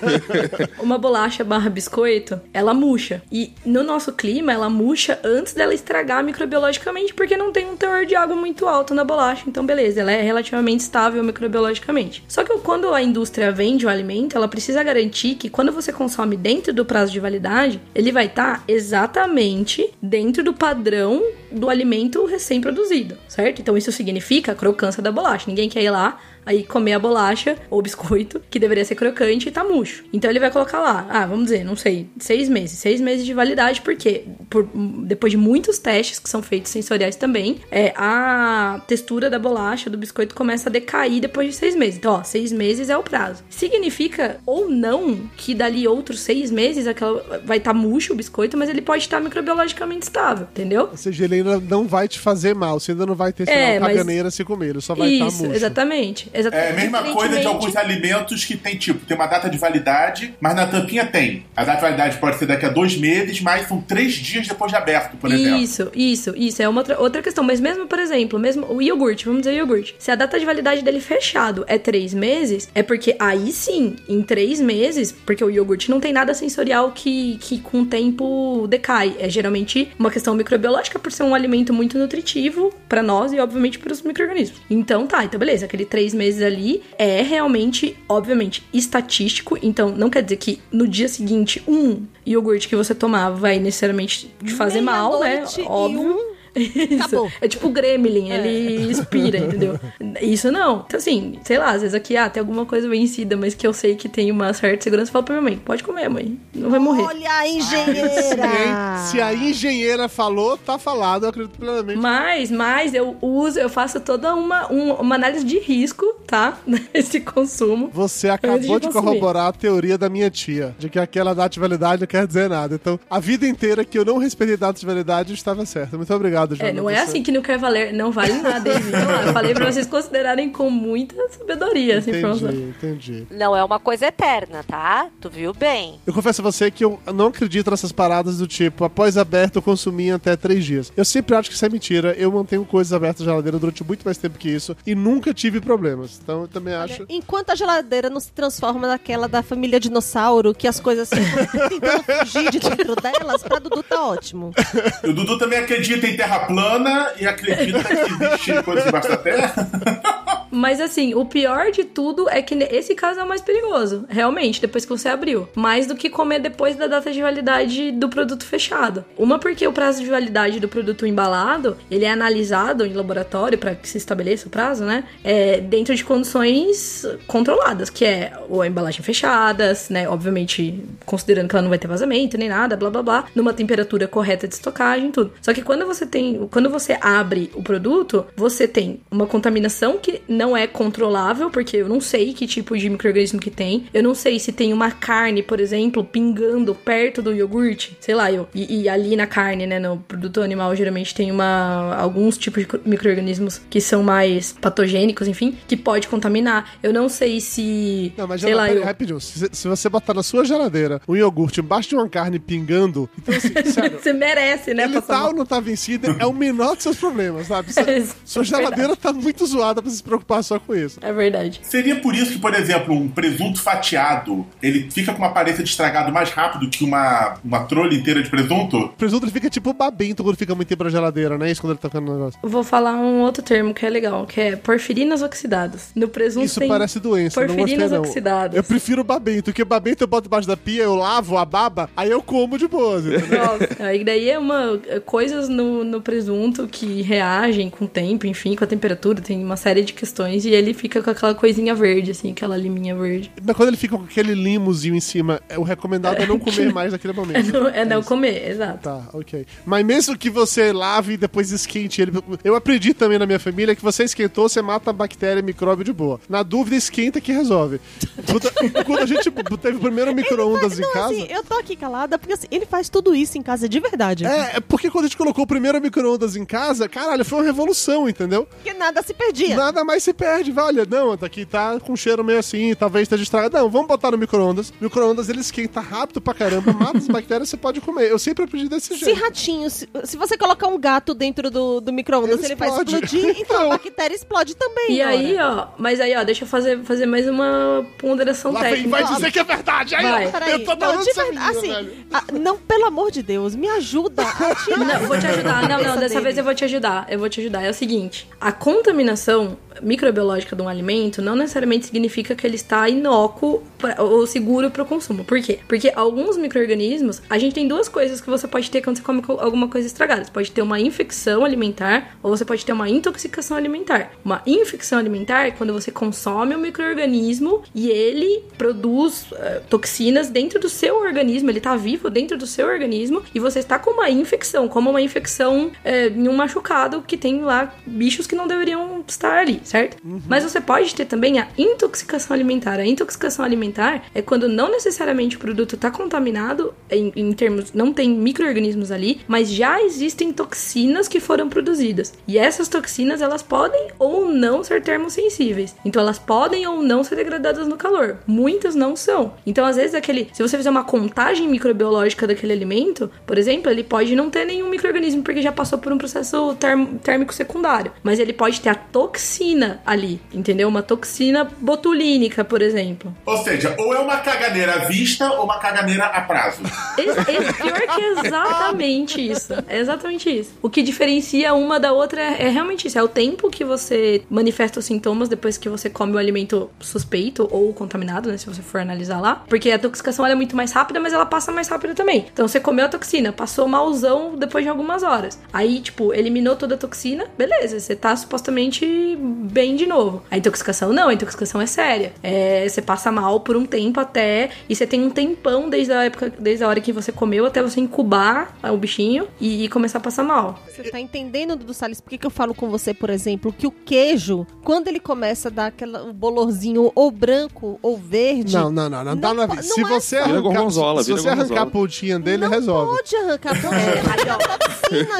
uma 0.80 0.98
bolacha 0.98 1.42
barra 1.44 1.68
biscoito, 1.70 2.40
ela 2.52 2.72
murcha. 2.74 3.22
E 3.30 3.52
no 3.64 3.82
nosso 3.82 4.12
clima, 4.12 4.49
ela 4.52 4.68
murcha 4.68 5.18
antes 5.24 5.54
dela 5.54 5.74
estragar 5.74 6.22
microbiologicamente, 6.24 7.14
porque 7.14 7.36
não 7.36 7.52
tem 7.52 7.66
um 7.66 7.76
teor 7.76 8.06
de 8.06 8.14
água 8.14 8.36
muito 8.36 8.66
alto 8.66 8.94
na 8.94 9.04
bolacha. 9.04 9.44
Então, 9.46 9.64
beleza, 9.64 10.00
ela 10.00 10.12
é 10.12 10.22
relativamente 10.22 10.80
estável 10.80 11.22
microbiologicamente. 11.22 12.24
Só 12.28 12.44
que 12.44 12.56
quando 12.58 12.92
a 12.92 13.02
indústria 13.02 13.52
vende 13.52 13.86
o 13.86 13.88
alimento, 13.88 14.36
ela 14.36 14.48
precisa 14.48 14.82
garantir 14.82 15.34
que 15.34 15.50
quando 15.50 15.72
você 15.72 15.92
consome 15.92 16.36
dentro 16.36 16.72
do 16.72 16.84
prazo 16.84 17.12
de 17.12 17.20
validade, 17.20 17.80
ele 17.94 18.12
vai 18.12 18.26
estar 18.26 18.64
exatamente 18.66 19.90
dentro 20.02 20.42
do 20.42 20.52
padrão 20.52 21.22
do 21.50 21.68
alimento 21.68 22.24
recém-produzido, 22.26 23.16
certo? 23.28 23.60
Então, 23.60 23.76
isso 23.76 23.90
significa 23.90 24.52
a 24.52 24.54
crocância 24.54 25.02
da 25.02 25.10
bolacha. 25.10 25.46
Ninguém 25.48 25.68
quer 25.68 25.82
ir 25.82 25.90
lá 25.90 26.18
aí 26.44 26.64
comer 26.64 26.94
a 26.94 26.98
bolacha 26.98 27.56
ou 27.68 27.80
biscoito, 27.82 28.40
que 28.50 28.58
deveria 28.58 28.84
ser 28.84 28.94
crocante 28.94 29.48
e 29.48 29.52
tá 29.52 29.64
murcho. 29.64 30.04
Então 30.12 30.30
ele 30.30 30.40
vai 30.40 30.50
colocar 30.50 30.80
lá, 30.80 31.06
ah, 31.10 31.26
vamos 31.26 31.44
dizer, 31.44 31.64
não 31.64 31.76
sei, 31.76 32.06
seis 32.18 32.48
meses. 32.48 32.78
Seis 32.78 33.00
meses 33.00 33.24
de 33.24 33.32
validade, 33.34 33.80
porque 33.82 34.24
por, 34.48 34.68
depois 35.04 35.30
de 35.30 35.36
muitos 35.36 35.78
testes 35.78 36.18
que 36.18 36.28
são 36.28 36.42
feitos 36.42 36.70
sensoriais 36.72 37.16
também, 37.16 37.60
é, 37.70 37.92
a 37.96 38.80
textura 38.86 39.28
da 39.30 39.38
bolacha, 39.38 39.90
do 39.90 39.98
biscoito, 39.98 40.34
começa 40.34 40.68
a 40.68 40.72
decair 40.72 41.20
depois 41.20 41.48
de 41.48 41.54
seis 41.54 41.74
meses. 41.76 41.96
Então, 41.98 42.12
ó, 42.14 42.22
seis 42.22 42.52
meses 42.52 42.88
é 42.88 42.96
o 42.96 43.02
prazo. 43.02 43.42
Significa 43.50 44.38
ou 44.46 44.68
não 44.68 45.18
que 45.36 45.54
dali 45.54 45.86
outros 45.86 46.20
seis 46.20 46.50
meses 46.50 46.86
aquela, 46.86 47.40
vai 47.44 47.58
estar 47.58 47.72
tá 47.72 47.78
murcho 47.78 48.12
o 48.12 48.16
biscoito, 48.16 48.56
mas 48.56 48.68
ele 48.68 48.82
pode 48.82 49.02
estar 49.04 49.20
microbiologicamente 49.20 50.02
estável, 50.04 50.46
entendeu? 50.50 50.88
Ou 50.90 50.96
seja, 50.96 51.24
ele 51.24 51.36
ainda 51.36 51.58
não 51.60 51.86
vai 51.86 52.08
te 52.08 52.18
fazer 52.18 52.54
mal, 52.54 52.78
você 52.80 52.92
ainda 52.92 53.06
não 53.06 53.14
vai 53.14 53.32
ter 53.32 53.48
É, 53.48 53.74
lá, 53.74 53.80
mas- 53.80 53.92
caganeira 53.92 54.30
se 54.30 54.44
comer, 54.44 54.70
ele 54.70 54.80
só 54.80 54.94
vai 54.94 55.12
estar 55.12 55.26
Isso, 55.26 55.42
murcho. 55.42 55.56
exatamente. 55.56 56.29
Exata- 56.32 56.56
É 56.56 56.70
a 56.70 56.74
mesma 56.74 57.02
coisa 57.12 57.38
de 57.40 57.46
alguns 57.46 57.76
alimentos 57.76 58.44
que 58.44 58.56
tem, 58.56 58.76
tipo, 58.76 59.04
tem 59.06 59.16
uma 59.16 59.26
data 59.26 59.48
de 59.50 59.58
validade, 59.58 60.34
mas 60.40 60.54
na 60.54 60.66
tampinha 60.66 61.06
tem. 61.06 61.44
A 61.56 61.64
data 61.64 61.76
de 61.76 61.82
validade 61.82 62.16
pode 62.18 62.36
ser 62.38 62.46
daqui 62.46 62.66
a 62.66 62.68
dois 62.68 62.96
meses, 62.96 63.40
mas 63.40 63.66
são 63.68 63.80
três 63.80 64.12
dias 64.14 64.46
depois 64.46 64.70
de 64.70 64.76
aberto, 64.76 65.16
por 65.16 65.30
exemplo. 65.30 65.56
Isso, 65.60 65.90
isso, 65.94 66.34
isso. 66.36 66.62
É 66.62 66.68
uma 66.68 66.80
outra, 66.80 67.00
outra 67.00 67.22
questão. 67.22 67.42
Mas 67.44 67.60
mesmo, 67.60 67.86
por 67.86 67.98
exemplo, 67.98 68.38
mesmo 68.38 68.66
o 68.72 68.80
iogurte, 68.82 69.24
vamos 69.24 69.40
dizer 69.42 69.54
iogurte. 69.56 69.94
Se 69.98 70.10
a 70.10 70.14
data 70.14 70.38
de 70.38 70.44
validade 70.46 70.82
dele 70.82 71.00
fechado 71.00 71.64
é 71.66 71.78
três 71.78 72.14
meses, 72.14 72.68
é 72.74 72.82
porque 72.82 73.16
aí 73.18 73.50
sim, 73.52 73.96
em 74.08 74.22
três 74.22 74.60
meses, 74.60 75.12
porque 75.12 75.44
o 75.44 75.50
iogurte 75.50 75.90
não 75.90 76.00
tem 76.00 76.12
nada 76.12 76.34
sensorial 76.34 76.92
que, 76.92 77.38
que 77.40 77.58
com 77.60 77.82
o 77.82 77.86
tempo 77.86 78.66
decai. 78.68 79.14
É 79.18 79.28
geralmente 79.28 79.90
uma 79.98 80.10
questão 80.10 80.34
microbiológica 80.34 80.98
por 80.98 81.10
ser 81.12 81.22
um 81.24 81.34
alimento 81.34 81.72
muito 81.72 81.98
nutritivo 81.98 82.72
pra 82.88 83.02
nós 83.02 83.32
e, 83.32 83.40
obviamente, 83.40 83.78
para 83.78 83.92
os 83.92 84.02
micro-organismos. 84.02 84.60
Então 84.70 85.06
tá, 85.06 85.24
então 85.24 85.38
beleza. 85.38 85.64
Aquele 85.66 85.84
três 85.84 86.12
meses 86.14 86.19
ali 86.42 86.82
é 86.98 87.22
realmente, 87.22 87.96
obviamente, 88.08 88.62
estatístico. 88.72 89.58
Então 89.62 89.90
não 89.90 90.10
quer 90.10 90.22
dizer 90.22 90.36
que 90.36 90.60
no 90.70 90.86
dia 90.86 91.08
seguinte, 91.08 91.62
um 91.66 92.02
iogurte 92.26 92.68
que 92.68 92.76
você 92.76 92.94
tomar 92.94 93.30
vai 93.30 93.58
necessariamente 93.58 94.30
te 94.44 94.52
fazer 94.52 94.80
mal, 94.80 95.20
né? 95.20 95.44
Óbvio. 95.66 96.18
Isso. 96.56 97.04
Acabou. 97.04 97.30
É 97.40 97.48
tipo 97.48 97.68
o 97.68 97.70
Gremlin, 97.70 98.30
ele 98.30 98.90
expira, 98.90 99.38
entendeu? 99.44 99.78
Isso 100.20 100.50
não. 100.50 100.84
Então, 100.86 100.98
assim, 100.98 101.38
sei 101.44 101.58
lá, 101.58 101.70
às 101.72 101.80
vezes 101.82 101.94
aqui, 101.94 102.16
ah, 102.16 102.28
tem 102.28 102.40
alguma 102.40 102.66
coisa 102.66 102.88
vencida, 102.88 103.36
mas 103.36 103.54
que 103.54 103.66
eu 103.66 103.72
sei 103.72 103.94
que 103.94 104.08
tem 104.08 104.30
uma 104.30 104.52
certa 104.52 104.82
segurança, 104.84 105.08
eu 105.08 105.12
falo 105.12 105.24
pra 105.24 105.34
minha 105.40 105.50
mãe, 105.50 105.58
pode 105.64 105.82
comer, 105.82 106.08
mãe. 106.08 106.38
Não 106.54 106.70
vai 106.70 106.78
morrer. 106.78 107.02
Olha 107.02 107.30
a 107.32 107.48
engenheira! 107.48 108.96
Se 109.10 109.20
a 109.20 109.32
engenheira 109.34 110.08
falou, 110.08 110.56
tá 110.56 110.78
falado, 110.78 111.24
eu 111.24 111.30
acredito 111.30 111.58
plenamente. 111.58 111.98
Mas, 111.98 112.50
mas 112.50 112.94
eu 112.94 113.16
uso, 113.20 113.58
eu 113.58 113.68
faço 113.68 114.00
toda 114.00 114.34
uma, 114.34 114.70
um- 114.72 114.92
uma 114.94 115.14
análise 115.14 115.44
de 115.44 115.58
risco, 115.58 116.04
evitar 116.20 116.60
né, 116.66 116.80
esse 116.94 117.20
consumo. 117.20 117.90
Você 117.92 118.28
acabou 118.28 118.78
de 118.78 118.86
de 118.90 118.92
corroborar 118.92 119.46
a 119.48 119.52
teoria 119.52 119.98
da 119.98 120.08
minha 120.08 120.30
tia, 120.30 120.74
de 120.78 120.88
que 120.88 120.98
aquela 120.98 121.34
data 121.34 121.50
de 121.50 121.60
validade 121.60 122.00
não 122.00 122.06
quer 122.06 122.26
dizer 122.26 122.48
nada. 122.48 122.74
Então, 122.74 122.98
a 123.10 123.20
vida 123.20 123.46
inteira 123.46 123.84
que 123.84 123.98
eu 123.98 124.04
não 124.04 124.16
respeitei 124.18 124.56
data 124.56 124.78
de 124.78 124.86
validade 124.86 125.32
estava 125.34 125.64
certa. 125.66 125.96
Muito 125.96 126.12
obrigado, 126.14 126.39
É, 126.60 126.72
não 126.72 126.88
é 126.88 126.96
você. 126.96 127.00
assim 127.02 127.22
que 127.22 127.30
não 127.32 127.42
quer 127.42 127.58
valer, 127.58 127.92
não 127.92 128.10
vale 128.12 128.34
nada? 128.34 128.70
Então, 128.74 129.26
eu 129.26 129.32
falei 129.32 129.54
pra 129.54 129.70
vocês 129.70 129.86
considerarem 129.86 130.50
com 130.50 130.70
muita 130.70 131.14
sabedoria 131.30 131.94
essa 131.96 132.10
informação. 132.10 132.50
Entendi, 132.50 132.74
entendi. 132.78 133.26
Não 133.30 133.56
é 133.56 133.62
uma 133.64 133.78
coisa 133.78 134.06
eterna, 134.06 134.62
tá? 134.66 135.08
Tu 135.20 135.28
viu 135.30 135.52
bem. 135.52 136.00
Eu 136.06 136.12
confesso 136.12 136.40
a 136.40 136.44
você 136.44 136.70
que 136.70 136.84
eu 136.84 136.98
não 137.14 137.26
acredito 137.26 137.70
nessas 137.70 137.92
paradas 137.92 138.38
do 138.38 138.46
tipo, 138.46 138.84
após 138.84 139.16
aberto 139.16 139.56
eu 139.56 139.62
consumi 139.62 140.10
até 140.10 140.36
três 140.36 140.64
dias. 140.64 140.92
Eu 140.96 141.04
sempre 141.04 141.34
acho 141.36 141.48
que 141.48 141.54
isso 141.56 141.64
é 141.64 141.68
mentira. 141.68 142.14
Eu 142.16 142.30
mantenho 142.32 142.64
coisas 142.64 142.92
abertas 142.92 143.26
na 143.26 143.32
geladeira 143.32 143.58
durante 143.58 143.84
muito 143.84 144.02
mais 144.04 144.18
tempo 144.18 144.38
que 144.38 144.48
isso 144.48 144.76
e 144.86 144.94
nunca 144.94 145.32
tive 145.34 145.60
problemas. 145.60 146.20
Então 146.22 146.42
eu 146.42 146.48
também 146.48 146.74
acho. 146.74 147.04
Enquanto 147.08 147.50
a 147.50 147.54
geladeira 147.54 148.08
não 148.10 148.20
se 148.20 148.32
transforma 148.32 148.86
naquela 148.88 149.28
da 149.28 149.42
família 149.42 149.78
dinossauro, 149.80 150.54
que 150.54 150.66
as 150.68 150.80
coisas 150.80 151.08
ficam 151.08 151.68
tentando 151.68 152.02
fugir 152.02 152.50
de 152.50 152.58
dentro 152.60 152.96
delas, 152.96 153.42
pra 153.42 153.58
Dudu 153.58 153.82
tá 153.82 154.06
ótimo. 154.06 154.52
O 155.04 155.12
Dudu 155.12 155.38
também 155.38 155.58
acredita 155.58 156.06
em 156.06 156.16
terra 156.16 156.29
plana 156.38 157.12
e 157.18 157.26
acredita 157.26 157.82
que 157.82 157.92
existe 157.92 158.62
coisa 158.62 158.84
debaixo 158.84 159.08
da 159.08 159.16
terra. 159.16 159.52
Mas 160.50 160.80
assim, 160.80 161.14
o 161.14 161.24
pior 161.24 161.70
de 161.70 161.84
tudo 161.84 162.28
é 162.28 162.42
que 162.42 162.54
esse 162.54 162.94
caso 162.94 163.20
é 163.20 163.22
o 163.22 163.28
mais 163.28 163.40
perigoso, 163.40 164.04
realmente, 164.08 164.60
depois 164.60 164.84
que 164.84 164.90
você 164.90 165.08
abriu. 165.08 165.48
Mais 165.54 165.86
do 165.86 165.94
que 165.94 166.10
comer 166.10 166.40
depois 166.40 166.76
da 166.76 166.86
data 166.86 167.10
de 167.10 167.20
validade 167.20 167.92
do 167.92 168.08
produto 168.08 168.44
fechado. 168.44 169.04
Uma 169.16 169.38
porque 169.38 169.66
o 169.66 169.72
prazo 169.72 170.02
de 170.02 170.10
validade 170.10 170.60
do 170.60 170.68
produto 170.68 171.06
embalado, 171.06 171.76
ele 171.90 172.04
é 172.04 172.10
analisado 172.10 172.84
em 172.84 172.92
laboratório 172.92 173.58
para 173.58 173.74
que 173.74 173.88
se 173.88 173.98
estabeleça 173.98 174.48
o 174.48 174.50
prazo, 174.50 174.84
né? 174.84 175.04
É, 175.22 175.60
dentro 175.60 175.94
de 175.94 176.04
condições 176.04 177.06
controladas, 177.26 177.90
que 177.90 178.04
é 178.04 178.32
a 178.32 178.66
embalagem 178.66 179.02
fechadas, 179.02 179.88
né? 179.88 180.08
Obviamente, 180.08 180.82
considerando 181.06 181.48
que 181.48 181.54
ela 181.54 181.62
não 181.62 181.68
vai 181.70 181.78
ter 181.78 181.88
vazamento 181.88 182.36
nem 182.36 182.48
nada, 182.48 182.76
blá 182.76 182.90
blá 182.90 183.02
blá, 183.02 183.24
numa 183.34 183.52
temperatura 183.52 184.08
correta 184.08 184.48
de 184.48 184.54
estocagem, 184.54 185.10
tudo. 185.10 185.32
Só 185.40 185.52
que 185.52 185.62
quando 185.62 185.86
você 185.86 186.06
tem, 186.06 186.48
quando 186.50 186.68
você 186.68 186.98
abre 187.00 187.50
o 187.54 187.62
produto, 187.62 188.26
você 188.36 188.66
tem 188.66 189.00
uma 189.10 189.26
contaminação 189.26 189.98
que 189.98 190.22
não 190.40 190.56
é 190.56 190.66
controlável, 190.66 191.50
porque 191.50 191.76
eu 191.76 191.88
não 191.88 192.00
sei 192.00 192.32
que 192.32 192.46
tipo 192.46 192.74
de 192.76 192.88
microorganismo 192.88 193.38
que 193.38 193.50
tem. 193.50 193.84
Eu 193.92 194.02
não 194.02 194.14
sei 194.14 194.38
se 194.38 194.50
tem 194.50 194.72
uma 194.72 194.90
carne, 194.90 195.42
por 195.42 195.60
exemplo, 195.60 196.02
pingando 196.02 196.74
perto 196.74 197.20
do 197.20 197.34
iogurte, 197.34 197.94
sei 198.00 198.14
lá, 198.14 198.32
eu. 198.32 198.48
E, 198.54 198.80
e 198.80 198.88
ali 198.88 199.16
na 199.16 199.26
carne, 199.26 199.66
né, 199.66 199.78
no 199.78 199.98
produto 199.98 200.40
animal, 200.40 200.74
geralmente 200.74 201.14
tem 201.14 201.30
uma 201.30 201.94
alguns 201.94 202.38
tipos 202.38 202.64
de 202.64 202.80
microorganismos 202.86 203.60
que 203.68 203.82
são 203.82 204.02
mais 204.02 204.54
patogênicos, 204.58 205.28
enfim, 205.28 205.58
que 205.68 205.76
pode 205.76 206.08
contaminar. 206.08 206.72
Eu 206.82 206.90
não 206.90 207.06
sei 207.10 207.38
se, 207.42 208.14
Não, 208.16 208.26
mas 208.26 208.40
sei 208.40 208.54
lá, 208.54 208.72
eu... 208.72 208.82
rapidinho. 208.82 209.20
Se, 209.20 209.46
se 209.52 209.68
você 209.68 209.90
botar 209.90 210.14
na 210.14 210.22
sua 210.22 210.42
geladeira 210.46 211.02
um 211.06 211.14
iogurte 211.14 211.60
embaixo 211.60 211.90
de 211.90 211.96
uma 211.96 212.08
carne 212.08 212.38
pingando, 212.38 213.10
então 213.18 213.34
assim, 213.34 213.52
sério. 213.70 213.98
você 214.00 214.14
merece, 214.14 214.72
né, 214.72 214.84
Ele 214.84 215.02
tá 215.02 215.26
ou 215.26 215.34
não 215.34 215.44
tá 215.44 215.60
vencido, 215.60 216.16
é 216.18 216.24
o 216.24 216.32
menor 216.32 216.76
dos 216.76 216.84
seus 216.84 216.96
problemas, 216.96 217.48
sabe? 217.48 217.74
Sua, 217.74 217.82
É 217.90 218.06
sua 218.24 218.44
geladeira 218.44 218.96
tá 218.96 219.12
muito 219.12 219.44
zoada 219.44 219.82
pra 219.82 219.90
se 219.90 220.02
preocupar 220.02 220.29
só 220.42 220.58
com 220.58 220.74
isso. 220.74 220.98
É 221.02 221.12
verdade. 221.12 221.60
Seria 221.62 221.96
por 221.96 222.14
isso 222.14 222.32
que, 222.32 222.38
por 222.38 222.54
exemplo, 222.54 222.94
um 222.94 223.08
presunto 223.08 223.60
fatiado, 223.60 224.46
ele 224.62 224.90
fica 224.90 225.12
com 225.12 225.18
uma 225.18 225.28
aparência 225.28 225.62
de 225.62 225.70
estragado 225.70 226.12
mais 226.12 226.30
rápido 226.30 226.68
que 226.70 226.84
uma, 226.84 227.34
uma 227.44 227.64
trolha 227.64 227.94
inteira 227.94 228.22
de 228.22 228.30
presunto? 228.30 228.76
O 228.76 228.88
presunto 228.90 229.24
ele 229.24 229.32
fica 229.32 229.50
tipo 229.50 229.72
babento 229.72 230.22
quando 230.22 230.36
fica 230.36 230.54
muito 230.54 230.68
tempo 230.68 230.84
na 230.84 230.90
geladeira, 230.90 231.36
não 231.36 231.46
é 231.46 231.50
isso 231.50 231.60
quando 231.60 231.72
ele 231.72 231.80
tá 231.80 231.88
ficando 231.88 232.06
no 232.06 232.18
negócio? 232.18 232.38
Vou 232.42 232.62
falar 232.62 232.94
um 232.94 233.20
outro 233.20 233.42
termo 233.42 233.74
que 233.74 233.84
é 233.84 233.90
legal, 233.90 234.26
que 234.26 234.40
é 234.40 234.56
porfirinas 234.56 235.22
oxidadas. 235.22 235.90
No 235.94 236.08
presunto 236.08 236.46
Isso 236.46 236.60
tem 236.60 236.68
parece 236.68 237.00
doença, 237.00 237.40
não 237.40 237.46
gostei 237.46 237.64
porfirinas 237.64 237.90
não. 237.92 238.00
oxidadas. 238.00 238.56
Eu 238.56 238.64
prefiro 238.64 239.04
babento, 239.04 239.44
porque 239.44 239.64
babento 239.64 240.04
eu 240.04 240.08
boto 240.08 240.24
debaixo 240.24 240.46
da 240.46 240.56
pia, 240.56 240.82
eu 240.82 240.94
lavo 240.94 241.36
a 241.36 241.44
baba, 241.44 241.90
aí 241.96 242.10
eu 242.10 242.22
como 242.22 242.58
de 242.58 242.68
boas, 242.68 243.04
entendeu? 243.04 243.38
Nossa, 243.38 243.68
aí 243.80 244.04
daí 244.04 244.30
é 244.30 244.38
uma 244.38 244.80
é, 244.86 245.00
coisas 245.00 245.48
no, 245.48 245.84
no 245.84 246.00
presunto 246.00 246.66
que 246.68 247.02
reagem 247.02 247.70
com 247.70 247.84
o 247.84 247.88
tempo, 247.88 248.26
enfim, 248.26 248.54
com 248.54 248.64
a 248.64 248.66
temperatura, 248.66 249.20
tem 249.20 249.42
uma 249.44 249.56
série 249.56 249.82
de 249.82 249.92
questões 249.92 250.19
e 250.28 250.48
ele 250.48 250.72
fica 250.74 251.02
com 251.02 251.10
aquela 251.10 251.34
coisinha 251.34 251.74
verde, 251.74 252.10
assim, 252.10 252.30
aquela 252.32 252.56
liminha 252.56 252.94
verde. 252.94 253.30
Mas 253.42 253.56
quando 253.56 253.68
ele 253.68 253.76
fica 253.76 253.96
com 253.96 254.04
aquele 254.04 254.34
limozinho 254.34 254.94
em 254.94 255.00
cima, 255.00 255.40
é- 255.48 255.58
o 255.58 255.62
recomendado 255.62 256.20
é 256.20 256.26
não 256.26 256.38
comer 256.40 256.72
mais 256.72 256.92
naquele 256.92 257.12
É 257.12 257.16
momento. 257.16 257.52
não, 257.52 257.68
é 257.68 257.84
não 257.84 258.02
comer, 258.02 258.48
exato. 258.50 258.78
Tá, 258.82 259.02
ok. 259.12 259.46
Mas 259.64 259.84
mesmo 259.84 260.16
que 260.16 260.30
você 260.30 260.72
lave 260.72 261.14
e 261.14 261.16
depois 261.16 261.50
esquente 261.52 262.00
ele. 262.02 262.12
Eu 262.44 262.54
aprendi 262.54 262.92
também 262.94 263.18
na 263.18 263.26
minha 263.26 263.38
família 263.38 263.74
que 263.74 263.82
você 263.82 264.04
esquentou, 264.04 264.48
você 264.48 264.62
mata 264.62 264.90
a 264.90 264.92
bactéria 264.92 265.40
e 265.40 265.42
micróbio 265.42 265.84
de 265.84 265.92
boa. 265.92 266.20
Na 266.28 266.42
dúvida, 266.42 266.76
esquenta 266.76 267.20
que 267.20 267.32
resolve. 267.32 267.80
Quando, 268.86 269.00
a 269.00 269.06
gente 269.06 269.30
teve 269.60 269.76
o 269.76 269.80
primeiro 269.80 270.14
micro-ondas 270.14 270.78
em 270.78 270.82
Não, 270.82 270.92
casa. 270.92 271.14
assim, 271.14 271.26
eu 271.30 271.42
tô 271.44 271.54
aqui 271.54 271.76
calada 271.76 272.18
porque 272.18 272.34
assim, 272.34 272.46
ele 272.50 272.66
faz 272.66 272.88
tudo 272.88 273.14
isso 273.14 273.36
em 273.38 273.42
casa 273.42 273.68
de 273.68 273.80
verdade. 273.80 274.24
É, 274.26 274.56
é 274.56 274.60
porque 274.60 274.90
quando 274.90 275.04
a 275.04 275.08
gente 275.08 275.16
colocou 275.16 275.44
o 275.44 275.46
primeiro 275.46 275.80
micro-ondas 275.80 276.36
em 276.36 276.44
casa, 276.44 276.88
caralho, 276.88 277.24
foi 277.24 277.38
uma 277.38 277.44
revolução, 277.44 278.08
entendeu? 278.08 278.46
Porque 278.46 278.72
nada 278.74 279.02
se 279.02 279.14
perdia. 279.14 279.56
Nada 279.56 279.84
mais 279.84 280.02
se 280.02 280.09
perde, 280.12 280.52
vai, 280.52 280.64
olha, 280.66 280.86
não, 280.88 281.16
tá 281.16 281.26
aqui 281.26 281.44
tá 281.44 281.78
com 281.80 281.94
cheiro 281.96 282.22
meio 282.24 282.38
assim, 282.38 282.74
talvez 282.74 283.02
esteja 283.02 283.22
estragado. 283.22 283.56
Não, 283.56 283.68
vamos 283.70 283.88
botar 283.88 284.10
no 284.10 284.18
micro-ondas. 284.18 284.72
Micro-ondas 284.80 285.28
ele 285.28 285.40
esquenta 285.40 285.80
rápido 285.80 286.20
pra 286.20 286.34
caramba, 286.34 286.72
mata 286.72 286.98
as 286.98 287.06
bactérias, 287.08 287.48
você 287.48 287.56
pode 287.56 287.80
comer. 287.80 288.10
Eu 288.10 288.18
sempre 288.18 288.44
aprendi 288.44 288.68
desse 288.68 288.94
Se 288.96 289.04
jeito. 289.04 289.20
ratinho, 289.20 289.68
se, 289.70 289.88
se 290.04 290.16
você 290.16 290.36
colocar 290.36 290.66
um 290.68 290.78
gato 290.78 291.14
dentro 291.14 291.50
do, 291.50 291.80
do 291.80 291.92
micro-ondas, 291.92 292.38
Ele 292.38 292.46
ele, 292.48 292.54
vai 292.56 292.68
explodir, 292.68 293.00
então 293.38 293.40
Então. 293.60 293.66
a 293.66 293.68
bactéria 293.78 294.14
explode 294.14 294.54
também. 294.56 294.92
E 294.96 295.02
aí, 295.02 295.34
ora. 295.36 295.54
ó, 295.54 295.66
mas 295.78 296.00
aí, 296.00 296.16
ó, 296.16 296.22
deixa 296.24 296.44
eu 296.44 296.48
fazer, 296.48 296.80
fazer 296.84 297.06
mais 297.06 297.28
uma 297.28 297.84
ponderação 297.98 298.52
Lá 298.52 298.60
vem, 298.62 298.70
técnica. 298.84 298.90
vai 299.04 299.14
dizer 299.14 299.32
que 299.32 299.38
é 299.38 299.44
verdade, 299.44 299.94
aí, 299.94 300.02
Vai. 300.02 300.26
ó, 300.26 300.30
Peraí, 300.30 300.52
eu 300.52 300.64
tô 300.64 300.70
não, 300.72 300.78
falando 300.80 301.04
de 301.04 301.22
menina, 301.22 301.50
assim, 301.50 301.72
velho. 301.72 301.92
ah, 302.12 302.24
não, 302.32 302.56
pelo 302.58 302.84
amor 302.86 303.10
de 303.10 303.22
Deus, 303.22 303.54
me 303.54 303.68
ajuda 303.68 304.22
a 304.22 304.54
tirar 304.54 304.78
Não, 304.78 305.00
vou 305.06 305.18
te 305.18 305.26
ajudar. 305.26 305.68
Não, 305.68 305.82
não, 305.82 305.96
dessa 305.98 306.20
vez 306.20 306.36
eu 306.38 306.44
vou 306.44 306.54
te 306.54 306.64
ajudar. 306.64 307.06
Eu 307.08 307.18
vou 307.18 307.28
te 307.28 307.40
ajudar. 307.40 307.62
É 307.62 307.70
o 307.70 307.74
seguinte: 307.74 308.28
a 308.40 308.52
contaminação 308.52 309.56
microbiológica 310.00 310.56
de 310.56 310.62
um 310.62 310.68
alimento 310.68 311.20
não 311.20 311.36
necessariamente 311.36 311.86
significa 311.86 312.34
que 312.34 312.46
ele 312.46 312.56
está 312.56 312.88
inócuo 312.88 313.62
pra- 313.80 313.96
ou 314.02 314.26
seguro 314.26 314.70
para 314.70 314.82
o 314.82 314.86
consumo. 314.86 315.24
Por 315.24 315.40
quê? 315.40 315.58
Porque 315.66 315.92
alguns 315.94 316.36
micro-organismos, 316.36 317.22
a 317.28 317.38
gente 317.38 317.54
tem 317.54 317.66
duas 317.66 317.88
coisas 317.88 318.20
que 318.20 318.28
você 318.30 318.46
pode 318.46 318.70
ter 318.70 318.80
quando 318.82 318.96
você 318.98 319.02
come 319.02 319.22
co- 319.22 319.38
alguma 319.40 319.68
coisa 319.68 319.86
estragada. 319.86 320.24
Você 320.24 320.30
pode 320.30 320.50
ter 320.52 320.62
uma 320.62 320.78
infecção 320.78 321.44
alimentar 321.44 322.16
ou 322.22 322.30
você 322.36 322.44
pode 322.44 322.64
ter 322.64 322.72
uma 322.72 322.88
intoxicação 322.88 323.56
alimentar. 323.56 324.12
Uma 324.24 324.42
infecção 324.46 324.98
alimentar 324.98 325.46
é 325.46 325.50
quando 325.50 325.72
você 325.72 325.90
consome 325.90 326.54
um 326.54 326.58
microorganismo 326.60 327.62
e 327.74 327.88
ele 327.88 328.44
produz 328.58 329.26
eh, 329.32 329.62
toxinas 329.68 330.28
dentro 330.28 330.58
do 330.60 330.68
seu 330.68 330.96
organismo, 331.00 331.50
ele 331.50 331.60
tá 331.60 331.76
vivo 331.76 332.10
dentro 332.10 332.36
do 332.36 332.46
seu 332.46 332.66
organismo 332.66 333.22
e 333.34 333.40
você 333.40 333.58
está 333.60 333.78
com 333.78 333.92
uma 333.92 334.10
infecção, 334.10 334.68
como 334.68 334.90
uma 334.90 335.00
infecção 335.00 335.70
eh, 335.84 336.08
em 336.08 336.28
um 336.28 336.32
machucado 336.36 337.02
que 337.06 337.16
tem 337.16 337.40
lá 337.42 337.72
bichos 337.86 338.26
que 338.26 338.34
não 338.36 338.46
deveriam 338.46 339.02
estar 339.06 339.38
ali, 339.38 339.60
certo? 339.64 339.96
Mas 340.28 340.44
você 340.44 340.60
pode 340.60 340.94
ter 340.94 341.04
também 341.06 341.38
a 341.38 341.48
intoxicação 341.56 342.34
alimentar. 342.34 342.78
A 342.78 342.86
intoxicação 342.86 343.44
alimentar 343.44 343.69
é 344.14 344.22
quando 344.22 344.48
não 344.48 344.70
necessariamente 344.70 345.36
o 345.36 345.40
produto 345.40 345.74
está 345.74 345.90
contaminado, 345.90 346.74
em, 346.90 347.12
em 347.14 347.32
termos, 347.32 347.72
não 347.72 347.92
tem 347.92 348.10
micro-organismos 348.10 348.90
ali, 348.90 349.20
mas 349.26 349.50
já 349.50 349.82
existem 349.82 350.32
toxinas 350.32 351.08
que 351.08 351.20
foram 351.20 351.48
produzidas. 351.48 352.12
E 352.26 352.38
essas 352.38 352.68
toxinas, 352.68 353.22
elas 353.22 353.42
podem 353.42 353.88
ou 353.98 354.26
não 354.26 354.62
ser 354.64 354.82
termosensíveis. 354.82 355.74
Então, 355.84 356.02
elas 356.02 356.18
podem 356.18 356.66
ou 356.66 356.82
não 356.82 357.04
ser 357.04 357.16
degradadas 357.16 357.66
no 357.66 357.76
calor. 357.76 358.18
Muitas 358.26 358.74
não 358.74 358.96
são. 358.96 359.34
Então, 359.46 359.64
às 359.64 359.76
vezes, 359.76 359.94
aquele, 359.94 360.28
se 360.32 360.42
você 360.42 360.56
fizer 360.56 360.70
uma 360.70 360.84
contagem 360.84 361.48
microbiológica 361.48 362.26
daquele 362.26 362.52
alimento, 362.52 363.10
por 363.26 363.38
exemplo, 363.38 363.70
ele 363.70 363.84
pode 363.84 364.14
não 364.14 364.30
ter 364.30 364.44
nenhum 364.44 364.68
microorganismo 364.68 365.22
porque 365.22 365.42
já 365.42 365.52
passou 365.52 365.78
por 365.78 365.92
um 365.92 365.98
processo 365.98 366.56
térmico 367.02 367.34
secundário. 367.34 367.92
Mas 368.02 368.18
ele 368.18 368.32
pode 368.32 368.60
ter 368.60 368.70
a 368.70 368.74
toxina 368.74 369.80
ali, 369.84 370.20
entendeu? 370.32 370.68
Uma 370.68 370.82
toxina 370.82 371.48
botulínica, 371.60 372.44
por 372.44 372.62
exemplo. 372.62 373.14
Ou 373.26 373.36
seja, 373.38 373.59
ou 373.78 373.94
é 373.94 373.98
uma 373.98 374.18
caganeira 374.18 374.74
à 374.74 374.78
vista 374.86 375.30
ou 375.32 375.44
uma 375.44 375.58
caganeira 375.58 376.04
a 376.06 376.20
prazo. 376.22 376.60
Esse, 376.98 377.18
esse- 377.30 377.52
pior 377.54 377.80
que 377.80 378.00
é 378.00 378.10
exatamente 378.26 379.30
isso. 379.30 379.52
É 379.68 379.78
exatamente 379.78 380.30
isso. 380.30 380.52
O 380.62 380.68
que 380.70 380.82
diferencia 380.82 381.54
uma 381.54 381.78
da 381.80 381.92
outra 381.92 382.20
é, 382.20 382.46
é 382.46 382.48
realmente 382.48 382.86
isso. 382.88 382.98
É 382.98 383.02
o 383.02 383.08
tempo 383.08 383.50
que 383.50 383.64
você 383.64 384.22
manifesta 384.30 384.78
os 384.80 384.84
sintomas 384.86 385.28
depois 385.28 385.56
que 385.56 385.68
você 385.68 385.88
come 385.90 386.12
o 386.14 386.18
alimento 386.18 386.70
suspeito 386.80 387.48
ou 387.50 387.72
contaminado, 387.72 388.30
né? 388.30 388.36
Se 388.38 388.46
você 388.46 388.62
for 388.62 388.80
analisar 388.80 389.20
lá. 389.20 389.44
Porque 389.48 389.70
a 389.70 389.76
intoxicação 389.76 390.26
é 390.26 390.34
muito 390.34 390.56
mais 390.56 390.72
rápida, 390.72 391.00
mas 391.00 391.12
ela 391.12 391.26
passa 391.26 391.50
mais 391.52 391.68
rápido 391.68 391.94
também. 391.94 392.26
Então 392.32 392.46
você 392.46 392.60
comeu 392.60 392.84
a 392.84 392.88
toxina, 392.88 393.32
passou 393.32 393.66
malzão 393.68 394.36
depois 394.36 394.64
de 394.64 394.70
algumas 394.70 395.02
horas. 395.02 395.38
Aí, 395.52 395.80
tipo, 395.80 396.12
eliminou 396.14 396.56
toda 396.56 396.74
a 396.74 396.78
toxina, 396.78 397.26
beleza. 397.36 397.78
Você 397.80 397.94
tá 397.96 398.14
supostamente 398.16 399.16
bem 399.20 399.76
de 399.76 399.86
novo. 399.86 400.22
A 400.30 400.36
intoxicação 400.36 400.92
não, 400.92 401.08
a 401.08 401.14
intoxicação 401.14 401.60
é 401.60 401.66
séria. 401.66 402.12
É, 402.22 402.66
você 402.68 402.80
passa 402.82 403.10
mal 403.12 403.40
por 403.40 403.49
por 403.50 403.56
um 403.56 403.66
tempo 403.66 403.98
até. 403.98 404.50
E 404.68 404.76
você 404.76 404.86
tem 404.86 405.04
um 405.04 405.10
tempão 405.10 405.68
desde 405.68 405.92
a 405.92 406.04
época, 406.04 406.32
desde 406.38 406.62
a 406.62 406.68
hora 406.68 406.80
que 406.80 406.92
você 406.92 407.10
comeu 407.10 407.44
até 407.44 407.60
você 407.60 407.80
incubar 407.80 408.56
o 408.62 408.76
bichinho 408.76 409.26
e, 409.40 409.64
e 409.64 409.68
começar 409.68 409.98
a 409.98 410.00
passar 410.00 410.22
mal. 410.22 410.56
Você 410.68 410.84
tá 410.84 411.00
entendendo, 411.00 411.56
Dudu 411.56 411.74
Salles, 411.74 412.00
por 412.00 412.10
que, 412.10 412.18
que 412.18 412.24
eu 412.24 412.30
falo 412.30 412.54
com 412.54 412.70
você, 412.70 412.94
por 412.94 413.10
exemplo, 413.10 413.52
que 413.52 413.66
o 413.66 413.72
queijo, 413.72 414.46
quando 414.62 414.86
ele 414.86 415.00
começa 415.00 415.48
a 415.48 415.50
dar 415.50 415.66
aquela, 415.66 416.04
o 416.04 416.12
bolorzinho 416.12 416.92
ou 416.94 417.10
branco 417.10 417.76
ou 417.82 417.96
verde. 417.96 418.54
Não, 418.54 418.70
não, 418.70 418.88
não, 418.88 419.02
não, 419.02 419.16
dá 419.16 419.34
na 419.34 419.46
vida. 419.46 419.62
Se 419.64 419.80
é 419.80 419.84
você 419.84 420.22
Vira 420.22 420.38
arrancar, 420.38 421.02
se 421.02 421.10
você 421.10 421.28
arrancar 421.28 421.62
a 421.62 421.66
pontinha 421.66 422.20
dele, 422.20 422.44
não 422.44 422.50
resolve. 422.50 422.96
pode 422.96 423.16
arrancar 423.16 423.50
a 423.50 423.56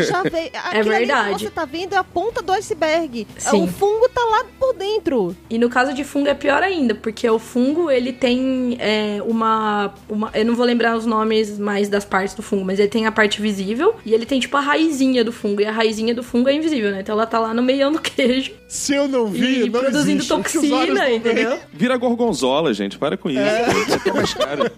já 0.05 0.23
veio. 0.23 0.51
Aquilo 0.55 0.95
ali 0.95 1.07
verdade. 1.07 1.35
que 1.35 1.41
você 1.41 1.51
tá 1.51 1.65
vendo 1.65 1.95
é 1.95 1.97
a 1.97 2.05
ponta 2.05 2.43
do 2.43 2.53
iceberg. 2.53 3.27
Sim. 3.39 3.65
O 3.65 3.67
fungo 3.67 4.09
tá 4.09 4.21
lá 4.21 4.45
por 4.59 4.75
dentro. 4.75 5.37
E 5.49 5.59
no 5.59 5.69
caso 5.69 5.93
de 5.93 6.05
fungo 6.05 6.29
é 6.29 6.35
pior 6.35 6.63
ainda, 6.63 6.95
porque 6.95 7.29
o 7.29 7.39
fungo 7.39 7.91
ele 7.91 8.13
tem 8.21 8.77
é, 8.79 9.21
uma, 9.25 9.93
uma. 10.09 10.31
Eu 10.35 10.45
não 10.45 10.55
vou 10.55 10.65
lembrar 10.67 10.97
os 10.97 11.07
nomes 11.07 11.59
mais 11.59 11.89
das 11.89 12.05
partes 12.05 12.35
do 12.35 12.43
fungo, 12.43 12.65
mas 12.65 12.79
ele 12.79 12.89
tem 12.89 13.07
a 13.07 13.13
parte 13.13 13.41
visível 13.41 13.97
e 14.05 14.13
ele 14.13 14.27
tem 14.27 14.39
tipo 14.39 14.57
a 14.57 14.61
raizinha 14.61 15.25
do 15.25 15.33
fungo. 15.33 15.61
E 15.61 15.65
a 15.67 15.73
raizinha 15.73 16.15
do 16.15 16.23
fungo 16.23 16.49
é 16.49 16.55
invisível, 16.55 16.91
né? 16.91 17.01
Então 17.01 17.15
ela 17.15 17.27
tá 17.27 17.39
lá 17.39 17.55
no 17.55 17.63
meião 17.63 17.91
do 17.91 17.99
queijo. 18.03 18.53
Se 18.69 18.95
eu 18.95 19.09
não 19.09 19.27
vi, 19.27 19.63
e 19.63 19.71
não 19.71 19.81
produzindo 19.81 20.23
existe. 20.23 20.29
Toxina, 20.29 21.11
entendeu? 21.11 21.59
Vira 21.73 21.97
gorgonzola, 21.97 22.73
gente. 22.75 22.99
Para 22.99 23.17
com 23.17 23.29
isso. 23.31 23.41
É, 23.41 23.67
é 24.09 24.13
mais 24.13 24.35
caro. 24.35 24.71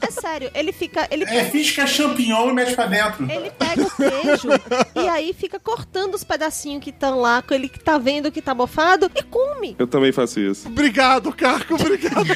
É 0.00 0.10
sério, 0.10 0.50
ele 0.54 0.72
fica. 0.72 1.06
Ele, 1.10 1.24
É, 1.24 1.44
finge 1.44 1.72
que 1.74 1.80
é 1.80 1.86
champignon 1.86 2.48
e 2.50 2.52
mete 2.54 2.74
pra 2.74 2.86
dentro. 2.86 3.24
ele 3.30 3.50
pega 3.50 3.82
o 3.82 3.90
queijo 3.90 4.48
e 4.94 5.08
aí 5.08 5.32
fica 5.34 5.58
cortando 5.58 6.14
os 6.14 6.22
pedacinhos 6.24 6.82
que 6.82 6.90
estão 6.90 7.20
lá, 7.20 7.42
com 7.42 7.52
ele 7.54 7.68
que 7.68 7.80
tá 7.80 7.98
vendo 7.98 8.30
que 8.30 8.40
tá 8.40 8.54
mofado 8.54 9.10
e 9.14 9.22
come. 9.22 9.74
Eu 9.78 9.86
também 9.86 10.12
faço 10.12 10.38
isso. 10.40 10.68
Obrigado, 10.68 11.32
Caco, 11.32 11.74
obrigado. 11.74 12.28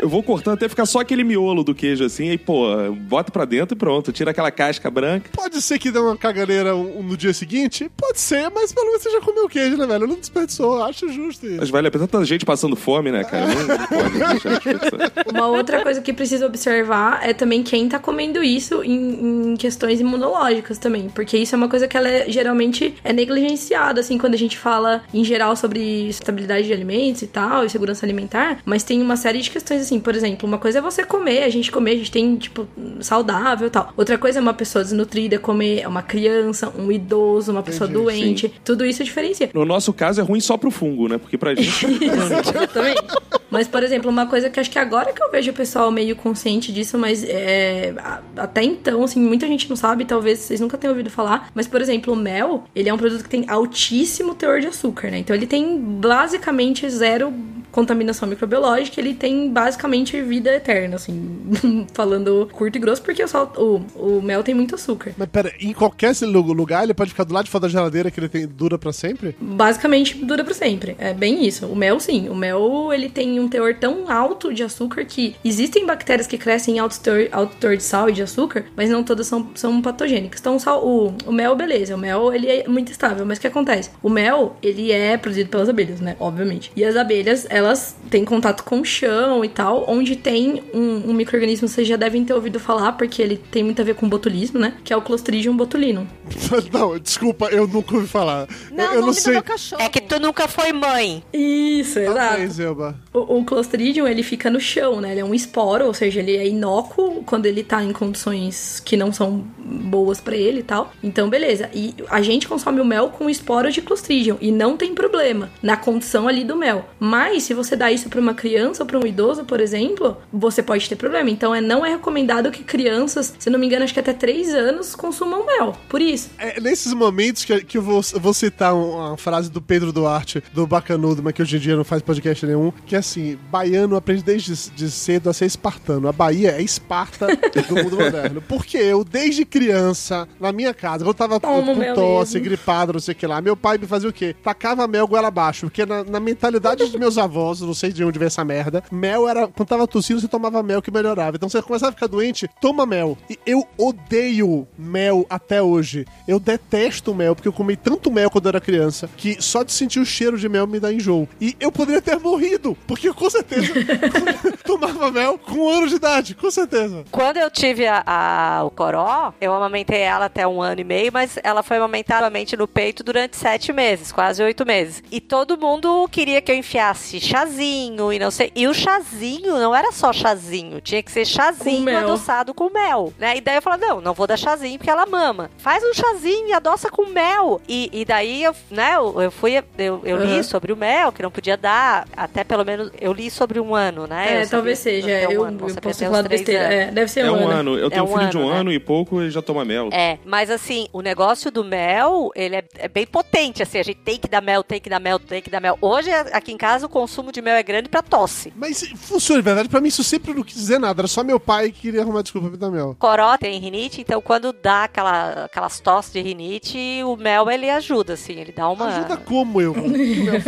Eu 0.00 0.08
vou 0.08 0.22
cortando 0.22 0.54
até 0.54 0.68
ficar 0.68 0.86
só 0.86 1.00
aquele 1.00 1.24
miolo 1.24 1.62
do 1.62 1.74
queijo 1.74 2.04
assim, 2.04 2.30
aí, 2.30 2.38
pô, 2.38 2.66
bota 2.92 3.30
pra 3.30 3.44
dentro 3.44 3.76
e 3.76 3.78
pronto. 3.78 4.12
Tira 4.12 4.30
aquela 4.30 4.50
casca 4.50 4.90
branca. 4.90 5.30
Pode 5.32 5.60
ser 5.62 5.78
que 5.78 5.90
dê 5.90 5.98
uma 5.98 6.16
caganeira 6.16 6.74
no 6.74 7.16
dia 7.16 7.32
seguinte? 7.32 7.90
Pode 7.96 8.20
ser, 8.20 8.50
mas 8.50 8.72
pelo 8.72 8.86
menos 8.86 9.02
você 9.02 9.10
já 9.10 9.20
comeu 9.20 9.48
queijo, 9.48 9.76
né, 9.76 9.86
velho? 9.86 10.06
Não 10.06 10.16
desperdiçou, 10.18 10.82
acho 10.82 11.08
justo 11.08 11.46
isso. 11.46 11.56
Mas 11.58 11.70
vale 11.70 11.88
a 11.88 11.90
pena 11.90 12.06
tanta 12.06 12.24
gente 12.24 12.44
passando 12.44 12.76
fome, 12.76 13.10
né, 13.10 13.24
cara? 13.24 13.46
Não, 13.46 13.66
não 13.66 13.86
pode 13.86 14.18
deixar. 14.18 15.12
Uma 15.32 15.46
outra 15.46 15.82
coisa 15.82 16.00
que 16.00 16.12
precisa 16.12 16.46
observar 16.46 17.20
é 17.22 17.32
também 17.32 17.62
quem 17.62 17.88
tá 17.88 17.98
comendo 17.98 18.42
isso 18.42 18.82
em, 18.82 19.52
em 19.52 19.56
questões 19.56 20.00
imunológicas 20.00 20.78
também. 20.78 21.08
Porque 21.08 21.36
isso 21.36 21.54
é 21.54 21.58
uma 21.58 21.68
coisa 21.68 21.86
que 21.88 21.96
ela 21.96 22.08
é, 22.08 22.30
geralmente 22.30 22.94
é 23.04 23.12
negligenciada, 23.12 24.00
assim, 24.00 24.18
quando 24.18 24.34
a 24.34 24.38
gente 24.38 24.58
fala 24.58 25.02
em 25.12 25.24
geral 25.24 25.56
sobre 25.56 26.08
estabilidade 26.08 26.66
de 26.66 26.72
alimentos 26.72 27.22
e 27.22 27.26
tal, 27.26 27.64
e 27.64 27.70
segurança 27.70 28.04
alimentar. 28.04 28.58
Mas 28.64 28.82
tem 28.82 29.00
uma 29.00 29.16
série 29.16 29.40
de 29.40 29.50
questões, 29.50 29.71
assim, 29.80 29.98
por 29.98 30.14
exemplo, 30.14 30.46
uma 30.46 30.58
coisa 30.58 30.78
é 30.78 30.82
você 30.82 31.04
comer, 31.04 31.42
a 31.42 31.48
gente 31.48 31.70
comer, 31.70 31.92
a 31.92 31.96
gente 31.96 32.10
tem, 32.10 32.36
tipo, 32.36 32.66
saudável 33.00 33.66
e 33.66 33.70
tal. 33.70 33.92
Outra 33.96 34.18
coisa 34.18 34.38
é 34.38 34.42
uma 34.42 34.54
pessoa 34.54 34.84
desnutrida 34.84 35.38
comer, 35.38 35.86
uma 35.86 36.02
criança, 36.02 36.72
um 36.76 36.90
idoso, 36.92 37.52
uma 37.52 37.62
pessoa 37.62 37.88
Entendi, 37.88 38.04
doente. 38.04 38.54
Tudo 38.64 38.84
isso 38.84 39.02
diferencia. 39.02 39.50
No 39.54 39.64
nosso 39.64 39.92
caso 39.92 40.20
é 40.20 40.24
ruim 40.24 40.40
só 40.40 40.56
pro 40.56 40.70
fungo, 40.70 41.08
né? 41.08 41.18
Porque 41.18 41.38
pra 41.38 41.54
gente. 41.56 41.86
Exatamente. 41.86 43.02
Mas, 43.50 43.68
por 43.68 43.82
exemplo, 43.82 44.10
uma 44.10 44.26
coisa 44.26 44.48
que 44.48 44.58
acho 44.58 44.70
que 44.70 44.78
agora 44.78 45.12
que 45.12 45.22
eu 45.22 45.30
vejo 45.30 45.50
o 45.50 45.54
pessoal 45.54 45.90
meio 45.90 46.16
consciente 46.16 46.72
disso, 46.72 46.96
mas 46.96 47.22
é, 47.22 47.94
até 48.34 48.62
então, 48.62 49.04
assim, 49.04 49.20
muita 49.20 49.46
gente 49.46 49.68
não 49.68 49.76
sabe, 49.76 50.06
talvez 50.06 50.38
vocês 50.38 50.58
nunca 50.58 50.78
tenham 50.78 50.92
ouvido 50.92 51.10
falar. 51.10 51.50
Mas, 51.54 51.66
por 51.66 51.80
exemplo, 51.82 52.14
o 52.14 52.16
mel, 52.16 52.64
ele 52.74 52.88
é 52.88 52.94
um 52.94 52.96
produto 52.96 53.22
que 53.22 53.28
tem 53.28 53.44
altíssimo 53.48 54.34
teor 54.34 54.60
de 54.60 54.68
açúcar, 54.68 55.10
né? 55.10 55.18
Então 55.18 55.36
ele 55.36 55.46
tem 55.46 55.78
basicamente 55.78 56.88
zero 56.88 57.32
contaminação 57.70 58.28
microbiológica, 58.28 59.00
ele 59.00 59.14
tem 59.14 59.48
basicamente 59.62 60.20
vida 60.22 60.52
eterna, 60.54 60.96
assim, 60.96 61.46
falando 61.94 62.48
curto 62.52 62.76
e 62.76 62.80
grosso, 62.80 63.00
porque 63.02 63.22
o, 63.22 63.28
sal- 63.28 63.52
o, 63.56 63.80
o 64.18 64.22
mel 64.22 64.42
tem 64.42 64.54
muito 64.54 64.74
açúcar. 64.74 65.12
Mas 65.16 65.28
pera, 65.28 65.52
em 65.60 65.72
qualquer 65.72 66.12
lu- 66.22 66.52
lugar 66.52 66.82
ele 66.82 66.94
pode 66.94 67.10
ficar 67.10 67.24
do 67.24 67.32
lado 67.32 67.44
de 67.44 67.50
fora 67.50 67.62
da 67.62 67.68
geladeira 67.68 68.10
que 68.10 68.18
ele 68.18 68.28
tem, 68.28 68.46
dura 68.46 68.76
pra 68.78 68.92
sempre? 68.92 69.36
Basicamente 69.40 70.16
dura 70.24 70.42
pra 70.44 70.52
sempre. 70.54 70.96
É 70.98 71.14
bem 71.14 71.46
isso. 71.46 71.66
O 71.66 71.76
mel, 71.76 72.00
sim. 72.00 72.28
O 72.28 72.34
mel, 72.34 72.90
ele 72.92 73.08
tem 73.08 73.38
um 73.38 73.48
teor 73.48 73.74
tão 73.74 74.10
alto 74.10 74.52
de 74.52 74.62
açúcar 74.62 75.04
que 75.04 75.36
existem 75.44 75.86
bactérias 75.86 76.26
que 76.26 76.36
crescem 76.36 76.76
em 76.76 76.78
alto 76.80 76.98
teor, 77.00 77.28
alto 77.30 77.56
teor 77.56 77.76
de 77.76 77.82
sal 77.84 78.08
e 78.08 78.12
de 78.12 78.22
açúcar, 78.22 78.64
mas 78.76 78.90
não 78.90 79.02
todas 79.04 79.26
são, 79.26 79.48
são 79.54 79.80
patogênicas. 79.80 80.40
Então, 80.40 80.56
o, 80.56 80.60
sal- 80.60 80.84
o, 80.84 81.14
o 81.26 81.32
mel, 81.32 81.54
beleza. 81.54 81.94
O 81.94 81.98
mel, 81.98 82.32
ele 82.34 82.48
é 82.48 82.68
muito 82.68 82.90
estável. 82.90 83.24
Mas 83.24 83.38
o 83.38 83.40
que 83.40 83.46
acontece? 83.46 83.90
O 84.02 84.08
mel, 84.10 84.56
ele 84.62 84.90
é 84.90 85.16
produzido 85.16 85.48
pelas 85.50 85.68
abelhas, 85.68 86.00
né? 86.00 86.16
Obviamente. 86.18 86.72
E 86.74 86.84
as 86.84 86.96
abelhas, 86.96 87.46
elas 87.48 87.94
têm 88.10 88.24
contato 88.24 88.64
com 88.64 88.80
o 88.80 88.84
chão 88.84 89.44
e 89.44 89.48
tal, 89.52 89.84
onde 89.88 90.16
tem 90.16 90.62
um, 90.74 91.10
um 91.10 91.14
micro-organismo, 91.14 91.68
vocês 91.68 91.86
já 91.86 91.96
devem 91.96 92.24
ter 92.24 92.34
ouvido 92.34 92.58
falar, 92.58 92.92
porque 92.92 93.22
ele 93.22 93.36
tem 93.36 93.62
muito 93.62 93.80
a 93.80 93.84
ver 93.84 93.94
com 93.94 94.08
botulismo, 94.08 94.58
né? 94.58 94.74
Que 94.84 94.92
é 94.92 94.96
o 94.96 95.02
Clostridium 95.02 95.56
botulinum. 95.56 96.06
não, 96.72 96.98
desculpa, 96.98 97.46
eu 97.46 97.66
nunca 97.66 97.94
ouvi 97.94 98.06
falar. 98.06 98.48
Não, 98.70 98.84
eu, 98.84 98.94
eu 98.94 99.06
não 99.06 99.12
sei. 99.12 99.36
É 99.78 99.88
que 99.88 100.00
tu 100.00 100.18
nunca 100.20 100.48
foi 100.48 100.72
mãe. 100.72 101.22
Isso, 101.32 101.98
exato. 101.98 102.18
Talvez, 102.18 102.58
Elba. 102.58 102.96
O, 103.12 103.38
o 103.38 103.44
Clostridium, 103.44 104.06
ele 104.06 104.22
fica 104.22 104.50
no 104.50 104.60
chão, 104.60 105.00
né? 105.00 105.12
Ele 105.12 105.20
é 105.20 105.24
um 105.24 105.34
esporo, 105.34 105.86
ou 105.86 105.94
seja, 105.94 106.20
ele 106.20 106.36
é 106.36 106.46
inócuo 106.46 107.22
quando 107.24 107.46
ele 107.46 107.62
tá 107.62 107.82
em 107.82 107.92
condições 107.92 108.80
que 108.84 108.96
não 108.96 109.12
são 109.12 109.44
boas 109.58 110.20
pra 110.20 110.36
ele 110.36 110.60
e 110.60 110.62
tal. 110.62 110.92
Então, 111.02 111.28
beleza. 111.28 111.70
E 111.74 111.94
a 112.08 112.22
gente 112.22 112.48
consome 112.48 112.80
o 112.80 112.84
mel 112.84 113.10
com 113.10 113.28
esporo 113.28 113.70
de 113.70 113.82
Clostridium 113.82 114.36
e 114.40 114.50
não 114.50 114.76
tem 114.76 114.94
problema 114.94 115.50
na 115.62 115.76
condição 115.76 116.28
ali 116.28 116.44
do 116.44 116.56
mel. 116.56 116.88
Mas 116.98 117.44
se 117.44 117.54
você 117.54 117.76
dá 117.76 117.90
isso 117.90 118.08
pra 118.08 118.20
uma 118.20 118.34
criança 118.34 118.82
ou 118.82 118.86
pra 118.86 118.98
um 118.98 119.06
idoso, 119.06 119.41
por 119.44 119.60
exemplo, 119.60 120.16
você 120.32 120.62
pode 120.62 120.88
ter 120.88 120.96
problema. 120.96 121.30
Então, 121.30 121.54
é 121.54 121.60
não 121.60 121.84
é 121.84 121.90
recomendado 121.90 122.50
que 122.50 122.62
crianças, 122.64 123.34
se 123.38 123.48
não 123.50 123.58
me 123.58 123.66
engano, 123.66 123.84
acho 123.84 123.94
que 123.94 124.00
até 124.00 124.12
3 124.12 124.54
anos 124.54 124.94
consumam 124.94 125.44
mel. 125.46 125.76
Por 125.88 126.00
isso. 126.00 126.30
É 126.38 126.60
nesses 126.60 126.92
momentos 126.92 127.44
que, 127.44 127.64
que 127.64 127.78
eu, 127.78 127.82
vou, 127.82 128.00
vou 128.14 128.34
citar 128.34 128.74
um- 128.74 128.92
uma 128.92 129.16
frase 129.16 129.50
do 129.50 129.60
Pedro 129.60 129.92
Duarte, 129.92 130.42
do 130.52 130.66
Bacanudo, 130.66 131.22
mas 131.22 131.32
que 131.32 131.42
hoje 131.42 131.56
em 131.56 131.60
dia 131.60 131.76
não 131.76 131.84
faz 131.84 132.02
podcast 132.02 132.44
nenhum, 132.46 132.72
que 132.86 132.94
é 132.94 132.98
assim, 132.98 133.38
baiano 133.50 133.96
aprende 133.96 134.22
desde 134.22 134.52
de 134.72 134.90
cedo 134.90 135.30
a 135.30 135.32
ser 135.32 135.46
espartano. 135.46 136.08
A 136.08 136.12
Bahia 136.12 136.50
é 136.52 136.62
Esparta 136.62 137.26
do 137.68 137.76
mundo 137.76 137.96
moderno. 137.96 138.42
Porque 138.42 138.76
eu, 138.76 139.04
desde 139.04 139.44
criança, 139.44 140.28
na 140.40 140.52
minha 140.52 140.74
casa, 140.74 141.04
eu 141.04 141.14
tava 141.14 141.40
Toma 141.40 141.74
com 141.74 141.94
tosse, 141.94 142.34
mesmo. 142.34 142.48
gripado, 142.48 142.92
não 142.92 143.00
sei 143.00 143.12
o 143.12 143.16
que 143.16 143.26
lá, 143.26 143.40
meu 143.40 143.56
pai 143.56 143.78
me 143.78 143.86
fazia 143.86 144.08
o 144.08 144.12
quê? 144.12 144.34
Tacava 144.42 144.86
mel 144.86 145.06
goela 145.06 145.28
abaixo, 145.28 145.66
porque 145.66 145.84
na, 145.86 146.04
na 146.04 146.20
mentalidade 146.20 146.84
dos 146.84 146.94
meus 146.94 147.16
avós, 147.18 147.60
não 147.60 147.74
sei 147.74 147.92
de 147.92 148.04
onde 148.04 148.18
veio 148.18 148.26
essa 148.26 148.44
merda, 148.44 148.82
mel 148.90 149.28
era, 149.28 149.31
quando 149.48 149.68
tava 149.68 149.86
tossindo, 149.86 150.20
você 150.20 150.28
tomava 150.28 150.62
mel 150.62 150.80
que 150.82 150.90
melhorava. 150.90 151.36
Então 151.36 151.48
você 151.48 151.60
começava 151.62 151.90
a 151.90 151.94
ficar 151.94 152.06
doente, 152.06 152.48
toma 152.60 152.84
mel. 152.86 153.16
E 153.28 153.38
eu 153.46 153.66
odeio 153.78 154.66
mel 154.78 155.26
até 155.28 155.62
hoje. 155.62 156.04
Eu 156.26 156.38
detesto 156.40 157.14
mel, 157.14 157.34
porque 157.34 157.48
eu 157.48 157.52
comi 157.52 157.76
tanto 157.76 158.10
mel 158.10 158.30
quando 158.30 158.46
eu 158.46 158.50
era 158.50 158.60
criança, 158.60 159.08
que 159.16 159.40
só 159.42 159.62
de 159.62 159.72
sentir 159.72 160.00
o 160.00 160.06
cheiro 160.06 160.38
de 160.38 160.48
mel 160.48 160.66
me 160.66 160.80
dá 160.80 160.92
enjoo. 160.92 161.28
E 161.40 161.56
eu 161.60 161.70
poderia 161.72 162.00
ter 162.02 162.18
morrido, 162.18 162.76
porque 162.86 163.08
eu 163.08 163.14
com 163.14 163.28
certeza 163.30 163.72
tomava 164.64 165.10
mel 165.10 165.38
com 165.38 165.54
um 165.56 165.68
ano 165.68 165.88
de 165.88 165.96
idade, 165.96 166.34
com 166.34 166.50
certeza. 166.50 167.04
Quando 167.10 167.36
eu 167.36 167.50
tive 167.50 167.86
a, 167.86 168.02
a- 168.06 168.64
o 168.64 168.70
coró, 168.70 169.32
eu 169.40 169.52
amamentei 169.52 170.00
ela 170.00 170.26
até 170.26 170.46
um 170.46 170.60
ano 170.62 170.80
e 170.80 170.84
meio, 170.84 171.12
mas 171.12 171.38
ela 171.42 171.62
foi 171.62 171.76
amamentada 171.76 172.30
no 172.58 172.68
peito 172.68 173.02
durante 173.02 173.36
sete 173.36 173.72
meses, 173.72 174.10
quase 174.12 174.42
oito 174.42 174.66
meses. 174.66 175.02
E 175.10 175.20
todo 175.20 175.56
mundo 175.58 176.08
queria 176.10 176.40
que 176.40 176.50
eu 176.50 176.56
enfiasse 176.56 177.20
chazinho 177.20 178.12
e 178.12 178.18
não 178.18 178.30
sei. 178.30 178.50
E 178.54 178.66
o 178.66 178.74
chazinho 178.74 179.21
não 179.40 179.74
era 179.74 179.92
só 179.92 180.12
chazinho, 180.12 180.80
tinha 180.80 181.02
que 181.02 181.10
ser 181.10 181.20
Com 181.26 181.32
chazinho 181.32 181.82
mel. 181.82 181.98
adoçado 182.00 182.52
com 182.54 182.68
mel, 182.70 183.12
né? 183.18 183.36
E 183.36 183.40
daí 183.40 183.56
eu 183.56 183.62
falei, 183.62 183.86
não, 183.86 184.00
não 184.00 184.14
vou 184.14 184.26
dar 184.26 184.36
chazinho 184.36 184.78
porque 184.78 184.90
ela 184.90 185.06
mama. 185.06 185.50
Faz 185.58 185.82
um 185.84 185.92
chazinho 185.94 186.48
e 186.48 186.52
adoça 186.52 186.90
com 186.90 187.06
mel. 187.06 187.60
E, 187.68 187.88
e 187.92 188.04
daí, 188.04 188.42
eu, 188.44 188.54
né, 188.70 188.94
eu, 188.96 189.20
eu 189.22 189.30
fui, 189.30 189.56
eu, 189.78 190.00
eu 190.04 190.16
li 190.24 190.32
Uhum. 190.36 190.42
sobre 190.42 190.72
o 190.72 190.76
mel, 190.76 191.12
que 191.12 191.22
não 191.22 191.30
podia 191.30 191.56
dar, 191.56 192.06
até 192.16 192.42
pelo 192.44 192.64
menos, 192.64 192.90
eu 193.00 193.12
li 193.12 193.30
sobre 193.30 193.60
um 193.60 193.74
ano, 193.74 194.06
né? 194.06 194.40
É, 194.40 194.42
Eu 194.44 194.48
talvez 194.50 194.78
seja. 194.78 195.06
até 195.06 195.28
um 195.28 195.32
Eu, 195.32 195.44
ano, 195.44 195.58
não 195.60 195.68
eu 195.68 195.74
posso 195.74 195.98
três 195.98 196.28
besteira. 196.28 196.62
É, 196.74 196.90
deve 196.90 197.10
ser 197.10 197.20
É 197.20 197.30
um 197.30 197.34
um 197.34 197.48
ano. 197.48 197.50
ano. 197.50 197.78
Eu 197.78 197.90
tenho 197.90 198.00
É 198.00 198.02
um 198.02 198.12
um 198.14 198.18
filho 198.18 198.30
de 198.30 198.38
um 198.38 198.42
ano, 198.42 198.50
né? 198.54 198.60
ano 198.60 198.72
e 198.72 198.78
pouco 198.80 199.20
e 199.22 199.30
já 199.30 199.42
toma 199.42 199.64
mel. 199.64 199.88
É, 199.92 200.18
mas 200.24 200.50
assim, 200.50 200.88
o 200.92 201.00
negócio 201.02 201.50
do 201.50 201.62
mel, 201.64 202.30
ele 202.34 202.56
é, 202.56 202.64
é 202.78 202.88
bem 202.88 203.06
potente, 203.06 203.62
assim, 203.62 203.78
a 203.78 203.82
gente 203.82 203.98
tem 204.00 204.18
que 204.18 204.28
dar 204.28 204.40
mel, 204.40 204.62
tem 204.64 204.80
que 204.80 204.88
dar 204.88 205.00
mel, 205.00 205.18
tem 205.18 205.42
que 205.42 205.50
dar 205.50 205.60
mel. 205.60 205.76
Hoje, 205.80 206.10
aqui 206.10 206.52
em 206.52 206.56
casa, 206.56 206.86
o 206.86 206.88
consumo 206.88 207.30
de 207.32 207.42
mel 207.42 207.54
é 207.56 207.62
grande 207.62 207.88
pra 207.88 208.02
tosse. 208.02 208.52
Mas 208.56 208.82
funciona, 209.12 209.40
de 209.40 209.44
verdade, 209.44 209.68
pra 209.68 209.80
mim 209.80 209.88
isso 209.88 210.04
sempre 210.04 210.34
não 210.34 210.42
quis 210.42 210.56
dizer 210.56 210.78
nada, 210.78 211.00
era 211.00 211.08
só 211.08 211.22
meu 211.24 211.38
pai 211.40 211.70
que 211.70 211.82
queria 211.82 212.02
arrumar 212.02 212.22
desculpa 212.22 212.48
pra 212.48 212.56
dar 212.56 212.70
mel. 212.70 212.96
Coró 212.98 213.36
tem 213.38 213.58
rinite, 213.58 214.00
então 214.00 214.20
quando 214.20 214.52
dá 214.52 214.84
aquela, 214.84 215.44
aquelas 215.44 215.80
tosses 215.80 216.12
de 216.12 216.20
rinite, 216.20 216.78
o 217.04 217.16
mel, 217.16 217.50
ele 217.50 217.70
ajuda, 217.70 218.14
assim, 218.14 218.34
ele 218.34 218.52
dá 218.52 218.68
uma... 218.68 218.86
Ajuda 218.86 219.16
como? 219.16 219.52
eu. 219.60 219.74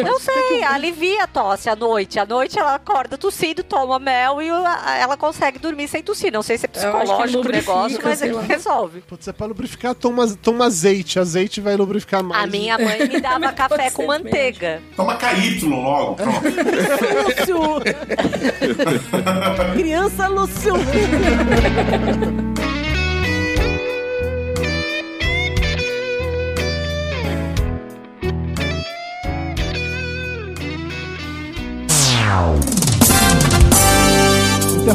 Não 0.05 0.19
sei, 0.19 0.63
alivia 0.65 1.25
a 1.25 1.27
tosse 1.27 1.69
à 1.69 1.77
noite. 1.77 2.19
À 2.19 2.27
noite 2.27 2.59
ela 2.59 2.75
acorda 2.75 3.17
tossindo, 3.17 3.63
toma 3.63 3.99
mel 3.99 4.41
e 4.43 4.49
ela 4.49 5.17
consegue 5.17 5.59
dormir 5.59 5.89
sem 5.89 6.03
tossir. 6.03 6.33
Não 6.33 6.43
sei 6.43 6.59
se 6.59 6.67
é 6.67 6.69
Eu 6.69 6.73
psicológico 6.73 7.49
o 7.49 7.51
negócio, 7.51 7.99
mas 8.03 8.23
é 8.23 8.29
que 8.29 8.39
resolve. 8.47 9.01
Putz, 9.03 9.29
é 9.29 9.33
pra 9.33 9.47
lubrificar, 9.47 9.95
toma, 9.95 10.27
toma 10.37 10.67
azeite. 10.67 11.19
Azeite 11.19 11.61
vai 11.61 11.77
lubrificar 11.77 12.23
mais. 12.23 12.45
A 12.45 12.47
minha 12.47 12.79
mãe 12.79 13.09
me 13.09 13.21
dava 13.21 13.53
café 13.53 13.91
com 13.91 14.07
manteiga. 14.07 14.83
Toma 14.97 15.17
KY 15.17 15.65
logo, 15.67 16.15
pronto. 16.17 16.41
Criança 19.75 20.29
Lúcio! 20.29 20.75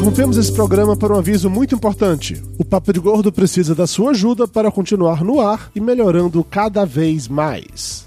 Interrompemos 0.00 0.38
esse 0.38 0.52
programa 0.52 0.96
para 0.96 1.12
um 1.12 1.18
aviso 1.18 1.50
muito 1.50 1.74
importante. 1.74 2.42
O 2.56 2.64
Papo 2.64 2.92
de 2.92 3.00
Gordo 3.00 3.32
precisa 3.32 3.74
da 3.74 3.86
sua 3.86 4.12
ajuda 4.12 4.46
para 4.46 4.70
continuar 4.70 5.24
no 5.24 5.40
ar 5.40 5.70
e 5.74 5.80
melhorando 5.80 6.44
cada 6.44 6.86
vez 6.86 7.26
mais. 7.26 8.06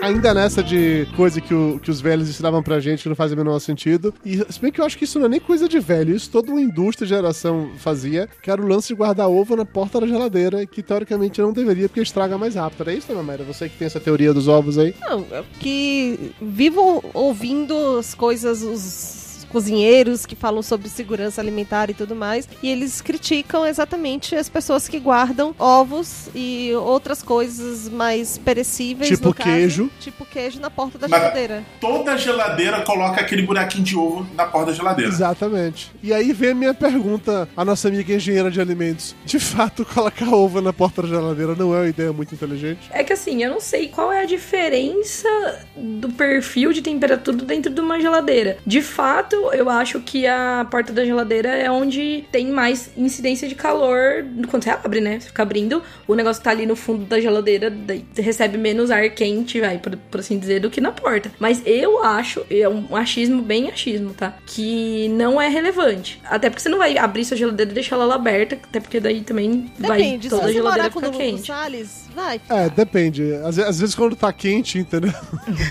Ainda 0.00 0.32
nessa 0.32 0.62
de 0.62 1.06
coisa 1.16 1.40
que, 1.40 1.52
o- 1.52 1.78
que 1.82 1.90
os 1.90 2.00
velhos 2.00 2.28
ensinavam 2.28 2.62
pra 2.62 2.78
gente 2.80 3.02
que 3.02 3.08
não 3.08 3.16
faz 3.16 3.32
o 3.32 3.36
menor 3.36 3.58
sentido. 3.58 4.14
E 4.24 4.36
se 4.50 4.60
bem 4.60 4.70
que 4.70 4.80
eu 4.80 4.84
acho 4.84 4.96
que 4.96 5.04
isso 5.04 5.18
não 5.18 5.26
é 5.26 5.28
nem 5.28 5.40
coisa 5.40 5.68
de 5.68 5.78
velho, 5.80 6.14
isso 6.14 6.30
toda 6.30 6.50
uma 6.52 6.60
indústria 6.60 7.06
de 7.06 7.12
geração 7.14 7.70
fazia, 7.78 8.28
que 8.42 8.50
era 8.50 8.62
o 8.62 8.66
lance 8.66 8.88
de 8.88 8.94
guardar 8.94 9.28
ovo 9.28 9.56
na 9.56 9.64
porta 9.64 10.00
da 10.00 10.06
geladeira, 10.06 10.64
que 10.66 10.82
teoricamente 10.82 11.40
não 11.40 11.52
deveria, 11.52 11.88
porque 11.88 12.00
estraga 12.00 12.38
mais 12.38 12.54
rápido. 12.54 12.82
Era 12.82 12.94
isso, 12.94 13.08
dona 13.08 13.22
Mayra? 13.22 13.44
Você 13.44 13.68
que 13.68 13.76
tem 13.76 13.86
essa 13.86 14.00
teoria 14.00 14.32
dos 14.32 14.46
ovos 14.48 14.78
aí? 14.78 14.94
Não, 15.00 15.26
é 15.32 15.42
que 15.60 16.32
vivo 16.40 17.04
ouvindo 17.12 17.98
as 17.98 18.14
coisas, 18.14 18.62
os 18.62 19.17
cozinheiros 19.48 20.24
que 20.26 20.36
falam 20.36 20.62
sobre 20.62 20.88
segurança 20.88 21.40
alimentar 21.40 21.90
e 21.90 21.94
tudo 21.94 22.14
mais, 22.14 22.48
e 22.62 22.68
eles 22.70 23.00
criticam 23.00 23.66
exatamente 23.66 24.34
as 24.36 24.48
pessoas 24.48 24.88
que 24.88 24.98
guardam 24.98 25.54
ovos 25.58 26.28
e 26.34 26.72
outras 26.74 27.22
coisas 27.22 27.88
mais 27.88 28.38
perecíveis, 28.38 29.08
Tipo 29.08 29.28
no 29.28 29.34
caso, 29.34 29.48
queijo. 29.50 29.90
tipo 30.00 30.24
queijo 30.24 30.60
na 30.60 30.70
porta 30.70 30.98
da 30.98 31.08
Mas- 31.08 31.20
geladeira. 31.20 31.64
Toda 31.80 32.16
geladeira 32.16 32.82
coloca 32.82 33.20
aquele 33.20 33.42
buraquinho 33.42 33.84
de 33.84 33.96
ovo 33.96 34.26
na 34.34 34.46
porta 34.46 34.70
da 34.70 34.76
geladeira. 34.76 35.10
Exatamente. 35.10 35.90
E 36.02 36.12
aí 36.12 36.32
vem 36.32 36.50
a 36.50 36.54
minha 36.54 36.74
pergunta 36.74 37.48
à 37.56 37.64
nossa 37.64 37.88
amiga 37.88 38.12
engenheira 38.14 38.50
de 38.50 38.60
alimentos. 38.60 39.14
De 39.24 39.38
fato, 39.40 39.84
colocar 39.94 40.28
ovo 40.32 40.60
na 40.60 40.72
porta 40.72 41.02
da 41.02 41.08
geladeira 41.08 41.54
não 41.54 41.74
é 41.74 41.78
uma 41.80 41.88
ideia 41.88 42.12
muito 42.12 42.34
inteligente? 42.34 42.80
É 42.90 43.02
que 43.04 43.12
assim, 43.12 43.42
eu 43.42 43.50
não 43.50 43.60
sei 43.60 43.88
qual 43.88 44.12
é 44.12 44.22
a 44.22 44.26
diferença 44.26 45.28
do 45.76 46.08
perfil 46.10 46.72
de 46.72 46.82
temperatura 46.82 47.36
dentro 47.38 47.72
de 47.72 47.80
uma 47.80 48.00
geladeira. 48.00 48.58
De 48.66 48.82
fato, 48.82 49.37
eu 49.52 49.68
acho 49.68 50.00
que 50.00 50.26
a 50.26 50.66
porta 50.70 50.92
da 50.92 51.04
geladeira 51.04 51.48
é 51.48 51.70
onde 51.70 52.24
tem 52.30 52.48
mais 52.48 52.90
incidência 52.96 53.48
de 53.48 53.54
calor 53.54 54.24
quando 54.48 54.64
você 54.64 54.70
abre, 54.70 55.00
né? 55.00 55.20
Você 55.20 55.28
fica 55.28 55.42
abrindo, 55.42 55.82
o 56.06 56.14
negócio 56.14 56.42
tá 56.42 56.50
ali 56.50 56.66
no 56.66 56.76
fundo 56.76 57.04
da 57.04 57.20
geladeira, 57.20 57.70
daí 57.70 58.04
você 58.12 58.22
recebe 58.22 58.58
menos 58.58 58.90
ar 58.90 59.08
quente, 59.10 59.60
vai, 59.60 59.78
por, 59.78 59.96
por 59.96 60.20
assim 60.20 60.38
dizer, 60.38 60.60
do 60.60 60.70
que 60.70 60.80
na 60.80 60.92
porta. 60.92 61.30
Mas 61.38 61.62
eu 61.64 62.02
acho, 62.04 62.44
é 62.50 62.68
um 62.68 62.94
achismo 62.94 63.42
bem 63.42 63.68
achismo, 63.68 64.12
tá? 64.14 64.34
Que 64.46 65.08
não 65.10 65.40
é 65.40 65.48
relevante. 65.48 66.20
Até 66.24 66.50
porque 66.50 66.62
você 66.62 66.68
não 66.68 66.78
vai 66.78 66.98
abrir 66.98 67.24
sua 67.24 67.36
geladeira 67.36 67.70
e 67.70 67.74
deixar 67.74 67.96
ela 67.96 68.14
aberta, 68.14 68.56
até 68.56 68.80
porque 68.80 69.00
daí 69.00 69.20
também 69.22 69.70
vai 69.78 69.98
Depende, 69.98 70.28
toda 70.28 70.42
se 70.42 70.48
a 70.48 70.52
geladeira 70.52 70.90
ficar 70.90 71.10
quente. 71.10 71.46
Salles, 71.46 72.08
vai. 72.14 72.40
É, 72.48 72.68
depende. 72.68 73.34
Às, 73.44 73.58
às 73.58 73.80
vezes 73.80 73.94
quando 73.94 74.16
tá 74.16 74.32
quente, 74.32 74.78
entendeu? 74.78 75.12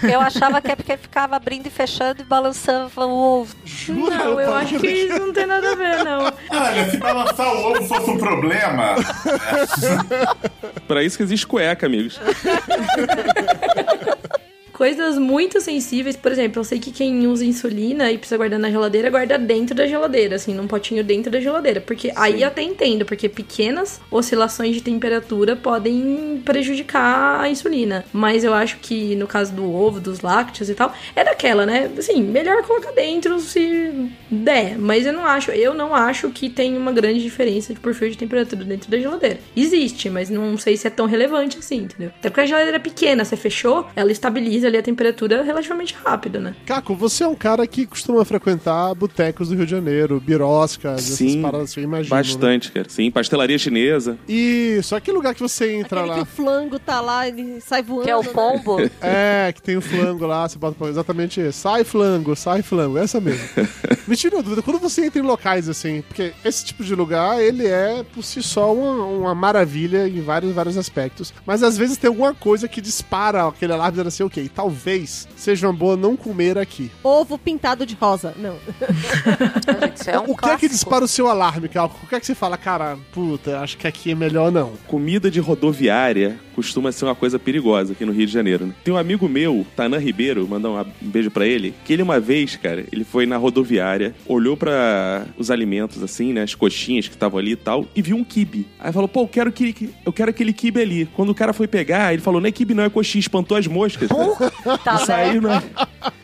Eu 0.03 0.19
achava 0.19 0.61
que 0.61 0.71
é 0.71 0.75
porque 0.75 0.97
ficava 0.97 1.35
abrindo 1.35 1.67
e 1.67 1.69
fechando 1.69 2.21
e 2.21 2.25
balançava 2.25 3.05
o 3.05 3.41
ovo. 3.41 3.55
Não, 3.89 4.39
eu 4.39 4.53
acho 4.53 4.79
que 4.79 4.87
isso 4.87 5.19
não 5.19 5.33
tem 5.33 5.45
nada 5.45 5.71
a 5.71 5.75
ver, 5.75 6.03
não. 6.03 6.33
Olha, 6.49 6.89
se 6.89 6.97
balançar 6.97 7.53
o 7.53 7.71
ovo 7.71 7.83
fosse 7.85 8.09
um 8.09 8.17
problema, 8.17 8.95
Pra 10.87 11.03
isso 11.03 11.17
que 11.17 11.23
existe 11.23 11.45
cueca, 11.45 11.85
amigos. 11.85 12.19
Coisas 14.77 15.17
muito 15.17 15.59
sensíveis, 15.59 16.15
por 16.15 16.31
exemplo, 16.31 16.59
eu 16.59 16.63
sei 16.63 16.77
que 16.77 16.91
quem 16.91 17.25
usa 17.25 17.43
insulina 17.43 18.11
e 18.11 18.17
precisa 18.19 18.37
guardar 18.37 18.59
na 18.59 18.69
geladeira, 18.69 19.09
guarda 19.09 19.35
dentro 19.35 19.73
da 19.73 19.87
geladeira, 19.87 20.35
assim, 20.35 20.53
num 20.53 20.67
potinho 20.67 21.03
dentro 21.03 21.31
da 21.31 21.41
geladeira. 21.41 21.81
Porque 21.81 22.13
aí 22.15 22.43
eu 22.43 22.47
até 22.47 22.61
entendo, 22.61 23.03
porque 23.03 23.27
pequenas 23.27 23.99
oscilações 24.11 24.75
de 24.75 24.81
temperatura 24.83 25.55
podem 25.55 26.43
prejudicar 26.45 27.41
a 27.41 27.49
insulina. 27.49 28.05
Mas 28.13 28.43
eu 28.43 28.53
acho 28.53 28.77
que 28.77 29.15
no 29.15 29.25
caso 29.25 29.51
do 29.51 29.67
ovo, 29.67 29.99
dos 29.99 30.21
lácteos 30.21 30.69
e 30.69 30.75
tal, 30.75 30.93
é 31.15 31.23
daquela, 31.23 31.65
né? 31.65 31.89
Assim, 31.97 32.21
melhor 32.21 32.61
colocar 32.61 32.91
dentro 32.91 33.39
se 33.39 34.11
der. 34.29 34.77
Mas 34.77 35.07
eu 35.07 35.13
não 35.13 35.25
acho, 35.25 35.49
eu 35.49 35.73
não 35.73 35.95
acho 35.95 36.29
que 36.29 36.51
tem 36.51 36.77
uma 36.77 36.91
grande 36.91 37.19
diferença 37.19 37.73
de 37.73 37.79
perfil 37.79 38.11
de 38.11 38.17
temperatura 38.19 38.63
dentro 38.63 38.91
da 38.91 38.99
geladeira. 38.99 39.39
Existe, 39.55 40.07
mas 40.07 40.29
não 40.29 40.55
sei 40.55 40.77
se 40.77 40.85
é 40.85 40.91
tão 40.91 41.07
relevante 41.07 41.57
assim, 41.57 41.77
entendeu? 41.77 42.11
Até 42.19 42.29
porque 42.29 42.41
a 42.41 42.45
geladeira 42.45 42.77
é 42.77 42.79
pequena, 42.79 43.25
você 43.25 43.35
fechou, 43.35 43.87
ela 43.95 44.11
estabiliza 44.11 44.66
ali 44.67 44.77
a 44.77 44.83
temperatura 44.83 45.43
relativamente 45.43 45.95
rápido, 46.03 46.39
né? 46.39 46.55
Caco, 46.65 46.95
você 46.95 47.23
é 47.23 47.27
um 47.27 47.35
cara 47.35 47.65
que 47.67 47.85
costuma 47.85 48.23
frequentar 48.25 48.93
botecos 48.95 49.49
do 49.49 49.55
Rio 49.55 49.65
de 49.65 49.71
Janeiro, 49.71 50.19
biroscas, 50.19 50.99
essas 50.99 51.17
Sim, 51.17 51.41
paradas 51.41 51.73
que 51.73 51.79
eu 51.79 51.83
imagino. 51.83 52.15
né? 52.15 52.21
Bastante, 52.23 52.71
cara. 52.71 52.89
Sim, 52.89 53.09
pastelaria 53.11 53.57
chinesa. 53.57 54.17
Isso, 54.27 54.95
aquele 54.95 55.17
lugar 55.17 55.33
que 55.33 55.41
você 55.41 55.73
entra 55.73 55.99
Aquele 56.01 56.13
que 56.13 56.19
lá. 56.19 56.23
o 56.23 56.25
flango 56.25 56.79
tá 56.79 57.01
lá, 57.01 57.27
ele 57.27 57.59
sai 57.61 57.81
voando. 57.81 58.03
Que 58.05 58.11
é 58.11 58.15
o 58.17 58.23
né? 58.23 58.29
pombo. 58.29 58.77
É, 59.01 59.51
que 59.53 59.61
tem 59.61 59.77
o 59.77 59.81
flango 59.81 60.25
lá, 60.25 60.47
você 60.47 60.57
bota 60.57 60.85
exatamente 60.85 61.39
isso. 61.39 61.59
Sai 61.59 61.83
flango, 61.83 62.35
sai 62.35 62.61
flango, 62.61 62.97
essa 62.97 63.19
mesmo. 63.21 63.47
Me 64.07 64.15
tira 64.15 64.35
uma 64.35 64.43
dúvida, 64.43 64.61
quando 64.61 64.79
você 64.79 65.05
entra 65.05 65.19
em 65.19 65.25
locais 65.25 65.69
assim, 65.69 66.01
porque 66.07 66.33
esse 66.43 66.65
tipo 66.65 66.83
de 66.83 66.93
lugar, 66.95 67.41
ele 67.41 67.65
é 67.67 68.03
por 68.13 68.23
si 68.23 68.41
só 68.41 68.73
uma, 68.73 69.05
uma 69.05 69.35
maravilha 69.35 70.07
em 70.07 70.21
vários, 70.21 70.53
vários 70.53 70.77
aspectos, 70.77 71.33
mas 71.45 71.63
às 71.63 71.77
vezes 71.77 71.97
tem 71.97 72.07
alguma 72.07 72.33
coisa 72.33 72.67
que 72.67 72.81
dispara 72.81 73.47
aquele 73.47 73.73
alarme 73.73 73.91
dizendo 73.91 74.07
assim, 74.07 74.23
ok, 74.23 74.49
talvez 74.57 75.27
seja 75.35 75.67
uma 75.67 75.73
boa 75.73 75.95
não 75.95 76.17
comer 76.17 76.57
aqui. 76.57 76.91
Ovo 77.03 77.37
pintado 77.37 77.85
de 77.85 77.93
rosa. 77.93 78.33
Não. 78.37 78.57
Isso 79.93 80.09
é 80.09 80.19
um 80.19 80.31
o 80.31 80.35
que 80.35 80.49
é 80.49 80.57
que 80.57 80.67
dispara 80.67 81.05
o 81.05 81.07
seu 81.07 81.27
alarme, 81.27 81.69
Calco? 81.69 81.95
O 82.03 82.07
que 82.07 82.15
é 82.15 82.19
que 82.19 82.25
você 82.25 82.33
fala, 82.33 82.57
cara, 82.57 82.97
puta, 83.11 83.59
acho 83.59 83.77
que 83.77 83.85
aqui 83.85 84.11
é 84.11 84.15
melhor 84.15 84.51
não? 84.51 84.73
Comida 84.87 85.29
de 85.29 85.39
rodoviária 85.39 86.39
costuma 86.57 86.91
ser 86.91 87.05
uma 87.05 87.13
coisa 87.13 87.37
perigosa 87.37 87.93
aqui 87.93 88.03
no 88.03 88.11
Rio 88.11 88.25
de 88.25 88.33
Janeiro, 88.33 88.65
né? 88.65 88.73
Tem 88.83 88.91
um 88.91 88.97
amigo 88.97 89.29
meu, 89.29 89.63
Tanan 89.75 89.99
Ribeiro, 89.99 90.47
mandar 90.47 90.71
um 90.71 90.85
beijo 90.99 91.29
pra 91.29 91.45
ele, 91.45 91.71
que 91.85 91.93
ele 91.93 92.01
uma 92.01 92.19
vez, 92.19 92.55
cara, 92.55 92.83
ele 92.91 93.03
foi 93.03 93.27
na 93.27 93.37
rodoviária, 93.37 94.15
olhou 94.25 94.57
pra 94.57 95.27
os 95.37 95.51
alimentos 95.51 96.01
assim, 96.01 96.33
né, 96.33 96.41
as 96.41 96.55
coxinhas 96.55 97.07
que 97.07 97.13
estavam 97.13 97.37
ali 97.37 97.51
e 97.51 97.55
tal, 97.55 97.85
e 97.95 98.01
viu 98.01 98.17
um 98.17 98.23
quibe. 98.23 98.65
Aí 98.79 98.91
falou, 98.91 99.07
pô, 99.07 99.21
eu 99.21 99.27
quero, 99.27 99.49
aquele, 99.49 99.91
eu 100.03 100.11
quero 100.11 100.31
aquele 100.31 100.51
quibe 100.51 100.81
ali. 100.81 101.05
Quando 101.13 101.29
o 101.29 101.35
cara 101.35 101.53
foi 101.53 101.67
pegar, 101.67 102.11
ele 102.11 102.23
falou, 102.23 102.41
não 102.41 102.47
é 102.47 102.51
quibe 102.51 102.73
não, 102.73 102.85
é 102.85 102.89
coxinha, 102.89 103.19
espantou 103.19 103.55
as 103.55 103.67
moscas. 103.67 104.09
Tá 104.83 104.95
E 104.95 105.05
saiu, 105.05 105.41
né? 105.41 105.63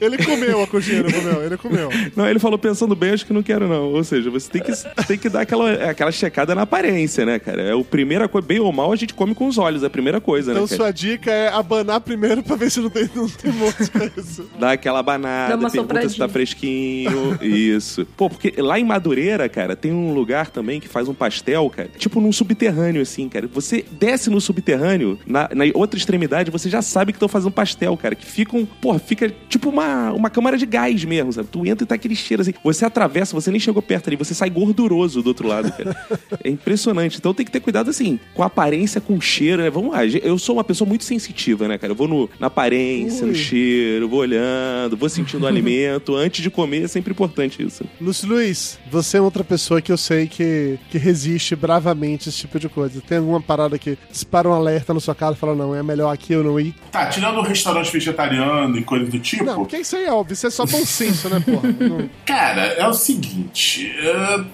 Ele 0.01 0.17
comeu 0.17 0.63
a 0.63 0.67
coxinha, 0.67 1.03
não 1.03 1.11
comeu? 1.11 1.43
Ele 1.43 1.57
comeu. 1.57 1.89
Não, 2.15 2.27
ele 2.27 2.39
falou 2.39 2.57
pensando 2.57 2.95
bem, 2.95 3.11
acho 3.11 3.25
que 3.25 3.33
não 3.33 3.41
quero 3.41 3.67
não. 3.67 3.91
Ou 3.93 4.03
seja, 4.03 4.29
você 4.29 4.49
tem 4.49 4.61
que, 4.61 4.71
tem 5.07 5.17
que 5.17 5.29
dar 5.29 5.41
aquela, 5.41 5.71
aquela 5.89 6.11
checada 6.11 6.53
na 6.53 6.63
aparência, 6.63 7.25
né, 7.25 7.39
cara? 7.39 7.61
É 7.61 7.73
o 7.73 7.83
primeira 7.83 8.27
coisa, 8.27 8.47
bem 8.47 8.59
ou 8.59 8.71
mal, 8.71 8.91
a 8.91 8.95
gente 8.95 9.13
come 9.13 9.33
com 9.33 9.47
os 9.47 9.57
olhos, 9.57 9.83
é 9.83 9.87
a 9.87 9.89
primeira 9.89 10.21
coisa, 10.23 10.51
Então 10.51 10.63
né? 10.63 10.69
cara? 10.69 10.81
sua 10.81 10.91
dica 10.91 11.29
é 11.31 11.49
abanar 11.49 12.01
primeiro 12.01 12.41
pra 12.41 12.55
ver 12.55 12.71
se 12.71 12.79
não 12.79 12.89
tem, 12.89 13.07
não 13.13 13.27
tem 13.29 13.51
mosca. 13.51 14.11
Isso. 14.17 14.49
Dá 14.59 14.71
aquela 14.71 14.99
Dá 14.99 15.03
banada, 15.03 15.57
uma 15.57 15.69
pergunta 15.69 16.09
se 16.09 16.17
tá 16.17 16.27
fresquinho. 16.27 17.37
Isso. 17.41 18.05
Pô, 18.17 18.29
porque 18.29 18.53
lá 18.57 18.79
em 18.79 18.83
Madureira, 18.83 19.47
cara, 19.49 19.75
tem 19.75 19.91
um 19.91 20.13
lugar 20.13 20.49
também 20.49 20.79
que 20.79 20.87
faz 20.87 21.07
um 21.07 21.13
pastel, 21.13 21.69
cara, 21.69 21.89
tipo 21.97 22.19
num 22.19 22.31
subterrâneo, 22.31 23.01
assim, 23.01 23.27
cara. 23.29 23.47
Você 23.47 23.85
desce 23.91 24.29
no 24.29 24.39
subterrâneo, 24.41 25.19
na, 25.25 25.49
na 25.53 25.65
outra 25.73 25.97
extremidade, 25.97 26.49
você 26.49 26.69
já 26.69 26.81
sabe 26.81 27.11
que 27.11 27.17
estão 27.17 27.27
fazendo 27.29 27.51
pastel, 27.51 27.95
cara. 27.97 28.15
Que 28.15 28.25
ficam, 28.25 28.65
pô, 28.65 28.97
fica 28.97 29.31
tipo 29.49 29.69
uma, 29.69 30.11
uma 30.11 30.29
câmara 30.29 30.57
de 30.57 30.65
gás 30.65 31.03
mesmo, 31.03 31.33
sabe? 31.33 31.47
Tu 31.51 31.65
entra 31.65 31.83
e 31.83 31.87
tá 31.87 31.95
aquele 31.95 32.15
cheiro 32.15 32.41
assim. 32.41 32.53
Você 32.63 32.85
atravessa, 32.85 33.33
você 33.35 33.51
nem 33.51 33.59
chegou 33.59 33.81
perto 33.81 34.07
ali, 34.07 34.15
você 34.15 34.33
sai 34.33 34.49
gorduroso 34.49 35.21
do 35.21 35.27
outro 35.27 35.47
lado, 35.47 35.71
cara. 35.71 35.93
É 36.43 36.49
impressionante. 36.49 37.17
Então 37.17 37.33
tem 37.33 37.45
que 37.45 37.51
ter 37.51 37.59
cuidado, 37.59 37.89
assim, 37.89 38.19
com 38.33 38.43
a 38.43 38.47
aparência, 38.47 38.99
com 38.99 39.15
o 39.15 39.21
cheiro, 39.21 39.61
né? 39.61 39.69
Vamos 39.69 39.91
lá. 39.91 39.99
Eu 40.21 40.37
sou 40.37 40.55
uma 40.55 40.63
pessoa 40.63 40.87
muito 40.87 41.03
sensitiva, 41.03 41.67
né, 41.67 41.77
cara? 41.77 41.91
Eu 41.91 41.95
vou 41.95 42.07
no, 42.07 42.29
na 42.39 42.47
aparência, 42.47 43.25
no 43.25 43.31
Ui. 43.31 43.37
cheiro, 43.37 44.07
vou 44.09 44.19
olhando, 44.19 44.95
vou 44.97 45.09
sentindo 45.09 45.43
o 45.43 45.47
alimento. 45.47 46.15
Antes 46.15 46.41
de 46.41 46.49
comer 46.49 46.83
é 46.83 46.87
sempre 46.87 47.11
importante 47.11 47.63
isso. 47.65 47.83
Lúcio 47.99 48.27
Luiz, 48.27 48.77
você 48.91 49.17
é 49.17 49.21
outra 49.21 49.43
pessoa 49.43 49.81
que 49.81 49.91
eu 49.91 49.97
sei 49.97 50.27
que, 50.27 50.77
que 50.89 50.97
resiste 50.97 51.55
bravamente 51.55 52.27
a 52.27 52.29
esse 52.29 52.39
tipo 52.39 52.59
de 52.59 52.69
coisa. 52.69 53.01
Tem 53.01 53.17
alguma 53.17 53.41
parada 53.41 53.77
que 53.77 53.97
dispara 54.11 54.49
um 54.49 54.53
alerta 54.53 54.93
na 54.93 54.99
sua 54.99 55.15
cara 55.15 55.33
e 55.33 55.37
fala, 55.37 55.55
não, 55.55 55.73
é 55.75 55.81
melhor 55.83 56.11
aqui 56.11 56.33
eu 56.33 56.43
não 56.43 56.59
ir? 56.59 56.73
Tá, 56.91 57.07
tirando 57.07 57.37
o 57.37 57.41
restaurante 57.41 57.91
vegetariano 57.91 58.77
e 58.77 58.83
coisas 58.83 59.09
do 59.09 59.19
tipo. 59.19 59.43
Não, 59.43 59.57
porque 59.59 59.77
isso 59.77 59.95
aí 59.95 60.05
é 60.05 60.11
óbvio, 60.11 60.33
isso 60.33 60.47
é 60.47 60.49
só 60.49 60.65
bom 60.65 60.85
senso, 60.85 61.29
né, 61.29 61.39
porra? 61.39 61.71
Não- 61.79 62.09
Cara, 62.25 62.61
é 62.61 62.87
o 62.87 62.93
seguinte, 62.93 63.91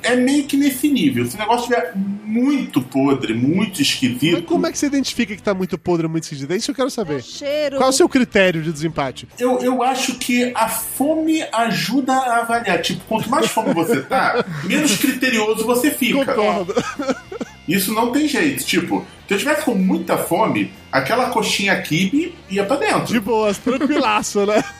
é, 0.03 0.13
é 0.13 0.15
meio 0.15 0.43
que 0.45 0.57
nesse 0.57 0.87
nível. 0.89 1.25
Se 1.25 1.35
o 1.35 1.39
negócio 1.39 1.61
estiver 1.63 1.93
muito 1.95 2.81
podre, 2.81 3.33
muito 3.33 3.81
esquisito. 3.81 4.33
Mas 4.33 4.45
como 4.45 4.67
é 4.67 4.71
que 4.71 4.77
você 4.77 4.85
identifica 4.87 5.35
que 5.35 5.41
tá 5.41 5.48
muito 5.53 5.77
podre, 5.77 6.07
muito 6.07 6.23
esquisito? 6.23 6.51
É 6.51 6.55
isso 6.55 6.65
que 6.65 6.71
eu 6.71 6.75
quero 6.75 6.89
saber. 6.89 7.21
Cheiro. 7.21 7.77
Qual 7.77 7.87
é 7.87 7.89
o 7.89 7.93
seu 7.93 8.07
critério 8.09 8.61
de 8.61 8.71
desempate? 8.71 9.27
Eu, 9.37 9.59
eu 9.59 9.83
acho 9.83 10.15
que 10.15 10.51
a 10.55 10.67
fome 10.67 11.43
ajuda 11.51 12.13
a 12.13 12.39
avaliar. 12.39 12.81
Tipo, 12.81 13.03
quanto 13.07 13.29
mais 13.29 13.47
fome 13.47 13.73
você 13.73 14.01
tá, 14.01 14.43
menos 14.63 14.97
criterioso 14.97 15.65
você 15.65 15.91
fica. 15.91 16.25
Concordo. 16.25 16.75
Isso 17.67 17.93
não 17.93 18.11
tem 18.11 18.27
jeito. 18.27 18.63
Tipo, 18.63 19.05
se 19.27 19.33
eu 19.33 19.37
tivesse 19.37 19.63
com 19.63 19.75
muita 19.75 20.17
fome, 20.17 20.71
aquela 20.91 21.29
coxinha 21.29 21.79
kibe 21.81 22.33
ia 22.49 22.65
pra 22.65 22.77
dentro. 22.77 23.05
De 23.13 23.19
boas, 23.19 23.57
tranquilaço, 23.59 24.45
né? 24.45 24.63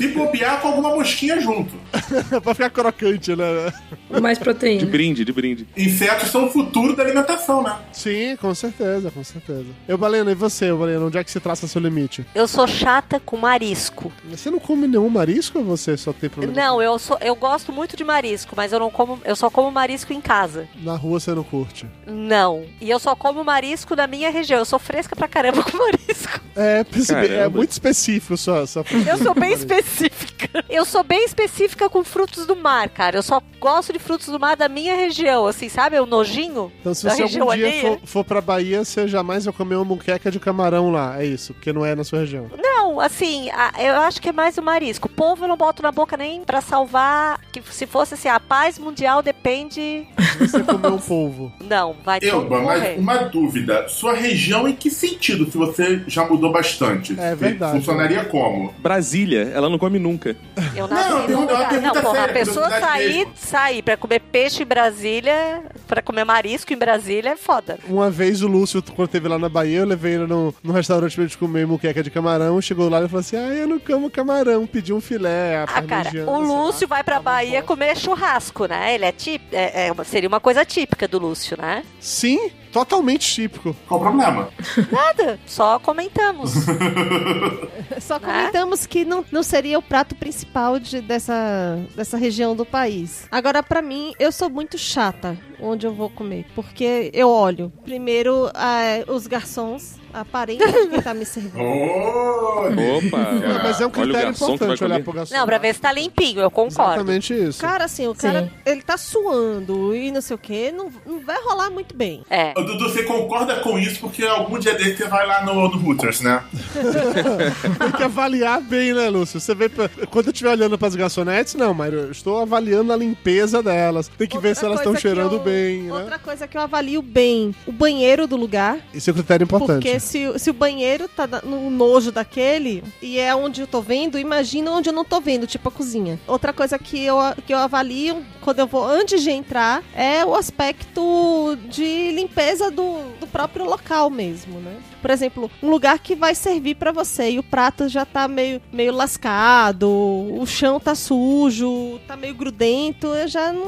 Se 0.00 0.08
bobear 0.14 0.60
com 0.60 0.68
alguma 0.68 0.94
mosquinha 0.94 1.40
junto. 1.40 1.74
pra 2.42 2.54
ficar 2.54 2.70
crocante, 2.70 3.34
né? 3.34 3.72
Mais 4.20 4.38
De 4.38 4.44
proteína. 4.44 4.86
brinde, 4.86 5.24
de 5.24 5.32
brinde. 5.32 5.66
Insetos 5.76 6.30
são 6.30 6.46
o 6.46 6.50
futuro 6.50 6.94
da 6.94 7.02
alimentação, 7.02 7.62
né? 7.62 7.76
Sim, 7.92 8.36
com 8.36 8.54
certeza, 8.54 9.10
com 9.10 9.24
certeza. 9.24 9.66
Eu, 9.88 9.96
Balena, 9.98 10.30
e 10.30 10.34
você, 10.34 10.72
Balena, 10.72 11.04
onde 11.06 11.18
é 11.18 11.24
que 11.24 11.30
você 11.30 11.40
traça 11.40 11.66
seu 11.66 11.80
limite? 11.80 12.24
Eu 12.34 12.46
sou 12.46 12.66
chata 12.66 13.18
com 13.20 13.36
marisco. 13.36 14.12
Você 14.30 14.50
não 14.50 14.58
come 14.58 14.86
nenhum 14.86 15.08
marisco 15.08 15.58
ou 15.58 15.64
você 15.64 15.96
só 15.96 16.12
tem 16.12 16.28
problema? 16.30 16.52
Não, 16.54 16.80
eu, 16.82 16.98
sou, 16.98 17.18
eu 17.20 17.34
gosto 17.34 17.72
muito 17.72 17.96
de 17.96 18.04
marisco, 18.04 18.54
mas 18.56 18.72
eu 18.72 18.78
não 18.78 18.90
como. 18.90 19.20
Eu 19.24 19.36
só 19.36 19.50
como 19.50 19.70
marisco 19.70 20.12
em 20.12 20.20
casa. 20.20 20.68
Na 20.82 20.96
rua 20.96 21.18
você 21.20 21.34
não 21.34 21.42
curte. 21.42 21.86
Não. 22.06 22.64
E 22.80 22.90
eu 22.90 22.98
só 22.98 23.14
como 23.14 23.42
marisco 23.44 23.94
na 23.96 24.06
minha 24.06 24.30
região. 24.30 24.58
Eu 24.58 24.64
sou 24.64 24.78
fresca 24.78 25.14
pra 25.16 25.28
caramba 25.28 25.62
com 25.64 25.76
marisco. 25.76 26.40
É, 26.54 26.84
percebi, 26.84 27.34
é 27.34 27.48
muito 27.48 27.70
específico 27.72 28.36
só. 28.36 28.64
só 28.66 28.82
Eu 29.06 29.18
sou 29.18 29.34
bem 29.34 29.52
específica. 29.52 30.64
Eu 30.68 30.84
sou 30.84 31.02
bem 31.02 31.24
específica 31.24 31.88
com 31.88 32.02
frutos 32.04 32.46
do 32.46 32.56
mar, 32.56 32.88
cara. 32.88 33.16
Eu 33.18 33.22
só 33.22 33.42
gosto 33.60 33.92
de 33.92 33.98
frutos 33.98 34.26
do 34.28 34.38
mar 34.38 34.56
da 34.56 34.68
minha 34.68 34.94
região, 34.94 35.46
assim, 35.46 35.68
sabe? 35.68 35.98
O 35.98 36.06
nojinho 36.06 36.72
Então, 36.80 36.94
se 36.94 37.04
da 37.04 37.10
você 37.14 37.22
região 37.22 37.42
algum 37.50 37.56
dia 37.56 37.80
for, 37.80 37.98
for 38.04 38.24
pra 38.24 38.40
Bahia, 38.40 38.84
você 38.84 39.06
jamais 39.08 39.44
vai 39.44 39.52
comer 39.54 39.76
uma 39.76 39.84
muqueca 39.84 40.30
de 40.30 40.38
camarão 40.40 40.90
lá. 40.90 41.20
É 41.20 41.26
isso, 41.26 41.54
porque 41.54 41.72
não 41.72 41.84
é 41.84 41.94
na 41.94 42.04
sua 42.04 42.20
região. 42.20 42.50
Não, 42.62 43.00
assim, 43.00 43.50
a- 43.50 43.72
eu 43.82 44.00
acho 44.00 44.20
que 44.20 44.28
é 44.28 44.32
mais 44.32 44.56
o 44.58 44.62
marisco. 44.62 45.08
Polvo 45.08 45.44
eu 45.44 45.48
não 45.48 45.56
boto 45.56 45.82
na 45.82 45.92
boca 45.92 46.16
nem 46.16 46.42
pra 46.44 46.60
salvar. 46.60 47.40
Que 47.52 47.62
se 47.70 47.86
fosse 47.86 48.14
assim, 48.14 48.28
a 48.28 48.38
paz 48.40 48.78
mundial 48.78 49.22
depende. 49.22 50.06
Você 50.38 50.62
comer 50.62 50.88
um 50.88 50.98
polvo. 50.98 51.52
Não, 51.60 51.94
vai 52.04 52.18
Elba, 52.22 52.60
mas 52.62 52.80
morrer. 52.80 52.98
uma 52.98 53.16
dúvida. 53.24 53.88
Sua 53.88 54.14
região 54.14 54.68
em 54.68 54.74
que 54.74 54.90
sentido, 54.90 55.50
se 55.50 55.56
você 55.56 56.02
já 56.06 56.24
mudou 56.26 56.52
bastante? 56.52 57.18
É 57.18 57.34
verdade. 57.34 57.78
Funcionaria 57.78 58.24
como? 58.26 58.72
Brasília, 58.96 59.52
ela 59.54 59.68
não 59.68 59.78
come 59.78 59.98
nunca. 59.98 60.34
Eu 60.74 60.88
Não, 60.88 60.96
nasci 60.96 61.30
eu 61.30 61.36
num 61.36 61.40
lugar. 61.42 61.72
Não, 61.80 61.92
porra, 61.92 62.24
a 62.24 62.28
pessoa 62.28 62.70
sair, 62.70 63.28
sair 63.36 63.82
pra 63.82 63.96
comer 63.96 64.20
peixe 64.20 64.62
em 64.62 64.66
Brasília, 64.66 65.62
pra 65.86 66.00
comer 66.00 66.24
marisco 66.24 66.72
em 66.72 66.76
Brasília 66.76 67.30
é 67.32 67.36
foda. 67.36 67.78
Uma 67.88 68.10
vez 68.10 68.42
o 68.42 68.46
Lúcio, 68.48 68.82
quando 68.94 69.08
teve 69.08 69.28
lá 69.28 69.38
na 69.38 69.48
Bahia, 69.50 69.80
eu 69.80 69.86
levei 69.86 70.14
ele 70.14 70.26
no, 70.26 70.54
no 70.62 70.72
restaurante 70.72 71.14
pra 71.14 71.24
gente 71.24 71.36
comer 71.36 71.66
muqueca 71.66 72.02
de 72.02 72.10
camarão. 72.10 72.60
Chegou 72.60 72.88
lá 72.88 73.02
e 73.02 73.08
falou 73.08 73.20
assim: 73.20 73.36
Ah, 73.36 73.52
eu 73.54 73.68
não 73.68 73.78
como 73.78 74.10
camarão. 74.10 74.66
Pediu 74.66 74.96
um 74.96 75.00
filé, 75.00 75.56
a 75.56 75.64
Ah, 75.64 75.82
cara, 75.82 76.08
o 76.08 76.12
sei 76.12 76.22
lá. 76.24 76.38
Lúcio 76.38 76.88
vai 76.88 77.04
pra 77.04 77.20
Bahia 77.20 77.62
comer 77.62 77.96
churrasco, 77.98 78.64
né? 78.66 78.94
Ele 78.94 79.04
é 79.04 79.12
típico. 79.12 79.54
É, 79.54 79.88
é 79.88 80.04
seria 80.04 80.28
uma 80.28 80.40
coisa 80.40 80.64
típica 80.64 81.06
do 81.06 81.18
Lúcio, 81.18 81.56
né? 81.60 81.82
Sim, 82.00 82.50
totalmente 82.80 83.34
típico. 83.34 83.74
Qual 83.88 84.00
o 84.00 84.02
problema? 84.02 84.48
Nada, 84.92 85.38
só 85.46 85.78
comentamos. 85.78 86.52
Só 88.00 88.18
comentamos 88.20 88.84
que 88.86 89.04
não, 89.04 89.24
não 89.32 89.42
seria 89.42 89.78
o 89.78 89.82
prato 89.82 90.14
principal 90.14 90.78
de- 90.78 91.00
dessa, 91.00 91.78
dessa 91.94 92.16
região 92.16 92.54
do 92.54 92.64
país. 92.66 93.26
Agora, 93.30 93.62
pra 93.62 93.80
mim, 93.80 94.12
eu 94.18 94.30
sou 94.30 94.50
muito 94.50 94.76
chata 94.76 95.36
onde 95.60 95.86
eu 95.86 95.94
vou 95.94 96.10
comer. 96.10 96.46
Porque 96.54 97.10
eu 97.14 97.28
olho, 97.30 97.72
primeiro, 97.84 98.50
ah, 98.54 99.02
os 99.08 99.26
garçons, 99.26 99.96
a 100.16 100.20
aparência 100.22 100.66
de 100.66 100.88
quem 100.88 101.02
tá 101.02 101.12
me 101.12 101.24
servindo. 101.26 101.60
Oh, 101.60 102.68
Opa! 102.68 103.32
Não, 103.32 103.62
mas 103.62 103.80
é 103.80 103.86
um 103.86 103.90
critério 103.90 104.30
importante 104.30 104.82
olhar 104.82 105.02
pro 105.02 105.12
garçom. 105.12 105.34
Não, 105.34 105.44
pra 105.46 105.58
ver 105.58 105.74
se 105.74 105.80
tá 105.80 105.92
limpinho, 105.92 106.40
eu 106.40 106.50
concordo. 106.50 106.94
Exatamente 106.94 107.34
isso. 107.34 107.60
Cara, 107.60 107.84
assim, 107.84 108.06
o 108.08 108.14
cara, 108.14 108.42
Sim. 108.44 108.50
ele 108.64 108.82
tá 108.82 108.96
suando 108.96 109.94
e 109.94 110.10
não 110.10 110.20
sei 110.22 110.34
o 110.34 110.38
que, 110.38 110.72
não, 110.72 110.90
não 111.04 111.20
vai 111.20 111.36
rolar 111.42 111.68
muito 111.70 111.94
bem. 111.94 112.22
É. 112.30 112.54
Ô, 112.56 112.62
Dudu, 112.62 112.88
você 112.88 113.02
concorda 113.02 113.56
com 113.56 113.78
isso 113.78 114.00
porque 114.00 114.24
algum 114.24 114.58
dia 114.58 114.74
desse 114.74 114.96
você 114.96 115.08
vai 115.08 115.26
lá 115.26 115.44
no, 115.44 115.68
no 115.68 115.86
Hooters, 115.88 116.20
né? 116.22 116.42
Tem 117.78 117.92
que 117.92 118.02
avaliar 118.02 118.60
bem, 118.60 118.94
né, 118.94 119.08
Lúcio? 119.10 119.38
Você 119.40 119.54
vê, 119.54 119.68
pra- 119.68 119.88
quando 120.10 120.26
eu 120.28 120.32
estiver 120.32 120.50
olhando 120.50 120.78
pras 120.78 120.94
garçonetes, 120.96 121.54
não, 121.54 121.74
mas 121.74 121.92
eu 121.92 122.10
estou 122.10 122.40
avaliando 122.40 122.92
a 122.92 122.96
limpeza 122.96 123.62
delas. 123.62 124.08
Tem 124.16 124.26
que 124.26 124.38
ver 124.38 124.56
se 124.56 124.64
elas 124.64 124.78
estão 124.78 124.96
cheirando 124.96 125.34
eu- 125.36 125.40
bem, 125.40 125.82
né? 125.82 125.92
Outra 125.92 126.18
coisa 126.18 126.46
que 126.48 126.56
eu 126.56 126.62
avalio 126.62 127.02
bem, 127.02 127.54
o 127.66 127.72
banheiro 127.72 128.26
do 128.26 128.36
lugar. 128.36 128.78
Esse 128.94 129.10
é 129.10 129.12
o 129.12 129.14
critério 129.14 129.44
importante. 129.44 129.82
Porque 129.82 130.00
se, 130.06 130.38
se 130.38 130.50
o 130.50 130.54
banheiro 130.54 131.08
tá 131.08 131.26
no 131.44 131.70
nojo 131.70 132.10
daquele 132.10 132.82
e 133.02 133.18
é 133.18 133.34
onde 133.34 133.60
eu 133.60 133.66
tô 133.66 133.80
vendo, 133.80 134.18
imagina 134.18 134.70
onde 134.70 134.88
eu 134.88 134.92
não 134.92 135.04
tô 135.04 135.20
vendo, 135.20 135.46
tipo 135.46 135.68
a 135.68 135.72
cozinha. 135.72 136.18
Outra 136.26 136.52
coisa 136.52 136.78
que 136.78 137.04
eu, 137.04 137.16
que 137.46 137.52
eu 137.52 137.58
avalio 137.58 138.24
quando 138.40 138.60
eu 138.60 138.66
vou, 138.66 138.84
antes 138.84 139.22
de 139.22 139.30
entrar, 139.30 139.82
é 139.94 140.24
o 140.24 140.34
aspecto 140.34 141.58
de 141.68 142.12
limpeza 142.12 142.70
do, 142.70 143.00
do 143.18 143.26
próprio 143.26 143.64
local 143.64 144.08
mesmo, 144.08 144.60
né? 144.60 144.76
Por 145.02 145.10
exemplo, 145.10 145.50
um 145.62 145.68
lugar 145.68 145.98
que 145.98 146.14
vai 146.14 146.34
servir 146.34 146.76
pra 146.76 146.92
você 146.92 147.32
e 147.32 147.38
o 147.38 147.42
prato 147.42 147.88
já 147.88 148.04
tá 148.04 148.26
meio, 148.28 148.60
meio 148.72 148.92
lascado, 148.92 149.88
o 149.88 150.44
chão 150.46 150.80
tá 150.80 150.94
sujo, 150.94 151.98
tá 152.06 152.16
meio 152.16 152.34
grudento, 152.34 153.08
eu 153.08 153.28
já 153.28 153.52
não, 153.52 153.66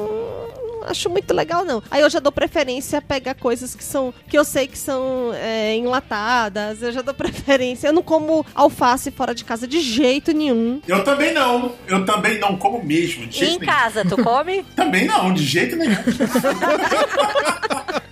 não 0.80 0.88
acho 0.88 1.08
muito 1.10 1.32
legal, 1.34 1.64
não. 1.64 1.82
Aí 1.90 2.00
eu 2.00 2.10
já 2.10 2.18
dou 2.20 2.32
preferência 2.32 2.98
a 2.98 3.02
pegar 3.02 3.34
coisas 3.34 3.74
que 3.74 3.84
são. 3.84 4.12
que 4.28 4.38
eu 4.38 4.44
sei 4.44 4.66
que 4.66 4.78
são 4.78 5.32
é, 5.34 5.76
enlatadas. 5.76 6.82
Eu 6.82 6.92
já 6.92 7.02
dou 7.02 7.14
preferência. 7.14 7.88
Eu 7.88 7.92
não 7.92 8.02
como 8.02 8.44
alface 8.54 9.10
fora 9.10 9.34
de 9.34 9.44
casa 9.44 9.66
de 9.66 9.80
jeito 9.80 10.32
nenhum. 10.32 10.80
Eu 10.86 11.04
também 11.04 11.32
não. 11.32 11.72
Eu 11.86 12.04
também 12.04 12.38
não 12.38 12.56
como 12.56 12.82
mesmo, 12.82 13.26
de 13.26 13.36
E 13.36 13.38
jeito 13.40 13.56
em 13.56 13.58
nenhum. 13.66 13.72
casa, 13.72 14.04
tu 14.04 14.22
come? 14.22 14.64
Também 14.76 15.06
não, 15.06 15.32
de 15.32 15.44
jeito 15.44 15.76
nenhum. 15.76 15.94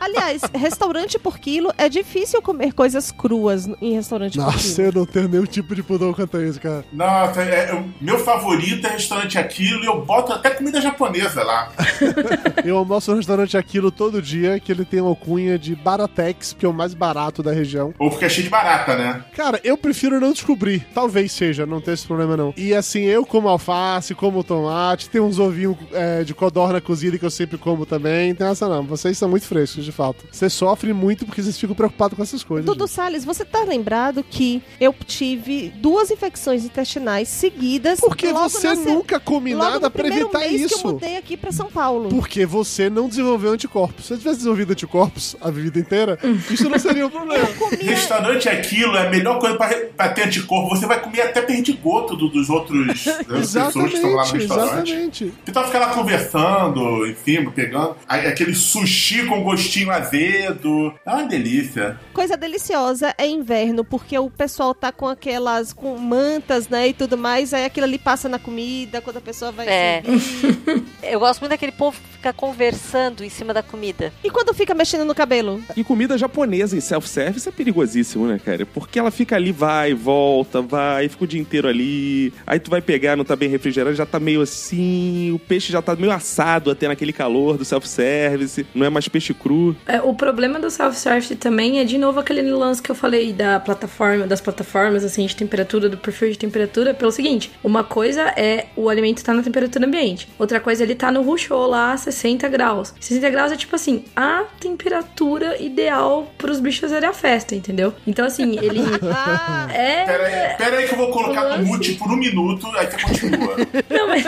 Aliás, 0.00 0.42
restaurante 0.54 1.18
por 1.18 1.38
quilo 1.38 1.72
é 1.78 1.88
difícil 1.88 2.40
comer 2.42 2.72
coisas 2.72 3.10
cruas 3.10 3.68
em 3.80 3.92
restaurante 3.94 4.36
por 4.38 4.44
Nossa, 4.46 4.74
quilo. 4.76 4.88
eu 4.88 4.92
não 4.92 5.06
tenho 5.06 5.28
nenhum 5.28 5.46
tipo 5.46 5.74
de 5.74 5.82
pudor 5.82 6.14
quanto 6.14 6.36
a 6.36 6.42
isso, 6.44 6.60
cara. 6.60 6.84
Nossa, 6.92 7.42
é, 7.42 7.70
é- 7.70 7.84
meu 8.00 8.18
favorito 8.18 8.86
é 8.86 8.90
restaurante 8.90 9.38
aquilo 9.38 9.82
e 9.82 9.86
eu 9.86 10.04
boto 10.04 10.32
até 10.32 10.50
comida 10.50 10.80
japonesa 10.80 11.42
lá. 11.42 11.70
Eu 12.64 12.78
almoço 12.78 13.10
no 13.10 13.18
restaurante 13.18 13.56
Aquilo 13.56 13.90
todo 13.90 14.22
dia, 14.22 14.58
que 14.58 14.72
ele 14.72 14.84
tem 14.84 15.00
uma 15.00 15.10
alcunha 15.10 15.58
de 15.58 15.74
Baratex, 15.76 16.54
que 16.58 16.64
é 16.64 16.68
o 16.68 16.72
mais 16.72 16.94
barato 16.94 17.42
da 17.42 17.52
região. 17.52 17.92
Ou 17.98 18.08
porque 18.10 18.24
é 18.24 18.28
cheio 18.28 18.44
de 18.44 18.50
barata, 18.50 18.96
né? 18.96 19.22
Cara, 19.36 19.60
eu 19.62 19.76
prefiro 19.76 20.18
não 20.20 20.32
descobrir. 20.32 20.86
Talvez 20.94 21.32
seja, 21.32 21.66
não 21.66 21.80
tem 21.80 21.92
esse 21.94 22.06
problema 22.06 22.36
não. 22.36 22.54
E 22.56 22.72
assim, 22.74 23.02
eu 23.02 23.26
como 23.26 23.48
alface, 23.48 24.14
como 24.14 24.42
tomate, 24.42 25.10
tem 25.10 25.20
uns 25.20 25.38
ovinhos 25.38 25.76
é, 25.92 26.24
de 26.24 26.32
codorna 26.34 26.80
cozida 26.80 27.18
que 27.18 27.24
eu 27.24 27.30
sempre 27.30 27.58
como 27.58 27.84
também. 27.84 28.34
Tem 28.34 28.46
essa 28.46 28.68
não. 28.68 28.82
Vocês 28.84 29.18
são 29.18 29.28
muito 29.28 29.46
frescos, 29.46 29.83
de 29.84 29.92
fato. 29.92 30.24
Você 30.30 30.48
sofre 30.50 30.92
muito 30.92 31.24
porque 31.26 31.42
vocês 31.42 31.58
ficam 31.58 31.74
preocupados 31.74 32.16
com 32.16 32.22
essas 32.22 32.42
coisas. 32.42 32.64
Dudu 32.66 32.86
Salles, 32.88 33.24
você 33.24 33.44
tá 33.44 33.64
lembrado 33.64 34.24
que 34.28 34.62
eu 34.80 34.94
tive 35.06 35.72
duas 35.76 36.10
infecções 36.10 36.64
intestinais 36.64 37.28
seguidas 37.28 38.00
Porque 38.00 38.32
você 38.32 38.74
na 38.74 38.74
nunca 38.76 39.20
come 39.20 39.54
logo 39.54 39.70
nada 39.70 39.90
pra 39.90 40.06
evitar 40.06 40.38
mês 40.40 40.50
que 40.52 40.56
isso. 40.74 40.86
eu 40.86 40.92
mudei 40.92 41.16
aqui 41.16 41.36
pra 41.36 41.52
São 41.52 41.70
Paulo. 41.70 42.08
Porque 42.08 42.44
você 42.46 42.88
não 42.90 43.08
desenvolveu 43.08 43.52
anticorpos. 43.52 44.04
Se 44.06 44.08
você 44.14 44.18
tivesse 44.18 44.36
desenvolvido 44.38 44.72
anticorpos 44.72 45.36
a 45.40 45.50
vida 45.50 45.78
inteira, 45.78 46.18
isso 46.50 46.68
não 46.68 46.78
seria 46.78 47.06
um 47.06 47.10
problema. 47.10 47.46
Restaurante 47.80 48.48
é 48.48 48.52
aquilo, 48.52 48.96
é 48.96 49.06
a 49.06 49.10
melhor 49.10 49.38
coisa 49.38 49.56
pra, 49.56 49.68
pra 49.96 50.08
ter 50.08 50.24
anticorpo. 50.26 50.68
Você 50.74 50.86
vai 50.86 51.00
comer 51.00 51.22
até 51.22 51.42
perdigoto 51.42 52.16
do, 52.16 52.28
dos 52.28 52.48
outros 52.50 53.04
pessoas 53.04 53.90
que 53.90 53.96
estão 53.96 54.10
lá 54.14 54.26
no 54.26 54.32
restaurante. 54.32 54.92
exatamente. 54.92 55.34
Então 55.46 55.64
fica 55.64 55.78
lá 55.78 55.88
conversando, 55.94 57.06
em 57.06 57.14
cima, 57.16 57.50
pegando. 57.50 57.96
Aquele 58.06 58.54
sushi 58.54 59.24
com 59.26 59.42
gostinho 59.64 59.90
azedo. 59.90 60.94
É 61.04 61.10
uma 61.10 61.24
delícia. 61.24 61.98
Coisa 62.12 62.36
deliciosa 62.36 63.14
é 63.16 63.26
inverno, 63.26 63.84
porque 63.84 64.18
o 64.18 64.30
pessoal 64.30 64.74
tá 64.74 64.92
com 64.92 65.08
aquelas 65.08 65.72
com 65.72 65.96
mantas, 65.96 66.68
né, 66.68 66.88
e 66.88 66.92
tudo 66.92 67.16
mais, 67.16 67.54
aí 67.54 67.64
aquilo 67.64 67.86
ali 67.86 67.98
passa 67.98 68.28
na 68.28 68.38
comida, 68.38 69.00
quando 69.00 69.16
a 69.16 69.20
pessoa 69.20 69.50
vai 69.50 69.66
É. 69.68 70.02
Eu 71.02 71.20
gosto 71.20 71.40
muito 71.40 71.50
daquele 71.50 71.72
povo 71.72 71.98
que 72.00 72.16
fica 72.16 72.32
conversando 72.32 73.24
em 73.24 73.28
cima 73.28 73.52
da 73.52 73.62
comida. 73.62 74.12
E 74.22 74.30
quando 74.30 74.54
fica 74.54 74.74
mexendo 74.74 75.04
no 75.04 75.14
cabelo? 75.14 75.62
E 75.76 75.84
comida 75.84 76.16
japonesa 76.16 76.76
em 76.76 76.80
self-service 76.80 77.48
é 77.48 77.52
perigosíssimo, 77.52 78.26
né, 78.26 78.40
cara? 78.42 78.64
Porque 78.64 78.98
ela 78.98 79.10
fica 79.10 79.36
ali, 79.36 79.52
vai, 79.52 79.92
volta, 79.92 80.62
vai, 80.62 81.08
fica 81.08 81.24
o 81.24 81.26
dia 81.26 81.40
inteiro 81.40 81.68
ali. 81.68 82.32
Aí 82.46 82.58
tu 82.58 82.70
vai 82.70 82.80
pegar, 82.80 83.16
não 83.16 83.24
tá 83.24 83.36
bem 83.36 83.48
refrigerado, 83.48 83.94
já 83.94 84.06
tá 84.06 84.18
meio 84.18 84.40
assim. 84.40 85.30
O 85.32 85.38
peixe 85.38 85.72
já 85.72 85.82
tá 85.82 85.94
meio 85.94 86.12
assado 86.12 86.70
até 86.70 86.88
naquele 86.88 87.12
calor 87.12 87.58
do 87.58 87.64
self-service. 87.64 88.66
Não 88.74 88.86
é 88.86 88.90
mais 88.90 89.06
peixe 89.08 89.34
cru. 89.34 89.53
É, 89.86 90.00
o 90.00 90.14
problema 90.14 90.58
do 90.58 90.70
self-service 90.70 91.34
também 91.36 91.80
é, 91.80 91.84
de 91.84 91.98
novo, 91.98 92.20
aquele 92.20 92.42
lance 92.42 92.82
que 92.82 92.90
eu 92.90 92.94
falei 92.94 93.32
da 93.32 93.60
plataforma, 93.60 94.26
das 94.26 94.40
plataformas, 94.40 95.04
assim, 95.04 95.26
de 95.26 95.34
temperatura, 95.36 95.88
do 95.88 95.96
perfil 95.96 96.30
de 96.30 96.38
temperatura, 96.38 96.94
pelo 96.94 97.10
seguinte, 97.10 97.50
uma 97.62 97.84
coisa 97.84 98.22
é 98.36 98.66
o 98.76 98.88
alimento 98.88 99.18
estar 99.18 99.34
na 99.34 99.42
temperatura 99.42 99.86
ambiente, 99.86 100.28
outra 100.38 100.60
coisa 100.60 100.82
é 100.82 100.84
ele 100.84 100.94
tá 100.94 101.10
no 101.10 101.22
rushou 101.22 101.66
lá, 101.66 101.92
a 101.92 101.96
60 101.96 102.48
graus. 102.48 102.94
60 103.00 103.30
graus 103.30 103.52
é 103.52 103.56
tipo 103.56 103.74
assim, 103.74 104.04
a 104.14 104.44
temperatura 104.60 105.60
ideal 105.60 106.30
pros 106.38 106.60
bichos 106.60 106.80
fazerem 106.80 107.08
a 107.08 107.12
festa, 107.12 107.54
entendeu? 107.54 107.92
Então, 108.06 108.26
assim, 108.26 108.58
ele... 108.58 108.80
é... 109.72 110.04
Pera 110.04 110.26
aí, 110.26 110.56
pera 110.56 110.76
aí 110.76 110.88
que 110.88 110.94
eu 110.94 110.98
vou 110.98 111.10
colocar 111.10 111.56
no 111.56 111.66
mute 111.66 111.94
por 111.94 112.10
um 112.10 112.16
minuto, 112.16 112.66
aí 112.76 112.86
você 112.86 113.02
continua. 113.02 113.56
Não, 113.90 114.08
mas, 114.08 114.24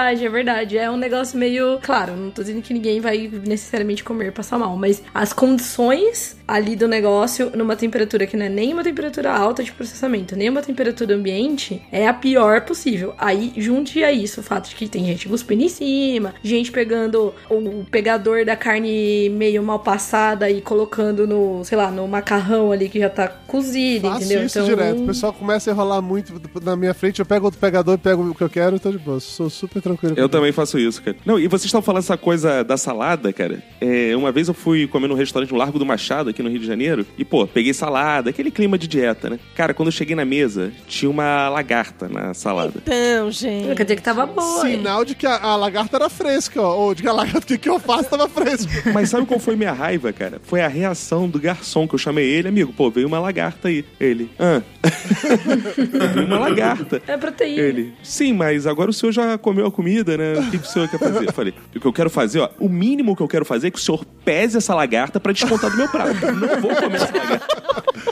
verdade, 0.00 0.24
é 0.24 0.28
verdade. 0.28 0.78
É 0.78 0.90
um 0.90 0.96
negócio 0.96 1.38
meio. 1.38 1.78
Claro, 1.82 2.16
não 2.16 2.30
tô 2.30 2.42
dizendo 2.42 2.62
que 2.62 2.72
ninguém 2.72 3.00
vai 3.00 3.30
necessariamente 3.46 4.02
comer 4.02 4.28
e 4.28 4.30
passar 4.30 4.58
mal, 4.58 4.76
mas 4.76 5.02
as 5.12 5.32
condições 5.32 6.36
ali 6.50 6.74
do 6.74 6.88
negócio, 6.88 7.52
numa 7.54 7.76
temperatura 7.76 8.26
que 8.26 8.36
não 8.36 8.46
é 8.46 8.48
nem 8.48 8.72
uma 8.72 8.82
temperatura 8.82 9.32
alta 9.32 9.62
de 9.62 9.70
processamento, 9.70 10.34
nem 10.34 10.48
uma 10.48 10.60
temperatura 10.60 11.14
ambiente, 11.14 11.80
é 11.92 12.08
a 12.08 12.12
pior 12.12 12.62
possível. 12.62 13.14
Aí 13.16 13.52
junte 13.56 14.02
a 14.02 14.10
isso 14.10 14.40
o 14.40 14.42
fato 14.42 14.68
de 14.68 14.74
que 14.74 14.88
tem 14.88 15.06
gente 15.06 15.28
cuspindo 15.28 15.62
em 15.62 15.68
cima, 15.68 16.34
gente 16.42 16.72
pegando 16.72 17.32
o 17.48 17.84
pegador 17.88 18.44
da 18.44 18.56
carne 18.56 19.30
meio 19.30 19.62
mal 19.62 19.78
passada 19.78 20.50
e 20.50 20.60
colocando 20.60 21.24
no, 21.24 21.64
sei 21.64 21.78
lá, 21.78 21.88
no 21.88 22.06
macarrão 22.08 22.72
ali 22.72 22.88
que 22.88 22.98
já 22.98 23.08
tá 23.08 23.28
cozido, 23.28 24.08
Faço 24.08 24.24
entendeu? 24.24 24.44
isso 24.44 24.62
direto. 24.64 25.02
O 25.02 25.06
pessoal 25.06 25.32
começa 25.32 25.70
a 25.70 25.72
enrolar 25.72 26.02
muito 26.02 26.34
na 26.60 26.74
minha 26.74 26.94
frente, 26.94 27.20
eu 27.20 27.26
pego 27.26 27.44
outro 27.44 27.60
pegador, 27.60 27.96
pego 27.96 28.28
o 28.28 28.34
que 28.34 28.42
eu 28.42 28.50
quero 28.50 28.74
e 28.74 28.80
tô 28.80 28.90
de 28.90 28.98
boa. 28.98 29.20
Sou 29.20 29.48
super 29.48 29.80
tranquilo. 29.80 30.14
Eu 30.16 30.28
também 30.28 30.50
faço 30.50 30.78
isso, 30.80 31.00
cara. 31.00 31.16
Não, 31.24 31.38
e 31.38 31.46
vocês 31.46 31.66
estão 31.66 31.80
falando 31.80 32.02
essa 32.02 32.16
coisa 32.16 32.64
da 32.64 32.76
salada, 32.76 33.32
cara. 33.32 33.62
É, 33.80 34.16
uma 34.16 34.32
vez 34.32 34.48
eu 34.48 34.54
fui 34.54 34.88
comer 34.88 35.06
num 35.06 35.14
restaurante 35.14 35.52
no 35.52 35.58
Largo 35.58 35.78
do 35.78 35.86
Machado, 35.86 36.30
aqui 36.30 36.39
no 36.42 36.50
Rio 36.50 36.60
de 36.60 36.66
Janeiro, 36.66 37.06
e, 37.16 37.24
pô, 37.24 37.46
peguei 37.46 37.72
salada, 37.72 38.30
aquele 38.30 38.50
clima 38.50 38.78
de 38.78 38.86
dieta, 38.86 39.30
né? 39.30 39.38
Cara, 39.54 39.74
quando 39.74 39.88
eu 39.88 39.92
cheguei 39.92 40.16
na 40.16 40.24
mesa, 40.24 40.72
tinha 40.86 41.10
uma 41.10 41.48
lagarta 41.48 42.08
na 42.08 42.34
salada. 42.34 42.74
Então, 42.76 43.30
gente. 43.30 43.74
Quer 43.74 43.84
dizer 43.84 43.96
que 43.96 44.02
tava 44.02 44.26
boa. 44.26 44.62
Sinal 44.62 45.04
de 45.04 45.14
que 45.14 45.26
a, 45.26 45.36
a 45.40 45.56
lagarta 45.56 45.96
era 45.96 46.08
fresca, 46.08 46.60
ó. 46.60 46.76
Ou 46.76 46.94
de 46.94 47.02
que 47.02 47.08
a 47.08 47.12
lagarta 47.12 47.46
que, 47.46 47.58
que 47.58 47.68
eu 47.68 47.78
faço 47.78 48.10
tava 48.10 48.28
fresco. 48.28 48.70
Mas 48.92 49.10
sabe 49.10 49.26
qual 49.26 49.40
foi 49.40 49.56
minha 49.56 49.72
raiva, 49.72 50.12
cara? 50.12 50.40
Foi 50.42 50.60
a 50.60 50.68
reação 50.68 51.28
do 51.28 51.38
garçom, 51.38 51.86
que 51.86 51.94
eu 51.94 51.98
chamei 51.98 52.28
ele, 52.28 52.48
amigo, 52.48 52.72
pô, 52.72 52.90
veio 52.90 53.06
uma 53.06 53.18
lagarta 53.18 53.68
aí. 53.68 53.84
Ele, 53.98 54.30
ah. 54.38 54.62
veio 56.14 56.26
uma 56.26 56.38
lagarta. 56.38 57.02
É 57.06 57.16
proteína. 57.16 57.62
Ele, 57.62 57.94
sim, 58.02 58.32
mas 58.32 58.66
agora 58.66 58.90
o 58.90 58.92
senhor 58.92 59.12
já 59.12 59.38
comeu 59.38 59.66
a 59.66 59.70
comida, 59.70 60.16
né? 60.16 60.34
O 60.38 60.50
que, 60.50 60.58
que 60.58 60.66
o 60.66 60.70
senhor 60.70 60.88
quer 60.88 60.98
fazer? 60.98 61.28
Eu 61.28 61.32
falei, 61.32 61.54
o 61.74 61.80
que 61.80 61.86
eu 61.86 61.92
quero 61.92 62.10
fazer, 62.10 62.40
ó, 62.40 62.48
o 62.58 62.68
mínimo 62.68 63.16
que 63.16 63.22
eu 63.22 63.28
quero 63.28 63.44
fazer 63.44 63.68
é 63.68 63.70
que 63.70 63.78
o 63.78 63.82
senhor 63.82 64.04
pese 64.24 64.56
essa 64.56 64.74
lagarta 64.74 65.18
pra 65.20 65.32
descontar 65.32 65.70
do 65.70 65.76
meu 65.76 65.88
prato. 65.88 66.14
Não 66.32 66.60
vou 66.60 66.74
comer 66.76 66.96
essa 66.96 67.16
lagarta. 67.16 67.60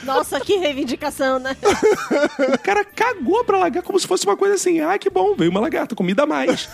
Nossa, 0.05 0.41
que 0.41 0.57
reivindicação, 0.57 1.39
né? 1.39 1.57
O 2.55 2.59
cara 2.59 2.85
cagou 2.85 3.45
pra 3.45 3.59
lagarta 3.59 3.87
como 3.87 3.99
se 3.99 4.07
fosse 4.07 4.25
uma 4.25 4.37
coisa 4.37 4.55
assim, 4.55 4.81
ah, 4.81 4.99
que 4.99 5.11
bom, 5.11 5.35
veio 5.35 5.51
uma 5.51 5.61
lagarta, 5.61 5.95
comida 5.95 6.23
a 6.23 6.27
mais. 6.27 6.69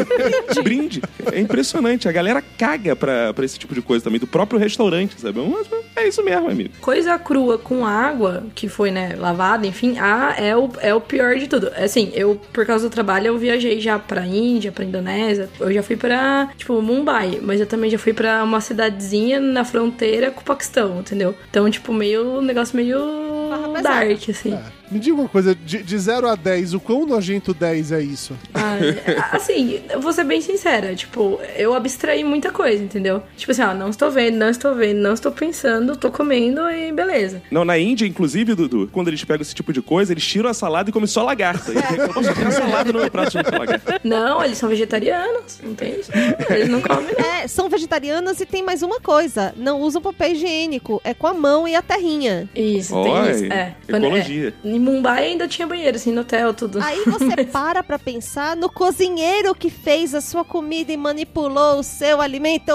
Brinde. 0.62 1.02
É 1.32 1.40
impressionante, 1.40 2.08
a 2.08 2.12
galera 2.12 2.42
caga 2.58 2.94
pra, 2.94 3.32
pra 3.32 3.44
esse 3.44 3.58
tipo 3.58 3.74
de 3.74 3.80
coisa 3.80 4.04
também, 4.04 4.20
do 4.20 4.26
próprio 4.26 4.58
restaurante, 4.58 5.20
sabe? 5.20 5.40
Mas 5.40 5.66
é 5.96 6.08
isso 6.08 6.22
mesmo, 6.22 6.50
amigo. 6.50 6.74
Coisa 6.80 7.18
crua 7.18 7.56
com 7.56 7.86
água, 7.86 8.44
que 8.54 8.68
foi, 8.68 8.90
né, 8.90 9.14
lavada, 9.16 9.66
enfim, 9.66 9.96
ah, 9.98 10.34
é 10.36 10.54
o, 10.56 10.70
é 10.80 10.94
o 10.94 11.00
pior 11.00 11.36
de 11.36 11.48
tudo. 11.48 11.70
Assim, 11.76 12.10
eu, 12.14 12.40
por 12.52 12.66
causa 12.66 12.88
do 12.88 12.92
trabalho, 12.92 13.28
eu 13.28 13.38
viajei 13.38 13.80
já 13.80 13.98
pra 13.98 14.26
Índia, 14.26 14.70
pra 14.70 14.84
Indonésia. 14.84 15.48
Eu 15.58 15.72
já 15.72 15.82
fui 15.82 15.96
pra, 15.96 16.50
tipo, 16.56 16.80
Mumbai, 16.82 17.38
mas 17.42 17.60
eu 17.60 17.66
também 17.66 17.90
já 17.90 17.98
fui 17.98 18.12
pra 18.12 18.44
uma 18.44 18.60
cidadezinha 18.60 19.40
na 19.40 19.64
fronteira 19.64 20.30
com 20.30 20.40
o 20.40 20.44
Paquistão, 20.44 20.75
entendeu? 21.00 21.34
Então, 21.50 21.70
tipo, 21.70 21.92
meio, 21.92 22.38
um 22.38 22.42
negócio 22.42 22.76
meio 22.76 22.98
dark, 23.82 24.28
assim. 24.28 24.58
Me 24.90 24.98
diga 24.98 25.16
uma 25.16 25.28
coisa, 25.28 25.54
de, 25.54 25.82
de 25.82 25.98
0 25.98 26.28
a 26.28 26.34
10, 26.34 26.74
o 26.74 26.80
quão 26.80 27.06
nojento 27.06 27.52
10 27.52 27.92
é 27.92 28.00
isso? 28.00 28.36
Ah, 28.54 28.78
assim, 29.32 29.80
eu 29.90 30.00
vou 30.00 30.12
ser 30.12 30.24
bem 30.24 30.40
sincera, 30.40 30.94
tipo, 30.94 31.40
eu 31.56 31.74
abstraí 31.74 32.22
muita 32.22 32.50
coisa, 32.50 32.82
entendeu? 32.82 33.22
Tipo 33.36 33.52
assim, 33.52 33.62
ó, 33.62 33.74
não 33.74 33.90
estou 33.90 34.10
vendo, 34.10 34.36
não 34.36 34.48
estou 34.48 34.74
vendo, 34.74 34.98
não 34.98 35.12
estou 35.14 35.32
pensando, 35.32 35.96
tô 35.96 36.10
comendo 36.10 36.60
e 36.70 36.92
beleza. 36.92 37.42
Não, 37.50 37.64
na 37.64 37.78
Índia, 37.78 38.06
inclusive, 38.06 38.54
Dudu, 38.54 38.88
quando 38.92 39.08
eles 39.08 39.24
pegam 39.24 39.42
esse 39.42 39.54
tipo 39.54 39.72
de 39.72 39.82
coisa, 39.82 40.12
eles 40.12 40.24
tiram 40.26 40.48
a 40.48 40.54
salada 40.54 40.90
e 40.90 40.92
comem 40.92 41.06
só 41.06 41.22
lagarta. 41.22 41.72
E 41.72 41.74
reclamam, 41.76 42.22
só 42.22 42.32
tem 42.32 42.50
salada 42.50 42.92
no 42.92 43.00
meu 43.00 43.10
prato, 43.10 43.36
não 43.36 43.44
tem 43.44 43.58
lagarta. 43.58 44.00
Não, 44.04 44.44
eles 44.44 44.58
são 44.58 44.68
vegetarianos, 44.68 45.58
não 45.62 45.74
tem 45.74 46.00
isso. 46.00 46.10
Eles 46.48 46.68
não 46.68 46.80
comem. 46.80 47.14
É, 47.16 47.48
são 47.48 47.68
vegetarianas 47.68 48.40
e 48.40 48.46
tem 48.46 48.62
mais 48.62 48.82
uma 48.82 49.00
coisa: 49.00 49.52
não 49.56 49.80
usam 49.80 50.00
papel 50.00 50.32
higiênico, 50.32 51.00
é 51.04 51.12
com 51.12 51.26
a 51.26 51.34
mão 51.34 51.66
e 51.66 51.74
a 51.74 51.82
terrinha. 51.82 52.48
Isso, 52.54 52.94
Oi, 52.96 53.04
tem 53.04 53.30
isso. 53.30 53.52
É. 53.52 53.74
ecologia. 53.88 54.54
É. 54.64 54.68
Em 54.76 54.78
Mumbai 54.78 55.24
ainda 55.28 55.48
tinha 55.48 55.66
banheiro, 55.66 55.96
assim, 55.96 56.12
no 56.12 56.20
hotel, 56.20 56.52
tudo. 56.52 56.82
Aí 56.82 57.02
você 57.06 57.44
para 57.50 57.82
pra 57.82 57.98
pensar 57.98 58.54
no 58.54 58.68
cozinheiro 58.68 59.54
que 59.54 59.70
fez 59.70 60.14
a 60.14 60.20
sua 60.20 60.44
comida 60.44 60.92
e 60.92 60.98
manipulou 60.98 61.78
o 61.78 61.82
seu 61.82 62.20
alimento. 62.20 62.72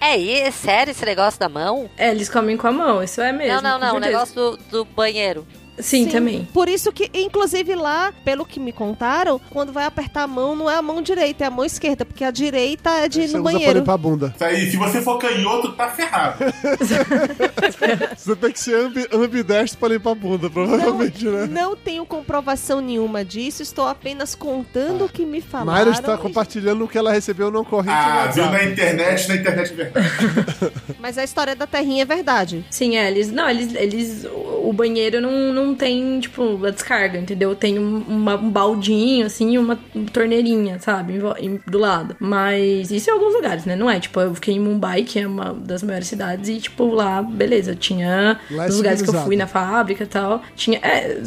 É, 0.00 0.16
e 0.16 0.30
é 0.30 0.50
sério 0.52 0.92
esse 0.92 1.04
negócio 1.04 1.40
da 1.40 1.48
mão? 1.48 1.90
É, 1.96 2.10
eles 2.12 2.28
comem 2.28 2.56
com 2.56 2.68
a 2.68 2.72
mão, 2.72 3.02
isso 3.02 3.20
é 3.20 3.32
mesmo. 3.32 3.60
não, 3.60 3.80
não, 3.80 3.88
não. 3.88 3.96
O 3.96 3.98
negócio 3.98 4.32
do, 4.32 4.56
do 4.70 4.84
banheiro. 4.84 5.44
Sim, 5.78 6.06
também. 6.06 6.46
Por 6.52 6.68
isso 6.68 6.92
que, 6.92 7.10
inclusive 7.14 7.74
lá, 7.74 8.12
pelo 8.24 8.44
que 8.44 8.60
me 8.60 8.72
contaram, 8.72 9.40
quando 9.50 9.72
vai 9.72 9.84
apertar 9.84 10.22
a 10.24 10.26
mão, 10.26 10.54
não 10.54 10.70
é 10.70 10.76
a 10.76 10.82
mão 10.82 11.00
direita, 11.02 11.44
é 11.44 11.46
a 11.46 11.50
mão 11.50 11.64
esquerda, 11.64 12.04
porque 12.04 12.24
a 12.24 12.30
direita 12.30 12.90
é 12.90 13.08
de 13.08 13.22
ir 13.22 13.28
Você 13.28 13.36
no 13.36 13.42
usa 13.42 13.50
pra 13.50 13.58
banheiro. 13.58 13.78
limpar 13.80 13.92
a 13.94 13.98
bunda. 13.98 14.34
Se 14.70 14.76
você 14.76 15.02
for 15.02 15.18
canhoto, 15.18 15.72
tá 15.72 15.88
ferrado. 15.90 16.36
Você 18.16 18.36
tem 18.36 18.52
que 18.52 18.60
ser 18.60 18.74
ambi 18.74 19.06
ambidestro 19.12 19.78
pra 19.78 19.88
limpar 19.88 20.10
a 20.12 20.14
bunda, 20.14 20.50
provavelmente, 20.50 21.24
né? 21.24 21.46
Não 21.46 21.76
tenho 21.76 22.04
comprovação 22.04 22.80
nenhuma 22.80 23.24
disso, 23.24 23.62
estou 23.62 23.86
apenas 23.86 24.34
contando 24.34 25.04
o 25.04 25.08
que 25.08 25.24
me 25.24 25.40
falaram. 25.40 25.72
Mayra 25.72 25.90
está 25.90 26.14
e- 26.14 26.18
compartilhando 26.18 26.84
o 26.84 26.88
que 26.88 26.98
ela 26.98 27.12
recebeu 27.12 27.50
no 27.50 27.64
corrente 27.64 27.92
Ah, 27.94 28.30
viu 28.32 28.46
na 28.46 28.64
internet, 28.64 29.28
na 29.28 29.36
internet 29.36 29.72
é 29.72 29.74
verdade. 29.74 30.08
Mas 31.00 31.18
a 31.18 31.24
história 31.24 31.54
da 31.56 31.66
terrinha 31.66 32.02
é 32.02 32.06
verdade. 32.06 32.64
Sim, 32.70 32.96
é, 32.96 33.08
eles. 33.10 33.30
Não, 33.30 33.48
eles. 33.48 33.74
eles 33.74 34.24
o 34.24 34.52
o 34.62 34.72
banheiro 34.72 35.20
não, 35.20 35.52
não 35.52 35.61
tem, 35.74 36.20
tipo, 36.20 36.64
a 36.66 36.70
descarga, 36.70 37.18
entendeu? 37.18 37.54
Tem 37.54 37.78
um, 37.78 37.98
uma- 38.08 38.36
um 38.36 38.50
baldinho, 38.50 39.26
assim, 39.26 39.52
e 39.54 39.58
uma 39.58 39.78
torneirinha, 40.12 40.78
sabe? 40.80 41.14
em 41.14 41.18
vo- 41.18 41.36
em- 41.38 41.60
do 41.66 41.78
lado. 41.78 42.16
Mas 42.18 42.90
isso 42.90 43.08
em 43.10 43.12
alguns 43.12 43.34
lugares, 43.34 43.64
né? 43.64 43.74
Não 43.76 43.90
é, 43.90 43.98
tipo, 44.00 44.20
eu 44.20 44.34
fiquei 44.34 44.54
em 44.54 44.60
Mumbai, 44.60 45.02
que 45.02 45.18
é 45.18 45.26
uma 45.26 45.52
das 45.54 45.82
maiores 45.82 46.06
cidades, 46.08 46.48
e, 46.48 46.58
tipo, 46.60 46.86
lá, 46.86 47.22
beleza, 47.22 47.74
tinha. 47.74 48.38
Lá 48.50 48.64
é 48.64 48.66
nos 48.66 48.76
lugares 48.76 49.02
que 49.02 49.08
eu 49.10 49.14
fui 49.24 49.36
na 49.36 49.46
fábrica 49.46 50.04
e 50.04 50.06
tal. 50.06 50.42
Tinha. 50.56 50.78
É. 50.82 51.18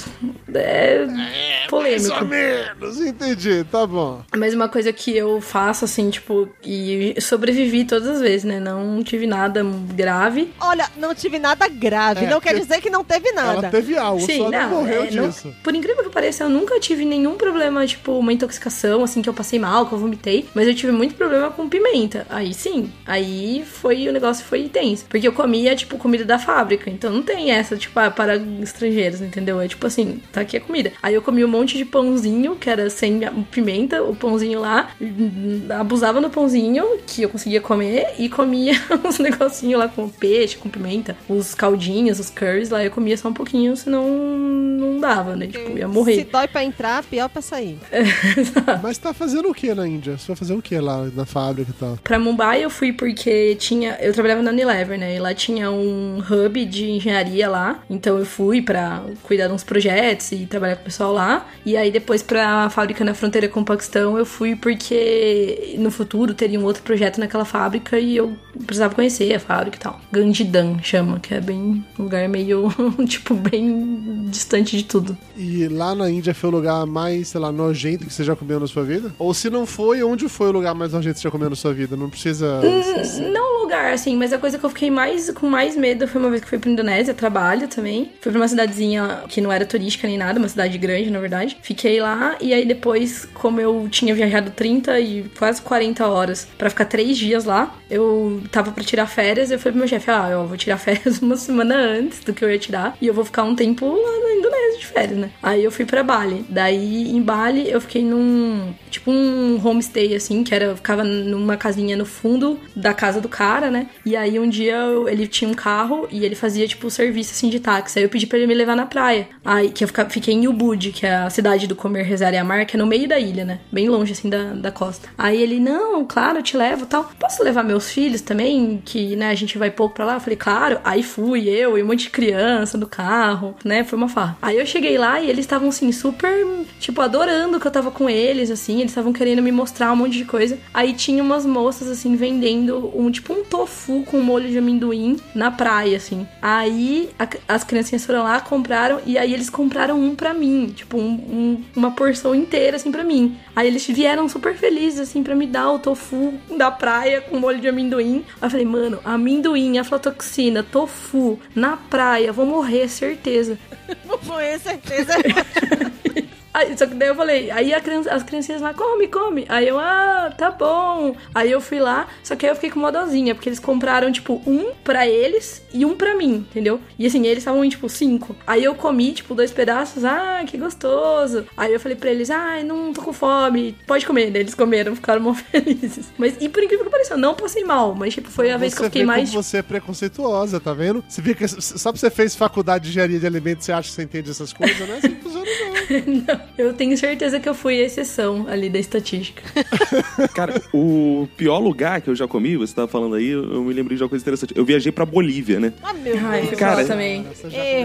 É. 0.54 1.68
polêmico. 1.70 2.10
Mais 2.10 2.22
ou 2.22 2.28
menos, 2.28 3.02
entendi, 3.02 3.64
tá 3.72 3.86
bom. 3.86 4.22
Mas 4.36 4.54
uma 4.54 4.70
coisa 4.70 4.94
que 4.94 5.16
eu 5.16 5.42
faço, 5.42 5.86
assim, 5.86 6.10
tipo, 6.10 6.48
e 6.64 7.16
sobrevivi 7.20 7.86
todas 7.86 8.08
as 8.08 8.22
vezes, 8.22 8.44
né? 8.44 8.60
Não 8.60 9.04
tive 9.04 9.26
nada 9.28 9.62
grave. 9.94 10.52
Olha, 10.60 10.90
não 10.98 11.14
tive 11.14 11.40
nada 11.40 11.68
grave. 11.68 12.26
É, 12.26 12.30
não 12.30 12.40
quer 12.40 12.56
dizer 12.56 12.82
que 12.82 12.90
não 12.90 13.04
teve 13.04 13.16
teve 13.16 13.32
nada. 13.32 13.60
Ela 13.60 13.70
teve 13.70 13.98
algo, 13.98 14.25
só 14.26 14.50
não, 14.50 14.70
morreu 14.70 15.04
é, 15.04 15.12
não- 15.12 15.28
disso. 15.30 15.54
por 15.64 15.74
incrível 15.76 16.04
que 16.04 16.10
pareça, 16.10 16.44
eu 16.44 16.50
nunca 16.50 16.80
tive 16.80 17.06
nenhum 17.06 17.36
problema, 17.36 17.86
tipo, 17.86 18.14
uma 18.14 18.32
intoxicação, 18.34 19.04
assim, 19.04 19.22
que 19.22 19.30
eu 19.30 19.34
passei 19.34 19.60
mal, 19.60 19.86
que 19.86 19.94
eu 19.94 19.98
vomitei. 20.00 20.46
Mas 20.54 20.68
eu 20.68 20.76
tive 20.76 20.92
muito 20.92 21.16
problema 21.16 21.50
com 21.52 21.68
pimenta. 21.70 22.26
Aí 22.30 22.54
sim. 22.54 22.92
Aí 23.06 23.64
foi, 23.66 24.08
o 24.08 24.12
negócio 24.14 24.46
foi 24.46 24.68
tenso. 24.70 25.06
Porque 25.10 25.28
eu 25.28 25.34
comia, 25.34 25.76
tipo, 25.76 25.98
comida 25.98 26.24
da 26.26 26.38
fábrica. 26.40 26.90
Então 26.90 27.12
não 27.12 27.22
tem 27.22 27.52
essa, 27.52 27.76
tipo, 27.78 28.00
ah, 28.00 28.10
para 28.12 28.38
estrangeiros, 28.62 29.22
entendeu? 29.22 29.60
É 29.60 29.68
tipo 29.68 29.86
assim, 29.88 30.22
tá 30.32 30.42
aqui 30.42 30.58
a 30.58 30.62
comida. 30.62 30.92
Aí 31.02 31.14
eu 31.14 31.22
comia 31.22 31.46
um 31.46 31.50
monte 31.50 31.78
de 31.78 31.86
pãozinho, 31.86 32.56
que 32.56 32.70
era 32.70 32.90
sem 32.90 33.20
pimenta, 33.52 34.02
o 34.04 34.16
pãozinho 34.16 34.60
lá. 34.60 34.90
hum, 35.00 35.68
Abusava 35.70 36.20
no 36.22 36.30
pãozinho, 36.30 36.86
que 37.08 37.22
eu 37.24 37.30
conseguia 37.30 37.62
comer. 37.62 38.14
E 38.18 38.30
comia 38.30 38.74
uns 39.04 39.20
negocinhos 39.20 39.80
lá 39.80 39.88
com 39.88 40.08
peixe, 40.10 40.58
com 40.58 40.70
pimenta. 40.70 41.16
Os 41.28 41.54
caldinhos, 41.56 42.20
os 42.20 42.30
curries 42.30 42.70
lá. 42.70 42.84
Eu 42.84 42.92
comia 42.92 43.18
só 43.18 43.30
um 43.30 43.34
pouquinho, 43.34 43.76
senão 43.76 44.06
não 44.16 45.00
dava, 45.00 45.36
né? 45.36 45.48
Tipo, 45.48 45.78
ia 45.78 45.88
Se 45.88 45.94
morrer. 45.94 46.28
dói 46.32 46.48
pra 46.48 46.64
entrar, 46.64 47.04
pior 47.04 47.30
pra 47.30 47.42
sair. 47.42 47.78
Mas 48.82 48.98
tá 48.98 49.14
fazendo 49.14 49.50
o 49.50 49.54
que 49.54 49.74
na 49.74 49.88
Índia? 49.88 50.18
Você 50.18 50.28
vai 50.28 50.36
fazer 50.36 50.54
o 50.54 50.62
que 50.62 50.78
lá 50.80 51.06
na 51.16 51.26
fábrica 51.26 51.72
e 51.72 51.74
tal? 51.74 51.98
Pra 52.04 52.20
Mumbai 52.20 52.64
eu 52.64 52.70
fui 52.70 52.92
porque 52.94 53.56
tinha. 53.56 53.98
Eu 54.02 54.14
trabalhava 54.14 54.42
na 54.42 54.52
Unilever, 54.52 54.98
né? 55.00 55.16
E 55.16 55.20
lá 55.20 55.34
tinha 55.34 55.72
um 55.72 56.20
hub 56.20 56.66
de 56.66 56.92
engenharia 56.92 57.50
lá. 57.50 57.80
Então 57.90 58.18
eu 58.18 58.26
fui 58.26 58.62
pra 58.62 59.04
cuidar 59.24 59.48
de 59.48 59.54
uns 59.54 59.64
projetos 59.64 60.32
e 60.32 60.46
trabalhar 60.46 60.76
com 60.76 60.82
o 60.82 60.86
pessoal 60.86 61.14
lá. 61.14 61.46
E 61.66 61.76
aí 61.78 61.92
depois 61.92 62.22
pra 62.22 62.70
fábrica 62.70 63.04
na 63.04 63.14
fronteira 63.14 63.48
com 63.48 63.62
o 63.62 63.66
Paquistão 63.66 64.18
eu 64.18 64.26
fui 64.26 64.56
porque 64.56 65.76
no 65.78 65.92
futuro 65.92 66.34
teria 66.34 66.60
um 66.60 66.64
outro 66.64 66.84
projeto 66.84 67.20
naquela 67.20 67.46
fábrica 67.46 68.00
e 68.00 68.16
eu 68.16 68.36
precisava 68.66 68.94
conhecer 68.96 69.34
a 69.34 69.40
fábrica 69.40 69.78
e 69.78 69.80
tal. 69.80 70.00
Gandidan 70.12 70.78
chama, 70.82 71.20
que 71.20 71.34
é 71.34 71.42
bem. 71.42 71.84
um 72.00 72.04
lugar 72.04 72.28
meio. 72.30 72.70
tipo, 73.08 73.34
bem 73.36 74.05
distante 74.28 74.78
de 74.78 74.84
tudo. 74.84 75.18
E 75.38 75.68
lá 75.68 75.96
na 75.96 76.10
Índia 76.10 76.34
foi 76.34 76.50
o 76.50 76.54
lugar 76.54 76.86
mais, 76.86 77.30
sei 77.30 77.40
lá, 77.42 77.52
nojento 77.52 78.06
que 78.06 78.14
você 78.14 78.24
já 78.24 78.36
comeu 78.36 78.60
na 78.60 78.68
sua 78.68 78.84
vida? 78.84 79.12
Ou 79.18 79.34
se 79.34 79.50
não 79.50 79.66
foi, 79.66 80.04
onde 80.04 80.28
foi 80.30 80.48
o 80.48 80.52
lugar 80.52 80.74
mais 80.76 80.94
nojento 80.94 81.16
que 81.16 81.20
você 81.22 81.28
já 81.28 81.32
comeu 81.32 81.50
na 81.50 81.56
sua 81.56 81.74
vida? 81.74 81.96
Não 81.96 82.10
precisa. 82.10 82.62
Hum, 82.64 83.32
Não 83.32 83.56
lugar, 83.66 83.94
assim, 83.94 84.16
mas 84.16 84.32
a 84.32 84.38
coisa 84.38 84.60
que 84.60 84.66
eu 84.66 84.70
fiquei 84.70 84.92
mais 84.92 85.32
com 85.32 85.50
mais 85.50 85.76
medo 85.76 86.08
foi 86.08 86.22
uma 86.22 86.30
vez 86.30 86.42
que 86.44 86.48
fui 86.50 86.60
pra 86.60 86.70
Indonésia, 86.70 87.14
trabalho 87.16 87.68
também. 87.68 88.12
Fui 88.22 88.32
pra 88.32 88.40
uma 88.40 88.48
cidadezinha 88.48 89.24
que 89.28 89.42
não 89.42 89.52
era 89.52 89.66
turística 89.66 90.08
nem 90.08 90.18
nada, 90.18 90.38
uma 90.38 90.48
cidade 90.48 90.78
grande, 90.78 91.10
na 91.10 91.20
verdade. 91.20 91.58
Fiquei 91.62 92.00
lá 92.00 92.36
e 92.40 92.54
aí 92.54 92.64
depois, 92.66 93.28
como 93.34 93.60
eu 93.60 93.88
tinha 93.90 94.14
viajado 94.14 94.52
30 94.52 95.00
e 95.00 95.24
quase 95.38 95.62
40 95.64 96.06
horas 96.08 96.48
pra 96.58 96.70
ficar 96.70 96.86
três 96.86 97.18
dias 97.18 97.44
lá, 97.46 97.76
eu 97.90 98.42
tava 98.52 98.72
pra 98.72 98.84
tirar 98.84 99.08
férias. 99.08 99.50
Eu 99.50 99.58
falei 99.58 99.72
pro 99.72 99.80
meu 99.80 99.88
chefe: 99.88 100.12
Ah, 100.12 100.30
eu 100.30 100.46
vou 100.46 100.58
tirar 100.58 100.78
férias 100.86 101.20
uma 101.20 101.36
semana 101.36 101.76
antes 101.76 102.20
do 102.20 102.34
que 102.34 102.46
eu 102.46 102.52
ia 102.52 102.60
tirar 102.60 102.96
e 103.02 103.08
eu 103.08 103.14
vou 103.16 103.26
ficar 103.26 103.44
um 103.44 103.56
tempo 103.56 103.95
lá 104.02 104.28
na 104.30 104.36
Indonésia 104.36 104.80
de 104.80 104.86
férias, 104.88 105.18
né? 105.18 105.30
Aí 105.42 105.64
eu 105.64 105.72
fui 105.72 105.86
pra 105.86 106.04
Bali. 106.04 106.46
Daí 106.50 107.10
em 107.12 107.22
Bali 107.22 107.70
eu 107.70 107.80
fiquei 107.82 108.04
num 108.04 108.74
tipo 108.90 109.12
um 109.12 109.60
homestay 109.66 110.16
assim, 110.16 110.44
que 110.44 110.54
era 110.54 110.76
ficava 110.76 111.04
numa 111.04 111.58
casinha 111.58 111.96
no 111.98 112.06
fundo 112.06 112.60
da 112.76 112.94
casa 112.94 113.20
do 113.22 113.28
cara, 113.30 113.70
né? 113.70 113.88
E 114.06 114.16
aí 114.16 114.40
um 114.40 114.50
dia 114.50 114.76
eu- 114.76 115.08
ele 115.10 115.28
tinha 115.28 115.50
um 115.50 115.54
carro 115.54 116.08
e 116.12 116.24
ele 116.26 116.36
fazia 116.36 116.68
tipo 116.68 116.90
serviço 116.90 117.32
assim 117.32 117.50
de 117.50 117.60
táxi. 117.60 118.00
Aí 118.00 118.06
eu 118.06 118.10
pedi 118.10 118.26
pra 118.28 118.38
ele 118.38 118.48
me 118.48 118.54
levar 118.54 118.76
na 118.76 118.86
praia. 118.86 119.28
Aí 119.44 119.70
que 119.70 119.84
eu 119.84 119.88
fica- 119.88 120.10
fiquei 120.10 120.34
em 120.34 120.48
Ubud, 120.48 120.92
que 120.92 121.06
é 121.06 121.16
a 121.16 121.30
cidade 121.30 121.68
do 121.68 121.76
comer, 121.76 122.04
rezar 122.04 122.34
e 122.34 122.38
amar, 122.38 122.66
que 122.66 122.76
é 122.76 122.80
no 122.80 122.86
meio 122.88 123.08
da 123.08 123.20
ilha, 123.20 123.44
né? 123.46 123.60
Bem 123.72 123.90
longe 123.90 124.12
assim 124.14 124.30
da, 124.30 124.54
da 124.54 124.72
costa. 124.72 125.10
Aí 125.18 125.42
ele, 125.42 125.60
não, 125.60 126.06
claro, 126.06 126.40
eu 126.40 126.44
te 126.44 126.56
levo, 126.58 126.86
tal. 126.86 127.10
Posso 127.20 127.44
levar 127.44 127.64
meus 127.64 127.90
filhos 127.90 128.22
também, 128.22 128.82
que, 128.84 129.16
né, 129.16 129.30
a 129.30 129.36
gente 129.36 129.58
vai 129.58 129.70
pouco 129.72 129.96
pra 129.96 130.06
lá? 130.06 130.14
Eu 130.16 130.20
falei, 130.20 130.38
claro. 130.38 130.80
Aí 130.84 131.04
fui 131.04 131.48
eu 131.50 131.78
e 131.78 131.84
um 131.84 131.88
monte 131.88 132.04
de 132.04 132.10
criança 132.10 132.78
no 132.78 132.88
carro, 132.88 133.56
né? 133.64 133.84
Foi 133.86 133.98
uma 133.98 134.10
farra. 134.10 134.38
Aí 134.42 134.58
eu 134.58 134.66
cheguei 134.66 134.98
lá 134.98 135.22
e 135.22 135.30
eles 135.30 135.46
estavam 135.46 135.70
assim 135.70 135.92
super, 135.92 136.46
tipo, 136.80 137.00
adorando 137.02 137.60
que 137.60 137.68
eu 137.68 137.72
tava 137.72 137.92
com 137.92 138.10
eles, 138.10 138.50
assim, 138.52 138.80
eles 138.80 138.92
estavam 138.92 139.14
querendo 139.14 139.42
me 139.42 139.52
mostrar 139.52 139.92
um 139.92 139.96
monte 139.96 140.18
de 140.18 140.26
coisa. 140.26 140.58
Aí 140.74 140.94
tinha 140.94 141.22
umas 141.24 141.46
moças 141.46 141.88
assim 141.88 142.16
vendendo 142.16 142.92
um 142.96 143.10
tipo 143.12 143.34
um 143.34 143.44
tofu 143.44 144.04
com 144.06 144.20
molho 144.20 144.50
de 144.50 144.58
amendoim 144.58 145.18
na 145.34 145.52
praia, 145.52 145.98
assim. 145.98 146.28
Aí 146.42 147.10
a- 147.20 147.28
as 147.48 147.64
criancinhas 147.64 148.06
foram 148.06 148.24
lá, 148.24 148.40
compraram 148.42 149.00
e 149.06 149.18
aí 149.18 149.34
eles 149.34 149.50
compraram 149.50 150.00
um 150.00 150.16
pra 150.16 150.34
mim, 150.34 150.74
tipo 150.76 150.98
um- 150.98 151.02
um- 151.14 151.64
uma 151.76 151.92
porção 151.92 152.34
inteira 152.34 152.78
assim 152.78 152.92
pra 152.92 153.04
mim. 153.04 153.38
Aí 153.56 153.68
eles 153.68 153.86
vieram 153.88 154.28
super 154.28 154.56
felizes 154.56 155.00
assim 155.00 155.22
pra 155.24 155.36
me 155.36 155.46
dar 155.46 155.72
o 155.72 155.80
tofu 155.80 156.34
da 156.58 156.72
praia 156.72 157.22
com 157.22 157.38
molho 157.40 157.60
de 157.60 157.68
amendoim. 157.68 158.24
Aí 158.42 158.48
eu 158.48 158.50
falei, 158.50 158.66
mano, 158.66 159.00
amendoim, 159.06 159.78
aflatoxina, 159.78 160.64
tofu 160.64 161.40
na 161.56 161.78
praia, 161.78 162.32
vou 162.32 162.46
morrer, 162.46 162.88
certeza. 162.90 163.58
Morrer, 164.26 164.60
certeza. 164.60 165.14
Aí, 166.56 166.78
só 166.78 166.86
que 166.88 166.96
daí 166.96 167.10
eu 167.10 167.16
falei, 167.16 167.52
aí 167.52 167.76
criança, 167.82 168.14
as 168.14 168.24
criancinhas 168.24 168.62
lá, 168.62 168.74
come, 168.74 169.10
come. 169.10 169.46
Aí 169.50 169.68
eu, 169.68 169.78
ah, 169.78 170.34
tá 170.38 170.52
bom. 170.52 171.14
Aí 171.34 171.52
eu 171.52 171.60
fui 171.60 171.82
lá, 171.82 172.08
só 172.24 172.34
que 172.34 172.46
aí 172.46 172.52
eu 172.54 172.56
fiquei 172.56 172.70
com 172.70 172.80
uma 172.80 172.94
dozinha, 172.94 173.36
porque 173.36 173.50
eles 173.50 173.60
compraram, 173.60 174.10
tipo, 174.10 174.42
um 174.48 174.72
pra 174.82 175.06
eles 175.06 175.62
e 175.74 175.84
um 175.84 175.98
pra 175.98 176.16
mim, 176.16 176.46
entendeu? 176.50 176.80
E 176.98 177.06
assim, 177.06 177.26
eles 177.28 177.40
estavam 177.40 177.66
em, 177.66 177.68
tipo, 177.68 177.90
cinco. 177.90 178.34
Aí 178.48 178.64
eu 178.64 178.74
comi, 178.74 179.12
tipo, 179.12 179.36
dois 179.36 179.52
pedaços, 179.52 180.06
ah, 180.06 180.46
que 180.48 180.58
gostoso. 180.58 181.46
Aí 181.58 181.74
eu 181.74 181.80
falei 181.80 181.98
pra 181.98 182.10
eles, 182.10 182.32
ai, 182.32 182.64
não 182.64 182.94
tô 182.94 183.02
com 183.02 183.12
fome, 183.12 183.76
pode 183.86 184.06
comer. 184.06 184.32
Daí 184.32 184.44
eles 184.44 184.56
comeram, 184.56 184.96
ficaram 184.96 185.20
mó 185.20 185.34
felizes. 185.34 186.10
Mas, 186.18 186.38
e 186.40 186.48
por 186.48 186.64
incrível 186.64 186.86
que 186.86 186.92
pareça, 186.92 187.16
eu 187.16 187.18
não 187.18 187.36
passei 187.36 187.66
mal, 187.66 187.94
mas, 187.94 188.14
tipo, 188.14 188.30
foi 188.30 188.50
a 188.50 188.56
vez 188.56 188.74
que 188.74 188.80
eu 188.80 188.86
fiquei 188.86 189.04
mais. 189.04 189.30
como 189.30 189.44
você 189.44 189.58
é 189.58 189.62
preconceituosa, 189.62 190.58
tá 190.62 190.74
vendo? 190.74 191.04
Você 191.06 191.22
vê 191.22 191.36
que 191.36 191.46
só 191.50 191.92
porque 191.92 192.00
você 192.00 192.10
fez 192.10 192.34
faculdade 192.34 192.86
de 192.86 192.92
engenharia 192.92 193.20
de 193.20 193.28
alimentos, 193.28 193.66
você 193.66 193.74
acha 193.74 193.90
que 193.90 193.96
você 193.96 194.04
entende 194.04 194.32
essas 194.32 194.54
coisas, 194.54 194.88
né? 194.88 195.00
Assim 195.04 195.16
funciona 195.16 195.46
não. 195.46 196.36
não, 196.36 196.42
eu 196.58 196.74
tenho 196.74 196.98
certeza 196.98 197.40
que 197.40 197.48
eu 197.48 197.54
fui 197.54 197.82
a 197.82 197.86
exceção 197.86 198.48
ali 198.48 198.70
da 198.70 198.80
estatística. 198.80 199.44
Cara, 200.34 200.62
o 200.74 201.28
pior 201.38 201.60
lugar 201.60 202.02
que 202.02 202.10
eu 202.10 202.16
já 202.16 202.28
comi, 202.28 202.56
você 202.58 202.74
tava 202.74 202.88
falando 202.88 203.16
aí, 203.16 203.30
eu 203.30 203.64
me 203.64 203.74
lembrei 203.74 203.98
de 203.98 204.04
uma 204.04 204.10
coisa 204.10 204.24
interessante. 204.24 204.54
Eu 204.56 204.66
viajei 204.66 204.92
pra 204.92 205.06
Bolívia, 205.06 205.60
né? 205.60 205.74
Ah, 205.84 205.94
meu 205.94 206.18
Ai, 206.26 206.40
Deus. 206.42 206.50
que 206.52 206.56
Cara, 206.56 206.86
também. 206.86 207.26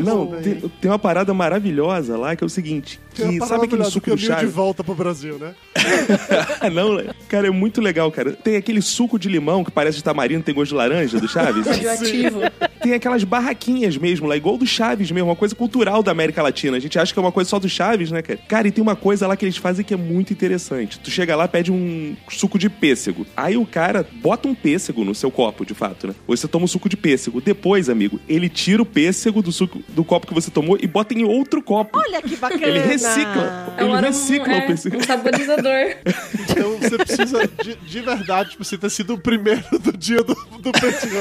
Não, 0.02 0.26
tem, 0.42 0.54
tem 0.80 0.90
uma 0.90 0.98
parada 0.98 1.32
maravilhosa 1.34 2.16
lá 2.16 2.34
que 2.36 2.44
é 2.44 2.46
o 2.46 2.50
seguinte: 2.50 3.00
que 3.22 3.28
Tem 3.28 3.38
uma 3.40 3.46
sabe 3.46 3.66
aquele 3.66 3.84
suco 3.84 3.98
do 3.98 4.02
caminho 4.02 4.16
de 4.18 4.26
Chaves? 4.26 4.52
volta 4.52 4.84
pro 4.84 4.94
Brasil, 4.94 5.38
né? 5.38 5.54
não, 6.72 7.14
cara, 7.28 7.46
é 7.46 7.50
muito 7.50 7.80
legal, 7.80 8.10
cara. 8.10 8.32
Tem 8.32 8.56
aquele 8.56 8.82
suco 8.82 9.18
de 9.18 9.28
limão 9.28 9.64
que 9.64 9.70
parece 9.70 9.98
de 9.98 10.04
tamarindo, 10.04 10.42
tem 10.42 10.54
gosto 10.54 10.70
de 10.70 10.76
laranja 10.76 11.18
do 11.18 11.28
Chaves. 11.28 11.66
Radioativo. 11.70 12.40
tem 12.82 12.94
aquelas 12.94 13.24
barraquinhas 13.24 13.96
mesmo 13.96 14.26
lá, 14.26 14.36
igual 14.36 14.56
do 14.56 14.66
Chaves 14.66 15.10
mesmo, 15.10 15.28
uma 15.28 15.36
coisa 15.36 15.54
cultural 15.54 16.02
da 16.02 16.10
América 16.12 16.42
Latina. 16.42 16.76
A 16.76 16.80
gente 16.80 16.98
acha 16.98 17.12
que 17.12 17.18
é 17.18 17.22
uma 17.22 17.32
coisa 17.32 17.48
só 17.50 17.58
do 17.58 17.68
Chaves, 17.68 18.10
né, 18.10 18.22
cara? 18.22 18.38
Cara, 18.48 18.68
e 18.68 18.70
tem 18.70 18.82
uma 18.82 18.96
coisa 18.96 19.26
lá 19.26 19.36
que 19.36 19.44
eles 19.44 19.56
fazem 19.56 19.84
que 19.84 19.94
é 19.94 19.96
muito 19.96 20.32
interessante. 20.32 20.98
Tu 20.98 21.10
chega 21.10 21.36
lá, 21.36 21.46
pede 21.48 21.70
um 21.72 22.16
suco 22.28 22.58
de 22.58 22.68
pêssego. 22.68 23.26
Aí 23.36 23.56
o 23.56 23.66
cara 23.66 24.06
bota 24.20 24.48
um 24.48 24.54
pêssego 24.54 25.04
no 25.04 25.14
seu 25.14 25.30
copo, 25.30 25.64
de 25.64 25.74
fato, 25.74 26.08
né? 26.08 26.14
Ou 26.26 26.36
você 26.36 26.48
toma 26.48 26.64
um 26.64 26.68
suco 26.68 26.88
de 26.88 26.96
pêssego. 26.96 27.40
Depois, 27.40 27.88
amigo, 27.88 28.20
ele 28.28 28.48
tira 28.48 28.82
o 28.82 28.86
pêssego 28.86 29.42
do 29.42 29.52
suco 29.52 29.80
do 29.88 30.04
copo 30.04 30.26
que 30.26 30.34
você 30.34 30.50
tomou 30.50 30.78
e 30.80 30.86
bota 30.86 31.14
em 31.14 31.24
outro 31.24 31.62
copo. 31.62 31.98
Olha 31.98 32.22
que 32.22 32.36
bacana. 32.36 32.66
Ele 32.66 32.80
recicla. 33.14 33.74
É 33.76 33.82
Ele 33.82 33.90
um 33.92 34.00
recicla 34.00 34.52
é, 34.52 34.58
o 34.58 34.66
pêssego. 34.66 34.96
um 34.96 35.02
saborizador. 35.02 35.96
Então 36.50 36.76
você 36.78 36.98
precisa 36.98 37.48
de, 37.62 37.74
de 37.76 38.00
verdade, 38.00 38.50
tipo, 38.50 38.64
você 38.64 38.76
ter 38.76 38.90
sido 38.90 39.14
o 39.14 39.18
primeiro 39.18 39.62
do 39.78 39.96
dia 39.96 40.22
do, 40.22 40.34
do 40.58 40.72
pêssego. 40.72 41.14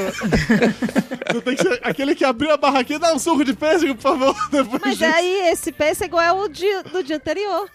Você 1.32 1.40
tem 1.40 1.56
que 1.56 1.62
ser 1.62 1.80
aquele 1.82 2.14
que 2.14 2.24
abriu 2.24 2.50
a 2.50 2.56
barraquinha, 2.56 2.98
dá 2.98 3.14
um 3.14 3.18
suco 3.18 3.44
de 3.44 3.54
pêssego, 3.54 3.94
por 3.94 4.02
favor. 4.02 4.36
Depois 4.50 4.80
Mas 4.82 4.98
disso. 4.98 5.14
aí 5.14 5.48
esse 5.50 5.72
pêssego 5.72 6.18
é 6.18 6.32
o 6.32 6.48
dia, 6.48 6.82
do 6.82 7.02
dia 7.02 7.16
anterior. 7.16 7.68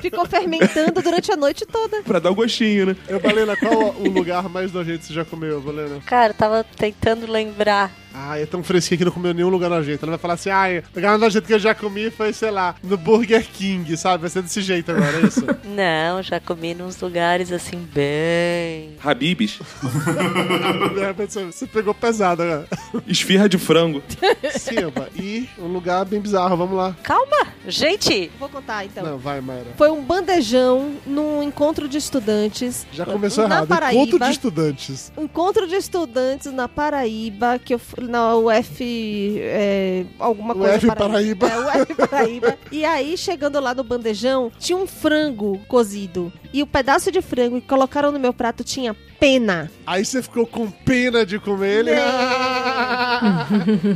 Ficou 0.00 0.24
fermentando 0.26 1.02
durante 1.02 1.32
a 1.32 1.36
noite 1.36 1.66
toda. 1.66 2.02
Pra 2.02 2.18
dar 2.18 2.30
o 2.30 2.34
gostinho, 2.34 2.86
né? 2.86 2.96
Eu, 3.08 3.18
Valena, 3.20 3.56
qual 3.56 3.94
o 3.98 4.08
lugar 4.08 4.48
mais 4.48 4.72
nojento 4.72 5.00
que 5.00 5.06
você 5.06 5.14
já 5.14 5.24
comeu, 5.24 5.60
Valena? 5.60 6.00
Cara, 6.06 6.30
eu 6.30 6.34
tava 6.34 6.64
tentando 6.76 7.30
lembrar. 7.30 7.90
Ah, 8.18 8.38
é 8.38 8.46
tão 8.46 8.62
fresquinho 8.62 8.98
que 8.98 9.04
não 9.04 9.12
comeu 9.12 9.34
nenhum 9.34 9.50
lugar 9.50 9.68
nojento. 9.68 10.04
Ela 10.06 10.12
vai 10.12 10.18
falar 10.18 10.34
assim, 10.34 10.48
ah, 10.48 10.64
o 10.92 10.96
lugar 10.96 11.18
nojento 11.18 11.46
que 11.46 11.52
eu 11.52 11.58
já 11.58 11.74
comi 11.74 12.10
foi, 12.10 12.32
sei 12.32 12.50
lá, 12.50 12.74
no 12.82 12.96
Burger 12.96 13.46
King, 13.46 13.94
sabe? 13.94 14.22
Vai 14.22 14.30
ser 14.30 14.40
desse 14.40 14.62
jeito 14.62 14.90
agora, 14.90 15.18
é 15.18 15.26
isso? 15.26 15.44
Não, 15.64 16.22
já 16.22 16.40
comi 16.40 16.74
nos 16.74 16.98
lugares 16.98 17.52
assim, 17.52 17.86
bem. 17.92 18.96
Habibs, 19.04 19.58
De 20.94 21.00
repente 21.00 21.34
você- 21.44 21.66
pegou 21.66 21.92
pesado 21.92 22.42
agora. 22.42 22.66
esfirra 23.06 23.48
de 23.50 23.58
frango. 23.58 24.02
Silva, 24.58 25.08
e 25.14 25.46
um 25.58 25.66
lugar 25.66 26.04
bem 26.06 26.18
bizarro, 26.20 26.56
vamos 26.56 26.74
lá. 26.76 26.96
Calma, 27.02 27.48
gente. 27.68 28.30
Vou 28.38 28.48
contar 28.48 28.84
então. 28.86 29.04
Não, 29.04 29.18
vai, 29.18 29.42
Mayra. 29.42 29.66
Foi 29.76 29.90
um 29.90 30.02
bandejão 30.02 30.94
num 31.06 31.42
encontro 31.42 31.86
de 31.86 31.98
estudantes. 31.98 32.86
Já 32.92 33.04
começou 33.04 33.46
na 33.46 33.56
errado. 33.56 33.68
Paraíba. 33.68 34.02
Encontro 34.02 34.18
de 34.26 34.30
estudantes. 34.32 35.12
Encontro 35.18 35.66
de 35.66 35.74
estudantes 35.74 36.50
na 36.52 36.66
Paraíba, 36.66 37.58
que 37.58 37.74
eu 37.74 37.78
fui 37.78 38.05
na 38.06 38.36
UF. 38.36 39.38
É, 39.38 40.04
alguma 40.18 40.54
UF 40.54 40.60
coisa. 40.60 40.94
Paraíba. 40.94 41.48
É, 41.48 41.82
UF 41.82 41.94
Paraíba. 41.94 42.58
e 42.70 42.84
aí, 42.84 43.16
chegando 43.16 43.60
lá 43.60 43.74
no 43.74 43.84
bandejão, 43.84 44.50
tinha 44.58 44.76
um 44.76 44.86
frango 44.86 45.58
cozido. 45.68 46.32
E 46.52 46.62
o 46.62 46.66
pedaço 46.66 47.10
de 47.10 47.20
frango 47.20 47.60
que 47.60 47.66
colocaram 47.66 48.10
no 48.10 48.18
meu 48.18 48.32
prato 48.32 48.64
tinha 48.64 48.94
pena. 49.18 49.70
Aí 49.86 50.04
você 50.04 50.22
ficou 50.22 50.46
com 50.46 50.70
pena 50.70 51.24
de 51.24 51.38
comer 51.38 51.80
ele. 51.80 51.90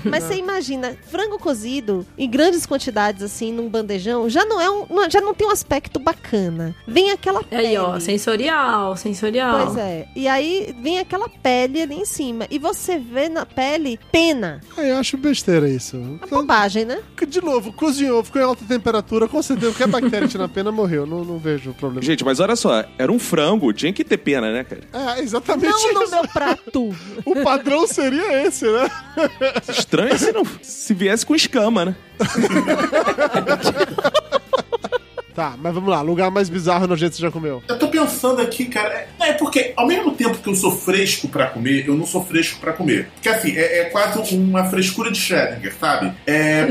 Mas 0.09 0.25
você 0.25 0.37
imagina, 0.37 0.97
frango 1.11 1.39
cozido 1.39 2.07
em 2.17 2.29
grandes 2.29 2.67
quantidades, 2.67 3.23
assim, 3.23 3.53
num 3.53 3.69
bandejão, 3.69 4.29
já 4.29 4.45
não 4.45 4.61
é 4.61 4.71
um. 4.71 4.87
já 5.11 5.21
não 5.21 5.35
tem 5.35 5.47
um 5.47 5.51
aspecto 5.51 5.99
bacana. 5.99 6.75
Vem 6.87 7.11
aquela 7.11 7.43
pele. 7.43 7.69
Aí, 7.69 7.79
ó, 7.79 7.99
sensorial, 7.99 8.97
sensorial. 8.97 9.67
Pois 9.67 9.77
é. 9.77 10.07
E 10.15 10.29
aí 10.29 10.75
vem 10.81 10.99
aquela 10.99 11.29
pele 11.29 11.83
ali 11.83 11.95
em 11.95 12.05
cima. 12.05 12.47
E 12.51 12.59
você 12.59 12.99
vê 12.99 13.29
na 13.29 13.45
pele 13.45 13.99
pena. 14.13 14.61
Ah, 14.77 14.83
eu 14.83 14.97
acho 14.97 15.17
besteira 15.17 15.69
isso. 15.69 15.97
Uma 15.97 16.27
bobagem, 16.27 16.85
né? 16.85 17.01
De 17.29 17.41
novo, 17.41 17.73
cozinhou, 17.73 18.25
ficou 18.25 18.41
em 18.41 18.45
alta 18.45 18.65
temperatura, 18.65 19.29
com 19.29 19.43
certeza 19.43 19.73
qualquer 19.73 19.89
bactéria 19.89 20.29
tinha 20.29 20.43
na 20.43 20.49
pena 20.49 20.73
morreu. 20.73 21.07
Não, 21.07 21.25
não 21.25 21.39
vejo 21.39 21.73
problema. 21.75 22.03
Gente, 22.03 22.25
mas 22.25 22.41
olha 22.41 22.57
só, 22.57 22.85
era 22.99 23.11
um 23.11 23.19
frango, 23.19 23.73
tinha 23.73 23.93
que 23.93 24.05
ter 24.05 24.19
pena, 24.19 24.53
né, 24.53 24.65
cara? 24.65 24.83
É, 24.93 25.10
exatamente 25.19 25.73
Não 25.73 25.95
no 25.95 26.03
isso. 26.05 26.11
meu 26.11 26.29
prato. 26.29 26.95
O 27.25 27.43
padrão 27.43 27.87
seria 27.87 28.47
esse, 28.47 28.65
né? 28.71 28.89
Estranho 29.69 30.19
se 30.19 30.33
não 30.33 30.45
se 30.63 30.95
viesse 30.95 31.27
com 31.27 31.35
escama, 31.35 31.85
né? 31.85 31.97
Tá, 35.41 35.55
mas 35.57 35.73
vamos 35.73 35.89
lá. 35.89 36.03
Lugar 36.03 36.31
mais 36.31 36.51
bizarro 36.51 36.85
e 36.85 36.87
nojento 36.87 37.13
que 37.13 37.17
você 37.17 37.23
já 37.23 37.31
comeu. 37.31 37.63
Eu 37.67 37.79
tô 37.79 37.89
pensando 37.89 38.43
aqui, 38.43 38.67
cara. 38.67 39.09
É, 39.19 39.31
é 39.31 39.33
porque 39.33 39.73
ao 39.75 39.87
mesmo 39.87 40.11
tempo 40.11 40.37
que 40.37 40.47
eu 40.47 40.55
sou 40.55 40.71
fresco 40.71 41.29
pra 41.29 41.47
comer, 41.47 41.89
eu 41.89 41.97
não 41.97 42.05
sou 42.05 42.23
fresco 42.23 42.61
pra 42.61 42.75
comer. 42.75 43.09
Porque 43.15 43.29
assim, 43.31 43.57
é, 43.57 43.79
é 43.79 43.85
quase 43.87 44.35
uma 44.35 44.67
frescura 44.67 45.11
de 45.11 45.19
Schrödinger, 45.19 45.73
sabe? 45.81 46.13
É. 46.27 46.67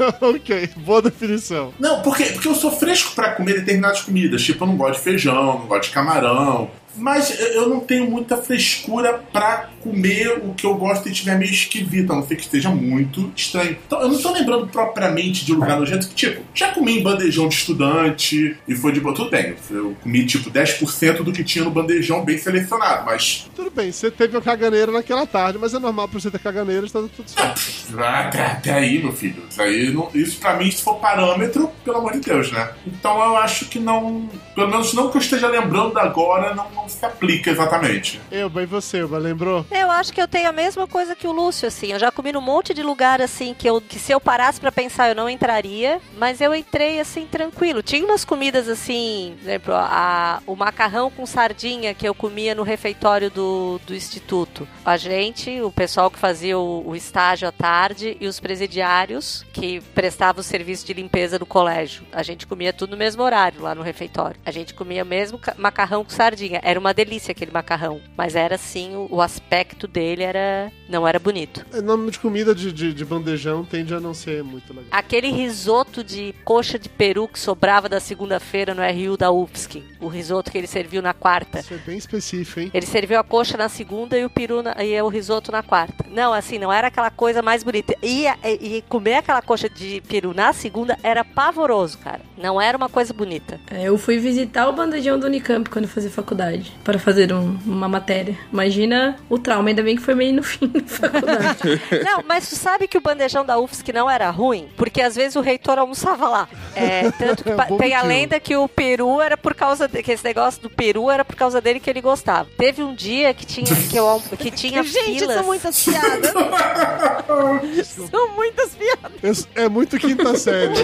ok, 0.20 0.70
boa 0.78 1.00
definição. 1.00 1.72
Não, 1.78 2.02
porque, 2.02 2.24
porque 2.24 2.48
eu 2.48 2.56
sou 2.56 2.72
fresco 2.72 3.14
pra 3.14 3.30
comer 3.30 3.60
determinadas 3.60 4.00
comidas. 4.00 4.42
Tipo, 4.42 4.64
eu 4.64 4.68
não 4.68 4.76
gosto 4.76 4.98
de 4.98 5.04
feijão, 5.04 5.60
não 5.60 5.66
gosto 5.68 5.84
de 5.84 5.90
camarão. 5.90 6.72
Mas 7.00 7.38
eu- 7.40 7.68
não 7.68 7.80
tenho 7.80 8.08
muita 8.10 8.36
frescura 8.36 9.22
pra 9.32 9.70
comer 9.82 10.38
o 10.44 10.52
que 10.54 10.64
eu 10.66 10.74
gosto 10.74 11.08
e 11.08 11.12
tiver 11.12 11.38
meio 11.38 11.50
esquisito, 11.50 12.12
a 12.12 12.16
não 12.16 12.26
ser 12.26 12.36
que 12.36 12.42
esteja 12.42 12.68
muito 12.70 13.32
estranho. 13.34 13.76
Então, 13.86 14.00
eu 14.02 14.08
não 14.08 14.18
tô 14.20 14.30
lembrando 14.32 14.66
propriamente 14.66 15.44
de 15.44 15.52
lugar 15.52 15.78
nojento. 15.78 16.08
que, 16.08 16.14
Tipo, 16.14 16.42
já 16.54 16.68
comi 16.72 16.98
em 16.98 17.02
bandejão 17.02 17.48
de 17.48 17.54
estudante 17.54 18.56
e 18.68 18.74
foi 18.74 18.92
de 18.92 19.00
boa. 19.00 19.14
Tudo 19.14 19.30
bem, 19.30 19.54
eu 19.70 19.96
comi 20.02 20.26
tipo 20.26 20.50
10% 20.50 21.22
do 21.24 21.32
que 21.32 21.42
tinha 21.42 21.64
no 21.64 21.70
bandejão 21.70 22.24
bem 22.24 22.36
selecionado, 22.36 23.04
mas. 23.06 23.48
Tudo 23.56 23.70
bem, 23.70 23.90
você 23.90 24.10
teve 24.10 24.36
uma 24.36 24.42
caganeira 24.42 24.92
naquela 24.92 25.26
tarde, 25.26 25.58
mas 25.58 25.72
é 25.72 25.78
normal 25.78 26.08
pra 26.08 26.20
você 26.20 26.30
ter 26.30 26.38
caganeira, 26.38 26.84
está 26.84 27.00
tudo 27.00 27.28
certo. 27.28 27.60
Ah, 27.98 28.28
até, 28.28 28.72
aí, 28.74 28.98
meu 29.02 29.12
filho. 29.12 29.42
Isso, 29.48 29.62
aí 29.62 29.90
não- 29.90 30.10
isso 30.14 30.38
pra 30.38 30.54
mim, 30.56 30.70
se 30.70 30.82
for 30.82 30.96
parâmetro, 30.96 31.70
pelo 31.84 31.98
amor 31.98 32.12
de 32.12 32.20
Deus, 32.20 32.50
né? 32.52 32.70
Então 32.86 33.22
eu 33.24 33.36
acho 33.36 33.66
que 33.66 33.78
não. 33.78 34.28
Pelo 34.54 34.68
menos 34.68 34.92
não 34.92 35.10
que 35.10 35.16
eu 35.16 35.20
esteja 35.20 35.48
lembrando 35.48 35.98
agora, 35.98 36.54
não 36.54 36.88
se 36.90 37.04
aplica 37.04 37.50
exatamente. 37.50 38.20
Eu, 38.30 38.48
bem 38.50 38.66
você, 38.66 38.98
Elba, 38.98 39.18
lembrou? 39.18 39.64
Eu 39.70 39.90
acho 39.90 40.12
que 40.12 40.20
eu 40.20 40.28
tenho 40.28 40.48
a 40.48 40.52
mesma 40.52 40.86
coisa 40.86 41.14
que 41.16 41.26
o 41.26 41.32
Lúcio, 41.32 41.68
assim. 41.68 41.92
Eu 41.92 41.98
já 41.98 42.10
comi 42.10 42.32
num 42.32 42.40
monte 42.40 42.72
de 42.74 42.82
lugar, 42.82 43.20
assim, 43.20 43.54
que, 43.54 43.68
eu, 43.68 43.80
que 43.80 43.98
se 43.98 44.12
eu 44.12 44.20
parasse 44.20 44.60
pra 44.60 44.72
pensar 44.72 45.08
eu 45.08 45.14
não 45.14 45.28
entraria, 45.28 46.00
mas 46.18 46.40
eu 46.40 46.54
entrei, 46.54 47.00
assim, 47.00 47.26
tranquilo. 47.26 47.82
Tinha 47.82 48.04
umas 48.04 48.24
comidas, 48.24 48.68
assim, 48.68 49.34
por 49.38 49.48
exemplo, 49.48 49.74
a, 49.74 50.42
o 50.46 50.54
macarrão 50.56 51.10
com 51.10 51.24
sardinha 51.26 51.94
que 51.94 52.06
eu 52.08 52.14
comia 52.14 52.54
no 52.54 52.62
refeitório 52.62 53.30
do, 53.30 53.80
do 53.86 53.94
instituto. 53.94 54.66
A 54.84 54.96
gente, 54.96 55.60
o 55.62 55.70
pessoal 55.70 56.10
que 56.10 56.18
fazia 56.18 56.58
o, 56.58 56.88
o 56.88 56.96
estágio 56.96 57.48
à 57.48 57.52
tarde 57.52 58.16
e 58.20 58.26
os 58.26 58.40
presidiários 58.40 59.44
que 59.52 59.80
prestavam 59.94 60.40
o 60.40 60.44
serviço 60.44 60.86
de 60.86 60.92
limpeza 60.94 61.38
do 61.38 61.46
colégio. 61.46 62.04
A 62.12 62.22
gente 62.22 62.46
comia 62.46 62.72
tudo 62.72 62.92
no 62.92 62.96
mesmo 62.96 63.22
horário 63.22 63.60
lá 63.62 63.74
no 63.74 63.82
refeitório. 63.82 64.40
A 64.44 64.50
gente 64.50 64.72
comia 64.74 65.04
mesmo 65.04 65.38
ca- 65.38 65.54
macarrão 65.58 66.02
com 66.04 66.10
sardinha. 66.10 66.60
Era 66.62 66.79
uma 66.80 66.92
delícia 66.94 67.32
aquele 67.32 67.50
macarrão, 67.52 68.00
mas 68.16 68.34
era 68.34 68.54
assim, 68.56 68.94
o, 68.96 69.06
o 69.10 69.20
aspecto 69.22 69.86
dele 69.86 70.22
era 70.22 70.72
não 70.88 71.06
era 71.06 71.18
bonito. 71.20 71.64
O 71.72 71.80
nome 71.82 72.10
de 72.10 72.18
comida 72.18 72.52
de, 72.54 72.72
de, 72.72 72.92
de 72.92 73.04
bandejão 73.04 73.64
tende 73.64 73.94
a 73.94 74.00
não 74.00 74.12
ser 74.12 74.42
muito 74.42 74.70
legal. 74.70 74.86
Aquele 74.90 75.30
risoto 75.30 76.02
de 76.02 76.34
coxa 76.44 76.78
de 76.78 76.88
peru 76.88 77.28
que 77.28 77.38
sobrava 77.38 77.88
da 77.88 78.00
segunda-feira 78.00 78.74
no 78.74 78.82
RU 78.82 79.16
da 79.16 79.30
UFSC. 79.30 79.84
O 80.00 80.08
risoto 80.08 80.50
que 80.50 80.58
ele 80.58 80.66
serviu 80.66 81.00
na 81.00 81.14
quarta. 81.14 81.60
Isso 81.60 81.74
é 81.74 81.76
bem 81.78 81.96
específico, 81.98 82.58
hein? 82.60 82.70
Ele 82.74 82.86
serviu 82.86 83.18
a 83.20 83.22
coxa 83.24 83.56
na 83.56 83.68
segunda 83.68 84.18
e 84.18 84.24
o 84.24 84.30
peru 84.30 84.62
na- 84.62 84.74
e 84.82 85.00
o 85.00 85.08
risoto 85.08 85.52
na 85.52 85.62
quarta. 85.62 86.04
Não, 86.10 86.32
assim, 86.32 86.58
não 86.58 86.72
era 86.72 86.88
aquela 86.88 87.10
coisa 87.10 87.40
mais 87.42 87.62
bonita. 87.62 87.94
E, 88.02 88.24
e- 88.26 88.76
e 88.78 88.82
comer 88.88 89.14
aquela 89.16 89.42
coxa 89.42 89.68
de 89.68 90.02
peru 90.08 90.34
na 90.34 90.52
segunda 90.52 90.98
era 91.02 91.24
pavoroso, 91.24 91.98
cara. 91.98 92.20
Não 92.36 92.60
era 92.60 92.76
uma 92.76 92.88
coisa 92.88 93.12
bonita. 93.12 93.60
É, 93.70 93.84
Eu 93.86 93.96
fui 93.98 94.18
visitar 94.18 94.68
o 94.68 94.72
bandejão 94.72 95.18
do 95.18 95.26
Unicamp 95.26 95.68
quando 95.70 95.84
eu 95.84 95.90
fazia 95.90 96.10
faculdade, 96.10 96.69
para 96.84 96.98
fazer 96.98 97.32
um- 97.32 97.56
uma 97.66 97.88
matéria. 97.88 98.36
Imagina 98.52 99.16
o 99.28 99.38
trauma, 99.38 99.68
ainda 99.68 99.82
bem 99.82 99.96
que 99.96 100.02
foi 100.02 100.14
meio 100.14 100.34
no 100.34 100.42
fim 100.44 100.66
da 100.68 100.80
faculdade. 100.80 101.58
Não, 102.04 102.22
mas 102.26 102.48
tu 102.48 102.56
sabe 102.56 102.86
que 102.88 102.96
o 102.98 103.00
bandejão 103.00 103.44
da 103.44 103.58
UFSC 103.58 103.92
não 103.92 104.08
era 104.10 104.30
ruim? 104.30 104.68
Porque 104.76 105.00
às 105.02 105.14
vezes 105.16 105.36
o 105.36 105.40
reitor 105.40 105.78
almoçava 105.78 106.28
lá. 106.28 106.48
É, 106.74 107.10
tanto 107.18 107.44
que 107.44 107.50
Bom 107.52 107.76
tem 107.78 107.94
a 107.94 108.02
lenda 108.02 108.38
que 108.40 108.56
o 108.56 108.68
peru 108.68 109.20
era 109.20 109.36
por 109.36 109.54
causa 109.54 109.86
de, 109.88 110.02
que 110.02 110.12
esse 110.12 110.24
negócio 110.24 110.60
do 110.62 110.70
peru 110.70 111.10
era 111.10 111.24
por 111.24 111.36
causa 111.36 111.60
dele 111.60 111.80
que 111.80 111.88
ele 111.90 112.00
gostava. 112.00 112.48
Teve 112.56 112.82
um 112.82 112.94
dia 112.94 113.32
que 113.34 113.44
tinha 113.46 113.66
que, 113.66 113.96
eu, 113.96 114.22
que 114.38 114.50
tinha 114.50 114.82
Gente, 114.82 115.20
filas. 115.20 115.34
são 115.36 115.44
muitas 115.44 115.84
piadas. 115.84 116.32
são 118.10 118.34
muitas 118.34 118.70
piadas. 118.74 119.48
É, 119.54 119.62
é 119.64 119.68
muito 119.68 119.98
quinta 119.98 120.36
série. 120.36 120.74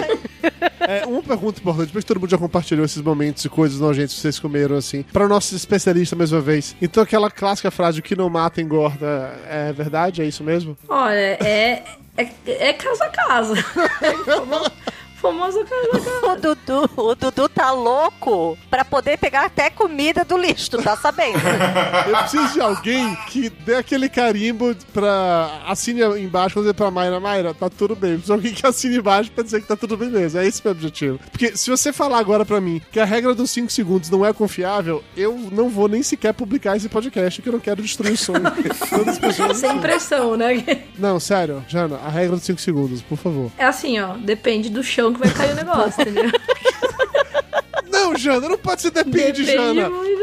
É, 0.79 1.05
uma 1.05 1.21
pergunta 1.21 1.59
importante, 1.59 1.91
porque 1.91 2.05
todo 2.07 2.19
mundo 2.19 2.29
já 2.29 2.37
compartilhou 2.37 2.85
esses 2.85 3.01
momentos 3.01 3.43
e 3.45 3.49
coisas 3.49 3.79
nojentas 3.79 4.13
que 4.13 4.21
vocês 4.21 4.39
comeram, 4.39 4.77
assim. 4.77 5.03
Para 5.03 5.27
nossos 5.27 5.53
especialistas, 5.53 5.76
mais 6.15 6.31
uma 6.31 6.41
vez. 6.41 6.75
Então, 6.81 7.01
aquela 7.03 7.29
clássica 7.29 7.71
frase, 7.71 7.99
o 7.99 8.03
que 8.03 8.15
não 8.15 8.29
mata 8.29 8.61
engorda, 8.61 9.33
é 9.47 9.71
verdade? 9.73 10.21
É 10.21 10.25
isso 10.25 10.43
mesmo? 10.43 10.77
Olha, 10.87 11.37
é, 11.43 11.83
é, 12.17 12.29
é 12.47 12.73
casa 12.73 13.05
a 13.05 13.09
casa. 13.09 13.53
Famo- 15.21 15.37
famoso 15.39 15.65
casa 15.65 15.87
a 15.87 15.99
casa. 15.99 16.17
O 16.27 16.35
Dudu, 16.35 16.89
o 16.97 17.15
Dudu 17.15 17.49
tá 17.49 17.71
louco 17.71 18.57
pra 18.69 18.83
poder 18.85 19.17
pegar 19.17 19.45
até 19.45 19.69
comida 19.69 20.23
do 20.25 20.37
lixo, 20.37 20.69
tu 20.71 20.81
tá 20.83 20.95
sabendo? 20.95 21.37
Eu 22.07 22.17
preciso 22.17 22.53
de 22.53 22.61
alguém 22.61 23.15
que 23.27 23.49
dê 23.49 23.75
aquele 23.75 24.09
carimbo 24.09 24.75
pra. 24.93 25.61
Assine 25.67 26.01
embaixo, 26.19 26.55
vou 26.55 26.63
dizer 26.63 26.73
pra 26.73 26.91
Mayra, 26.91 27.19
Mayra, 27.19 27.53
tá 27.53 27.69
tudo 27.69 27.95
bem. 27.95 28.11
Eu 28.11 28.17
preciso 28.19 28.33
de 28.33 28.37
alguém 28.39 28.53
que 28.53 28.65
assine 28.67 28.97
embaixo 28.97 29.31
pra 29.31 29.43
dizer 29.43 29.61
que 29.61 29.67
tá 29.67 29.75
tudo 29.75 29.95
bem 29.97 30.09
mesmo. 30.09 30.39
É 30.39 30.45
esse 30.45 30.59
o 30.59 30.63
meu 30.65 30.71
objetivo. 30.73 31.19
Porque 31.31 31.55
se 31.55 31.69
você 31.69 31.91
falar 31.93 32.19
agora 32.19 32.45
pra 32.45 32.59
mim 32.61 32.81
que 32.91 32.99
a 32.99 33.05
regra 33.05 33.33
dos 33.33 33.49
5 33.51 33.71
segundos 33.71 34.09
não 34.09 34.25
é 34.25 34.31
confiável, 34.33 35.03
eu 35.15 35.37
não 35.51 35.69
vou 35.69 35.87
nem 35.87 36.03
sequer 36.03 36.33
publicar 36.33 36.75
esse 36.77 36.89
podcast, 36.89 37.41
que 37.41 37.49
eu 37.49 37.53
não 37.53 37.59
quero 37.59 37.81
destruir 37.81 38.13
o 38.13 38.17
sonho. 38.17 38.39
de 38.41 38.69
todas 38.89 39.07
as 39.09 39.19
pessoas. 39.19 39.57
Sem 39.57 39.79
pressão, 39.79 40.35
né? 40.37 40.83
Não, 40.97 41.19
sério, 41.19 41.63
Jana, 41.67 41.97
a 42.05 42.09
regra 42.09 42.35
dos 42.35 42.45
5 42.45 42.59
segundos, 42.61 43.01
por 43.01 43.17
favor. 43.17 43.51
É 43.57 43.65
assim, 43.65 43.99
ó, 43.99 44.13
depende 44.17 44.69
do 44.69 44.83
chão 44.83 45.13
que 45.17 45.27
vai 45.27 45.33
cair 45.33 45.51
o 45.51 45.55
negócio, 45.55 46.01
entendeu? 46.01 46.31
Não, 47.91 48.15
Jana, 48.15 48.47
não 48.49 48.57
pode 48.57 48.81
ser 48.81 48.91
depende, 48.91 49.43
Jana. 49.43 49.89
muito. 49.89 50.17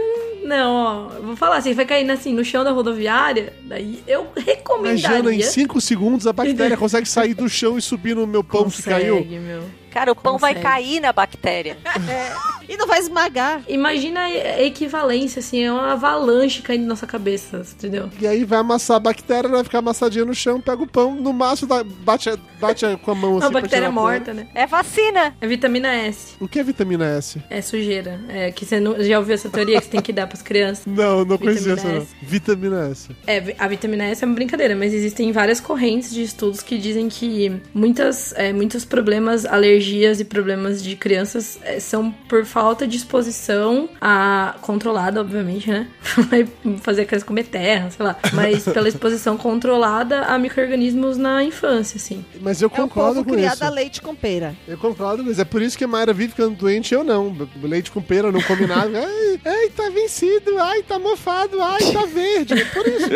Não, 0.45 0.75
ó, 0.75 1.15
eu 1.17 1.23
vou 1.23 1.37
falar 1.37 1.57
assim, 1.57 1.73
vai 1.73 1.87
cair 1.87 2.09
assim 2.11 2.33
no 2.35 2.45
chão 2.45 2.63
da 2.63 2.71
rodoviária, 2.71 3.55
daí 3.63 4.03
eu 4.07 4.27
Mas, 4.37 4.45
recomendaria. 4.45 5.01
Jana, 5.17 5.35
em 5.35 5.43
5 5.43 5.81
segundos 5.81 6.27
a 6.27 6.33
bactéria 6.33 6.77
consegue 6.77 7.09
sair 7.09 7.33
do 7.33 7.49
chão 7.49 7.79
e 7.79 7.83
subir 7.83 8.15
no 8.15 8.27
meu 8.27 8.45
pão 8.45 8.69
que 8.69 8.83
caiu. 8.83 9.17
Consegue, 9.17 9.39
meu. 9.39 9.63
Cara, 9.91 10.13
o 10.13 10.17
pão 10.17 10.37
vai 10.39 10.55
Consegue. 10.55 10.69
cair 10.75 11.01
na 11.01 11.13
bactéria. 11.13 11.79
E 12.69 12.77
não 12.77 12.87
vai 12.87 12.99
esmagar. 12.99 13.63
Imagina 13.69 14.21
a 14.21 14.63
equivalência, 14.63 15.41
assim, 15.41 15.63
é 15.65 15.73
uma 15.73 15.93
avalanche 15.93 16.63
caindo 16.63 16.83
na 16.83 16.89
nossa 16.89 17.07
cabeça, 17.07 17.63
entendeu? 17.73 18.09
E 18.21 18.27
aí 18.27 18.45
vai 18.45 18.59
amassar 18.59 18.97
a 18.97 19.01
bactéria, 19.01 19.49
vai 19.51 19.65
ficar 19.65 19.79
amassadinha 19.79 20.25
no 20.25 20.35
chão, 20.35 20.61
pega 20.61 20.83
o 20.83 20.87
pão, 20.87 21.15
no 21.15 21.33
máximo 21.33 21.69
dá- 21.69 21.85
bate, 21.85 22.31
bate 22.61 22.85
com 23.03 23.11
a 23.11 23.15
mão 23.15 23.37
assim. 23.39 23.47
Uma 23.47 23.51
pra 23.53 23.61
bactéria 23.63 23.89
tirar 23.89 23.91
a 23.91 24.03
poeira. 24.03 24.19
morta, 24.19 24.35
né? 24.35 24.49
É 24.55 24.67
vacina. 24.67 25.35
É 25.41 25.47
vitamina 25.47 25.89
S. 25.95 26.35
O 26.41 26.49
que 26.49 26.59
é 26.59 26.63
vitamina 26.63 27.05
S? 27.07 27.41
É 27.51 27.61
sujeira. 27.61 28.21
É 28.29 28.51
que 28.51 28.65
você 28.65 28.81
não, 28.81 29.03
já 29.03 29.19
ouviu 29.19 29.35
essa 29.35 29.49
teoria 29.49 29.79
que 29.79 29.85
você 29.87 29.91
tem 29.91 30.01
que 30.03 30.13
dar 30.13 30.27
pras 30.27 30.43
crianças? 30.43 30.85
Não, 30.87 31.25
não 31.25 31.39
conhecia 31.39 31.75
Vitamina 31.75 31.99
essa 31.99 32.15
não. 32.23 32.29
Vitamina 32.29 32.89
S. 32.91 33.09
É, 33.27 33.55
a 33.59 33.69
vitamina 33.69 34.05
S 34.05 34.23
é 34.23 34.27
uma 34.27 34.35
brincadeira, 34.35 34.75
mas 34.77 34.93
existem 34.95 35.31
várias 35.33 35.61
correntes 35.61 36.13
de 36.13 36.23
estudos 36.23 36.63
que 36.63 36.79
dizem 36.79 37.09
que 37.09 37.53
muitas, 37.75 38.33
é, 38.37 38.53
muitos 38.53 38.85
problemas, 38.85 39.45
alergias 39.45 40.21
e 40.21 40.25
problemas 40.25 40.83
de 40.83 40.97
crianças 40.97 41.59
é, 41.63 41.79
são 41.81 42.11
por 42.29 42.45
falta 42.55 42.87
de 42.87 42.97
exposição 42.97 43.89
a 44.01 44.55
controlada, 44.61 45.21
obviamente, 45.21 45.69
né? 45.69 45.89
Vai 46.31 46.47
fazer 46.81 47.03
a 47.03 47.05
criança 47.05 47.27
comer 47.27 47.43
terra, 47.47 47.91
sei 47.91 48.07
lá. 48.07 48.17
Mas 48.33 48.63
pela 48.73 48.89
exposição 48.89 49.37
controlada 49.37 50.21
a 50.21 50.39
micro-organismos 50.39 51.17
na 51.17 51.43
infância, 51.43 51.97
assim. 51.97 52.25
Mas 52.41 52.63
eu 52.63 52.67
É 52.67 52.69
o 52.69 52.71
concordo 52.71 53.15
povo 53.17 53.25
com 53.31 53.35
criado 53.35 53.55
isso. 53.55 53.65
a 53.65 53.69
leite 53.71 54.01
com 54.01 54.15
pera. 54.15 54.55
Eu 54.69 54.79
concordo, 54.79 55.25
mas 55.25 55.41
é 55.41 55.45
por 55.45 55.61
isso 55.61 55.77
que 55.77 55.83
a 55.83 55.89
Mayra 55.89 56.13
vive 56.13 56.31
ficando 56.31 56.55
doente 56.55 56.95
eu 56.95 57.03
não. 57.03 57.37
Leite 57.61 57.91
com 57.91 58.01
pera, 58.01 58.31
não 58.31 58.41
come 58.41 58.69
nada. 58.69 59.01
Ai, 59.05 59.41
ai, 59.45 59.69
tá 59.71 59.91
vencido. 59.91 60.57
Ai, 60.61 60.85
tá 60.85 60.97
mofado. 60.97 61.61
Ai, 61.61 61.93
tá 61.93 62.07
verde. 62.07 62.55
É 62.55 62.65
por 62.67 62.87
isso. 62.87 63.09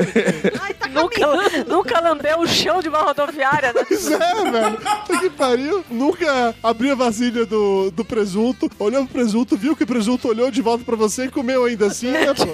Ai, 0.61 0.75
tá 0.75 0.89
Nunca, 0.89 1.21
nunca 1.69 2.01
lambeu 2.01 2.41
o 2.41 2.47
chão 2.49 2.81
de 2.81 2.89
uma 2.89 3.03
rodoviária, 3.03 3.73
né? 3.73 3.85
Pois 3.87 4.11
é, 4.11 4.51
velho. 4.51 4.79
Que 5.21 5.31
pariu. 5.31 5.85
Nunca 5.91 6.55
abriu 6.63 6.93
a 6.93 6.97
vasilha 6.97 7.47
do, 7.47 7.91
do 7.93 8.05
presunto, 8.05 8.69
olhou 8.79 9.05
pro 9.05 9.13
presunto, 9.15 9.28
viu 9.57 9.77
que 9.77 9.85
o 9.85 9.87
presunto 9.87 10.29
olhou 10.29 10.51
de 10.51 10.63
volta 10.63 10.85
pra 10.85 10.97
você 10.97 11.25
e 11.25 11.31
comeu 11.31 11.65
ainda 11.65 11.87
assim, 11.87 12.11
né, 12.11 12.35
pô? 12.35 12.45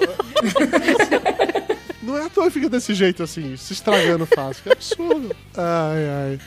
Não 2.03 2.17
é 2.17 2.25
à 2.25 2.29
toa 2.29 2.51
fica 2.51 2.69
desse 2.69 2.93
jeito 2.93 3.23
assim, 3.23 3.57
se 3.57 3.73
estragando 3.73 4.25
fácil. 4.25 4.63
Que 4.63 4.71
absurdo. 4.71 5.35
Ai, 5.57 6.07
ai. 6.07 6.39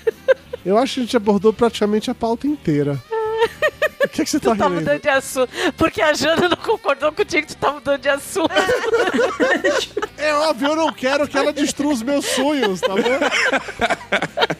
Eu 0.64 0.78
acho 0.78 0.94
que 0.94 1.00
a 1.00 1.02
gente 1.04 1.16
abordou 1.16 1.52
praticamente 1.52 2.10
a 2.10 2.14
pauta 2.14 2.46
inteira. 2.46 3.02
O 4.04 4.08
que, 4.08 4.24
que 4.24 4.30
você 4.30 4.38
tá 4.40 4.52
Tu 4.52 4.58
tá 4.58 4.64
rindo? 4.68 4.80
mudando 4.80 5.00
de 5.02 5.08
assunto. 5.08 5.48
Porque 5.76 6.00
a 6.00 6.12
Jana 6.14 6.48
não 6.48 6.56
concordou 6.56 7.12
contigo, 7.12 7.46
tu 7.48 7.56
tá 7.56 7.72
mudando 7.72 8.00
de 8.00 8.08
assunto. 8.08 8.50
É 10.18 10.34
óbvio, 10.34 10.68
eu 10.70 10.76
não 10.76 10.92
quero 10.92 11.28
que 11.28 11.38
ela 11.38 11.52
destrua 11.52 11.92
os 11.92 12.02
meus 12.02 12.24
sonhos, 12.26 12.80
tá 12.80 12.88
bom? 12.88 13.02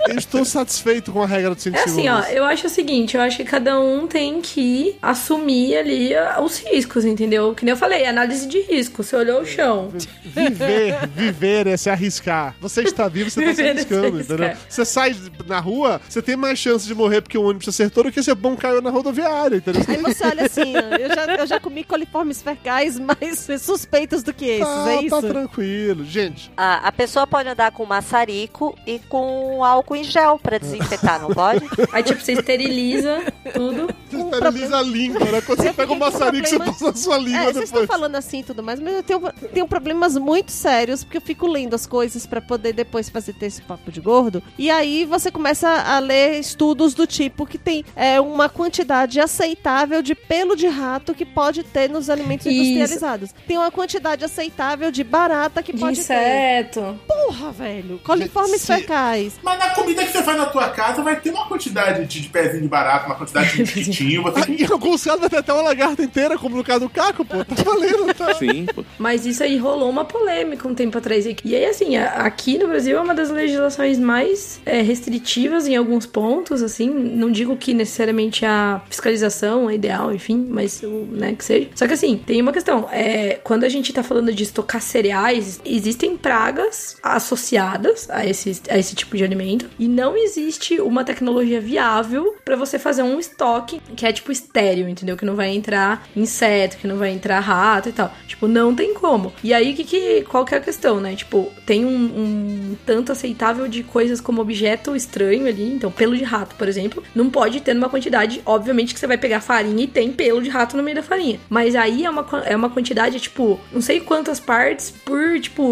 Eu 0.09 0.16
estou 0.16 0.44
satisfeito 0.44 1.10
com 1.12 1.20
a 1.23 1.27
regra 1.27 1.52
dos 1.55 1.62
5 1.65 1.77
É 1.77 1.82
assim, 1.82 2.09
ó, 2.09 2.16
segundos. 2.23 2.36
eu 2.36 2.44
acho 2.44 2.66
o 2.69 2.70
seguinte, 2.70 3.16
eu 3.16 3.23
acho 3.23 3.36
que 3.39 3.44
cada 3.44 3.78
um 3.81 4.06
tem 4.06 4.40
que 4.40 4.97
assumir 5.02 5.77
ali 5.77 6.10
os 6.43 6.59
riscos, 6.59 7.05
entendeu? 7.05 7.55
Que 7.55 7.65
nem 7.65 7.73
eu 7.73 7.77
falei, 7.77 8.06
análise 8.06 8.47
de 8.47 8.60
risco. 8.62 9.02
Você 9.02 9.16
olhou 9.16 9.40
o 9.43 9.44
chão. 9.47 9.93
Viver, 10.24 11.09
viver 11.09 11.66
é 11.66 11.77
se 11.77 11.90
arriscar. 11.90 12.55
Você 12.60 12.82
está 12.82 13.09
vivo, 13.09 13.28
você 13.28 13.40
está 13.40 13.55
se 13.55 13.60
é 13.62 13.65
se 13.65 13.70
arriscando, 13.70 14.20
entendeu? 14.20 14.56
Você 14.69 14.85
sai 14.85 15.16
na 15.47 15.59
rua, 15.59 16.01
você 16.09 16.23
tem 16.23 16.36
mais 16.36 16.59
chance 16.59 16.86
de 16.86 16.94
morrer 16.94 17.20
porque 17.20 17.36
o 17.36 17.43
ônibus 17.43 17.69
acertou 17.69 18.05
do 18.05 18.12
que 18.12 18.23
se 18.23 18.32
bom 18.35 18.56
caiu 18.56 18.81
na 18.81 18.90
rodoviária, 19.28 19.56
entendeu? 19.56 19.82
Aí 19.88 19.96
você 19.98 20.24
olha 20.26 20.46
assim, 20.46 20.72
ó, 20.76 20.96
eu 20.96 21.09
já, 21.14 21.34
eu 21.36 21.46
já 21.46 21.60
comi 21.60 21.84
coliformes 21.84 22.42
fecais 22.42 22.98
mais 23.00 23.46
suspeitos 23.60 24.22
do 24.22 24.32
que 24.32 24.44
esses, 24.46 24.66
Ah, 24.66 24.92
é 24.92 25.02
isso? 25.02 25.20
tá 25.20 25.28
tranquilo. 25.28 26.05
Gente, 26.05 26.50
A, 26.56 26.88
a 26.88 26.92
pessoa 26.92 27.26
pode 27.26 27.48
andar 27.48 27.70
com 27.72 27.84
maçarico 27.84 28.76
e 28.86 28.98
com 29.09 29.62
álcool 29.64 29.96
em 29.96 30.05
gel 30.05 30.38
pra 30.38 30.59
desinfetar, 30.59 31.20
não 31.20 31.30
pode? 31.30 31.64
Aí, 31.92 32.02
tipo, 32.02 32.20
você 32.20 32.32
esteriliza 32.32 33.22
tudo. 33.55 33.88
você 34.10 34.16
esteriliza 34.18 34.78
a 34.78 34.82
língua, 34.82 35.24
né? 35.30 35.40
Quando 35.40 35.62
você 35.62 35.72
pega 35.72 35.92
o 35.92 35.98
maçarico, 35.98 36.46
você 36.46 36.56
problema- 36.56 36.72
passa 36.72 36.86
na 36.86 36.94
sua 36.96 37.18
língua 37.18 37.40
É, 37.40 37.44
vocês 37.52 37.64
estão 37.64 37.82
depois. 37.82 37.86
falando 37.98 38.14
assim 38.16 38.40
e 38.40 38.42
tudo 38.44 38.62
mais, 38.62 38.80
mas 38.80 38.94
eu 38.94 39.02
tenho, 39.02 39.20
tenho 39.52 39.68
problemas 39.68 40.16
muito 40.16 40.50
sérios, 40.52 41.05
porque 41.05 41.16
eu 41.16 41.20
fico 41.22 41.46
lendo 41.46 41.74
as 41.74 41.86
coisas 41.86 42.26
pra 42.26 42.40
poder 42.40 42.72
depois 42.72 43.09
fazer 43.09 43.32
ter 43.34 43.46
esse 43.46 43.62
papo 43.62 43.90
de 43.90 44.00
gordo. 44.00 44.42
E 44.59 44.70
aí 44.70 45.05
você 45.05 45.30
começa 45.30 45.68
a 45.68 45.98
ler 45.98 46.38
estudos 46.38 46.94
do 46.94 47.06
tipo 47.06 47.46
que 47.46 47.59
tem 47.59 47.84
é, 47.96 48.20
uma 48.20 48.48
quantidade 48.48 49.18
aceitável 49.20 50.03
de 50.03 50.15
pelo 50.15 50.55
de 50.57 50.66
rato 50.66 51.15
que 51.15 51.24
pode 51.24 51.62
ter 51.62 51.89
nos 51.89 52.09
alimentos 52.11 52.47
Isso. 52.47 52.55
industrializados. 52.57 53.35
Tem 53.47 53.57
uma 53.57 53.70
quantidade 53.70 54.24
aceitável 54.24 54.90
de 54.90 55.03
barata 55.05 55.62
que 55.62 55.73
De 55.73 55.78
pode 55.81 55.97
ter. 55.97 56.03
inseto. 56.03 56.99
Porra, 57.28 57.52
velho. 57.52 57.98
Coliformes 58.02 58.60
Se- 58.62 58.66
fecais. 58.74 59.34
Mas 59.42 59.59
na 59.59 59.70
comida 59.70 60.02
que 60.05 60.12
você 60.12 60.22
faz 60.22 60.36
na 60.38 60.46
tua 60.46 60.70
casa 60.70 61.02
vai 61.02 61.20
ter 61.20 61.30
uma 61.30 61.46
quantidade 61.46 62.06
de, 62.06 62.20
de 62.22 62.28
pezinho 62.28 62.62
de 62.62 62.68
barato, 62.68 63.06
uma 63.06 63.14
quantidade 63.16 63.52
de 63.52 63.60
mosquitinho. 63.60 64.22
Você 64.22 64.40
Ah, 64.40 64.44
em 64.48 64.64
alguns 64.72 65.05
casos 65.05 65.20
vai 65.20 65.28
ter 65.28 65.36
até 65.38 65.52
uma 65.52 65.62
lagarta 65.62 66.02
inteira, 66.02 66.38
como 66.38 66.56
no 66.56 66.64
caso 66.64 66.80
do 66.80 66.88
Caco, 66.90 67.24
pô. 67.24 67.44
Tá 67.44 67.62
valendo, 67.62 68.14
tá? 68.14 68.34
Sim. 68.38 68.64
pô. 68.74 68.82
Mas 68.98 69.26
isso 69.26 69.42
aí 69.42 69.59
rolou 69.59 69.90
uma 69.90 70.05
polêmica 70.06 70.66
um 70.66 70.74
tempo 70.74 70.96
atrás. 70.96 71.26
E 71.26 71.55
aí, 71.55 71.66
assim, 71.66 71.96
a- 71.96 72.24
aqui 72.24 72.56
no 72.59 72.66
Brasil 72.68 72.96
é 72.96 73.00
uma 73.00 73.14
das 73.14 73.30
legislações 73.30 73.98
mais 73.98 74.60
é, 74.64 74.80
restritivas 74.80 75.68
em 75.68 75.76
alguns 75.76 76.06
pontos, 76.06 76.62
assim. 76.62 76.88
Não 76.88 77.30
digo 77.30 77.56
que 77.56 77.74
necessariamente 77.74 78.46
a 78.46 78.80
fiscalização 78.88 79.68
é 79.68 79.74
ideal, 79.74 80.14
enfim, 80.14 80.46
mas 80.48 80.82
o- 80.82 81.06
né, 81.10 81.34
que 81.34 81.44
seja. 81.44 81.68
Só 81.74 81.86
que 81.86 81.92
assim, 81.92 82.16
tem 82.24 82.40
uma 82.40 82.52
questão. 82.52 82.88
É, 82.90 83.38
quando 83.44 83.64
a 83.64 83.68
gente 83.68 83.92
tá 83.92 84.02
falando 84.02 84.32
de 84.32 84.42
estocar 84.42 84.80
cereais, 84.80 85.60
existem 85.64 86.16
pragas 86.16 86.96
associadas 87.19 88.09
a 88.11 88.24
esse, 88.24 88.62
a 88.69 88.78
esse 88.78 88.95
tipo 88.95 89.16
de 89.16 89.24
alimento. 89.24 89.69
E 89.78 89.86
não 89.86 90.16
existe 90.16 90.81
uma 90.81 91.05
tecnologia 91.05 91.61
viável 91.61 92.35
pra 92.45 92.57
você 92.57 92.78
fazer 92.78 93.03
um 93.03 93.19
estoque 93.19 93.81
que 93.95 94.07
é 94.07 94.12
tipo 94.12 94.32
estéreo, 94.32 94.89
entendeu? 94.89 95.16
Que 95.16 95.24
não 95.24 95.36
vai 95.36 95.51
entrar 95.51 96.07
inseto, 96.16 96.78
que 96.78 96.86
não 96.86 96.97
vai 96.97 97.11
entrar 97.11 97.40
rato 97.40 97.89
e 97.89 97.93
tal. 97.93 98.12
Tipo, 98.27 98.49
não 98.49 98.74
tem 98.74 98.95
como. 98.95 99.32
E 99.43 99.53
aí, 99.53 99.74
que, 99.74 99.85
que, 99.85 100.23
qual 100.23 100.45
que 100.45 100.55
é 100.55 100.59
a 100.59 100.61
questão, 100.61 101.01
né? 101.01 101.15
Tipo, 101.15 101.53
tem 101.66 101.85
um, 101.85 101.90
um 101.90 102.77
tanto 102.86 103.12
aceitável 103.12 103.69
de 103.69 103.82
coisas 103.82 104.20
como 104.20 104.40
objeto 104.40 104.97
estranho 104.97 105.47
ali. 105.47 105.74
Então, 105.74 105.90
pelo 105.90 106.16
de 106.16 106.24
rato, 106.24 106.55
por 106.55 106.69
exemplo, 106.69 107.03
não 107.15 107.28
pode 107.28 107.61
ter 107.61 107.74
numa 107.74 107.89
quantidade, 107.89 108.40
obviamente, 108.47 108.95
que 108.95 109.01
você 109.01 109.07
vai 109.07 109.19
pegar 109.19 109.40
farinha 109.40 109.85
e 109.85 109.86
tem 109.86 110.12
pelo 110.12 110.43
de 110.43 110.49
rato 110.49 110.77
no 110.77 110.82
meio 110.82 110.97
da 110.97 111.03
farinha. 111.03 111.40
Mas 111.49 111.74
aí 111.74 112.05
é 112.05 112.11
uma, 112.11 112.27
é 112.45 112.57
uma 112.57 112.70
quantidade, 112.70 113.20
tipo, 113.20 113.59
não 113.73 113.81
sei 113.81 114.01
quantas 114.01 114.40
partes 114.40 114.90
por, 115.05 115.39
tipo, 115.40 115.62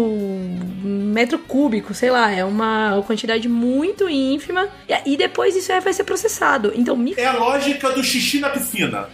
metro 0.83 1.36
cúbico, 1.37 1.93
sei 1.93 2.09
lá. 2.11 2.31
É 2.31 2.43
uma 2.43 3.03
quantidade 3.05 3.47
muito 3.47 4.09
ínfima. 4.09 4.67
E, 4.87 5.13
e 5.13 5.17
depois 5.17 5.55
isso 5.55 5.71
aí 5.71 5.79
vai 5.79 5.93
ser 5.93 6.03
processado. 6.03 6.71
Então, 6.75 6.95
me 6.95 7.13
É 7.17 7.25
a 7.25 7.33
lógica 7.33 7.89
do 7.91 8.03
xixi 8.03 8.39
na 8.39 8.49
piscina. 8.49 9.09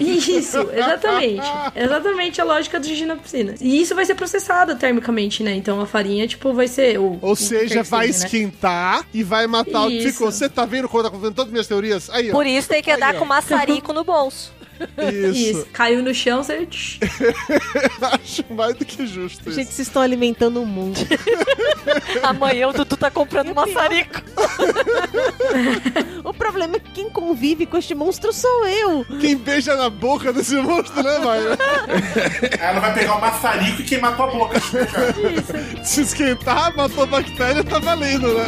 isso, 0.00 0.58
exatamente. 0.72 1.46
Exatamente 1.74 2.40
a 2.40 2.44
lógica 2.44 2.80
do 2.80 2.86
xixi 2.86 3.06
na 3.06 3.16
piscina. 3.16 3.54
E 3.60 3.80
isso 3.80 3.94
vai 3.94 4.04
ser 4.04 4.14
processado 4.14 4.76
termicamente, 4.76 5.42
né? 5.42 5.54
Então 5.54 5.80
a 5.80 5.86
farinha, 5.86 6.26
tipo, 6.26 6.52
vai 6.52 6.68
ser. 6.68 6.98
O, 6.98 7.18
Ou 7.20 7.32
o 7.32 7.36
seja, 7.36 7.82
vai 7.82 8.06
seja, 8.08 8.18
né? 8.20 8.26
esquentar 8.26 9.04
e 9.12 9.22
vai 9.22 9.46
matar 9.46 9.86
o 9.86 9.90
Isso. 9.90 10.12
Ficou. 10.12 10.30
Você 10.30 10.48
tá 10.48 10.64
vendo 10.64 10.88
como 10.88 11.04
eu 11.04 11.10
tô 11.10 11.18
vendo 11.18 11.34
todas 11.34 11.46
as 11.46 11.52
minhas 11.52 11.66
teorias? 11.66 12.10
Aí, 12.10 12.30
ó. 12.30 12.32
Por 12.32 12.46
isso 12.46 12.68
tem 12.68 12.82
que 12.82 12.90
andar 12.90 13.12
Aí, 13.12 13.18
com 13.18 13.24
maçarico 13.24 13.92
no 13.92 14.04
bolso. 14.04 14.55
Isso. 14.98 15.58
Isso. 15.58 15.66
Caiu 15.72 16.02
no 16.02 16.14
chão, 16.14 16.42
você. 16.42 16.66
Acho 18.12 18.44
mais 18.50 18.74
do 18.76 18.84
que 18.84 19.06
justo 19.06 19.48
isso. 19.48 19.52
Gente, 19.52 19.72
vocês 19.72 19.88
estão 19.88 20.02
alimentando 20.02 20.62
o 20.62 20.66
mundo. 20.66 20.98
Amanhã 22.22 22.68
o 22.68 22.72
Dudu 22.72 22.96
tá 22.96 23.10
comprando 23.10 23.54
maçarico. 23.54 24.22
o 26.24 26.34
problema 26.34 26.76
é 26.76 26.78
que 26.80 26.90
quem 26.92 27.10
convive 27.10 27.66
com 27.66 27.76
este 27.76 27.94
monstro 27.94 28.32
sou 28.32 28.66
eu. 28.66 29.06
Quem 29.20 29.36
beija 29.36 29.76
na 29.76 29.88
boca 29.88 30.32
desse 30.32 30.56
monstro, 30.56 31.02
né, 31.02 31.18
Maia? 31.18 31.58
Ela 32.58 32.80
vai 32.80 32.94
pegar 32.94 33.16
o 33.16 33.20
maçarico 33.20 33.82
e 33.82 33.84
queimar 33.84 34.16
tua 34.16 34.26
boca. 34.28 34.60
Se 35.84 36.02
esquentar, 36.02 36.74
matou 36.76 37.04
a 37.04 37.06
bactéria, 37.06 37.62
tá 37.62 37.78
valendo, 37.78 38.34
né? 38.34 38.46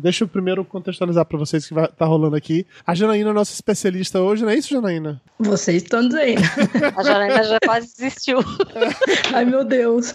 Deixa 0.00 0.24
eu 0.24 0.28
primeiro 0.28 0.64
contextualizar 0.64 1.24
pra 1.24 1.38
vocês 1.38 1.64
o 1.64 1.68
que 1.68 1.74
vai, 1.74 1.88
tá 1.88 2.04
rolando 2.06 2.36
aqui. 2.36 2.66
A 2.86 2.94
Janaína 2.94 3.30
é 3.30 3.32
nossa 3.32 3.52
especialista 3.52 4.20
hoje, 4.20 4.42
não 4.42 4.50
é 4.50 4.56
isso, 4.56 4.70
Janaína? 4.70 5.20
Vocês 5.38 5.82
estão 5.82 6.06
dizendo. 6.06 6.40
A 6.96 7.02
Janaína 7.02 7.44
já 7.44 7.58
quase 7.64 7.88
desistiu. 7.96 8.38
Ai, 9.34 9.44
meu 9.44 9.64
Deus. 9.64 10.14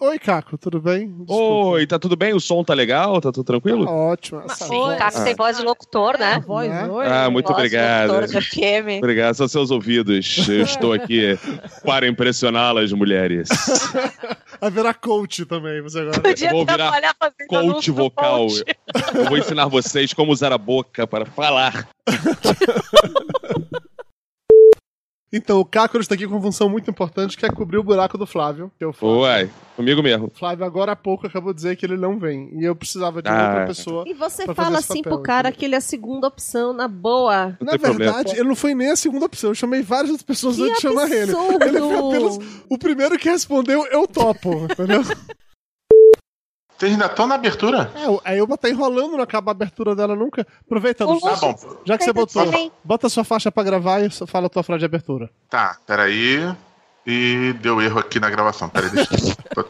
Oi, 0.00 0.18
Caco, 0.18 0.58
tudo 0.58 0.80
bem? 0.82 1.14
Oi, 1.28 1.86
tá 1.86 1.98
tudo 2.00 2.16
bem? 2.16 2.34
O 2.34 2.40
som 2.40 2.62
tá 2.64 2.74
legal? 2.74 3.20
Tá 3.20 3.30
tudo 3.32 3.44
tranquilo? 3.44 3.86
Tá 3.86 3.92
ótimo. 3.92 4.40
Essa 4.44 4.66
Sim, 4.66 4.76
o 4.76 4.96
Caco 4.96 5.22
tem 5.24 5.34
voz 5.36 5.56
de 5.56 5.62
locutor, 5.62 6.18
né? 6.18 6.42
Voz, 6.46 6.68
Né? 6.68 6.88
oi. 6.88 7.06
Ah, 7.06 7.30
muito 7.30 7.46
Voz 7.46 7.56
obrigado. 7.58 8.10
locutor 8.12 8.40
de 8.40 8.46
FM. 8.50 8.98
Obrigado, 8.98 9.34
são 9.34 9.48
seus 9.48 9.70
ouvidos. 9.70 10.46
Eu 10.48 10.62
estou 10.64 10.92
aqui 10.92 11.38
para 11.86 12.06
impressioná-las, 12.08 12.92
mulheres. 12.92 13.48
Vai 14.64 14.70
virar 14.70 14.94
coach 14.94 15.44
também, 15.44 15.82
você 15.82 16.00
agora. 16.00 16.22
Podia 16.22 16.50
Vou 16.50 16.64
virar 16.64 17.14
Coach 17.46 17.90
vocal. 17.90 18.46
coach. 18.46 18.64
Eu 19.14 19.24
vou 19.26 19.36
ensinar 19.36 19.66
vocês 19.66 20.14
como 20.14 20.32
usar 20.32 20.54
a 20.54 20.56
boca 20.58 21.06
para 21.06 21.26
falar. 21.26 21.86
Então, 25.36 25.58
o 25.58 25.64
Caco 25.64 25.98
está 25.98 26.14
aqui 26.14 26.26
com 26.28 26.34
uma 26.34 26.40
função 26.42 26.68
muito 26.68 26.88
importante, 26.88 27.36
que 27.36 27.44
é 27.44 27.50
cobrir 27.50 27.76
o 27.78 27.82
buraco 27.82 28.16
do 28.16 28.24
Flávio. 28.24 28.70
Que 28.78 28.84
é 28.84 28.86
o 28.86 28.92
Flávio. 28.92 29.18
Uai, 29.18 29.50
comigo 29.74 30.00
mesmo. 30.00 30.30
Flávio 30.32 30.64
agora 30.64 30.92
há 30.92 30.96
pouco 30.96 31.26
acabou 31.26 31.52
de 31.52 31.56
dizer 31.56 31.74
que 31.74 31.84
ele 31.84 31.96
não 31.96 32.18
vem. 32.20 32.50
E 32.56 32.64
eu 32.64 32.76
precisava 32.76 33.20
de 33.20 33.28
Ah. 33.28 33.48
outra 33.48 33.66
pessoa. 33.66 34.04
E 34.06 34.14
você 34.14 34.44
pra 34.44 34.54
fala 34.54 34.78
assim 34.78 35.02
papel, 35.02 35.12
pro 35.14 35.22
cara 35.24 35.48
entendeu? 35.48 35.58
que 35.58 35.64
ele 35.64 35.74
é 35.74 35.78
a 35.78 35.80
segunda 35.80 36.28
opção, 36.28 36.72
na 36.72 36.86
boa. 36.86 37.56
Não 37.60 37.72
Na 37.72 37.78
problema. 37.78 38.12
verdade, 38.12 38.38
ele 38.38 38.48
não 38.48 38.54
foi 38.54 38.74
nem 38.74 38.92
a 38.92 38.96
segunda 38.96 39.26
opção. 39.26 39.50
Eu 39.50 39.54
chamei 39.56 39.82
várias 39.82 40.10
outras 40.10 40.24
pessoas 40.24 40.54
Que 40.56 40.62
antes 40.62 40.76
de 40.76 40.82
chamar 40.82 41.10
ele. 41.10 41.32
Ele 41.32 41.80
foi 41.80 41.96
apenas 41.98 42.38
o 42.70 42.78
primeiro 42.78 43.18
que 43.18 43.28
respondeu, 43.28 43.84
eu 43.86 44.06
topo, 44.06 44.66
entendeu? 44.70 45.02
Vocês 46.76 46.92
ainda 46.92 47.06
estão 47.06 47.26
na 47.26 47.36
abertura? 47.36 47.90
É, 47.94 48.30
a 48.30 48.34
Elba 48.36 48.58
tá 48.58 48.68
enrolando, 48.68 49.12
não 49.12 49.22
acaba 49.22 49.50
a 49.50 49.52
abertura 49.52 49.94
dela 49.94 50.16
nunca. 50.16 50.46
Aproveita, 50.66 51.06
Ô, 51.06 51.12
Lúcio. 51.12 51.30
Tá 51.30 51.36
bom. 51.36 51.76
já 51.84 51.96
que 51.96 52.04
você 52.04 52.12
botou, 52.12 52.44
também. 52.44 52.72
bota 52.82 53.06
a 53.06 53.10
sua 53.10 53.22
faixa 53.24 53.50
pra 53.52 53.62
gravar 53.62 54.00
e 54.00 54.10
fala 54.10 54.46
a 54.46 54.50
tua 54.50 54.62
frase 54.62 54.80
de 54.80 54.84
abertura. 54.84 55.30
Tá, 55.48 55.78
peraí. 55.86 56.54
E 57.06 57.52
deu 57.60 57.80
erro 57.80 58.00
aqui 58.00 58.18
na 58.18 58.28
gravação. 58.30 58.68
Peraí, 58.68 58.90
deixa 58.90 59.14
eu... 59.56 59.68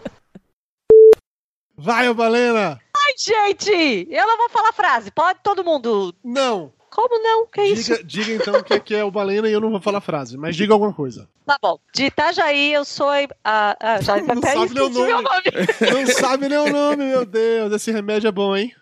Vai, 1.77 2.09
ô 2.09 2.15
Balena! 2.15 2.81
Ai, 2.97 3.13
gente! 3.19 4.07
Eu 4.09 4.27
não 4.27 4.39
vou 4.39 4.49
falar 4.49 4.73
frase. 4.73 5.11
Pode 5.11 5.41
todo 5.43 5.65
mundo. 5.65 6.15
Não! 6.25 6.73
Como 6.95 7.21
não? 7.21 7.45
Que 7.49 7.61
isso? 7.62 7.91
Diga, 7.91 8.05
diga 8.05 8.33
então 8.35 8.55
o 8.61 8.62
que 8.62 8.73
é, 8.75 8.79
que 8.79 8.95
é 8.95 9.03
o 9.03 9.11
Balena 9.11 9.49
e 9.49 9.53
eu 9.53 9.61
não 9.61 9.69
vou 9.73 9.81
falar 9.81 9.99
a 9.99 10.01
frase, 10.01 10.37
mas 10.39 10.55
diga 10.55 10.73
alguma 10.73 10.93
coisa. 10.95 11.29
Tá 11.45 11.59
bom. 11.61 11.77
De 11.93 12.05
Itajaí, 12.05 12.73
eu 12.73 12.85
sou. 12.85 13.09
A, 13.45 13.77
a, 13.81 13.99
já 14.01 14.16
Não 14.19 14.41
sabe 14.41 14.75
nem 14.75 14.85
o 14.85 14.89
nome. 14.91 15.12
nome. 15.12 15.43
Não 16.07 16.07
sabe 16.15 16.49
nem 16.49 16.59
o 16.59 16.71
nome, 16.71 17.05
meu 17.05 17.27
Deus. 17.27 17.73
Esse 17.73 17.91
remédio 17.91 18.29
é 18.29 18.31
bom, 18.31 18.55
hein? 18.57 18.73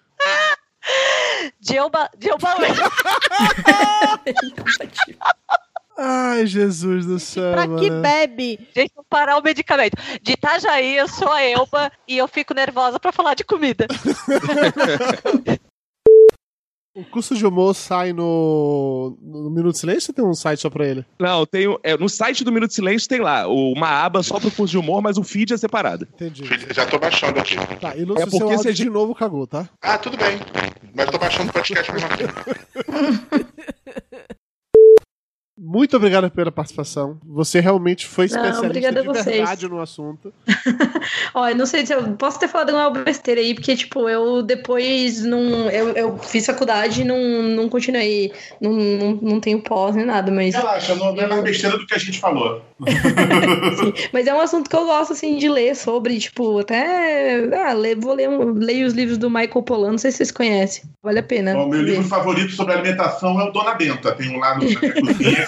De 1.58 1.74
Elba. 1.74 2.10
De 2.18 2.28
Elba. 2.28 2.50
Ai, 3.66 4.34
Ai, 5.96 6.46
Jesus 6.46 7.06
do 7.06 7.18
céu. 7.18 7.52
Pra 7.54 7.62
que 7.66 7.88
mano. 7.88 8.02
bebe? 8.02 8.68
Gente, 8.76 8.92
vou 8.94 9.04
parar 9.08 9.38
o 9.38 9.42
medicamento. 9.42 9.96
De 10.20 10.32
Itajaí, 10.32 10.98
eu 10.98 11.08
sou 11.08 11.32
a 11.32 11.42
Elba 11.42 11.90
e 12.06 12.18
eu 12.18 12.28
fico 12.28 12.52
nervosa 12.52 13.00
pra 13.00 13.10
falar 13.10 13.32
de 13.32 13.44
comida. 13.44 13.86
O 16.94 17.02
curso 17.04 17.34
de 17.34 17.46
humor 17.46 17.74
sai 17.74 18.12
no, 18.12 19.16
no 19.22 19.48
Minuto 19.50 19.72
de 19.72 19.78
Silêncio 19.78 20.10
ou 20.10 20.14
tem 20.14 20.22
um 20.24 20.34
site 20.34 20.60
só 20.60 20.68
pra 20.68 20.86
ele? 20.86 21.06
Não, 21.18 21.46
tem, 21.46 21.74
é, 21.82 21.96
no 21.96 22.06
site 22.06 22.44
do 22.44 22.52
Minuto 22.52 22.68
de 22.68 22.74
Silêncio 22.74 23.08
tem 23.08 23.18
lá 23.18 23.48
o- 23.48 23.72
uma 23.72 23.88
aba 23.88 24.22
só 24.22 24.38
pro 24.38 24.50
curso 24.50 24.72
de 24.72 24.78
humor, 24.78 25.00
mas 25.00 25.16
o 25.16 25.22
feed 25.22 25.54
é 25.54 25.56
separado. 25.56 26.06
Entendi. 26.12 26.42
Já 26.70 26.84
tô 26.84 26.98
baixando 26.98 27.40
aqui. 27.40 27.56
Tá, 27.80 27.96
e 27.96 28.04
no 28.04 28.12
É 28.18 28.18
seu 28.18 28.26
porque 28.30 28.42
áudio 28.42 28.58
você- 28.58 28.74
de 28.74 28.90
novo 28.90 29.14
cagou, 29.14 29.46
tá? 29.46 29.70
Ah, 29.80 29.96
tudo 29.96 30.18
bem. 30.18 30.38
Mas 30.94 31.08
tô 31.10 31.16
baixando 31.18 31.48
o 31.48 31.52
podcast 31.54 31.90
mesmo. 31.92 32.08
Muito 35.64 35.96
obrigado 35.96 36.28
pela 36.28 36.50
participação. 36.50 37.18
Você 37.24 37.60
realmente 37.60 38.04
foi 38.04 38.26
Não, 38.26 38.44
especialista 38.44 38.88
a 38.88 38.92
de 38.92 39.06
vocês. 39.06 39.36
verdade 39.36 39.68
no 39.68 39.80
assunto. 39.80 40.32
Eu 41.34 41.56
não 41.56 41.66
sei 41.66 41.84
se 41.86 41.92
eu 41.94 42.02
posso 42.14 42.38
ter 42.38 42.48
falado 42.48 42.70
uma 42.70 42.90
besteira 42.90 43.40
aí, 43.40 43.54
porque, 43.54 43.74
tipo, 43.76 44.08
eu 44.08 44.42
depois 44.42 45.22
não. 45.24 45.68
Eu, 45.70 45.90
eu 45.90 46.18
fiz 46.18 46.46
faculdade 46.46 47.02
e 47.02 47.04
não, 47.04 47.18
não 47.42 47.68
continuei. 47.68 48.32
Não, 48.60 48.72
não, 48.72 49.18
não 49.22 49.40
tenho 49.40 49.60
pós 49.60 49.94
nem 49.96 50.04
nada, 50.04 50.30
mas. 50.30 50.54
Relaxa, 50.54 50.94
não, 50.94 51.14
não 51.14 51.22
é 51.22 51.26
mais 51.26 51.42
besteira 51.42 51.76
do 51.78 51.86
que 51.86 51.94
a 51.94 51.98
gente 51.98 52.18
falou. 52.20 52.62
Mas 54.12 54.26
é 54.26 54.34
um 54.34 54.40
assunto 54.40 54.68
que 54.68 54.74
eu 54.74 54.84
gosto, 54.86 55.12
assim, 55.12 55.36
de 55.38 55.48
ler 55.48 55.76
sobre, 55.76 56.18
tipo, 56.18 56.58
até. 56.58 57.48
Ah, 57.64 57.72
le- 57.72 57.94
vou 57.94 58.14
ler 58.14 58.28
um- 58.28 58.52
leio 58.54 58.86
os 58.86 58.92
livros 58.92 59.16
do 59.18 59.30
Michael 59.30 59.62
Pollan, 59.62 59.92
não 59.92 59.98
sei 59.98 60.10
se 60.10 60.16
vocês 60.18 60.30
conhecem. 60.32 60.84
Vale 61.02 61.20
a 61.20 61.22
pena. 61.22 61.56
O 61.56 61.68
meu 61.68 61.78
ver. 61.84 61.90
livro 61.92 62.04
favorito 62.08 62.52
sobre 62.52 62.74
alimentação 62.74 63.40
é 63.40 63.44
o 63.44 63.52
Dona 63.52 63.74
Benta. 63.74 64.12
Tem 64.12 64.28
um 64.34 64.38
lá 64.40 64.56
no, 64.58 64.62
cozinha 64.62 65.46